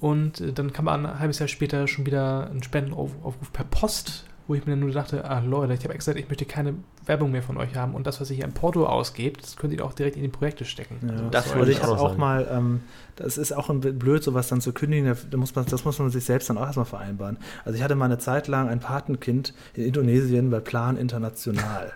Und 0.00 0.40
äh, 0.40 0.52
dann 0.52 0.72
kam 0.72 0.88
ein 0.88 1.18
halbes 1.18 1.38
Jahr 1.38 1.48
später 1.48 1.86
schon 1.86 2.06
wieder 2.06 2.50
ein 2.50 2.62
Spendenaufruf 2.62 3.52
per 3.52 3.64
Post, 3.64 4.24
wo 4.52 4.54
ich 4.54 4.66
mir 4.66 4.72
dann 4.72 4.80
nur 4.80 4.90
dachte, 4.90 5.24
ah 5.24 5.40
Leute, 5.40 5.72
ich 5.72 5.82
habe 5.84 5.94
extra 5.94 6.12
gesagt, 6.12 6.22
ich 6.22 6.28
möchte 6.28 6.44
keine 6.44 6.74
Werbung 7.06 7.32
mehr 7.32 7.42
von 7.42 7.56
euch 7.56 7.74
haben 7.74 7.94
und 7.94 8.06
das, 8.06 8.20
was 8.20 8.28
ihr 8.30 8.36
hier 8.36 8.44
in 8.44 8.52
Porto 8.52 8.84
ausgebt, 8.84 9.42
das 9.42 9.56
könnt 9.56 9.72
ihr 9.72 9.82
auch 9.82 9.94
direkt 9.94 10.16
in 10.16 10.22
die 10.22 10.28
Projekte 10.28 10.66
stecken. 10.66 10.98
Ja, 11.00 11.08
Das 11.30 11.30
das 11.30 11.46
wollte 11.46 11.58
wollte 11.60 11.72
ich 11.72 11.82
auch 11.82 11.98
auch, 11.98 12.16
mal, 12.18 12.46
ähm, 12.52 12.82
das 13.16 13.38
ist 13.38 13.52
auch 13.52 13.70
ein 13.70 13.80
bisschen 13.80 13.98
blöd, 13.98 14.22
sowas 14.22 14.48
dann 14.48 14.60
zu 14.60 14.74
kündigen, 14.74 15.16
da, 15.30 15.36
muss 15.38 15.54
man, 15.54 15.64
das 15.64 15.86
muss 15.86 15.98
man 15.98 16.10
sich 16.10 16.24
selbst 16.24 16.50
dann 16.50 16.58
auch 16.58 16.66
erstmal 16.66 16.84
vereinbaren. 16.84 17.38
Also 17.64 17.78
ich 17.78 17.82
hatte 17.82 17.94
mal 17.94 18.04
eine 18.04 18.18
Zeit 18.18 18.46
lang 18.46 18.68
ein 18.68 18.80
Patenkind 18.80 19.54
in 19.72 19.86
Indonesien 19.86 20.50
bei 20.50 20.60
Plan 20.60 20.98
International. 20.98 21.94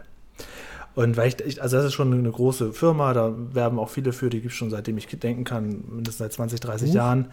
Und 0.95 1.19
weil 1.19 1.29
ich, 1.29 1.41
ich, 1.41 1.63
also 1.63 1.77
das 1.77 1.85
ist 1.85 1.93
schon 1.93 2.11
eine 2.11 2.31
große 2.31 2.73
Firma, 2.73 3.13
da 3.13 3.35
werben 3.53 3.79
auch 3.79 3.91
viele 3.91 4.15
für, 4.15 4.31
die 4.31 4.41
gibt 4.41 4.53
es 4.53 4.57
schon 4.57 4.71
seitdem 4.71 4.97
ich 4.97 5.07
denken 5.09 5.45
kann, 5.45 5.85
mindestens 5.91 6.17
seit 6.17 6.33
20, 6.33 6.59
30 6.59 6.89
Huch. 6.89 6.95
Jahren. 6.95 7.27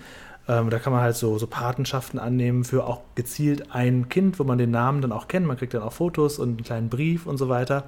Ähm, 0.47 0.69
da 0.69 0.79
kann 0.79 0.91
man 0.91 1.01
halt 1.01 1.15
so, 1.15 1.37
so 1.37 1.47
Patenschaften 1.47 2.19
annehmen 2.19 2.63
für 2.63 2.85
auch 2.85 3.01
gezielt 3.15 3.73
ein 3.73 4.09
Kind, 4.09 4.39
wo 4.39 4.43
man 4.43 4.57
den 4.57 4.71
Namen 4.71 5.01
dann 5.01 5.11
auch 5.11 5.27
kennt. 5.27 5.45
Man 5.45 5.57
kriegt 5.57 5.73
dann 5.73 5.83
auch 5.83 5.93
Fotos 5.93 6.37
und 6.39 6.49
einen 6.49 6.63
kleinen 6.63 6.89
Brief 6.89 7.25
und 7.25 7.37
so 7.37 7.47
weiter. 7.47 7.85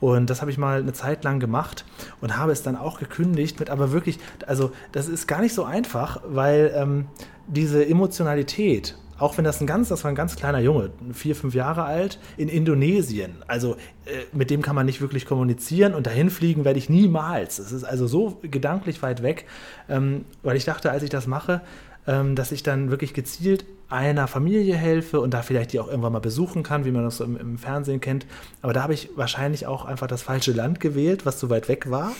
Und 0.00 0.28
das 0.28 0.42
habe 0.42 0.50
ich 0.50 0.58
mal 0.58 0.80
eine 0.80 0.92
Zeit 0.92 1.24
lang 1.24 1.40
gemacht 1.40 1.84
und 2.20 2.36
habe 2.36 2.52
es 2.52 2.62
dann 2.62 2.76
auch 2.76 2.98
gekündigt 2.98 3.58
mit, 3.58 3.70
aber 3.70 3.92
wirklich, 3.92 4.18
also 4.46 4.72
das 4.92 5.08
ist 5.08 5.26
gar 5.26 5.40
nicht 5.40 5.54
so 5.54 5.64
einfach, 5.64 6.20
weil 6.26 6.72
ähm, 6.74 7.06
diese 7.46 7.86
Emotionalität, 7.86 8.96
auch 9.18 9.36
wenn 9.36 9.44
das 9.44 9.60
ein 9.60 9.66
ganz, 9.66 9.88
das 9.88 10.04
war 10.04 10.10
ein 10.10 10.14
ganz 10.14 10.36
kleiner 10.36 10.60
Junge, 10.60 10.90
vier, 11.12 11.36
fünf 11.36 11.54
Jahre 11.54 11.84
alt, 11.84 12.18
in 12.36 12.48
Indonesien. 12.48 13.36
Also 13.46 13.74
äh, 14.04 14.24
mit 14.32 14.50
dem 14.50 14.62
kann 14.62 14.74
man 14.74 14.86
nicht 14.86 15.00
wirklich 15.00 15.26
kommunizieren 15.26 15.94
und 15.94 16.06
dahin 16.06 16.30
fliegen 16.30 16.64
werde 16.64 16.78
ich 16.78 16.88
niemals. 16.88 17.58
Es 17.58 17.72
ist 17.72 17.84
also 17.84 18.06
so 18.06 18.38
gedanklich 18.42 19.02
weit 19.02 19.22
weg, 19.22 19.46
ähm, 19.88 20.24
weil 20.42 20.56
ich 20.56 20.64
dachte, 20.64 20.90
als 20.90 21.02
ich 21.02 21.10
das 21.10 21.26
mache, 21.26 21.62
ähm, 22.06 22.36
dass 22.36 22.52
ich 22.52 22.62
dann 22.62 22.90
wirklich 22.90 23.14
gezielt 23.14 23.64
einer 23.88 24.26
Familie 24.26 24.74
helfe 24.74 25.20
und 25.20 25.32
da 25.32 25.42
vielleicht 25.42 25.72
die 25.72 25.78
auch 25.80 25.86
irgendwann 25.86 26.12
mal 26.12 26.18
besuchen 26.20 26.62
kann, 26.62 26.84
wie 26.84 26.90
man 26.90 27.04
das 27.04 27.18
so 27.18 27.24
im, 27.24 27.36
im 27.36 27.58
Fernsehen 27.58 28.00
kennt. 28.00 28.26
Aber 28.62 28.72
da 28.72 28.82
habe 28.82 28.94
ich 28.94 29.10
wahrscheinlich 29.14 29.66
auch 29.66 29.84
einfach 29.84 30.08
das 30.08 30.22
falsche 30.22 30.52
Land 30.52 30.80
gewählt, 30.80 31.24
was 31.24 31.38
so 31.38 31.50
weit 31.50 31.68
weg 31.68 31.88
war, 31.90 32.12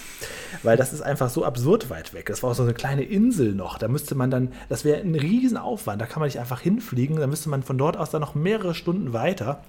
weil 0.63 0.77
das 0.77 0.93
ist 0.93 1.03
einfach 1.03 1.29
so 1.29 1.45
absurd 1.45 1.91
weit 1.91 2.15
weg. 2.15 2.27
Das 2.27 2.43
war 2.43 2.51
auch 2.51 2.55
so 2.55 2.63
eine 2.63 2.75
kleine 2.75 3.03
Insel 3.03 3.55
noch. 3.55 3.79
Da 3.79 3.89
müsste 3.89 4.15
man 4.15 4.31
dann, 4.31 4.53
das 4.69 4.85
wäre 4.85 5.01
ein 5.01 5.17
Riesenaufwand. 5.17 6.01
Da 6.01 6.07
kann 6.07 6.21
man 6.21 6.29
nicht 6.29 6.39
einfach 6.39 6.61
hinfliegen. 6.61 7.17
Da 7.17 7.27
müsste 7.27 7.49
man 7.49 7.65
von 7.65 7.79
dort 7.79 7.97
aus 7.97 8.11
dann 8.11 8.21
noch 8.21 8.37
mehrere 8.37 8.75
Stunden 8.75 9.13
weiter. 9.13 9.65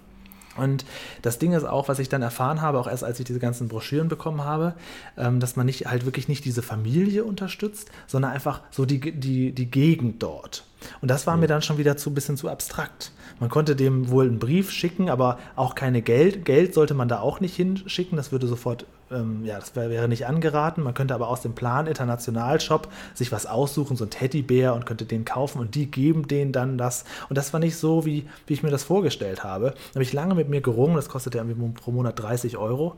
Und 0.56 0.86
das 1.22 1.40
Ding 1.40 1.54
ist 1.54 1.64
auch, 1.64 1.88
was 1.88 2.00
ich 2.00 2.10
dann 2.10 2.22
erfahren 2.22 2.62
habe, 2.62 2.80
auch 2.80 2.88
erst 2.88 3.04
als 3.04 3.20
ich 3.20 3.26
diese 3.26 3.40
ganzen 3.40 3.68
Broschüren 3.68 4.08
bekommen 4.08 4.44
habe, 4.44 4.74
ähm, 5.18 5.40
dass 5.40 5.56
man 5.56 5.66
nicht 5.66 5.88
halt 5.88 6.06
wirklich 6.06 6.28
nicht 6.28 6.46
diese 6.46 6.62
Familie 6.62 7.24
unterstützt, 7.24 7.92
sondern 8.08 8.32
einfach 8.32 8.62
so 8.72 8.86
die, 8.86 9.00
die, 9.00 9.52
die 9.52 9.70
Gegend 9.70 10.22
dort. 10.24 10.67
Und 11.02 11.10
das 11.10 11.28
war 11.28 11.38
mir 11.38 11.48
dann 11.48 11.62
schon 11.62 11.78
wieder 11.78 11.98
zu 11.98 12.10
ein 12.10 12.16
bisschen 12.16 12.38
zu 12.38 12.50
abstrakt. 12.50 13.12
Man 13.40 13.50
konnte 13.50 13.76
dem 13.76 14.10
wohl 14.10 14.28
einen 14.28 14.40
Brief 14.40 14.72
schicken, 14.72 15.10
aber 15.10 15.38
auch 15.56 15.76
keine 15.76 16.02
Geld. 16.02 16.46
Geld 16.46 16.74
sollte 16.74 16.94
man 16.94 17.08
da 17.08 17.20
auch 17.20 17.40
nicht 17.40 17.56
hinschicken. 17.56 18.18
Das 18.18 18.32
würde 18.32 18.48
sofort, 18.48 18.86
ähm, 19.12 19.46
ja, 19.46 19.60
das 19.60 19.76
wär, 19.76 19.90
wäre 19.90 20.08
nicht 20.08 20.26
angeraten. 20.26 20.82
Man 20.82 20.94
könnte 20.94 21.14
aber 21.14 21.28
aus 21.28 21.42
dem 21.42 21.54
Plan 21.54 21.88
International 21.88 22.60
Shop 22.60 22.88
sich 23.14 23.32
was 23.32 23.46
aussuchen, 23.46 23.96
so 23.96 24.06
ein 24.06 24.10
Teddybär 24.10 24.74
und 24.74 24.86
könnte 24.86 25.06
den 25.06 25.26
kaufen 25.26 25.60
und 25.60 25.76
die 25.76 25.92
geben 25.92 26.28
denen 26.28 26.52
dann 26.52 26.78
das. 26.78 27.06
Und 27.30 27.38
das 27.38 27.54
war 27.54 27.60
nicht 27.60 27.78
so, 27.78 28.06
wie, 28.06 28.28
wie 28.48 28.54
ich 28.54 28.64
mir 28.64 28.72
das 28.72 28.84
vorgestellt 28.84 29.44
habe. 29.44 29.72
Da 29.72 29.96
habe 29.96 30.04
ich 30.04 30.14
lange 30.14 30.36
mit 30.36 30.50
mir 30.50 30.62
gerungen. 30.62 30.96
Das 30.96 31.10
kostet 31.10 31.36
ja 31.36 31.44
irgendwie 31.44 31.80
pro 31.80 31.92
Monat 31.92 32.20
30 32.20 32.58
Euro. 32.58 32.98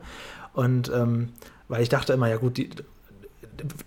Und 0.52 0.90
ähm, 0.94 1.30
weil 1.68 1.82
ich 1.82 1.88
dachte 1.88 2.12
immer, 2.12 2.28
ja 2.28 2.36
gut, 2.36 2.56
die, 2.56 2.70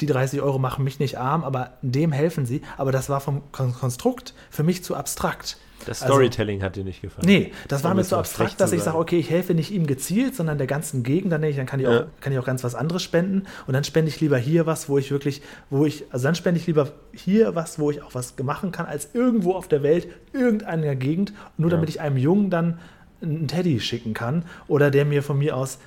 die 0.02 0.06
30 0.06 0.42
Euro 0.42 0.60
machen 0.60 0.84
mich 0.84 1.00
nicht 1.00 1.18
arm, 1.18 1.44
aber 1.44 1.72
dem 1.82 2.12
helfen 2.12 2.46
sie. 2.46 2.62
Aber 2.78 2.92
das 2.92 3.10
war 3.10 3.20
vom 3.22 3.42
Kon 3.52 3.74
Konstrukt 3.74 4.34
für 4.50 4.64
mich 4.64 4.84
zu 4.84 4.96
abstrakt. 4.96 5.58
Das 5.86 6.02
Also- 6.02 6.14
Storytelling 6.14 6.64
hat 6.64 6.78
dir 6.78 6.86
nicht 6.86 7.02
gefallen. 7.02 7.28
Nee, 7.28 7.52
das 7.68 7.84
war 7.84 7.92
Um 7.92 7.98
mir 7.98 8.06
so 8.06 8.16
abstrakt, 8.16 8.62
dass 8.62 8.72
ich 8.72 8.82
sage, 8.82 8.98
okay, 8.98 9.18
ich 9.20 9.30
helfe 9.30 9.54
nicht 9.54 9.70
ihm 9.72 9.86
gezielt, 9.86 10.34
sondern 10.34 10.58
der 10.58 10.66
ganzen 10.68 11.04
Gegend. 11.04 11.34
Dann 11.34 11.42
dann 11.42 11.66
kann 11.66 11.80
ich, 11.82 11.88
auch, 11.88 11.92
Ja. 11.92 12.06
kann 12.22 12.32
ich 12.32 12.40
auch 12.40 12.46
ganz 12.46 12.64
was 12.64 12.74
anderes 12.74 13.04
spenden. 13.04 13.44
Und 13.68 13.74
dann 13.74 13.84
spende 13.84 14.08
ich 14.08 14.22
lieber 14.22 14.38
hier 14.38 14.66
was, 14.66 14.88
wo 14.88 14.98
ich 14.98 15.12
wirklich, 15.12 15.42
wo 15.70 15.86
ich, 15.86 16.06
also 16.10 16.24
dann 16.24 16.36
spende 16.36 16.60
ich 16.62 16.68
lieber 16.68 16.90
hier 17.12 17.54
was, 17.56 17.80
wo 17.80 17.92
ich 17.92 18.02
auch 18.02 18.14
was 18.16 18.34
machen 18.42 18.72
kann, 18.72 18.86
als 18.86 19.10
irgendwo 19.14 19.56
auf 19.56 19.68
der 19.68 19.84
Welt, 19.84 20.08
irgendeiner 20.32 20.96
Gegend, 20.96 21.34
nur 21.58 21.70
Ja. 21.70 21.76
damit 21.76 21.90
ich 21.90 22.00
einem 22.00 22.16
Jungen 22.16 22.50
dann 22.50 22.80
einen 23.22 23.50
Teddy 23.50 23.82
schicken 23.82 24.14
kann 24.14 24.46
oder 24.70 24.90
der 24.90 25.04
mir 25.04 25.22
von 25.22 25.38
mir 25.38 25.58
aus 25.58 25.80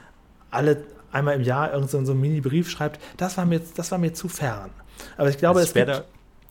alle 0.51 0.83
einmal 1.17 1.35
im 1.35 1.43
Jahr 1.43 1.73
irgend 1.73 1.91
so 1.91 2.05
so 2.05 2.13
einen 2.13 2.21
Mini-Brief 2.21 2.71
schreibt. 2.71 3.01
Das 3.17 3.37
war 3.37 3.47
mir, 3.47 3.61
das 3.75 3.91
war 3.91 3.99
mir 3.99 4.13
zu 4.13 4.29
fern. 4.29 4.71
Aber 5.17 5.29
ich 5.29 5.39
glaube, 5.39 5.61
es 5.61 5.75
gibt, 5.75 6.05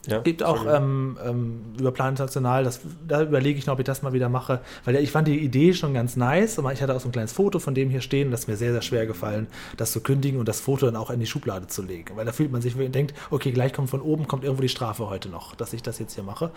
ja, 0.08 0.20
gibt 0.20 0.44
auch 0.44 0.66
ähm, 0.68 1.18
ähm, 1.24 1.62
über 1.80 1.92
Plan 1.92 2.10
International, 2.10 2.64
das, 2.64 2.82
da 3.08 3.24
überlege 3.24 3.58
ich 3.58 3.66
noch, 3.66 3.74
ob 3.74 3.80
ich 3.80 3.86
das 3.86 4.02
mal 4.02 4.14
wieder 4.14 4.30
mache, 4.30 4.62
weil 4.84 4.96
ich 4.98 5.12
fand 5.12 5.28
die 5.28 5.40
Idee 5.40 5.74
schon 5.74 5.94
ganz 5.94 6.16
nice. 6.16 6.58
Und 6.60 6.72
ich 6.72 6.82
hatte 6.82 6.96
auch 6.96 7.00
so 7.00 7.10
ein 7.10 7.12
kleines 7.12 7.32
Foto 7.32 7.60
von 7.60 7.74
dem 7.74 7.90
hier 7.90 8.02
stehen, 8.02 8.32
das 8.32 8.42
ist 8.42 8.48
mir 8.48 8.58
sehr, 8.58 8.72
sehr 8.72 8.82
schwer 8.82 9.06
gefallen, 9.08 9.48
das 9.78 9.92
zu 9.92 10.02
kündigen 10.02 10.40
und 10.40 10.48
das 10.48 10.60
Foto 10.60 10.86
dann 10.86 10.96
auch 10.96 11.10
in 11.10 11.20
die 11.20 11.26
Schublade 11.26 11.68
zu 11.68 11.82
legen. 11.82 12.16
Weil 12.16 12.26
da 12.26 12.32
fühlt 12.32 12.52
man 12.52 12.62
sich, 12.62 12.76
wenn 12.78 12.84
man 12.84 12.92
denkt, 12.92 13.16
okay, 13.32 13.52
gleich 13.52 13.74
kommt 13.74 13.90
von 13.90 14.02
oben, 14.02 14.28
kommt 14.28 14.44
irgendwo 14.44 14.62
die 14.62 14.70
Strafe 14.70 15.10
heute 15.10 15.30
noch, 15.30 15.56
dass 15.56 15.74
ich 15.74 15.82
das 15.82 16.00
jetzt 16.00 16.14
hier 16.14 16.24
mache. 16.24 16.52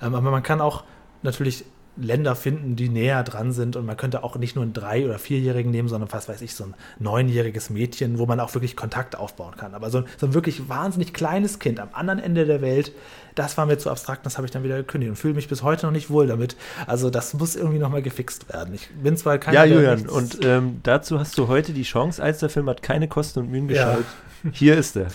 Ähm, 0.00 0.14
aber 0.14 0.30
man 0.30 0.42
kann 0.42 0.60
auch 0.60 0.84
natürlich 1.22 1.64
Länder 1.96 2.34
finden, 2.34 2.76
die 2.76 2.88
näher 2.88 3.22
dran 3.22 3.52
sind 3.52 3.76
und 3.76 3.86
man 3.86 3.96
könnte 3.96 4.24
auch 4.24 4.36
nicht 4.36 4.56
nur 4.56 4.64
einen 4.64 4.72
drei- 4.72 5.04
oder 5.04 5.18
vierjährigen 5.18 5.70
nehmen, 5.70 5.88
sondern 5.88 6.10
was 6.12 6.28
weiß 6.28 6.42
ich, 6.42 6.54
so 6.54 6.64
ein 6.64 6.74
neunjähriges 6.98 7.70
Mädchen, 7.70 8.18
wo 8.18 8.26
man 8.26 8.40
auch 8.40 8.52
wirklich 8.54 8.76
Kontakt 8.76 9.16
aufbauen 9.16 9.54
kann. 9.56 9.74
Aber 9.74 9.90
so 9.90 9.98
ein, 9.98 10.04
so 10.16 10.26
ein 10.26 10.34
wirklich 10.34 10.68
wahnsinnig 10.68 11.12
kleines 11.14 11.58
Kind 11.58 11.78
am 11.80 11.88
anderen 11.92 12.18
Ende 12.18 12.46
der 12.46 12.60
Welt, 12.62 12.92
das 13.36 13.56
war 13.56 13.66
mir 13.66 13.78
zu 13.78 13.90
abstrakt, 13.90 14.26
das 14.26 14.36
habe 14.36 14.46
ich 14.46 14.50
dann 14.50 14.62
wieder 14.64 14.76
gekündigt 14.76 15.10
und 15.10 15.16
fühle 15.16 15.34
mich 15.34 15.48
bis 15.48 15.62
heute 15.62 15.86
noch 15.86 15.92
nicht 15.92 16.10
wohl 16.10 16.26
damit. 16.26 16.56
Also 16.86 17.10
das 17.10 17.34
muss 17.34 17.56
irgendwie 17.56 17.78
nochmal 17.78 18.02
gefixt 18.02 18.52
werden. 18.52 18.74
Ich 18.74 18.90
bin 18.90 19.16
zwar 19.16 19.38
keiner, 19.38 19.64
Ja, 19.64 19.66
der 19.66 19.74
Julian, 19.76 20.08
und 20.08 20.38
ähm, 20.44 20.80
dazu 20.82 21.18
hast 21.18 21.38
du 21.38 21.48
heute 21.48 21.72
die 21.72 21.82
Chance. 21.82 22.22
Alsterfilm 22.22 22.68
hat 22.68 22.82
keine 22.82 23.08
Kosten 23.08 23.40
und 23.40 23.50
Mühen 23.50 23.68
Ja. 23.68 23.90
geschaut. 23.90 24.04
Hier 24.52 24.76
ist 24.76 24.96
er. 24.96 25.06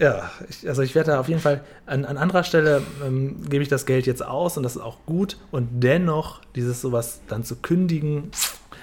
Ja, 0.00 0.30
ich, 0.48 0.66
also 0.66 0.80
ich 0.80 0.94
werde 0.94 1.10
da 1.10 1.20
auf 1.20 1.28
jeden 1.28 1.42
Fall 1.42 1.62
an, 1.84 2.06
an 2.06 2.16
anderer 2.16 2.42
Stelle 2.42 2.82
ähm, 3.06 3.42
gebe 3.50 3.62
ich 3.62 3.68
das 3.68 3.84
Geld 3.84 4.06
jetzt 4.06 4.24
aus 4.24 4.56
und 4.56 4.62
das 4.62 4.76
ist 4.76 4.82
auch 4.82 4.96
gut. 5.04 5.36
Und 5.50 5.68
dennoch, 5.82 6.40
dieses 6.54 6.80
sowas 6.80 7.20
dann 7.28 7.44
zu 7.44 7.56
kündigen, 7.56 8.30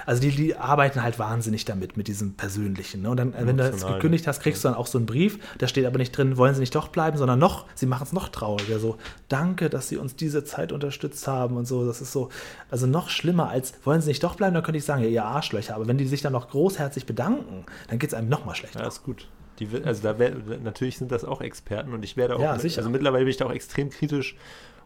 also 0.05 0.22
die, 0.22 0.30
die 0.30 0.55
arbeiten 0.55 1.01
halt 1.01 1.18
wahnsinnig 1.18 1.65
damit, 1.65 1.97
mit 1.97 2.07
diesem 2.07 2.36
Persönlichen. 2.36 3.01
Ne? 3.01 3.09
Und 3.09 3.18
dann, 3.18 3.34
wenn 3.34 3.47
du 3.47 3.63
das 3.63 3.70
Emotional, 3.70 3.95
gekündigt 3.95 4.28
hast, 4.28 4.41
kriegst 4.41 4.63
du 4.63 4.68
dann 4.68 4.78
auch 4.78 4.86
so 4.86 4.99
einen 4.99 5.07
Brief, 5.07 5.39
da 5.57 5.68
steht 5.68 5.88
aber 5.88 5.97
nicht 5.97 6.15
drin, 6.15 6.38
wollen 6.38 6.53
sie 6.53 6.59
nicht 6.59 6.76
doch 6.76 6.89
bleiben, 6.89 7.18
sondern 7.18 7.39
noch, 7.39 7.65
sie 7.74 7.88
machen 7.88 8.03
es 8.03 8.13
noch 8.13 8.30
trauriger. 8.30 8.78
So, 8.78 8.97
danke, 9.28 9.72
dass 9.72 9.89
sie 9.89 9.97
uns 9.97 10.15
diese 10.15 10.43
Zeit 10.43 10.72
unterstützt 10.72 11.28
haben 11.28 11.57
und 11.57 11.65
so. 11.65 11.84
Das 11.88 11.99
ist 11.99 12.11
so, 12.11 12.30
also 12.70 12.86
noch 12.86 13.09
schlimmer 13.09 13.49
als, 13.49 13.74
wollen 13.84 14.01
sie 14.01 14.09
nicht 14.09 14.24
doch 14.24 14.36
bleiben, 14.36 14.53
dann 14.53 14.63
könnte 14.63 14.78
ich 14.78 14.86
sagen, 14.86 15.01
ja, 15.01 15.09
ihr 15.09 15.26
Arschlöcher. 15.26 15.74
Aber 15.74 15.88
wenn 15.88 15.97
die 15.97 16.05
sich 16.05 16.22
dann 16.22 16.34
noch 16.34 16.51
großherzig 16.51 17.07
bedanken, 17.07 17.65
dann 17.89 17.97
geht 17.97 18.11
es 18.11 18.13
einem 18.13 18.30
noch 18.30 18.45
mal 18.45 18.53
schlechter. 18.53 18.82
Ja, 18.82 18.88
ist 18.88 19.03
gut. 19.03 19.28
Die, 19.60 19.68
also 19.84 20.03
da 20.03 20.20
wär, 20.20 20.34
natürlich 20.64 20.97
sind 20.97 21.12
das 21.12 21.26
auch 21.26 21.41
Experten 21.41 21.93
und 21.93 22.03
ich 22.03 22.18
werde 22.18 22.36
auch, 22.36 22.39
Ja, 22.41 22.53
mit- 22.53 22.62
sicher. 22.62 22.80
also 22.80 22.89
mittlerweile 22.89 23.26
bin 23.26 23.32
ich 23.32 23.38
da 23.38 23.45
auch 23.45 23.51
extrem 23.51 23.89
kritisch 23.89 24.36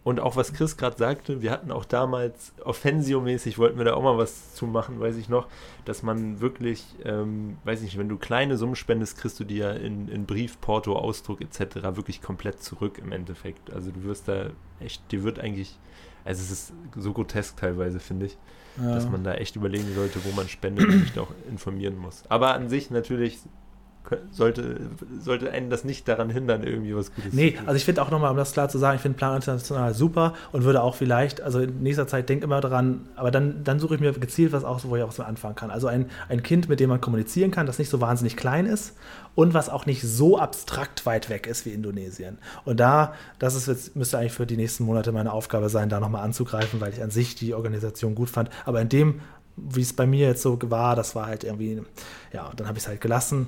und 0.03 0.19
auch 0.19 0.35
was 0.35 0.53
Chris 0.53 0.77
gerade 0.77 0.97
sagte, 0.97 1.41
wir 1.43 1.51
hatten 1.51 1.71
auch 1.71 1.85
damals 1.85 2.53
Offensio-mäßig, 2.63 3.57
wollten 3.59 3.77
wir 3.77 3.85
da 3.85 3.93
auch 3.93 4.01
mal 4.01 4.17
was 4.17 4.55
zu 4.55 4.65
machen, 4.65 4.99
weiß 4.99 5.15
ich 5.17 5.29
noch, 5.29 5.47
dass 5.85 6.01
man 6.01 6.41
wirklich, 6.41 6.83
ähm, 7.05 7.57
weiß 7.65 7.81
nicht, 7.81 7.97
wenn 7.99 8.09
du 8.09 8.17
kleine 8.17 8.57
Summen 8.57 8.75
spendest, 8.75 9.17
kriegst 9.19 9.39
du 9.39 9.43
die 9.43 9.57
ja 9.57 9.71
in, 9.71 10.07
in 10.07 10.25
Brief, 10.25 10.59
Porto, 10.59 10.95
Ausdruck 10.95 11.39
etc. 11.41 11.75
wirklich 11.95 12.21
komplett 12.21 12.63
zurück 12.63 12.97
im 12.97 13.11
Endeffekt. 13.11 13.71
Also 13.71 13.91
du 13.91 14.03
wirst 14.03 14.27
da 14.27 14.47
echt, 14.79 15.11
dir 15.11 15.23
wird 15.23 15.39
eigentlich, 15.39 15.77
also 16.25 16.41
es 16.41 16.49
ist 16.51 16.73
so 16.97 17.13
grotesk 17.13 17.57
teilweise, 17.57 17.99
finde 17.99 18.25
ich 18.27 18.37
dass 18.77 19.09
man 19.09 19.21
da 19.25 19.33
echt 19.33 19.57
überlegen 19.57 19.93
sollte, 19.93 20.23
wo 20.23 20.31
man 20.33 20.47
spendet 20.47 20.85
und 20.87 21.01
sich 21.01 21.11
da 21.11 21.21
auch 21.21 21.33
informieren 21.49 21.97
muss. 21.97 22.23
Aber 22.29 22.53
an 22.53 22.69
sich 22.69 22.89
natürlich 22.89 23.37
sollte, 24.31 24.77
sollte 25.21 25.51
einen 25.51 25.69
das 25.69 25.83
nicht 25.83 26.07
daran 26.07 26.29
hindern, 26.29 26.63
irgendwie 26.63 26.95
was 26.95 27.13
Gutes 27.13 27.33
Nee, 27.33 27.51
zu 27.51 27.57
tun. 27.57 27.67
also 27.67 27.77
ich 27.77 27.85
finde 27.85 28.01
auch 28.01 28.11
nochmal, 28.11 28.31
um 28.31 28.37
das 28.37 28.51
klar 28.51 28.67
zu 28.67 28.77
sagen, 28.77 28.95
ich 28.95 29.01
finde 29.01 29.17
Plan 29.17 29.35
International 29.35 29.93
super 29.93 30.33
und 30.51 30.63
würde 30.63 30.81
auch 30.81 30.95
vielleicht, 30.95 31.41
also 31.41 31.59
in 31.59 31.81
nächster 31.81 32.07
Zeit 32.07 32.27
denk 32.27 32.43
immer 32.43 32.59
dran, 32.61 33.07
aber 33.15 33.31
dann, 33.31 33.63
dann 33.63 33.79
suche 33.79 33.95
ich 33.95 34.01
mir 34.01 34.11
gezielt 34.13 34.51
was 34.51 34.63
aus, 34.63 34.87
wo 34.87 34.95
ich 34.95 35.03
auch 35.03 35.11
so 35.11 35.23
anfangen 35.23 35.55
kann. 35.55 35.71
Also 35.71 35.87
ein, 35.87 36.07
ein 36.27 36.43
Kind, 36.43 36.67
mit 36.67 36.79
dem 36.79 36.89
man 36.89 36.99
kommunizieren 36.99 37.51
kann, 37.51 37.65
das 37.65 37.79
nicht 37.79 37.89
so 37.89 38.01
wahnsinnig 38.01 38.35
klein 38.35 38.65
ist 38.65 38.95
und 39.35 39.53
was 39.53 39.69
auch 39.69 39.85
nicht 39.85 40.01
so 40.01 40.37
abstrakt 40.37 41.05
weit 41.05 41.29
weg 41.29 41.47
ist 41.47 41.65
wie 41.65 41.69
Indonesien. 41.69 42.37
Und 42.65 42.79
da, 42.79 43.13
das 43.39 43.55
ist 43.55 43.67
jetzt, 43.67 43.95
müsste 43.95 44.17
eigentlich 44.17 44.33
für 44.33 44.45
die 44.45 44.57
nächsten 44.57 44.83
Monate 44.83 45.11
meine 45.11 45.31
Aufgabe 45.31 45.69
sein, 45.69 45.89
da 45.89 45.99
nochmal 45.99 46.23
anzugreifen, 46.23 46.81
weil 46.81 46.91
ich 46.91 47.01
an 47.01 47.11
sich 47.11 47.35
die 47.35 47.53
Organisation 47.53 48.15
gut 48.15 48.29
fand. 48.29 48.49
Aber 48.65 48.81
in 48.81 48.89
dem, 48.89 49.21
wie 49.55 49.81
es 49.81 49.93
bei 49.93 50.05
mir 50.05 50.27
jetzt 50.27 50.41
so 50.41 50.59
war, 50.69 50.95
das 50.95 51.15
war 51.15 51.27
halt 51.27 51.43
irgendwie, 51.43 51.81
ja, 52.33 52.51
dann 52.55 52.67
habe 52.67 52.77
ich 52.77 52.83
es 52.83 52.87
halt 52.89 53.01
gelassen. 53.01 53.47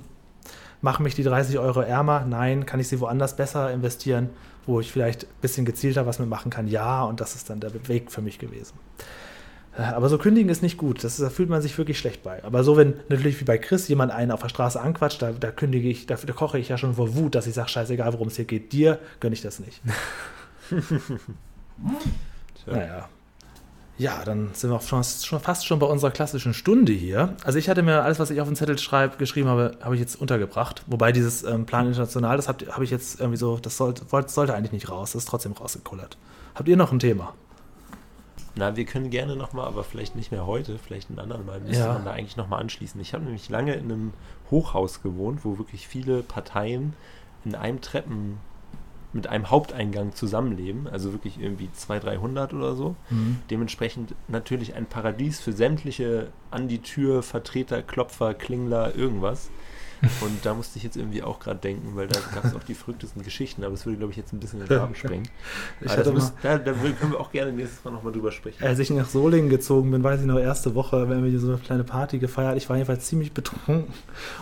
Machen 0.83 1.01
mich 1.03 1.15
die 1.15 1.23
30 1.23 1.57
Euro 1.57 1.79
ärmer? 1.81 2.25
Nein. 2.29 2.65
Kann 2.67 2.79
ich 2.79 2.87
sie 2.89 2.99
woanders 2.99 3.35
besser 3.35 3.71
investieren, 3.71 4.29
wo 4.67 4.79
ich 4.79 4.91
vielleicht 4.91 5.23
ein 5.23 5.29
bisschen 5.41 5.65
gezielter 5.65 6.05
was 6.05 6.19
mitmachen 6.19 6.51
kann? 6.51 6.67
Ja, 6.67 7.03
und 7.03 7.19
das 7.21 7.33
ist 7.35 7.49
dann 7.49 7.59
der 7.61 7.71
Weg 7.87 8.11
für 8.11 8.21
mich 8.21 8.37
gewesen. 8.37 8.73
Äh, 9.77 9.81
Aber 9.83 10.09
so 10.09 10.17
kündigen 10.17 10.49
ist 10.49 10.61
nicht 10.61 10.77
gut. 10.77 11.03
Das, 11.03 11.13
ist- 11.13 11.21
da 11.25 11.29
fühlt 11.31 11.49
man 11.49 11.61
sich 11.61 11.77
wirklich 11.77 11.97
schlecht 11.97 12.21
bei. 12.21 12.43
Aber 12.43 12.63
so, 12.63 12.75
wenn 12.77 12.95
natürlich 13.09 13.39
wie 13.39 13.45
bei 13.45 13.57
Chris 13.57 13.87
jemand 13.87 14.11
einen 14.11 14.29
auf 14.31 14.41
der 14.41 14.49
Straße 14.49 14.79
anquatscht, 14.79 15.21
da, 15.21 15.31
da 15.31 15.51
kündige 15.51 15.87
ich, 15.89 16.05
da, 16.05 16.15
da 16.15 16.33
koche 16.33 16.59
ich 16.59 16.67
ja 16.69 16.77
schon 16.77 16.95
vor 16.95 17.15
Wut, 17.15 17.33
dass 17.33 17.47
ich 17.47 17.53
sage, 17.55 17.69
scheißegal, 17.69 18.11
worum 18.13 18.27
es 18.27 18.35
hier 18.35 18.45
geht. 18.45 18.71
Dir 18.73 18.99
gönne 19.19 19.33
ich 19.33 19.41
das 19.41 19.59
nicht. 19.59 19.81
Naja. 22.65 23.09
Ja, 23.97 24.23
dann 24.25 24.49
sind 24.53 24.71
wir 24.71 24.77
auch 24.77 24.81
schon, 24.81 25.03
schon 25.03 25.39
fast 25.39 25.67
schon 25.67 25.77
bei 25.77 25.85
unserer 25.85 26.09
klassischen 26.09 26.53
Stunde 26.55 26.91
hier. 26.93 27.35
Also 27.43 27.59
ich 27.59 27.69
hatte 27.69 27.83
mir 27.83 28.01
alles, 28.01 28.19
was 28.19 28.31
ich 28.31 28.41
auf 28.41 28.47
den 28.47 28.55
Zettel 28.55 28.77
schreib, 28.79 29.19
geschrieben 29.19 29.47
habe, 29.47 29.77
habe 29.81 29.93
ich 29.93 30.01
jetzt 30.01 30.15
untergebracht. 30.19 30.83
Wobei 30.87 31.11
dieses 31.11 31.43
ähm, 31.43 31.65
Plan 31.65 31.85
International, 31.87 32.35
das 32.35 32.47
habe 32.47 32.65
hab 32.71 32.81
ich 32.81 32.89
jetzt 32.89 33.19
irgendwie 33.19 33.37
so, 33.37 33.57
das 33.57 33.77
sollte, 33.77 34.03
sollte 34.27 34.55
eigentlich 34.55 34.71
nicht 34.71 34.89
raus, 34.89 35.11
das 35.11 35.23
ist 35.23 35.29
trotzdem 35.29 35.51
rausgekullert. 35.51 36.17
Habt 36.55 36.67
ihr 36.67 36.75
noch 36.75 36.91
ein 36.91 36.99
Thema? 36.99 37.33
Na, 38.55 38.75
wir 38.75 38.85
können 38.85 39.09
gerne 39.09 39.35
nochmal, 39.35 39.67
aber 39.67 39.83
vielleicht 39.83 40.15
nicht 40.15 40.31
mehr 40.31 40.45
heute, 40.45 40.77
vielleicht 40.79 41.09
ein 41.09 41.19
anderen 41.19 41.45
Mal, 41.45 41.59
müsste 41.59 41.83
Ja. 41.85 41.93
man 41.93 42.05
da 42.05 42.11
eigentlich 42.11 42.37
nochmal 42.37 42.61
anschließen. 42.61 42.99
Ich 43.01 43.13
habe 43.13 43.23
nämlich 43.23 43.49
lange 43.49 43.73
in 43.75 43.91
einem 43.91 44.13
Hochhaus 44.51 45.01
gewohnt, 45.01 45.43
wo 45.43 45.57
wirklich 45.57 45.87
viele 45.87 46.21
Parteien 46.23 46.93
in 47.45 47.55
einem 47.55 47.81
Treppen 47.81 48.37
mit 49.13 49.27
einem 49.27 49.49
Haupteingang 49.49 50.13
zusammenleben, 50.13 50.87
also 50.87 51.13
wirklich 51.13 51.39
irgendwie 51.39 51.69
200, 51.71 52.15
300 52.15 52.53
oder 52.53 52.75
so. 52.75 52.95
Dementsprechend 53.49 54.15
natürlich 54.27 54.75
ein 54.75 54.85
Paradies 54.85 55.39
für 55.39 55.53
sämtliche 55.53 56.29
an 56.51 56.67
die 56.67 56.79
Tür 56.79 57.23
Vertreter, 57.23 57.81
Klopfer, 57.81 58.33
Klingler, 58.33 58.95
irgendwas. 58.95 59.49
Und 60.21 60.45
da 60.45 60.53
musste 60.53 60.77
ich 60.77 60.83
jetzt 60.83 60.97
irgendwie 60.97 61.23
auch 61.23 61.39
gerade 61.39 61.59
denken, 61.59 61.95
weil 61.95 62.07
da 62.07 62.19
gab 62.33 62.45
es 62.45 62.55
auch 62.55 62.63
die 62.63 62.73
verrücktesten 62.73 63.23
Geschichten, 63.23 63.63
aber 63.63 63.73
es 63.73 63.85
würde, 63.85 63.97
glaube 63.97 64.11
ich, 64.11 64.17
jetzt 64.17 64.33
ein 64.33 64.39
bisschen 64.39 64.59
den 64.59 64.77
Rahmen 64.77 64.95
sprengen. 64.95 65.27
Müsst, 65.79 66.33
da, 66.41 66.57
da 66.57 66.73
können 66.73 67.11
wir 67.11 67.19
auch 67.19 67.31
gerne 67.31 67.51
nächstes 67.51 67.83
Mal 67.83 67.91
nochmal 67.91 68.13
drüber 68.13 68.31
sprechen. 68.31 68.63
als 68.63 68.79
ich 68.79 68.89
nach 68.89 69.07
Solingen 69.07 69.49
gezogen 69.49 69.91
bin, 69.91 70.03
weiß 70.03 70.21
ich 70.21 70.25
noch, 70.25 70.39
erste 70.39 70.75
Woche, 70.75 71.09
wir 71.09 71.39
so 71.39 71.47
eine 71.47 71.57
kleine 71.57 71.83
Party 71.83 72.19
gefeiert. 72.19 72.57
Ich 72.57 72.69
war 72.69 72.75
jedenfalls 72.75 73.05
ziemlich 73.05 73.33
betrunken 73.33 73.85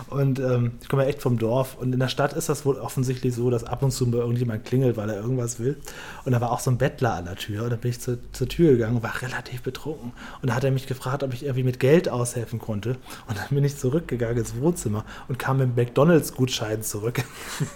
und 0.09 0.39
ähm, 0.39 0.74
ich 0.82 0.89
komme 0.89 1.03
ja 1.03 1.09
echt 1.09 1.22
vom 1.22 1.38
Dorf. 1.38 1.78
Und 1.78 1.93
in 1.93 1.99
der 1.99 2.07
Stadt 2.07 2.34
ist 2.34 2.49
das 2.49 2.66
wohl 2.66 2.78
offensichtlich 2.78 3.34
so, 3.36 3.49
dass 3.49 3.64
ab 3.64 3.84
und 3.84 3.91
zu 3.91 4.07
mal 4.07 4.20
irgendjemand 4.20 4.66
klingelt, 4.66 4.97
weil 4.97 5.09
er 5.09 5.18
irgendwas 5.18 5.59
will. 5.59 5.78
Und 6.26 6.32
da 6.32 6.41
war 6.41 6.51
auch 6.51 6.59
so 6.59 6.72
ein 6.72 6.78
Bettler 6.78 7.14
an 7.14 7.26
der 7.26 7.36
Tür. 7.36 7.64
Und 7.64 7.70
dann 7.72 7.80
bin 7.80 7.91
ich 7.91 7.99
zur, 7.99 8.18
zur 8.32 8.47
Tür 8.47 8.72
gegangen 8.72 8.97
und 8.97 9.03
war 9.03 9.22
relativ 9.22 9.62
betrunken. 9.62 10.14
Und 10.41 10.49
da 10.49 10.55
hat 10.55 10.64
er 10.64 10.72
mich 10.72 10.88
gefragt, 10.88 11.24
ob 11.24 11.34
ich 11.34 11.43
irgendwie 11.43 11.64
mit 11.64 11.80
Geld 11.80 12.09
aushelfen 12.09 12.59
konnte. 12.59 12.97
Und 13.28 13.38
dann 13.38 13.47
bin 13.49 13.64
ich 13.64 13.78
zurückgegangen 13.78 14.38
ins 14.38 14.55
Wohnzimmer 14.55 15.05
und 15.28 15.39
kam 15.39 15.51
mit 15.54 15.76
McDonalds-Gutschein 15.76 16.82
zurück. 16.84 17.24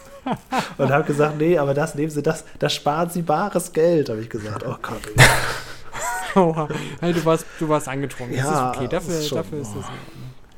und 0.78 0.90
habe 0.90 1.04
gesagt, 1.06 1.38
nee, 1.38 1.58
aber 1.58 1.74
das 1.74 1.96
nehmen 1.96 2.10
Sie, 2.10 2.24
das, 2.24 2.46
das 2.60 2.74
sparen 2.74 3.10
Sie 3.10 3.22
bares 3.22 3.72
Geld, 3.74 4.10
habe 4.10 4.22
ich 4.22 4.30
gesagt. 4.30 4.66
Oh 4.68 4.76
Gott. 4.82 5.02
Oha. 6.36 6.68
Hey, 7.00 7.14
du, 7.14 7.24
warst, 7.24 7.46
du 7.60 7.70
warst 7.70 7.88
angetrunken. 7.88 8.36
Ja, 8.36 8.44
das 8.44 8.54
ist 8.54 8.78
okay. 8.78 8.88
Dafür, 8.90 9.20
ist 9.20 9.28
schon- 9.30 9.38
dafür 9.38 9.60
ist 9.60 9.74
das. 9.76 9.86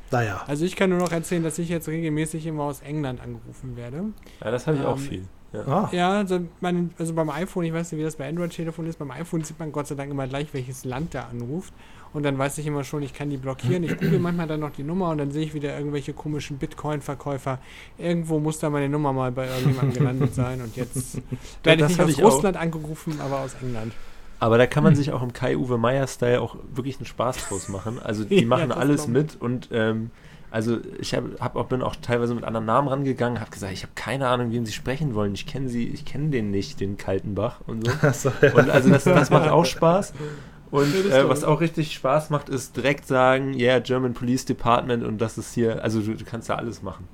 Naja. 0.09 0.41
Also 0.47 0.63
ich 0.65 0.75
kann 0.75 0.89
nur 0.89 0.99
noch 0.99 1.11
erzählen, 1.11 1.43
dass 1.43 1.59
ich 1.59 1.69
jetzt 1.69 1.87
regelmäßig 1.87 2.45
immer 2.47 2.63
aus 2.63 2.79
England 2.81 3.21
angerufen 3.21 3.75
werde. 3.75 4.05
Ja, 4.43 4.51
das 4.51 4.65
habe 4.65 4.77
ich 4.77 4.85
auch 4.85 4.95
Ähm, 4.97 5.03
viel. 5.03 5.23
Ja. 5.53 5.61
Ah. 5.67 5.89
Ja, 5.91 6.11
also, 6.11 6.39
mein, 6.61 6.91
also 6.97 7.13
beim 7.13 7.29
iPhone, 7.29 7.65
ich 7.65 7.73
weiß 7.73 7.91
nicht, 7.91 7.99
wie 7.99 8.03
das 8.05 8.15
bei 8.15 8.27
Android-Telefon 8.27 8.87
ist, 8.87 8.99
beim 8.99 9.11
iPhone 9.11 9.43
sieht 9.43 9.59
man 9.59 9.71
Gott 9.71 9.87
sei 9.87 9.95
Dank 9.95 10.09
immer 10.11 10.27
gleich, 10.27 10.47
welches 10.53 10.83
Land 10.85 11.13
da 11.13 11.25
anruft. 11.29 11.73
Und 12.13 12.23
dann 12.23 12.37
weiß 12.37 12.57
ich 12.57 12.67
immer 12.67 12.83
schon, 12.83 13.03
ich 13.03 13.13
kann 13.13 13.29
die 13.29 13.37
blockieren. 13.37 13.83
Ich 13.83 13.97
google 13.97 14.19
manchmal 14.19 14.47
dann 14.47 14.59
noch 14.59 14.71
die 14.71 14.83
Nummer 14.83 15.09
und 15.09 15.17
dann 15.17 15.31
sehe 15.31 15.43
ich 15.43 15.53
wieder 15.53 15.77
irgendwelche 15.77 16.13
komischen 16.13 16.57
Bitcoin-Verkäufer. 16.57 17.59
Irgendwo 17.97 18.39
muss 18.39 18.59
da 18.59 18.69
meine 18.69 18.89
Nummer 18.89 19.13
mal 19.13 19.31
bei 19.31 19.47
irgendjemandem 19.47 19.93
gelandet 19.93 20.35
sein. 20.35 20.61
Und 20.61 20.75
jetzt 20.75 21.21
werde 21.63 21.83
das 21.83 21.91
ich 21.91 21.97
nicht 21.97 22.05
aus 22.05 22.11
ich 22.17 22.23
auch. 22.23 22.31
Russland 22.33 22.57
angerufen, 22.57 23.19
aber 23.21 23.41
aus 23.41 23.55
England. 23.61 23.93
Aber 24.39 24.57
da 24.57 24.67
kann 24.67 24.83
man 24.83 24.95
sich 24.95 25.11
auch 25.11 25.23
im 25.23 25.33
Kai-Uwe 25.33 25.77
Meier-Style 25.77 26.41
auch 26.41 26.57
wirklich 26.73 26.97
einen 26.97 27.05
Spaß 27.05 27.47
draus 27.47 27.69
machen. 27.69 27.99
Also 27.99 28.23
die 28.29 28.41
Ja, 28.41 28.47
machen 28.47 28.69
das 28.69 28.77
alles 28.77 29.07
mit 29.07 29.39
und 29.39 29.69
ähm, 29.71 30.11
also 30.49 30.77
ich 30.99 31.13
hab, 31.13 31.23
hab 31.41 31.55
auch, 31.57 31.65
bin 31.65 31.81
auch 31.81 31.95
teilweise 31.97 32.33
mit 32.33 32.45
anderen 32.45 32.65
Namen 32.65 32.87
rangegangen, 32.87 33.41
habe 33.41 33.51
gesagt, 33.51 33.73
ich 33.73 33.83
habe 33.83 33.91
keine 33.95 34.29
Ahnung, 34.29 34.51
wem 34.51 34.65
sie 34.65 34.71
sprechen 34.71 35.13
wollen. 35.13 35.33
Ich 35.33 35.45
kenne 35.45 35.67
sie, 35.67 35.87
ich 35.87 36.05
kenne 36.05 36.29
den 36.29 36.51
nicht, 36.51 36.79
den 36.79 36.97
Kaltenbach 36.97 37.59
und 37.67 37.85
so. 37.85 37.91
Achso, 38.01 38.31
ja. 38.41 38.53
Und 38.53 38.69
also 38.69 38.89
das, 38.89 39.03
das 39.03 39.29
macht 39.29 39.49
auch 39.49 39.65
Spaß. 39.65 40.13
Und 40.71 40.93
Ja, 41.09 41.19
äh, 41.21 41.29
was 41.29 41.43
auch 41.43 41.61
richtig 41.61 41.93
Spaß 41.93 42.29
macht, 42.29 42.49
ist 42.49 42.75
direkt 42.75 43.07
sagen, 43.07 43.53
yeah, 43.53 43.79
German 43.79 44.13
Police 44.13 44.45
Department 44.45 45.03
und 45.03 45.19
das 45.19 45.37
ist 45.37 45.53
hier, 45.53 45.83
also 45.83 46.01
du, 46.01 46.13
du 46.15 46.25
kannst 46.25 46.49
da 46.49 46.55
alles 46.55 46.81
machen. 46.81 47.07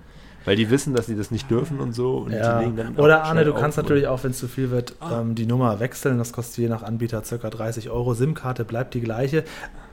Weil 0.45 0.57
die 0.57 0.69
wissen, 0.69 0.93
dass 0.93 1.05
sie 1.05 1.15
das 1.15 1.31
nicht 1.31 1.49
dürfen 1.49 1.79
und 1.79 1.93
so. 1.93 2.17
Und 2.17 2.33
Ja. 2.33 2.59
die 2.59 2.65
legen 2.65 2.75
dann 2.75 2.95
Oder 2.97 3.23
Arne, 3.23 3.45
du 3.45 3.53
kannst 3.53 3.77
natürlich 3.77 4.07
auch, 4.07 4.23
wenn 4.25 4.31
es 4.31 4.39
zu 4.39 4.47
viel 4.49 4.71
wird, 4.71 4.95
Ah. 4.99 5.21
ähm, 5.21 5.35
die 5.35 5.45
Nummer 5.45 5.79
wechseln. 5.79 6.17
Das 6.17 6.33
kostet 6.33 6.57
je 6.57 6.67
nach 6.67 6.83
Anbieter 6.83 7.21
ca. 7.21 7.49
30 7.49 7.89
Euro. 7.89 8.13
SIM-Karte 8.13 8.65
bleibt 8.65 8.93
die 8.93 8.99
gleiche. 9.01 9.45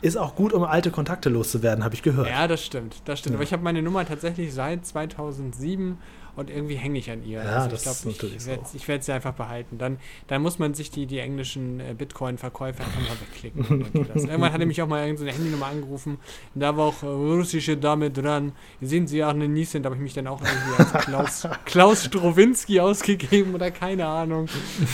Ist 0.02 0.16
auch 0.16 0.34
gut, 0.34 0.52
um 0.52 0.64
alte 0.64 0.90
Kontakte 0.90 1.28
loszuwerden, 1.28 1.84
habe 1.84 1.94
ich 1.94 2.02
gehört. 2.02 2.28
Ja, 2.28 2.48
das 2.48 2.64
stimmt. 2.64 3.02
Das 3.04 3.18
stimmt. 3.18 3.34
Ja. 3.34 3.36
Aber 3.36 3.44
ich 3.44 3.52
habe 3.52 3.62
meine 3.62 3.82
Nummer 3.82 4.06
tatsächlich 4.06 4.54
seit 4.54 4.86
2007 4.86 5.98
und 6.36 6.50
irgendwie 6.50 6.76
hänge 6.76 6.98
ich 6.98 7.10
an 7.10 7.22
ihr. 7.22 7.42
Ja, 7.42 7.62
also 7.62 7.70
das 7.70 8.04
ich 8.04 8.18
glaube, 8.18 8.34
ich, 8.34 8.46
werd, 8.46 8.88
werde 8.88 9.04
sie 9.04 9.12
einfach 9.12 9.34
behalten. 9.34 9.78
Dann, 9.78 9.98
dann 10.26 10.42
muss 10.42 10.58
man 10.58 10.74
sich 10.74 10.90
die, 10.90 11.06
die 11.06 11.18
englischen 11.18 11.80
äh, 11.80 11.94
Bitcoin-Verkäufer 11.96 12.84
einfach 12.84 13.00
mal 13.00 13.20
wegklicken. 13.20 13.86
Irgendwann 14.14 14.52
hatte 14.52 14.66
mich 14.66 14.80
auch 14.80 14.86
mal 14.86 15.02
irgendeine 15.02 15.32
Handynummer 15.32 15.66
angerufen. 15.66 16.18
Da 16.54 16.76
war 16.76 16.86
auch 16.86 17.02
äh, 17.02 17.06
russische 17.06 17.76
Dame 17.76 18.10
dran. 18.10 18.52
Sehen 18.80 19.06
Sie 19.06 19.22
auch 19.24 19.30
eine 19.30 19.48
Niesen, 19.48 19.82
da 19.82 19.88
habe 19.88 19.96
ich 19.96 20.02
mich 20.02 20.14
dann 20.14 20.26
auch 20.26 20.40
irgendwie 20.40 20.76
als 20.78 21.04
Klaus, 21.04 21.48
Klaus 21.66 22.04
Strowinski 22.04 22.80
ausgegeben 22.80 23.54
oder 23.54 23.70
keine 23.70 24.06
Ahnung. 24.06 24.48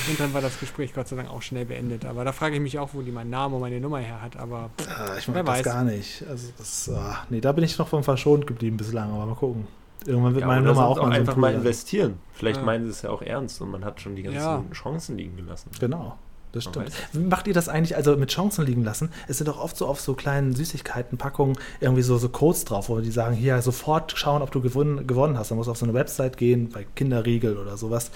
Und 0.09 0.21
dann 0.21 0.33
war 0.35 0.41
das 0.41 0.59
Gespräch 0.59 0.95
Gott 0.95 1.09
sei 1.09 1.17
Dank 1.17 1.31
auch 1.31 1.43
schnell 1.43 1.65
beendet. 1.65 2.05
Aber 2.05 2.25
da 2.25 2.33
frage 2.33 2.57
ich 2.57 2.61
mich 2.61 2.79
auch, 2.79 2.91
wo 2.93 3.03
die 3.03 3.13
meinen 3.13 3.31
Namen 3.31 3.55
und 3.55 3.61
meine 3.61 3.81
Nummer 3.81 3.99
her 3.99 4.21
hat. 4.23 4.37
Aber 4.37 4.71
Ich 5.19 5.27
Wer 5.29 5.43
mag 5.43 5.47
das 5.47 5.59
weiß. 5.59 5.65
gar 5.65 5.85
nicht. 5.85 6.25
Also 6.29 6.49
das, 6.59 6.91
ah, 6.95 7.19
nee, 7.31 7.41
da 7.41 7.53
bin 7.53 7.65
ich 7.65 7.79
noch 7.79 7.89
vom 7.89 8.03
verschont 8.03 8.47
geblieben 8.47 8.77
bislang, 8.77 9.11
aber 9.13 9.27
mal 9.27 9.35
gucken. 9.35 9.67
Irgendwann 10.07 10.35
wird 10.35 10.43
Ja, 10.43 10.47
meine 10.47 10.63
Nummer 10.67 10.87
sonst 10.87 10.87
auch 10.87 10.97
mal 10.97 11.03
so 11.03 11.07
ein 11.11 11.21
einfach 11.21 11.37
mal 11.37 11.55
investieren. 11.55 12.19
Vielleicht 12.33 12.59
Ja. 12.61 12.65
meinen 12.65 12.85
sie 12.85 12.91
es 12.91 13.03
ja 13.03 13.11
auch 13.11 13.23
ernst 13.23 13.61
und 13.61 13.71
man 13.71 13.85
hat 13.85 14.01
schon 14.01 14.15
die 14.17 14.23
ganzen 14.23 14.39
Ja. 14.41 14.63
Chancen 14.73 15.19
liegen 15.19 15.37
gelassen. 15.37 15.71
Genau. 15.81 16.17
Das 16.53 16.65
stimmt. 16.65 16.87
weiß 16.87 16.95
Macht 17.15 17.49
ihr 17.49 17.55
das 17.55 17.69
eigentlich, 17.69 17.97
also 17.97 18.17
mit 18.17 18.31
Chancen 18.31 18.65
liegen 18.65 18.83
lassen? 18.85 19.11
Es 19.29 19.39
sind 19.39 19.47
doch 19.49 19.59
oft 19.63 19.77
so 19.77 19.87
auf 19.87 20.01
so 20.01 20.15
kleinen 20.15 20.55
Süßigkeitenpackungen 20.55 21.59
irgendwie 21.81 22.03
so, 22.03 22.17
so 22.17 22.29
Codes 22.31 22.65
drauf, 22.65 22.89
wo 22.89 23.01
die 23.01 23.11
sagen, 23.11 23.35
hier 23.35 23.61
sofort 23.63 24.13
schauen, 24.17 24.41
ob 24.43 24.53
du 24.53 24.63
gewonnen, 24.63 25.07
gewonnen 25.07 25.37
hast. 25.39 25.51
Dann 25.51 25.57
musst 25.59 25.67
du 25.67 25.73
auf 25.73 25.77
so 25.79 25.85
eine 25.85 25.93
Website 25.95 26.37
gehen, 26.39 26.71
bei 26.71 26.87
Kinderriegel 26.95 27.59
oder 27.59 27.77
sowas. 27.77 28.11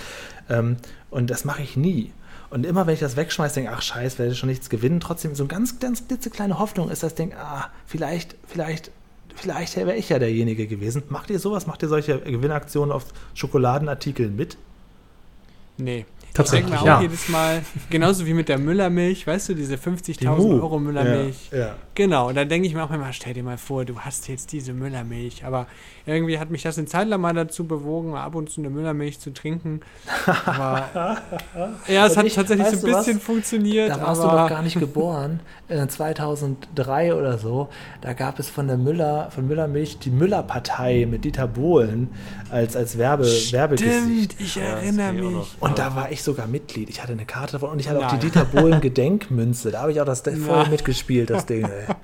Ähm, 0.48 0.76
und 1.10 1.28
das 1.28 1.44
mache 1.44 1.60
ich 1.62 1.76
nie. 1.76 2.12
Und 2.50 2.66
immer 2.66 2.86
wenn 2.86 2.94
ich 2.94 3.00
das 3.00 3.16
wegschmeiße, 3.16 3.54
denke 3.54 3.70
ich, 3.70 3.76
ach 3.76 3.82
scheiße, 3.82 4.18
werde 4.18 4.32
ich 4.32 4.38
schon 4.38 4.48
nichts 4.48 4.68
gewinnen. 4.68 4.98
Trotzdem 5.00 5.34
so 5.34 5.44
eine 5.44 5.48
ganz, 5.48 5.78
ganz 5.78 6.06
klitzekleine 6.08 6.58
Hoffnung 6.58 6.90
ist 6.90 7.02
das 7.02 7.14
Ding, 7.14 7.32
ah, 7.34 7.70
vielleicht, 7.86 8.34
vielleicht, 8.44 8.90
vielleicht 9.36 9.76
wäre 9.76 9.94
ich 9.94 10.08
ja 10.08 10.18
derjenige 10.18 10.66
gewesen. 10.66 11.04
Macht 11.08 11.30
ihr 11.30 11.38
sowas? 11.38 11.68
Macht 11.68 11.82
ihr 11.82 11.88
solche 11.88 12.18
Gewinnaktionen 12.20 12.92
auf 12.92 13.06
Schokoladenartikeln 13.34 14.34
mit? 14.34 14.56
nee. 15.78 16.04
Tatsächlich, 16.34 16.66
ich 16.66 16.70
denke 16.70 16.84
mir 16.84 16.94
auch 16.96 17.00
ja. 17.00 17.02
jedes 17.02 17.28
Mal, 17.28 17.62
genauso 17.90 18.26
wie 18.26 18.34
mit 18.34 18.48
der 18.48 18.58
Müllermilch, 18.58 19.26
weißt 19.26 19.50
du, 19.50 19.54
diese 19.54 19.74
50.000 19.76 20.36
Mu. 20.36 20.54
Euro 20.60 20.78
Müllermilch. 20.78 21.50
Ja, 21.52 21.58
ja. 21.58 21.74
Genau, 21.94 22.28
und 22.28 22.34
dann 22.36 22.48
denke 22.48 22.66
ich 22.66 22.74
mir 22.74 22.82
auch 22.84 22.90
immer, 22.90 23.12
stell 23.12 23.34
dir 23.34 23.42
mal 23.42 23.58
vor, 23.58 23.84
du 23.84 23.98
hast 24.00 24.28
jetzt 24.28 24.52
diese 24.52 24.72
Müllermilch. 24.72 25.44
Aber 25.44 25.66
irgendwie 26.06 26.38
hat 26.38 26.50
mich 26.50 26.62
das 26.62 26.78
eine 26.78 26.86
Zeit 26.86 27.08
lang 27.08 27.20
mal 27.20 27.34
dazu 27.34 27.66
bewogen, 27.66 28.14
ab 28.14 28.34
und 28.34 28.48
zu 28.48 28.60
eine 28.60 28.70
Müllermilch 28.70 29.18
zu 29.20 29.32
trinken. 29.32 29.80
Aber 30.46 30.88
ja, 31.88 32.06
es 32.06 32.12
Und 32.12 32.18
hat 32.18 32.26
ich- 32.26 32.34
tatsächlich 32.34 32.68
so 32.68 32.86
ein 32.86 32.94
bisschen 32.94 33.16
was? 33.16 33.22
funktioniert. 33.22 33.90
Da 33.90 34.00
warst 34.00 34.22
du 34.22 34.26
doch 34.28 34.48
gar 34.48 34.62
nicht 34.62 34.78
geboren. 34.78 35.40
Äh, 35.70 35.86
2003 35.86 37.14
oder 37.14 37.38
so. 37.38 37.68
Da 38.00 38.12
gab 38.12 38.40
es 38.40 38.50
von 38.50 38.66
der 38.66 38.76
Müller, 38.76 39.30
von 39.30 39.46
Müllermilch 39.46 40.00
die 40.00 40.10
Müllerpartei 40.10 41.06
mit 41.08 41.24
Dieter 41.24 41.46
Bohlen 41.46 42.08
als, 42.50 42.74
als 42.74 42.98
Werbe, 42.98 43.24
Werbegesicht. 43.24 44.32
Stimmt, 44.32 44.40
ich 44.40 44.56
erinnere 44.56 45.06
kenn 45.14 45.18
ich 45.18 45.24
auch 45.24 45.38
mich. 45.38 45.56
Und 45.60 45.78
da 45.78 45.94
war 45.94 46.10
ich 46.10 46.19
sogar 46.22 46.46
Mitglied. 46.46 46.88
Ich 46.90 47.02
hatte 47.02 47.12
eine 47.12 47.26
Karte 47.26 47.52
davon 47.52 47.70
und 47.70 47.78
ich 47.80 47.88
hatte 47.88 47.98
auch 47.98 48.10
Nein. 48.10 48.20
die 48.20 48.26
Dieter 48.26 48.44
Bohlen 48.44 48.80
Gedenkmünze. 48.82 49.70
Da 49.70 49.82
habe 49.82 49.92
ich 49.92 50.00
auch 50.00 50.06
das 50.06 50.20
voll 50.22 50.34
Nein. 50.38 50.70
mitgespielt, 50.70 51.30
das 51.30 51.46
Ding. 51.46 51.64
Ey. 51.64 51.86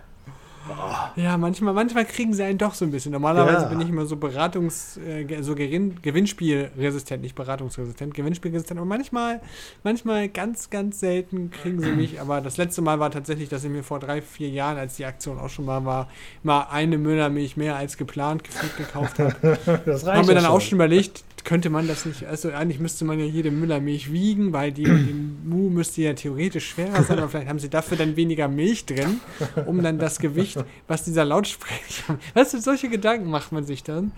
Ja, 1.15 1.37
manchmal, 1.39 1.73
manchmal 1.73 2.05
kriegen 2.05 2.35
sie 2.35 2.43
einen 2.43 2.59
doch 2.59 2.75
so 2.75 2.85
ein 2.85 2.91
bisschen. 2.91 3.13
Normalerweise 3.13 3.63
Ja. 3.63 3.69
bin 3.69 3.81
ich 3.81 3.89
immer 3.89 4.05
so 4.05 4.17
Beratungs-, 4.17 4.99
äh, 5.01 5.43
so 5.43 5.55
Gewinn, 5.55 6.03
Gewinnspielresistent, 6.03 7.23
nicht 7.23 7.35
beratungsresistent, 7.35 8.15
Gewinnspielresistent. 8.15 8.81
Und 8.81 8.89
manchmal, 8.89 9.41
manchmal 9.85 10.29
ganz, 10.29 10.69
ganz 10.69 11.01
selten 11.01 11.51
kriegen 11.51 11.81
sie 11.81 11.93
mich. 11.93 12.21
Aber 12.21 12.41
das 12.41 12.57
letzte 12.57 12.83
Mal 12.83 12.99
war 12.99 13.11
tatsächlich, 13.11 13.49
dass 13.49 13.65
ich 13.65 13.71
mir 13.71 13.83
vor 13.83 14.01
drei, 14.01 14.21
vier 14.21 14.49
Jahren, 14.51 14.77
als 14.77 14.97
die 14.97 15.05
Aktion 15.05 15.39
auch 15.39 15.49
schon 15.49 15.65
mal 15.65 15.85
war, 15.85 16.09
mal 16.43 16.67
eine 16.71 16.99
Müllermilch 16.99 17.57
mehr 17.57 17.77
als 17.77 17.97
geplant 17.97 18.43
gekauft 18.77 19.19
habe. 19.19 19.37
Das 19.87 20.05
Haben 20.05 20.27
wir 20.29 20.35
dann 20.35 20.47
auch 20.47 20.61
schon 20.61 20.77
überlegt, 20.77 21.25
könnte 21.47 21.71
man 21.71 21.87
das 21.87 22.05
nicht, 22.05 22.27
also 22.27 22.51
eigentlich 22.51 22.81
müsste 22.81 23.05
man 23.05 23.21
ja 23.21 23.25
jede 23.25 23.53
Müllermilch 23.53 24.13
wiegen, 24.13 24.53
weil 24.53 24.73
die, 24.73 24.83
die 24.83 25.15
Mu 25.45 25.71
müsste 25.71 26.03
ja 26.03 26.13
theoretisch 26.13 26.69
schwerer 26.71 27.05
sein, 27.05 27.19
aber 27.19 27.29
vielleicht 27.29 27.49
haben 27.49 27.61
sie 27.61 27.71
dafür 27.71 27.97
dann 27.97 28.17
weniger 28.17 28.49
Milch 28.49 28.85
drin, 28.85 29.21
um 29.65 29.81
dann 29.81 29.99
das 30.01 30.19
Gewicht, 30.19 30.63
was 30.89 31.05
dieser 31.05 31.25
Lautsprecher, 31.25 32.19
weißt 32.35 32.55
du, 32.55 32.61
solche 32.61 32.89
Gedanken 32.89 33.31
macht 33.31 33.53
man 33.53 33.65
sich 33.65 33.85
dann 33.85 34.11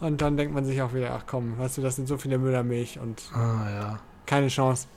und 0.00 0.20
dann 0.20 0.36
denkt 0.36 0.52
man 0.52 0.64
sich 0.64 0.82
auch 0.82 0.92
wieder, 0.92 1.12
ach 1.12 1.22
komm, 1.24 1.56
weißt 1.56 1.78
du, 1.78 1.82
das 1.82 1.94
sind 1.94 2.08
so 2.08 2.18
viele 2.18 2.36
Müllermilch 2.36 2.98
und 2.98 3.22
Ah, 3.32 3.70
ja. 3.70 4.00
keine 4.26 4.48
Chance. 4.48 4.88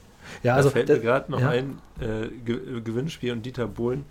Ja, 0.42 0.56
Also 0.56 0.70
also. 0.70 0.70
da 0.70 0.74
fällt 0.74 0.90
mir 0.90 1.00
gerade 1.08 1.32
noch 1.32 1.40
ja. 1.40 1.50
ein 1.50 1.78
äh, 2.00 2.30
Ge 2.44 2.82
Gewinnspiel 2.84 3.32
und 3.32 3.46
Dieter 3.46 3.68
Bohlen 3.68 4.06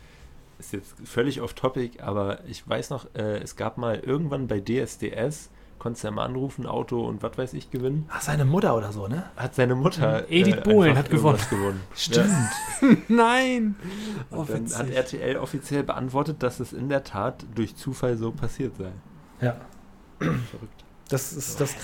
ist 0.61 0.72
jetzt 0.72 0.95
völlig 1.05 1.41
off 1.41 1.55
topic, 1.55 2.01
aber 2.01 2.39
ich 2.47 2.66
weiß 2.68 2.91
noch, 2.91 3.12
äh, 3.16 3.39
es 3.39 3.57
gab 3.57 3.79
mal 3.79 3.99
irgendwann 3.99 4.47
bei 4.47 4.61
DSDS, 4.61 5.51
konntest 5.85 6.03
du 6.03 6.09
ja 6.09 6.12
mal 6.12 6.24
anrufen, 6.24 6.66
Auto 6.66 7.07
und 7.07 7.22
was 7.22 7.39
weiß 7.39 7.53
ich 7.53 7.70
gewinnen, 7.70 8.07
Ach, 8.11 8.20
seine 8.22 8.45
Mutter 8.45 8.74
oder 8.76 8.91
so, 8.91 9.07
ne? 9.07 9.24
hat 9.37 9.55
seine 9.55 9.74
Mutter 9.76 10.24
Edith 10.30 10.62
Bohlen 10.64 10.91
einfach 10.97 11.05
hat 11.05 11.11
gewonnen. 11.11 11.39
gewonnen. 11.51 11.80
Stimmt. 11.95 12.28
Nein! 13.09 13.76
Ja. 14.30 14.37
Oh, 14.39 14.41
Und 14.41 14.51
dann 14.51 14.78
hat. 14.78 14.91
RTL 14.91 15.37
offiziell 15.37 15.82
beantwortet, 15.85 16.43
dass 16.43 16.59
es 16.59 16.72
in 16.72 16.89
der 16.89 17.05
Tat 17.05 17.45
durch 17.55 17.76
Zufall 17.76 18.16
so 18.16 18.32
passiert 18.32 18.74
sei. 18.76 18.91
Ja. 19.41 19.57
Verrückt. 20.18 20.85
Das 21.11 21.32
ist 21.32 21.61
das. 21.61 21.74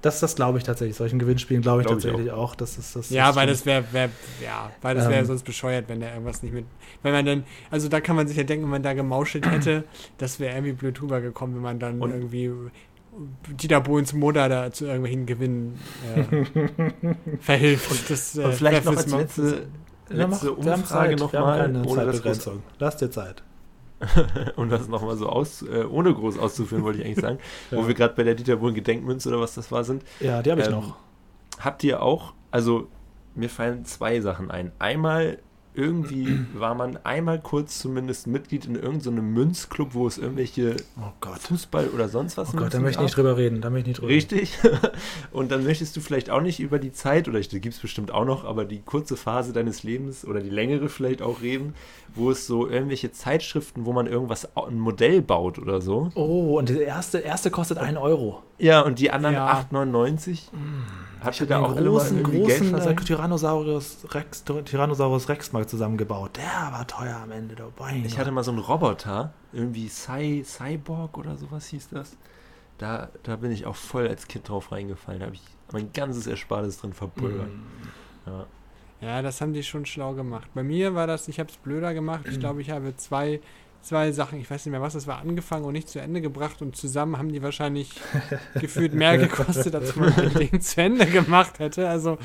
Das, 0.00 0.20
das 0.20 0.36
glaube 0.36 0.58
ich 0.58 0.64
tatsächlich. 0.64 0.96
Solchen 0.96 1.18
Gewinnspielen 1.18 1.60
glaube 1.60 1.80
ich 1.80 1.86
Glaub 1.88 1.98
ich 1.98 2.04
tatsächlich 2.04 2.30
auch. 2.30 2.54
Das 2.54 2.78
ist 2.78 2.94
das. 2.94 3.10
Ja, 3.10 3.34
weil 3.34 3.48
das 3.48 3.66
wäre, 3.66 3.82
wär, 3.90 4.08
ja, 4.40 4.70
weil 4.80 4.94
das 4.94 5.08
wäre 5.08 5.18
Ähm. 5.22 5.26
sonst 5.26 5.42
bescheuert, 5.42 5.88
wenn 5.88 5.98
da 5.98 6.08
irgendwas 6.12 6.40
nicht 6.44 6.52
mit, 6.54 6.66
wenn 7.02 7.12
man 7.12 7.26
dann, 7.26 7.42
also 7.68 7.88
da 7.88 8.00
kann 8.00 8.14
man 8.14 8.28
sich 8.28 8.36
ja 8.36 8.44
denken, 8.44 8.66
wenn 8.66 8.70
man 8.70 8.82
da 8.84 8.92
gemauschelt 8.92 9.50
hätte, 9.50 9.82
das 10.18 10.38
wäre 10.38 10.54
irgendwie 10.54 10.74
blöd 10.74 11.02
rübergekommen, 11.02 11.56
wenn 11.56 11.62
man 11.64 11.80
dann 11.80 12.00
Und- 12.00 12.12
irgendwie 12.12 12.48
Dieter 13.60 13.80
Bohlens 13.80 14.12
Mutter 14.12 14.48
da 14.48 14.70
zu 14.70 14.84
irgendwelchen 14.86 15.26
Gewinnen 15.26 15.78
äh, 16.16 17.04
verhilft. 17.40 18.10
Das, 18.10 18.36
äh, 18.36 18.44
Und 18.44 18.54
vielleicht 18.54 18.84
noch 18.84 18.92
fürs 18.94 19.12
als 19.12 19.36
letzte, 19.36 19.66
letzte 20.08 20.52
Umfrage 20.52 21.16
nochmal, 21.16 21.70
ohne 21.86 22.04
das 22.06 22.22
groß 22.22 22.34
Zeitbegrenzung. 22.34 22.62
Lass 22.78 22.96
dir 22.96 23.10
Zeit. 23.10 23.42
und 24.56 24.68
das 24.70 24.88
nochmal 24.88 25.16
so 25.16 25.28
aus, 25.28 25.62
äh, 25.62 25.84
ohne 25.84 26.14
groß 26.14 26.38
auszuführen, 26.38 26.84
wollte 26.84 27.00
ich 27.00 27.04
eigentlich 27.06 27.20
sagen, 27.20 27.38
Ja. 27.70 27.78
wo 27.78 27.88
wir 27.88 27.94
gerade 27.94 28.14
bei 28.14 28.22
der 28.22 28.34
Dieter 28.36 28.56
Bohlen 28.56 28.74
Gedenkmünze 28.74 29.28
oder 29.28 29.40
was 29.40 29.54
das 29.54 29.72
war 29.72 29.82
sind. 29.84 30.04
Ja, 30.20 30.40
die 30.42 30.50
habe 30.52 30.60
ich 30.60 30.68
Ähm, 30.68 30.74
noch. 30.74 30.96
Habt 31.60 31.82
ihr 31.82 32.00
auch, 32.02 32.34
also 32.52 32.86
mir 33.34 33.50
fallen 33.50 33.84
zwei 33.84 34.20
Sachen 34.20 34.50
ein. 34.52 34.70
Einmal, 34.78 35.38
irgendwie 35.78 36.40
war 36.54 36.74
man 36.74 36.98
einmal 37.04 37.38
kurz 37.40 37.78
zumindest 37.78 38.26
Mitglied 38.26 38.66
in 38.66 38.74
irgendeinem 38.74 39.32
Münzclub, 39.32 39.94
wo 39.94 40.06
es 40.06 40.18
irgendwelche 40.18 40.74
Oh. 41.00 41.34
Fußball 41.38 41.88
oder 41.88 42.08
sonst 42.08 42.36
was 42.36 42.52
Oh 42.52 42.56
Gott, 42.56 42.74
da 42.74 42.80
möchte 42.80 42.98
ich 43.00 43.04
nicht 43.04 43.16
drüber 43.16 43.36
reden. 43.36 43.60
Da 43.60 43.70
möchte 43.70 43.90
ich 43.90 43.96
nicht 43.96 44.00
drüber 44.00 44.12
Richtig. 44.12 44.58
Und 45.30 45.52
dann 45.52 45.62
möchtest 45.62 45.96
du 45.96 46.00
vielleicht 46.00 46.30
auch 46.30 46.40
nicht 46.40 46.58
über 46.58 46.80
die 46.80 46.92
Zeit, 46.92 47.28
oder 47.28 47.38
ich 47.38 47.48
gibt 47.48 47.66
es 47.66 47.78
bestimmt 47.78 48.10
auch 48.10 48.24
noch, 48.24 48.44
aber 48.44 48.64
die 48.64 48.80
kurze 48.80 49.16
Phase 49.16 49.52
deines 49.52 49.84
Lebens 49.84 50.24
oder 50.24 50.40
die 50.40 50.50
längere 50.50 50.88
vielleicht 50.88 51.22
auch 51.22 51.40
reden, 51.42 51.74
wo 52.14 52.30
es 52.30 52.46
so 52.46 52.68
irgendwelche 52.68 53.12
Zeitschriften, 53.12 53.86
wo 53.86 53.92
man 53.92 54.06
irgendwas, 54.08 54.56
ein 54.56 54.80
Modell 54.80 55.22
baut 55.22 55.58
oder 55.58 55.80
so. 55.80 56.10
Oh, 56.16 56.58
und 56.58 56.68
die 56.70 56.80
erste, 56.80 57.18
erste 57.18 57.50
kostet 57.50 57.78
1 57.78 57.96
Euro. 57.98 58.42
Ja, 58.58 58.80
und 58.82 58.98
die 58.98 59.10
anderen 59.10 59.34
Ja. 59.34 59.64
8,99. 59.70 60.50
Habt 61.20 61.40
ihr 61.40 61.46
da 61.46 61.58
auch 61.58 61.70
einen 61.70 61.78
alle 61.78 61.90
großen, 61.90 62.22
großen 62.22 62.72
Geld? 62.76 63.06
Tyrannosaurus 63.06 64.06
Rex, 64.10 64.44
Tyrannosaurus 64.44 65.28
Rex 65.28 65.52
mal 65.52 65.66
zusammengebaut. 65.66 66.36
Der 66.36 66.72
war 66.72 66.86
teuer 66.86 67.16
am 67.16 67.32
Ende 67.32 67.56
dabei. 67.56 68.02
Ich 68.04 68.18
hatte 68.18 68.30
mal 68.30 68.44
so 68.44 68.52
einen 68.52 68.60
Roboter, 68.60 69.32
irgendwie 69.52 69.88
Cy, 69.88 70.44
Cyborg 70.44 71.18
oder 71.18 71.36
sowas 71.36 71.66
hieß 71.68 71.88
das. 71.90 72.16
Da, 72.78 73.08
da 73.24 73.34
bin 73.36 73.50
ich 73.50 73.66
auch 73.66 73.74
voll 73.74 74.06
als 74.06 74.28
Kind 74.28 74.48
drauf 74.48 74.70
reingefallen. 74.70 75.20
Da 75.20 75.26
habe 75.26 75.34
ich 75.34 75.42
mein 75.72 75.92
ganzes 75.92 76.28
Erspartes 76.28 76.80
drin 76.80 76.92
verpulvert. 76.92 77.48
Mm. 77.48 78.28
Ja. 78.30 78.46
Ja, 79.00 79.22
das 79.22 79.40
haben 79.40 79.52
die 79.52 79.62
schon 79.62 79.86
schlau 79.86 80.14
gemacht. 80.14 80.48
Bei 80.54 80.62
mir 80.62 80.94
war 80.94 81.06
das, 81.06 81.28
ich 81.28 81.38
habe 81.38 81.50
es 81.50 81.56
blöder 81.56 81.94
gemacht. 81.94 82.26
Ich 82.28 82.40
glaube, 82.40 82.60
ich 82.60 82.70
habe 82.70 82.96
zwei, 82.96 83.40
zwei 83.82 84.12
Sachen, 84.12 84.38
ich 84.40 84.50
weiß 84.50 84.66
nicht 84.66 84.72
mehr 84.72 84.82
was, 84.82 84.92
das 84.92 85.06
war 85.06 85.18
angefangen 85.18 85.64
und 85.64 85.72
nicht 85.72 85.88
zu 85.88 85.98
Ende 86.00 86.20
gebracht 86.20 86.60
und 86.60 86.76
zusammen 86.76 87.16
haben 87.18 87.32
die 87.32 87.42
wahrscheinlich 87.42 87.90
gefühlt 88.54 88.92
mehr 88.92 89.16
gekostet, 89.18 89.74
als 89.74 89.96
man 89.96 90.12
das 90.14 90.34
Ding 90.34 90.60
zu 90.60 90.80
Ende 90.82 91.06
gemacht 91.06 91.58
hätte. 91.58 91.88
Also, 91.88 92.18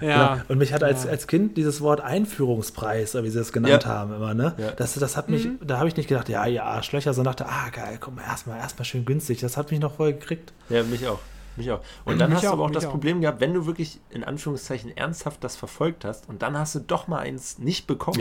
ja. 0.00 0.34
Genau. 0.34 0.44
Und 0.48 0.58
mich 0.58 0.72
hat 0.72 0.82
als, 0.82 1.04
Ja. 1.04 1.10
als 1.10 1.26
Kind 1.26 1.56
dieses 1.56 1.80
Wort 1.80 2.00
Einführungspreis, 2.00 3.14
wie 3.22 3.30
sie 3.30 3.38
es 3.40 3.52
genannt 3.52 3.84
Ja. 3.84 3.88
haben, 3.90 4.12
immer, 4.14 4.34
ne? 4.34 4.54
Ja. 4.58 4.70
Das, 4.72 4.94
das 4.94 5.16
hat 5.16 5.28
mich, 5.28 5.46
Mhm. 5.46 5.58
da 5.64 5.78
habe 5.78 5.88
ich 5.88 5.96
nicht 5.96 6.08
gedacht, 6.08 6.28
ja, 6.28 6.46
ja, 6.46 6.82
Schlöcher, 6.82 7.14
sondern 7.14 7.34
dachte, 7.36 7.50
ah, 7.50 7.68
geil, 7.70 7.98
guck 8.00 8.14
mal, 8.16 8.22
erstmal, 8.22 8.58
erstmal 8.58 8.84
schön 8.84 9.04
günstig. 9.04 9.40
Das 9.40 9.56
hat 9.56 9.70
mich 9.70 9.80
noch 9.80 9.94
voll 9.94 10.12
gekriegt. 10.14 10.52
ja, 10.68 10.82
mich 10.82 11.06
auch. 11.06 11.20
Mich 11.56 11.70
auch. 11.70 11.80
Und 12.04 12.18
dann 12.18 12.28
Mich 12.28 12.36
hast 12.38 12.44
du 12.44 12.50
aber 12.52 12.64
auch 12.64 12.70
das 12.70 12.84
auch. 12.84 12.90
Problem 12.90 13.22
gehabt, 13.22 13.40
wenn 13.40 13.54
du 13.54 13.64
wirklich 13.64 13.98
in 14.10 14.24
Anführungszeichen 14.24 14.94
ernsthaft 14.94 15.42
das 15.42 15.56
verfolgt 15.56 16.04
hast 16.04 16.28
und 16.28 16.42
dann 16.42 16.58
hast 16.58 16.74
du 16.74 16.80
doch 16.80 17.08
mal 17.08 17.20
eins 17.20 17.58
nicht 17.58 17.86
bekommen, 17.86 18.18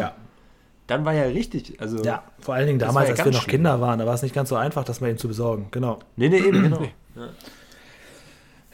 dann 0.87 1.05
war 1.05 1.13
ja 1.13 1.23
richtig. 1.23 1.79
Also, 1.81 2.03
Ja, 2.03 2.23
vor 2.39 2.55
allen 2.55 2.67
Dingen 2.67 2.79
damals, 2.79 3.09
ja 3.09 3.15
als 3.15 3.25
wir 3.25 3.31
noch 3.31 3.41
schlimm. 3.41 3.51
Kinder 3.51 3.81
waren, 3.81 3.99
da 3.99 4.05
war 4.05 4.13
es 4.13 4.21
nicht 4.21 4.35
ganz 4.35 4.49
so 4.49 4.55
einfach, 4.55 4.83
das 4.83 5.01
mal 5.01 5.09
eben 5.09 5.17
zu 5.17 5.27
besorgen. 5.27 5.67
Genau. 5.71 5.99
Nee, 6.15 6.29
nee, 6.29 6.37
eben, 6.39 6.63
genau. 6.63 6.79
Nee. 6.79 6.91
Ja. 7.15 7.29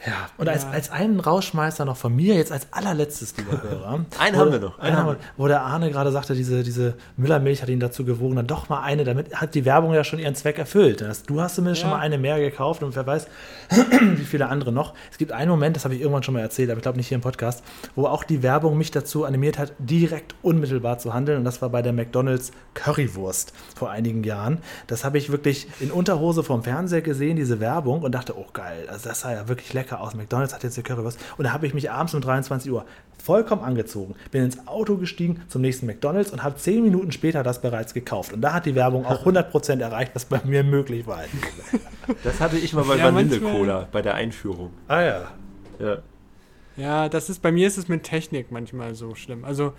Ja, 0.04 0.28
und 0.36 0.48
als, 0.48 0.64
Ja. 0.64 0.70
als 0.70 0.90
einen 0.90 1.20
Rauschmeister 1.20 1.84
noch 1.84 1.96
von 1.96 2.14
mir, 2.16 2.34
jetzt 2.34 2.50
als 2.50 2.66
allerletztes, 2.72 3.36
lieber 3.36 3.62
Hörer. 3.62 4.04
Einen 4.18 4.36
haben 4.36 4.50
wir 4.50 4.58
noch, 4.58 4.78
einen 4.80 4.96
haben 4.96 5.06
wir, 5.10 5.16
wo 5.36 5.46
der 5.46 5.62
Arne 5.62 5.90
gerade 5.92 6.10
sagte, 6.10 6.34
diese, 6.34 6.64
diese 6.64 6.94
Müllermilch 7.16 7.62
hat 7.62 7.68
ihn 7.68 7.78
dazu 7.78 8.04
gewogen, 8.04 8.34
dann 8.34 8.46
doch 8.48 8.68
mal 8.68 8.82
eine, 8.82 9.04
damit 9.04 9.34
hat 9.36 9.54
die 9.54 9.64
Werbung 9.64 9.94
ja 9.94 10.02
schon 10.02 10.18
ihren 10.18 10.34
Zweck 10.34 10.58
erfüllt. 10.58 11.00
Du 11.28 11.40
hast 11.40 11.54
zumindest 11.54 11.82
Ja. 11.82 11.88
schon 11.88 11.90
mal 11.96 12.02
eine 12.02 12.18
mehr 12.18 12.40
gekauft 12.40 12.82
und 12.82 12.96
wer 12.96 13.06
weiß, 13.06 13.26
wie 14.00 14.24
viele 14.24 14.48
andere 14.48 14.72
noch. 14.72 14.94
Es 15.10 15.18
gibt 15.18 15.30
einen 15.32 15.50
Moment, 15.50 15.76
das 15.76 15.84
habe 15.84 15.94
ich 15.94 16.00
irgendwann 16.00 16.22
schon 16.24 16.34
mal 16.34 16.40
erzählt, 16.40 16.70
aber 16.70 16.78
ich 16.78 16.82
glaube 16.82 16.98
nicht 16.98 17.08
hier 17.08 17.14
im 17.16 17.22
Podcast, 17.22 17.62
wo 17.94 18.06
auch 18.06 18.24
die 18.24 18.42
Werbung 18.42 18.76
mich 18.76 18.90
dazu 18.90 19.24
animiert 19.24 19.58
hat, 19.58 19.72
direkt 19.78 20.34
unmittelbar 20.42 20.98
zu 20.98 21.14
handeln. 21.14 21.38
Und 21.38 21.44
das 21.44 21.62
war 21.62 21.68
bei 21.68 21.80
der 21.82 21.92
McDonalds 21.92 22.50
Currywurst 22.74 23.52
vor 23.76 23.90
einigen 23.90 24.24
Jahren. 24.24 24.58
Das 24.88 25.04
habe 25.04 25.18
ich 25.18 25.30
wirklich 25.30 25.68
in 25.80 25.90
Unterhose 25.92 26.42
vom 26.42 26.64
Fernseher 26.64 27.02
gesehen, 27.02 27.36
diese 27.36 27.60
Werbung, 27.60 28.02
und 28.02 28.12
dachte, 28.12 28.36
oh 28.36 28.46
geil, 28.52 28.86
also 28.90 29.08
das 29.08 29.20
sah 29.20 29.32
ja 29.32 29.48
wirklich 29.48 29.72
lecker 29.72 29.91
aus. 30.00 30.14
McDonalds 30.14 30.54
hat 30.54 30.62
jetzt 30.64 30.76
eine 30.78 30.84
Currywurst. 30.84 31.18
Und 31.36 31.44
da 31.44 31.52
habe 31.52 31.66
ich 31.66 31.74
mich 31.74 31.90
abends 31.90 32.14
um 32.14 32.20
23 32.20 32.70
Uhr 32.70 32.84
vollkommen 33.22 33.62
angezogen, 33.62 34.14
bin 34.32 34.42
ins 34.44 34.66
Auto 34.66 34.96
gestiegen 34.96 35.42
zum 35.48 35.62
nächsten 35.62 35.86
McDonalds 35.86 36.32
und 36.32 36.42
habe 36.42 36.56
zehn 36.56 36.82
Minuten 36.82 37.12
später 37.12 37.42
das 37.44 37.60
bereits 37.60 37.94
gekauft. 37.94 38.32
Und 38.32 38.40
da 38.40 38.52
hat 38.54 38.66
die 38.66 38.74
Werbung 38.74 39.06
auch 39.06 39.24
100% 39.24 39.80
erreicht, 39.80 40.10
was 40.14 40.24
bei 40.24 40.40
mir 40.44 40.64
möglich 40.64 41.06
war. 41.06 41.20
Das 42.24 42.40
hatte 42.40 42.58
ich 42.58 42.72
mal 42.72 42.82
bei 42.84 42.96
Ja, 42.96 43.14
Vanille 43.14 43.30
manchmal- 43.38 43.52
Cola, 43.52 43.88
bei 43.92 44.02
der 44.02 44.14
Einführung. 44.16 44.70
ah 44.88 45.00
ja. 45.02 45.30
Ja. 45.78 45.98
Ja, 46.76 47.08
das 47.08 47.30
ist, 47.30 47.42
bei 47.42 47.52
mir 47.52 47.68
ist 47.68 47.76
es 47.78 47.86
mit 47.86 48.02
Technik 48.02 48.50
manchmal 48.50 48.94
so 48.96 49.14
schlimm. 49.14 49.44
Also, 49.44 49.72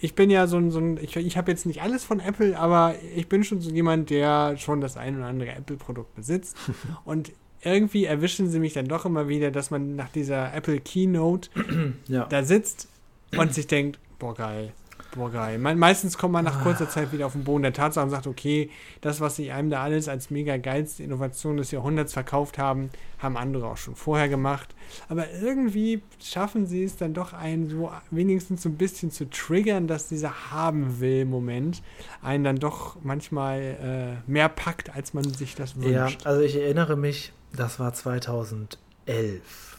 ich 0.00 0.14
bin 0.14 0.30
ja 0.30 0.46
so 0.46 0.56
ein, 0.56 0.70
so 0.70 0.78
ein 0.80 0.96
ich, 1.00 1.14
ich 1.16 1.36
habe 1.36 1.50
jetzt 1.50 1.66
nicht 1.66 1.82
alles 1.82 2.02
von 2.04 2.18
Apple, 2.20 2.58
aber 2.58 2.94
ich 3.14 3.28
bin 3.28 3.44
schon 3.44 3.60
so 3.60 3.70
jemand, 3.70 4.10
der 4.10 4.56
schon 4.56 4.80
das 4.80 4.96
ein 4.96 5.16
oder 5.18 5.26
andere 5.26 5.50
Apple-Produkt 5.50 6.14
besitzt. 6.14 6.56
Und 7.04 7.32
irgendwie 7.62 8.04
erwischen 8.04 8.48
sie 8.48 8.58
mich 8.58 8.72
dann 8.72 8.86
doch 8.88 9.04
immer 9.04 9.28
wieder, 9.28 9.50
dass 9.50 9.70
man 9.70 9.96
nach 9.96 10.08
dieser 10.10 10.54
Apple 10.54 10.80
Keynote 10.80 11.50
ja. 12.08 12.26
da 12.26 12.42
sitzt 12.42 12.88
und 13.36 13.54
sich 13.54 13.66
denkt, 13.66 13.98
boah 14.18 14.34
geil, 14.34 14.72
boah 15.14 15.30
geil. 15.30 15.58
Me 15.58 15.74
meistens 15.74 16.16
kommt 16.18 16.32
man 16.32 16.44
nach 16.44 16.62
kurzer 16.62 16.88
Zeit 16.88 17.12
wieder 17.12 17.26
auf 17.26 17.32
den 17.32 17.44
Boden 17.44 17.62
der 17.62 17.72
Tatsache 17.72 18.04
und 18.04 18.10
sagt, 18.10 18.26
okay, 18.26 18.70
das, 19.00 19.20
was 19.20 19.36
sie 19.36 19.50
einem 19.50 19.70
da 19.70 19.82
alles 19.82 20.08
als 20.08 20.30
mega 20.30 20.56
geilste 20.56 21.02
Innovation 21.02 21.56
des 21.56 21.70
Jahrhunderts 21.70 22.12
verkauft 22.12 22.58
haben, 22.58 22.90
haben 23.18 23.36
andere 23.36 23.66
auch 23.68 23.76
schon 23.76 23.94
vorher 23.96 24.28
gemacht. 24.28 24.74
Aber 25.08 25.30
irgendwie 25.30 26.02
schaffen 26.22 26.66
sie 26.66 26.82
es 26.84 26.96
dann 26.96 27.12
doch 27.14 27.32
einen 27.32 27.68
so 27.68 27.90
wenigstens 28.10 28.62
so 28.62 28.68
ein 28.68 28.76
bisschen 28.76 29.10
zu 29.10 29.28
triggern, 29.28 29.86
dass 29.86 30.08
dieser 30.08 30.50
Haben-will-Moment 30.50 31.82
einen 32.22 32.44
dann 32.44 32.56
doch 32.56 32.96
manchmal 33.02 34.20
äh, 34.26 34.30
mehr 34.30 34.48
packt, 34.48 34.94
als 34.94 35.14
man 35.14 35.24
sich 35.24 35.54
das 35.54 35.74
Ja, 35.80 36.04
wünscht. 36.04 36.26
also 36.26 36.40
ich 36.42 36.56
erinnere 36.56 36.96
mich, 36.96 37.32
das 37.54 37.78
war 37.80 37.92
2011. 37.92 39.78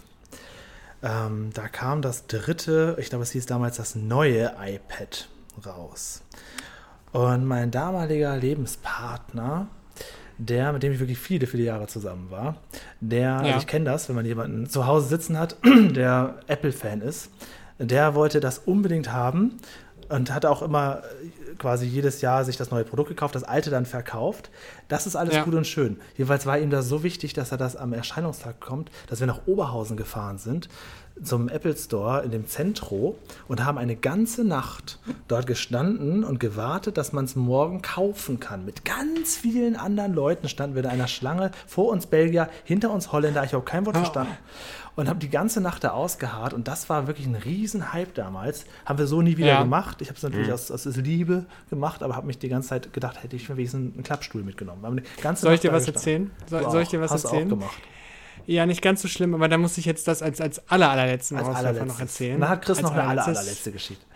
Ähm, 1.04 1.50
da 1.54 1.68
kam 1.68 2.02
das 2.02 2.28
dritte, 2.28 2.96
ich 3.00 3.10
glaube, 3.10 3.24
es 3.24 3.32
hieß 3.32 3.46
damals 3.48 3.78
das 3.78 3.96
neue 3.96 4.54
iPad 4.64 5.30
raus. 5.66 6.22
Und 7.12 7.46
mein 7.46 7.72
damaliger 7.72 8.38
Lebenspartner, 8.38 9.68
der, 10.38 10.74
mit 10.74 10.84
dem 10.84 10.94
ich 10.94 11.00
wirklich 11.00 11.20
viele, 11.20 11.48
viele 11.48 11.64
Jahre 11.64 11.88
zusammen 11.88 12.30
war, 12.32 12.56
der, 13.00 13.36
also 13.38 13.50
Ja. 13.50 13.58
ich 13.58 13.68
kenne 13.68 13.86
das, 13.86 14.08
wenn 14.10 14.16
man 14.16 14.26
jemanden 14.26 14.70
zu 14.70 14.86
Hause 14.86 15.08
sitzen 15.08 15.38
hat, 15.38 15.58
der 15.66 16.40
Apple-Fan 16.48 17.02
ist, 17.02 17.30
der 17.80 18.14
wollte 18.14 18.40
das 18.40 18.60
unbedingt 18.60 19.12
haben. 19.12 19.58
Und 20.12 20.34
hat 20.34 20.46
auch 20.46 20.62
immer 20.62 21.02
äh, 21.24 21.56
quasi 21.58 21.86
jedes 21.86 22.22
Jahr 22.22 22.44
sich 22.46 22.58
das 22.58 22.72
neue 22.72 22.84
Produkt 22.84 23.10
gekauft, 23.10 23.36
das 23.36 23.44
alte 23.44 23.70
dann 23.70 23.86
verkauft. 23.86 24.50
Das 24.88 25.08
ist 25.08 25.16
alles 25.16 25.36
Ja. 25.36 25.44
gut 25.44 25.54
und 25.56 25.66
schön. 25.68 26.00
Jedenfalls 26.18 26.46
war 26.46 26.58
ihm 26.60 26.70
das 26.70 26.88
so 26.88 27.04
wichtig, 27.04 27.34
dass 27.34 27.52
er 27.52 27.58
das 27.58 27.76
am 27.76 27.94
Erscheinungstag 27.94 28.60
kommt, 28.60 28.92
dass 29.08 29.20
wir 29.20 29.28
nach 29.28 29.42
Oberhausen 29.46 29.98
gefahren 29.98 30.38
sind 30.38 30.70
zum 31.24 31.50
Apple 31.50 31.76
Store 31.78 32.24
in 32.24 32.32
dem 32.32 32.48
Zentro 32.48 33.18
und 33.48 33.64
haben 33.66 33.78
eine 33.78 33.96
ganze 33.96 34.44
Nacht 34.44 35.00
dort 35.28 35.46
gestanden 35.48 36.24
und 36.24 36.40
gewartet, 36.40 36.98
dass 36.98 37.14
man 37.14 37.26
es 37.26 37.36
morgen 37.36 37.82
kaufen 37.82 38.40
kann. 38.40 38.66
Mit 38.66 38.86
ganz 38.86 39.38
vielen 39.38 39.76
anderen 39.76 40.14
Leuten 40.14 40.50
standen 40.50 40.76
wir 40.76 40.82
da 40.84 40.90
in 40.90 40.96
einer 40.96 41.08
Schlange. 41.08 41.52
Vor 41.68 41.90
uns 41.90 42.08
Belgier, 42.08 42.50
hinter 42.64 42.92
uns 42.92 43.12
Holländer. 43.12 43.44
Ich 43.44 43.54
habe 43.54 43.64
kein 43.64 43.86
Wort 43.86 43.98
verstanden. 43.98 44.34
Und 44.98 45.08
habe 45.08 45.20
die 45.20 45.30
ganze 45.30 45.62
Nacht 45.62 45.86
da 45.86 45.92
ausgeharrt. 45.92 46.54
Und 46.54 46.68
das 46.68 46.90
war 46.90 47.08
wirklich 47.08 47.26
ein 47.26 47.36
Riesenhype 47.36 48.12
damals. 48.14 48.66
Haben 48.86 49.00
wir 49.00 49.08
so 49.08 49.22
nie 49.22 49.38
wieder 49.38 49.48
Ja. 49.48 49.62
gemacht. 49.62 50.02
Ich 50.02 50.10
habe 50.10 50.18
es 50.18 50.24
natürlich 50.24 50.48
Mhm. 50.48 50.54
aus, 50.54 50.70
aus 50.70 50.86
Liebe 50.98 51.46
gemacht, 51.70 52.04
aber 52.04 52.18
habe 52.18 52.28
mich 52.28 52.40
die 52.40 52.50
ganze 52.50 52.70
Zeit 52.70 52.92
gedacht, 52.92 53.24
hätte 53.24 53.36
ich 53.38 53.48
mir 53.48 53.56
wenigstens 53.56 53.94
einen 53.94 54.04
Klappstuhl 54.04 54.44
mitgenommen. 54.44 54.84
Haben 54.86 54.98
eine 54.98 55.04
ganze 55.22 55.44
Soll 55.44 55.54
ich 55.54 55.62
dir 55.62 55.72
was 55.72 55.88
erzählen? 55.88 56.30
Soll, 56.48 56.70
soll 56.70 56.82
ich 56.82 56.90
dir 56.90 57.00
was 57.00 57.12
Hast 57.12 57.24
du 57.24 57.28
auch 57.30 57.34
erzählen? 57.34 57.50
gemacht. 57.50 57.78
Ja, 58.52 58.66
nicht 58.66 58.82
ganz 58.82 59.02
so 59.02 59.08
schlimm, 59.08 59.34
aber 59.34 59.48
da 59.48 59.58
muss 59.58 59.78
ich 59.78 59.86
jetzt 59.86 60.10
das 60.10 60.22
als, 60.22 60.42
als 60.42 60.68
aller, 60.70 60.92
allerletzten 60.92 61.38
Als 61.38 61.48
Ausläufer 61.48 61.68
allerletztes. 61.68 61.94
noch 61.94 62.00
erzählen. 62.02 62.40
Dann 62.42 62.50
hat 62.50 62.62
Chris 62.64 62.78
Als 62.78 62.84
noch 62.84 62.92
eine 62.92 63.04
aller, 63.04 63.26
allerletzte 63.26 63.72
Geschichte. 63.72 64.06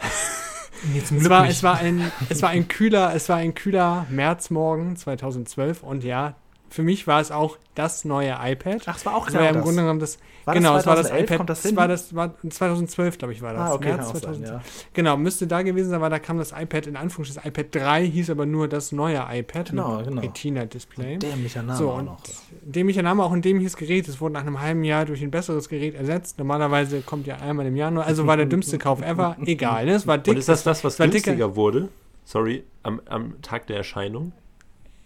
Es 0.93 1.29
war, 1.29 1.47
es, 1.47 1.63
war 1.63 1.77
ein, 1.77 2.11
es, 2.29 2.43
war 2.43 2.49
ein 2.49 2.67
kühler, 2.67 3.15
es 3.15 3.27
war 3.29 3.37
ein 3.37 3.55
kühler 3.55 4.05
Märzmorgen 4.09 4.97
2012 4.97 5.81
und 5.81 6.03
ja, 6.03 6.35
für 6.69 6.83
mich 6.83 7.07
war 7.07 7.21
es 7.21 7.31
auch 7.31 7.57
das 7.75 8.05
neue 8.05 8.35
iPad. 8.41 8.81
Ach, 8.85 8.97
es 8.97 9.05
war 9.05 9.15
auch 9.15 9.25
Das 9.25 9.35
war 9.35 9.43
ja 9.43 9.49
im 9.49 9.55
das. 9.55 9.63
Grunde 9.63 9.81
genommen 9.81 9.99
das, 9.99 10.17
War 10.45 10.53
das 10.53 10.61
genau, 10.63 10.77
es 10.77 10.85
war 10.85 10.95
das 10.95 11.07
2011? 11.07 11.23
iPad. 11.29 11.37
Kommt 11.37 11.49
das 11.49 11.61
das 11.61 11.69
hin? 11.69 11.77
war 11.77 11.87
das 11.87 12.15
war 12.15 12.33
2012, 12.49 13.17
glaube 13.17 13.33
ich, 13.33 13.41
war 13.41 13.53
das. 13.53 13.61
Ah, 13.69 13.73
okay, 13.73 13.87
März 13.89 13.97
kann 13.97 14.07
auch 14.07 14.13
sein, 14.13 14.21
2012. 14.21 14.63
ja. 14.63 14.87
Genau, 14.93 15.17
müsste 15.17 15.47
da 15.47 15.61
gewesen 15.61 15.89
sein, 15.89 16.01
weil 16.01 16.09
da 16.09 16.19
kam 16.19 16.37
das 16.37 16.51
iPad 16.51 16.87
in 16.87 16.95
Anführungsstrichen. 16.95 17.41
Das 17.53 17.63
iPad 17.65 17.81
3 17.83 18.05
hieß 18.07 18.29
aber 18.29 18.45
nur 18.45 18.67
das 18.67 18.91
neue 18.91 19.23
iPad 19.31 19.69
Genau, 19.69 19.97
mit 19.97 20.07
genau. 20.07 20.21
Retina-Display. 20.21 21.17
Dämlicher 21.19 21.63
Name 21.63 21.77
So, 21.77 21.91
auch 21.91 21.97
und 21.99 22.05
noch. 22.05 22.17
dämlicher 22.63 23.01
Name 23.03 23.23
auch 23.23 23.31
ein 23.31 23.41
dämliches 23.41 23.77
Gerät. 23.77 24.07
Es 24.07 24.19
wurde 24.21 24.33
nach 24.33 24.41
einem 24.41 24.59
halben 24.59 24.83
Jahr 24.83 25.05
durch 25.05 25.21
ein 25.21 25.31
besseres 25.31 25.69
Gerät 25.69 25.95
ersetzt. 25.95 26.37
Normalerweise 26.39 27.01
kommt 27.01 27.27
ja 27.27 27.37
einmal 27.37 27.65
im 27.65 27.75
Januar. 27.75 28.05
Also 28.05 28.25
war 28.27 28.37
der 28.37 28.45
dümmste 28.47 28.77
Kauf 28.77 29.01
ever. 29.01 29.37
Egal, 29.45 29.85
ne? 29.85 29.93
Es 29.93 30.07
war 30.07 30.17
dick. 30.17 30.33
Und 30.33 30.39
ist 30.39 30.49
das 30.49 30.63
das, 30.63 30.83
was 30.83 30.97
dicker. 30.97 31.09
günstiger 31.09 31.55
wurde? 31.55 31.89
Sorry, 32.25 32.63
am, 32.83 33.01
am 33.05 33.39
Tag 33.43 33.67
der 33.67 33.77
Erscheinung? 33.77 34.31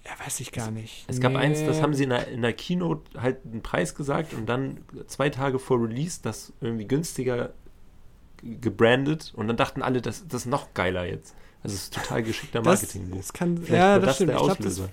Ja, 0.10 0.26
weiß 0.26 0.40
ich 0.40 0.52
gar 0.52 0.72
nicht. 0.72 1.06
Es 1.07 1.19
gab 1.19 1.34
Nee. 1.34 1.38
eins, 1.40 1.64
das 1.65 1.81
haben 1.81 1.94
sie 1.94 2.03
in 2.03 2.10
der, 2.10 2.27
in 2.27 2.41
der 2.41 2.53
Keynote 2.53 3.22
halt 3.22 3.38
einen 3.45 3.61
Preis 3.61 3.95
gesagt 3.95 4.34
und 4.34 4.48
dann 4.48 4.80
zwei 5.07 5.30
Tage 5.30 5.60
vor 5.60 5.81
Release 5.81 6.19
das 6.22 6.53
irgendwie 6.61 6.88
günstiger 6.88 7.53
gebrandet 8.41 9.34
und 9.36 9.48
dann 9.48 9.57
dachten 9.57 9.81
alle, 9.81 10.02
das, 10.02 10.27
das 10.27 10.41
ist 10.41 10.48
noch 10.48 10.73
geiler 10.73 11.06
jetzt. 11.06 11.36
Also 11.61 11.76
es 11.76 11.84
ist 11.84 11.94
total 11.94 12.23
geschickter 12.23 12.61
das, 12.61 12.81
Marketing. 12.81 13.11
das 13.15 13.34
kann, 13.34 13.57
Vielleicht 13.57 13.73
ja, 13.73 13.91
war 13.94 13.99
das, 13.99 14.06
das 14.07 14.15
stimmt. 14.15 14.30
der 14.30 14.38
Ich 14.38 14.44
glaub, 14.44 14.57
das, 14.57 14.68
Auslöser. 14.68 14.90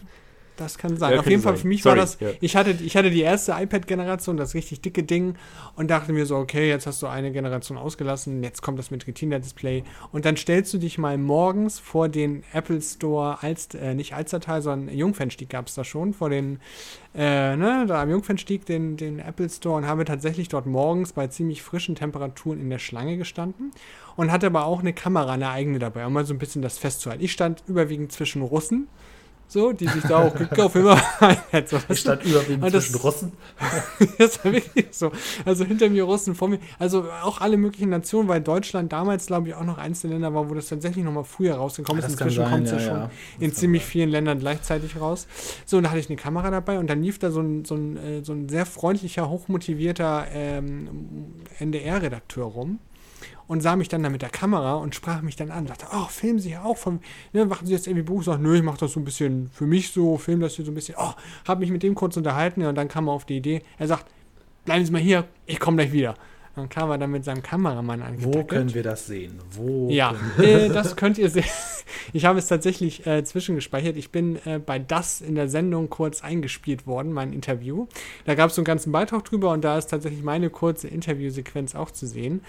Das 0.57 0.79
kann 0.79 0.97
sein. 0.97 1.15
Ja, 1.15 1.21
Auf 1.21 1.27
jeden 1.27 1.43
Fall 1.43 1.55
sein. 1.55 1.63
für 1.63 1.69
mich 1.69 1.83
Sorry, 1.83 1.97
war 1.99 2.03
das. 2.05 2.19
ja. 2.21 2.31
Ich 2.41 2.57
hatte, 2.57 2.71
ich 2.71 2.97
hatte 2.97 3.11
die 3.11 3.21
erste 3.21 3.53
iPad-Generation, 3.53 4.37
das 4.37 4.55
richtig 4.55 4.81
dicke 4.81 5.03
Ding, 5.03 5.35
und 5.75 5.91
dachte 5.91 6.13
mir 6.13 6.27
so, 6.27 6.37
okay, 6.37 6.69
jetzt 6.69 6.87
hast 6.87 7.03
du 7.03 7.07
eine 7.07 7.33
Generation 7.33 7.79
ausgelassen, 7.79 8.43
jetzt 8.43 8.63
kommt 8.63 8.79
das 8.79 8.91
mit 8.91 9.07
Retina-Display. 9.07 9.85
Und 10.13 10.25
dann 10.25 10.37
stellst 10.37 10.73
du 10.75 10.79
dich 10.79 10.99
mal 10.99 11.19
morgens 11.19 11.79
vor 11.79 12.09
den 12.09 12.43
Apple 12.53 12.81
Store, 12.81 13.39
als, 13.43 13.75
äh, 13.75 13.95
nicht 13.95 14.15
Alstertal, 14.15 14.63
sondern 14.63 14.95
Jungfernstieg 14.97 15.49
gab 15.51 15.69
es 15.69 15.75
da 15.75 15.85
schon, 15.85 16.13
vor 16.15 16.31
den, 16.31 16.61
äh, 17.15 17.57
ne, 17.57 17.85
da 17.87 18.03
am 18.03 18.11
Jungfernstieg, 18.11 18.67
den, 18.67 18.97
den 18.97 19.19
Apple 19.19 19.49
Store, 19.49 19.77
und 19.77 19.87
habe 19.87 20.05
tatsächlich 20.05 20.49
dort 20.49 20.67
morgens 20.67 21.13
bei 21.13 21.27
ziemlich 21.29 21.63
frischen 21.63 21.95
Temperaturen 21.95 22.61
in 22.61 22.71
der 22.71 22.79
Schlange 22.79 23.17
gestanden 23.17 23.73
und 24.17 24.33
hatte 24.33 24.47
aber 24.47 24.65
auch 24.65 24.81
eine 24.81 24.93
Kamera, 24.93 25.33
eine 25.33 25.51
eigene 25.51 25.79
dabei, 25.79 26.07
um 26.07 26.13
mal 26.13 26.25
so 26.25 26.35
ein 26.35 26.39
bisschen 26.39 26.63
das 26.63 26.79
festzuhalten. 26.79 27.23
Ich 27.23 27.33
stand 27.33 27.63
überwiegend 27.67 28.13
zwischen 28.13 28.43
Russen, 28.43 28.89
so, 29.49 29.73
die 29.73 29.87
sich 29.87 30.03
da 30.03 30.19
auch 30.25 30.35
gekauft 30.35 30.75
immer 30.77 30.97
so, 31.21 31.27
Ich 31.59 31.73
weißt 31.73 31.89
du? 31.89 31.95
stand 31.95 32.25
überwiegend 32.25 32.65
Und 32.65 32.75
das- 32.75 32.85
zwischen 32.87 33.01
Russen. 33.01 33.33
Das 34.19 34.45
war 34.45 34.53
wirklich 34.53 34.87
so. 34.91 35.11
Also 35.45 35.65
hinter 35.65 35.89
mir 35.89 36.05
Russen, 36.05 36.35
vor 36.35 36.49
mir. 36.49 36.59
Also 36.79 37.05
auch 37.23 37.41
alle 37.41 37.57
möglichen 37.57 37.91
Nationen, 37.91 38.29
weil 38.29 38.41
Deutschland 38.41 38.93
damals, 38.93 39.27
glaube 39.27 39.49
ich, 39.49 39.55
auch 39.55 39.65
noch 39.65 39.79
eins 39.79 40.01
der 40.03 40.11
Länder 40.11 40.35
war, 40.35 40.49
wo 40.51 40.55
das 40.55 40.69
tatsächlich 40.69 41.05
noch 41.05 41.13
mal 41.13 41.25
früher 41.25 41.55
rausgekommen 41.55 42.03
ist. 42.03 42.11
Inzwischen 42.13 42.45
kommt 42.45 42.67
es 42.67 42.73
ja, 42.73 42.81
schon 42.81 43.11
in 43.39 43.53
ziemlich 43.53 43.85
vielen 43.85 44.11
Ländern 44.11 44.39
gleichzeitig 44.39 45.01
raus. 45.01 45.27
So, 45.65 45.77
und 45.77 45.85
da 45.85 45.91
hatte 45.91 46.01
ich 46.01 46.09
eine 46.09 46.17
Kamera 46.17 46.51
dabei 46.51 46.79
und 46.79 46.89
dann 46.89 47.03
lief 47.03 47.19
da 47.19 47.31
so 47.31 47.41
ein, 47.41 47.65
so 47.65 47.75
ein, 47.77 47.97
äh, 47.97 48.25
so 48.25 48.33
ein 48.33 48.49
sehr 48.49 48.67
freundlicher, 48.67 49.29
hochmotivierter 49.29 50.27
ähm, 50.33 50.89
NDR-Redakteur 51.59 52.45
rum 52.45 52.79
und 53.49 53.61
sah 53.61 53.77
mich 53.77 53.89
dann 53.89 54.03
da 54.03 54.11
mit 54.11 54.23
der 54.23 54.29
Kamera 54.29 54.75
und 54.75 54.95
sprach 54.95 55.23
mich 55.23 55.37
dann 55.37 55.51
an. 55.51 55.67
Sagte, 55.67 55.87
oh, 55.93 56.07
filmen 56.07 56.39
Sie 56.39 56.51
ja 56.51 56.65
auch 56.65 56.77
von, 56.77 57.01
ne, 57.33 57.47
machen 57.47 57.67
Sie 57.67 57.73
jetzt 57.73 57.87
irgendwie 57.87 58.05
Buch? 58.05 58.23
Sag, 58.23 58.41
nö, 58.41 58.57
ich 58.57 58.63
mache 58.63 58.79
das 58.79 58.93
so 58.93 59.01
ein 59.01 59.05
bisschen 59.05 59.51
für 59.53 59.67
mich 59.67 59.91
so, 59.91 60.17
film 60.17 60.41
das 60.41 60.55
hier 60.55 60.65
so 60.65 60.73
ein 60.73 60.75
bisschen. 60.75 60.97
Oh, 60.99 61.13
habe 61.47 61.61
mich 61.61 61.71
mit 61.71 61.83
dem 61.83 61.95
kurz 61.95 62.17
unterhalten 62.17 62.61
ja, 62.61 62.69
und 62.69 62.75
dann 62.75 62.89
kam 62.89 63.09
er 63.09 63.13
auf 63.13 63.25
die 63.25 63.37
Idee. 63.37 63.63
Er 63.79 63.87
sagt, 63.87 64.07
bleiben 64.65 64.85
Sie 64.85 64.93
mal 64.93 65.01
hier, 65.01 65.25
ich 65.47 65.61
komme 65.61 65.77
gleich 65.77 65.93
wieder. 65.93 66.15
Dann 66.57 66.69
kam 66.71 66.91
er 66.91 66.97
dann 66.99 67.11
mit 67.11 67.25
seinem 67.25 67.43
Kameramann 67.43 68.01
Wo 68.01 68.05
angedackelt. 68.07 68.49
können 68.49 68.75
wir 68.75 68.83
das 68.83 69.07
sehen? 69.07 69.39
Wo 69.53 69.89
Ja, 69.91 70.15
können 70.37 70.49
äh, 70.49 70.69
das 70.71 70.97
könnt 70.97 71.19
ihr 71.19 71.29
sehen. 71.31 71.45
Ich 72.15 72.25
habe 72.25 72.39
es 72.39 72.47
tatsächlich 72.49 73.07
äh, 73.07 73.23
zwischengespeichert. 73.25 73.97
Ich 73.97 74.11
bin 74.11 74.37
äh, 74.47 74.59
bei 74.59 74.79
das 74.79 75.21
in 75.21 75.35
der 75.35 75.49
Sendung 75.49 75.91
kurz 75.91 76.23
eingespielt 76.25 76.87
worden, 76.87 77.13
mein 77.13 77.33
Interview. 77.35 77.87
Da 78.25 78.35
gab 78.35 78.49
es 78.51 78.57
so 78.57 78.61
einen 78.63 78.65
ganzen 78.67 78.91
Beitrag 78.91 79.25
drüber 79.25 79.53
und 79.53 79.63
da 79.65 79.77
ist 79.77 79.89
tatsächlich 79.89 80.23
meine 80.23 80.49
kurze 80.51 80.89
Interviewsequenz 80.89 81.75
auch 81.75 81.91
zu 81.91 82.07
sehen. 82.07 82.41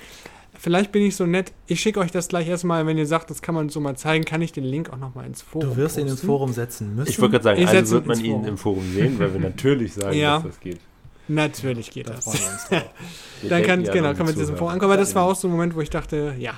Vielleicht 0.59 0.91
bin 0.91 1.03
ich 1.03 1.15
so 1.15 1.25
nett. 1.27 1.51
Ich 1.67 1.81
schicke 1.81 1.99
euch 1.99 2.09
das 2.11 2.29
gleich 2.29 2.47
erstmal, 2.47 2.87
wenn 2.87 2.97
ihr 2.97 3.05
sagt, 3.05 3.29
das 3.29 3.41
kann 3.43 3.53
man 3.53 3.69
so 3.69 3.79
mal 3.79 3.95
zeigen, 3.97 4.23
kann 4.25 4.41
ich 4.41 4.53
den 4.53 4.63
Link 4.63 4.89
auch 4.91 4.97
nochmal 4.97 5.27
ins 5.27 5.41
Forum 5.43 5.69
Du 5.69 5.75
wirst 5.77 5.97
ihn 5.97 6.03
ins 6.03 6.11
posten. 6.13 6.27
Forum 6.27 6.53
setzen 6.53 6.95
müssen. 6.95 7.09
Ich 7.09 7.19
wollte 7.19 7.33
gerade 7.33 7.43
sagen, 7.43 7.61
Ich 7.61 7.67
also 7.67 7.95
wird 7.95 8.07
man 8.07 8.19
ihn 8.19 8.31
Forum. 8.31 8.47
im 8.47 8.57
Forum 8.57 8.83
sehen, 8.93 9.19
weil 9.19 9.33
wir 9.33 9.39
natürlich 9.41 9.93
sagen, 9.93 10.17
Ja. 10.17 10.35
dass 10.37 10.45
das 10.47 10.59
geht. 10.61 10.79
Natürlich 11.27 11.91
geht 11.91 12.09
da 12.09 12.13
das. 12.13 12.23
freuen 12.25 12.39
wir 12.39 12.51
uns 12.51 12.63
drauf. 12.69 12.83
Wir 13.41 13.49
Dann 13.51 13.63
kann, 13.63 13.83
ja 13.83 13.93
genau, 13.93 14.09
kann 14.13 14.25
man 14.25 14.29
im 14.29 14.35
Zuhörer. 14.35 14.57
Forum 14.57 14.73
angucken. 14.73 14.85
Aber 14.91 14.97
das 14.97 15.13
war 15.13 15.23
auch 15.23 15.35
so 15.35 15.47
ein 15.47 15.51
Moment, 15.51 15.75
wo 15.75 15.81
ich 15.81 15.89
dachte, 15.91 16.35
ja. 16.39 16.53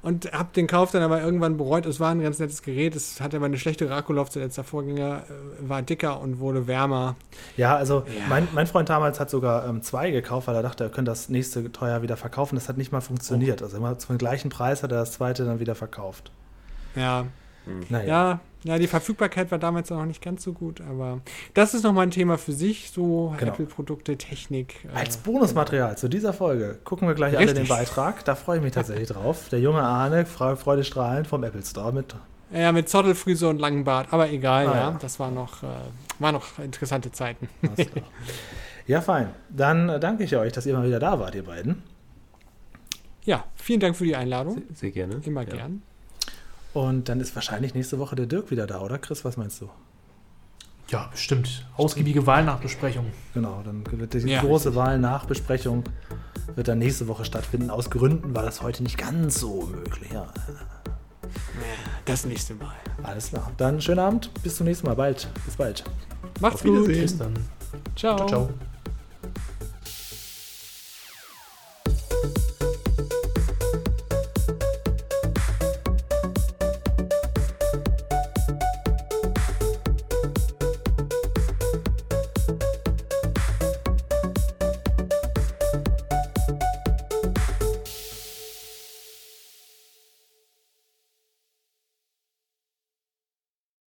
Und 0.00 0.30
habe 0.32 0.50
den 0.54 0.66
Kauf 0.66 0.90
dann 0.90 1.02
aber 1.02 1.22
irgendwann 1.22 1.56
bereut. 1.56 1.86
Es 1.86 1.98
war 1.98 2.10
ein 2.10 2.20
ganz 2.22 2.38
nettes 2.38 2.60
Gerät. 2.62 2.94
Es 2.94 3.22
hatte 3.22 3.38
aber 3.38 3.46
eine 3.46 3.58
schlechtere 3.58 3.94
Akkulaufzeit 3.94 4.42
als 4.42 4.54
der 4.54 4.64
Vorgänger. 4.64 5.22
äh, 5.28 5.68
War 5.68 5.80
dicker 5.82 6.20
und 6.20 6.40
wurde 6.40 6.66
wärmer. 6.66 7.16
Ja, 7.56 7.74
also 7.76 8.04
Ja. 8.06 8.26
Mein, 8.28 8.46
mein 8.52 8.66
Freund 8.66 8.88
damals 8.90 9.18
hat 9.18 9.30
sogar 9.30 9.66
ähm, 9.66 9.80
zwei 9.82 10.10
gekauft, 10.10 10.46
weil 10.46 10.56
er 10.56 10.62
dachte, 10.62 10.84
er 10.84 10.90
könnte 10.90 11.10
das 11.10 11.30
nächste 11.30 11.72
teuer 11.72 12.02
wieder 12.02 12.18
verkaufen. 12.18 12.54
Das 12.56 12.68
hat 12.68 12.76
nicht 12.76 12.92
mal 12.92 13.00
funktioniert. 13.00 13.62
Also 13.62 13.78
immer 13.78 13.98
zum 13.98 14.18
gleichen 14.18 14.50
Preis 14.50 14.82
hat 14.82 14.92
er 14.92 14.98
das 14.98 15.12
zweite 15.12 15.46
dann 15.46 15.58
wieder 15.58 15.74
verkauft. 15.74 16.30
Ja, 16.96 17.24
Naja. 17.88 18.06
ja, 18.06 18.40
ja, 18.64 18.78
die 18.78 18.86
Verfügbarkeit 18.86 19.50
war 19.50 19.58
damals 19.58 19.90
noch 19.90 20.04
nicht 20.06 20.22
ganz 20.22 20.42
so 20.42 20.52
gut. 20.52 20.80
Aber 20.80 21.20
das 21.52 21.74
ist 21.74 21.82
nochmal 21.82 22.06
ein 22.06 22.10
Thema 22.10 22.38
für 22.38 22.52
sich. 22.52 22.90
So 22.90 23.34
Genau. 23.38 23.52
Apple-Produkte, 23.52 24.16
Technik. 24.16 24.84
äh, 24.94 24.96
Als 24.98 25.16
Bonusmaterial 25.18 25.98
zu 25.98 26.08
dieser 26.08 26.32
Folge 26.32 26.78
gucken 26.84 27.06
wir 27.08 27.14
gleich 27.14 27.36
alle 27.36 27.46
Richtig. 27.48 27.64
den 27.64 27.68
Beitrag. 27.68 28.24
Da 28.24 28.34
freue 28.34 28.58
ich 28.58 28.62
mich 28.62 28.72
tatsächlich 28.72 29.08
drauf. 29.08 29.48
Der 29.50 29.60
junge 29.60 29.82
Arne, 29.82 30.24
Frau 30.26 30.56
Freudestrahlend 30.56 31.26
vom 31.26 31.44
Apple 31.44 31.62
Store 31.62 31.92
mit. 31.92 32.14
Ja, 32.52 32.72
mit 32.72 32.88
Zottelfriese 32.88 33.48
und 33.48 33.58
langem 33.58 33.84
Bart. 33.84 34.08
Aber 34.12 34.30
egal, 34.30 34.66
Ah, 34.68 34.74
ja. 34.74 34.80
ja. 34.92 34.98
Das 35.00 35.18
war 35.18 35.30
noch, 35.30 35.62
äh, 35.62 35.66
war 36.18 36.32
noch 36.32 36.58
interessante 36.58 37.10
Zeiten. 37.12 37.48
Ja, 38.86 39.00
fein. 39.00 39.30
Dann 39.50 39.88
äh, 39.88 39.98
danke 40.00 40.24
ich 40.24 40.36
euch, 40.36 40.52
dass 40.52 40.64
ihr 40.66 40.74
mal 40.76 40.86
wieder 40.86 41.00
da 41.00 41.18
wart, 41.18 41.34
ihr 41.34 41.44
beiden. 41.44 41.82
Ja, 43.24 43.44
vielen 43.56 43.80
Dank 43.80 43.96
für 43.96 44.04
die 44.04 44.14
Einladung. 44.16 44.54
Sehr, 44.54 44.62
sehr 44.74 44.90
gerne. 44.90 45.20
Immer 45.24 45.42
Ja. 45.48 45.56
gern. 45.56 45.82
Und 46.74 47.08
dann 47.08 47.20
ist 47.20 47.34
wahrscheinlich 47.34 47.74
nächste 47.74 47.98
Woche 47.98 48.16
der 48.16 48.26
Dirk 48.26 48.50
wieder 48.50 48.66
da, 48.66 48.80
oder 48.80 48.98
Chris? 48.98 49.24
Was 49.24 49.36
meinst 49.36 49.60
du? 49.60 49.70
Ja, 50.88 51.08
bestimmt. 51.10 51.66
Ausgiebige 51.76 52.26
Wahlnachbesprechung. 52.26 53.06
Genau, 53.32 53.62
dann 53.64 53.84
wird 53.98 54.12
die 54.12 54.18
Ja. 54.18 54.40
große 54.42 54.74
Wahlnachbesprechung 54.74 55.84
wird 56.56 56.68
dann 56.68 56.78
nächste 56.78 57.08
Woche 57.08 57.24
stattfinden. 57.24 57.70
Aus 57.70 57.88
Gründen 57.88 58.34
war 58.34 58.42
das 58.42 58.60
heute 58.60 58.82
nicht 58.82 58.98
ganz 58.98 59.40
so 59.40 59.62
möglich. 59.72 60.10
Ja, 60.12 60.26
Das 62.04 62.26
nächste 62.26 62.54
Mal. 62.54 62.74
alles 63.02 63.28
klar. 63.30 63.50
Dann 63.56 63.80
schönen 63.80 64.00
Abend, 64.00 64.30
bis 64.42 64.56
zum 64.56 64.66
nächsten 64.66 64.86
Mal. 64.86 64.94
Bald. 64.94 65.26
Bis 65.46 65.56
bald. 65.56 65.84
Macht's 66.40 66.56
Auf 66.56 66.64
gut. 66.64 66.86
Bis 66.86 67.16
dann. 67.16 67.32
Ciao. 67.96 68.16
Ciao, 68.16 68.28
ciao. 68.28 68.73